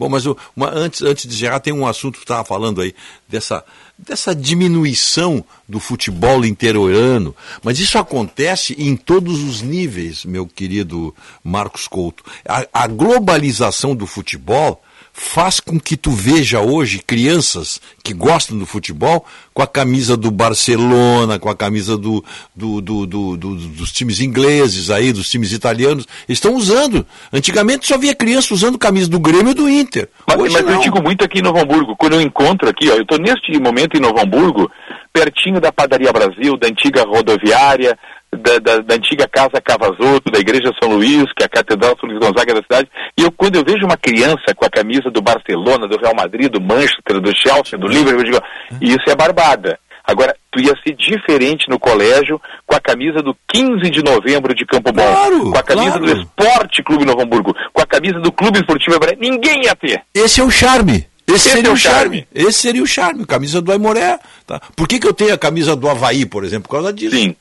[0.00, 2.94] Bom, mas uma- antes, antes de encerrar, tem um assunto que estava falando aí,
[3.28, 3.62] dessa,
[3.98, 7.36] dessa diminuição do futebol interiorano.
[7.62, 11.14] Mas isso acontece em todos os níveis, meu querido
[11.44, 12.24] Marcos Couto.
[12.48, 14.82] A, a globalização do futebol
[15.22, 20.30] faz com que tu veja hoje crianças que gostam do futebol com a camisa do
[20.30, 22.24] Barcelona, com a camisa do,
[22.56, 27.06] do- do- do- do- dos times ingleses aí, dos times italianos, estão usando.
[27.30, 30.08] Antigamente só via criança usando camisa do Grêmio e do Inter.
[30.26, 30.80] Mas, Hoje mas eu não.
[30.80, 33.98] digo muito aqui em Novo Hamburgo, quando eu encontro aqui, ó, eu estou neste momento
[33.98, 34.70] em Novo Hamburgo,
[35.12, 37.98] pertinho da Padaria Brasil, da antiga rodoviária,
[38.40, 42.08] da, da- da antiga Casa Cavazoto, da Igreja São Luís, que é a Catedral São
[42.08, 42.88] Luís Gonzaga da cidade,
[43.18, 46.50] e eu, quando eu vejo uma criança com a camisa do Barcelona, do Real Madrid,
[46.50, 48.40] do Manchester, do Chelsea, do Liverpool, eu digo,
[48.80, 49.78] isso é barbada.
[50.02, 54.64] Agora, tu ia ser diferente no colégio com a camisa do 15 de novembro de
[54.66, 56.06] Campo Bom, Claro, com a camisa claro.
[56.06, 60.02] do Esporte Clube Novo Hamburgo, com a camisa do Clube Esportivo Hebraico, ninguém ia ter.
[60.14, 61.06] Esse é o charme.
[61.28, 62.00] Esse, Esse seria é o o charme.
[62.00, 62.26] charme.
[62.34, 63.24] Esse seria o charme.
[63.24, 64.18] Camisa do Aimoré.
[64.44, 64.60] Tá?
[64.74, 66.68] Por que, que eu tenho a camisa do Havaí, por exemplo?
[66.68, 67.14] Por causa disso.
[67.14, 67.36] Sim.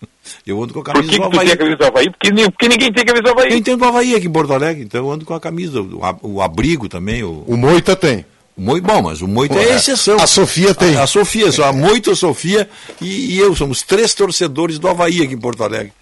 [0.46, 1.46] Eu ando com a Por camisa que, do que tu Havaí.
[1.46, 2.10] tem a camisa do Havaí?
[2.10, 3.48] Porque, porque ninguém tem a camisa do Havaí.
[3.48, 6.00] Quem tem do Havaí aqui em Porto Alegre, então eu ando com a camisa, o,
[6.22, 7.22] o abrigo também.
[7.22, 8.24] O, O Moita tem.
[8.56, 9.76] o Moi- bom, mas o Moita Pô, é é.
[9.76, 10.16] exceção.
[10.20, 10.96] A Sofia tem.
[10.96, 12.68] A, a Sofia, só a Moita, a Sofia
[13.00, 15.92] e, e eu somos três torcedores do Havaí aqui em Porto Alegre.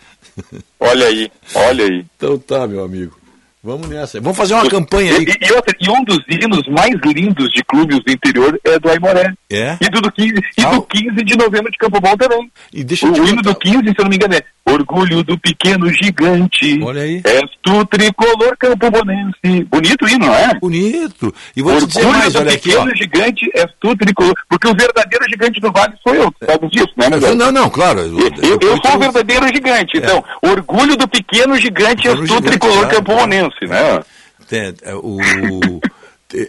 [0.80, 2.04] Olha aí, olha aí.
[2.16, 3.16] Então tá, meu amigo.
[3.64, 4.20] Vamos nessa.
[4.20, 5.24] Vamos fazer uma campanha aí.
[5.24, 9.32] e- e e um dos hinos mais lindos de clubes do interior é do Aimoré.
[9.50, 9.76] É?
[9.80, 12.50] E do, do 15, e do 15 de novembro de Campo Bom também.
[12.72, 15.38] E deixa o eu hino do 15, se eu não me engano, é Orgulho do
[15.38, 16.80] pequeno gigante.
[16.82, 17.20] Olha aí.
[17.24, 19.64] És tu tricolor campobonense.
[19.70, 20.54] Bonito o hino, não é?
[20.58, 21.34] Bonito.
[21.54, 22.80] E vou te dizer Orgulho mais, do olha aqui, ó.
[22.84, 24.34] pequeno gigante, és tu tricolor.
[24.48, 26.32] Porque o verdadeiro gigante do vale sou eu.
[26.46, 28.00] Sabe disso, né, meu Não, não, não, claro.
[28.00, 29.98] Eu, Eu, eu sou o verdadeiro gigante.
[29.98, 34.74] Então, orgulho do pequeno gigante, és Pequeno tu gigante, tricolor claro, campobonense, né?
[34.82, 35.18] É, o,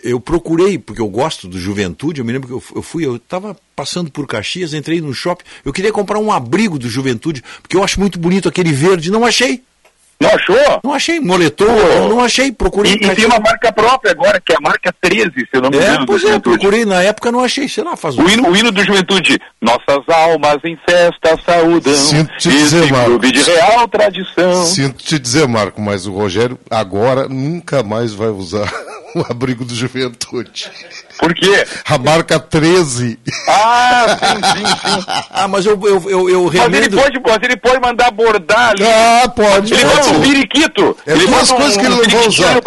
[0.03, 3.55] eu procurei, porque eu gosto do Juventude, eu me lembro que eu fui, eu estava
[3.75, 7.83] passando por Caxias, entrei no shopping, eu queria comprar um abrigo do Juventude, porque eu
[7.83, 9.63] acho muito bonito aquele verde, não achei.
[10.19, 10.79] Não achou?
[10.83, 12.93] Não achei, moletom, eu não achei, procurei.
[12.93, 15.69] E, e tem uma marca própria agora, que é a marca 13, se eu não
[15.69, 15.99] me É, engano.
[15.99, 18.55] do pois é, procurei na época, não achei, sei lá, faz um O hino, o
[18.55, 23.05] hino do Juventude, nossas almas em festa saúdam, Sinto te dizer, Marcos.
[23.09, 24.65] clube de real tradição.
[24.65, 28.71] Sinto te dizer, Marco, mas o Rogério agora nunca mais vai usar
[29.15, 30.71] o abrigo do Juventude.
[31.19, 31.65] Por quê?
[31.85, 33.19] A marca 13.
[33.47, 35.05] Ah, sim, sim, sim.
[35.31, 36.97] Ah, mas eu, eu, eu, eu Mas ele, remendo...
[36.97, 38.83] pode, mas ele pode mandar bordar ali.
[38.83, 39.73] Ah, pode.
[39.73, 39.95] Ele pode.
[39.95, 40.97] manda um periquito.
[41.05, 42.61] É ele duas coisas um, que ele um não vai usar.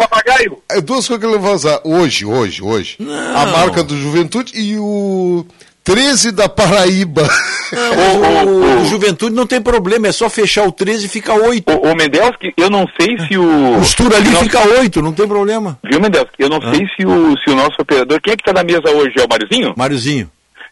[0.69, 2.97] É duas coisas que ele vai usar hoje, hoje, hoje.
[3.35, 5.45] A marca do Juventude e o
[5.89, 7.27] 13 da Paraíba.
[7.71, 11.71] Não, o, o Juventude não tem problema, é só fechar o 13 e fica 8.
[11.71, 13.75] O, o Mendelski, eu não sei se o...
[13.79, 15.79] Costura ali Não- fica 8, não tem problema.
[15.83, 16.35] Viu, Mendelski?
[16.37, 18.19] Eu não sei se o, se o nosso operador...
[18.21, 19.13] Quem é que tá na mesa hoje?
[19.17, 19.73] É o Mariozinho?
[19.75, 20.29] Máriozinho.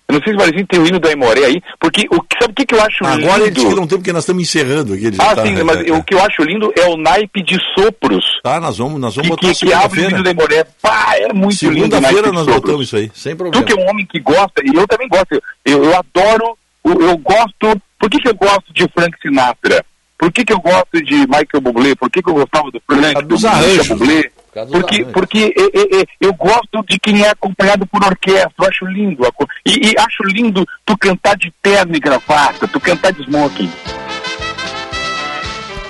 [0.10, 2.52] Eu não sei se o Mariozinho tem o hino da Imoré aí, porque o, sabe
[2.52, 3.56] o que, que eu acho Agora ele lindo?
[3.60, 5.06] diz que não tem porque nós estamos encerrando aqui.
[5.08, 7.58] ele Ah, tá- sim, mas é, o que eu acho lindo é o naipe de
[7.78, 8.24] sopros.
[8.42, 10.66] Tá, nós vamos, nós vamos Que, botar que, que abre o hino da Imoré.
[10.82, 13.66] Pá, é muito lindo o naipe Segunda-feira nós botamos isso aí, sem Tu problema.
[13.66, 17.18] que é um homem que gosta, e eu também gosto, eu, eu adoro, eu, eu
[17.18, 19.84] gosto, por que, que eu gosto de Frank Sinatra?
[20.18, 21.96] Por que, que eu gosto de Michael Bublé?
[21.96, 23.88] Por que, que eu gostava do Frank, dos do arranjos.
[23.90, 24.32] Bublé?
[24.58, 25.14] Causa Porque, arranjos.
[25.14, 29.24] porque e- e- e- eu gosto de quem é acompanhado por orquestra, eu acho lindo.
[29.64, 33.72] E, e acho lindo tu cantar de terno e gravata, tu cantar de smoking.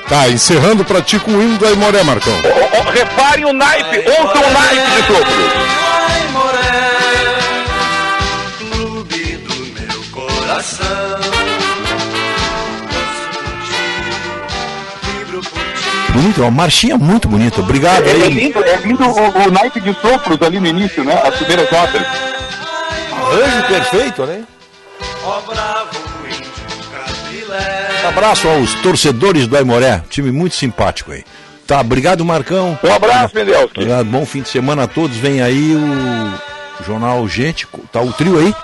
[0.10, 2.34] Tá, encerrando pra ti com o hino da Imoré, Marcão.
[2.34, 5.78] Ó, ó, reparem o naipe, ouçam o naipe de sopros.
[16.18, 17.62] Bonito, uma marchinha muito bonita.
[17.62, 18.30] Obrigado É, é aí.
[18.34, 21.14] lindo, é lindo o, o naipe de sopros ali no início, né?
[21.24, 22.02] As primeiras notas.
[23.12, 24.44] Arranjo perfeito, né?
[28.04, 31.24] Um abraço aos torcedores do Aimoré, time muito simpático aí.
[31.68, 32.80] Tá, obrigado Marcão.
[32.84, 33.72] Um abraço, Mendelski.
[33.80, 35.18] Obrigado, bom fim de semana a todos.
[35.18, 38.56] Vem aí o Jornal Gente, tá o trio aí.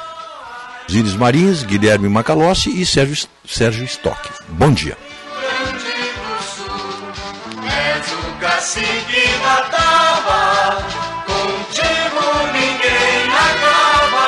[0.91, 4.17] Zíris Marins, Guilherme Macalossi e Sérgio, Sérgio Stock.
[4.49, 4.98] Bom dia.
[8.64, 10.77] És o cacique da tava,
[11.25, 14.27] contigo ninguém acaba.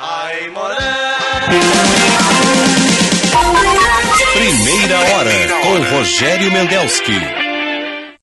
[0.00, 0.94] Ai, Moré.
[5.90, 7.43] Rogério Mendelski.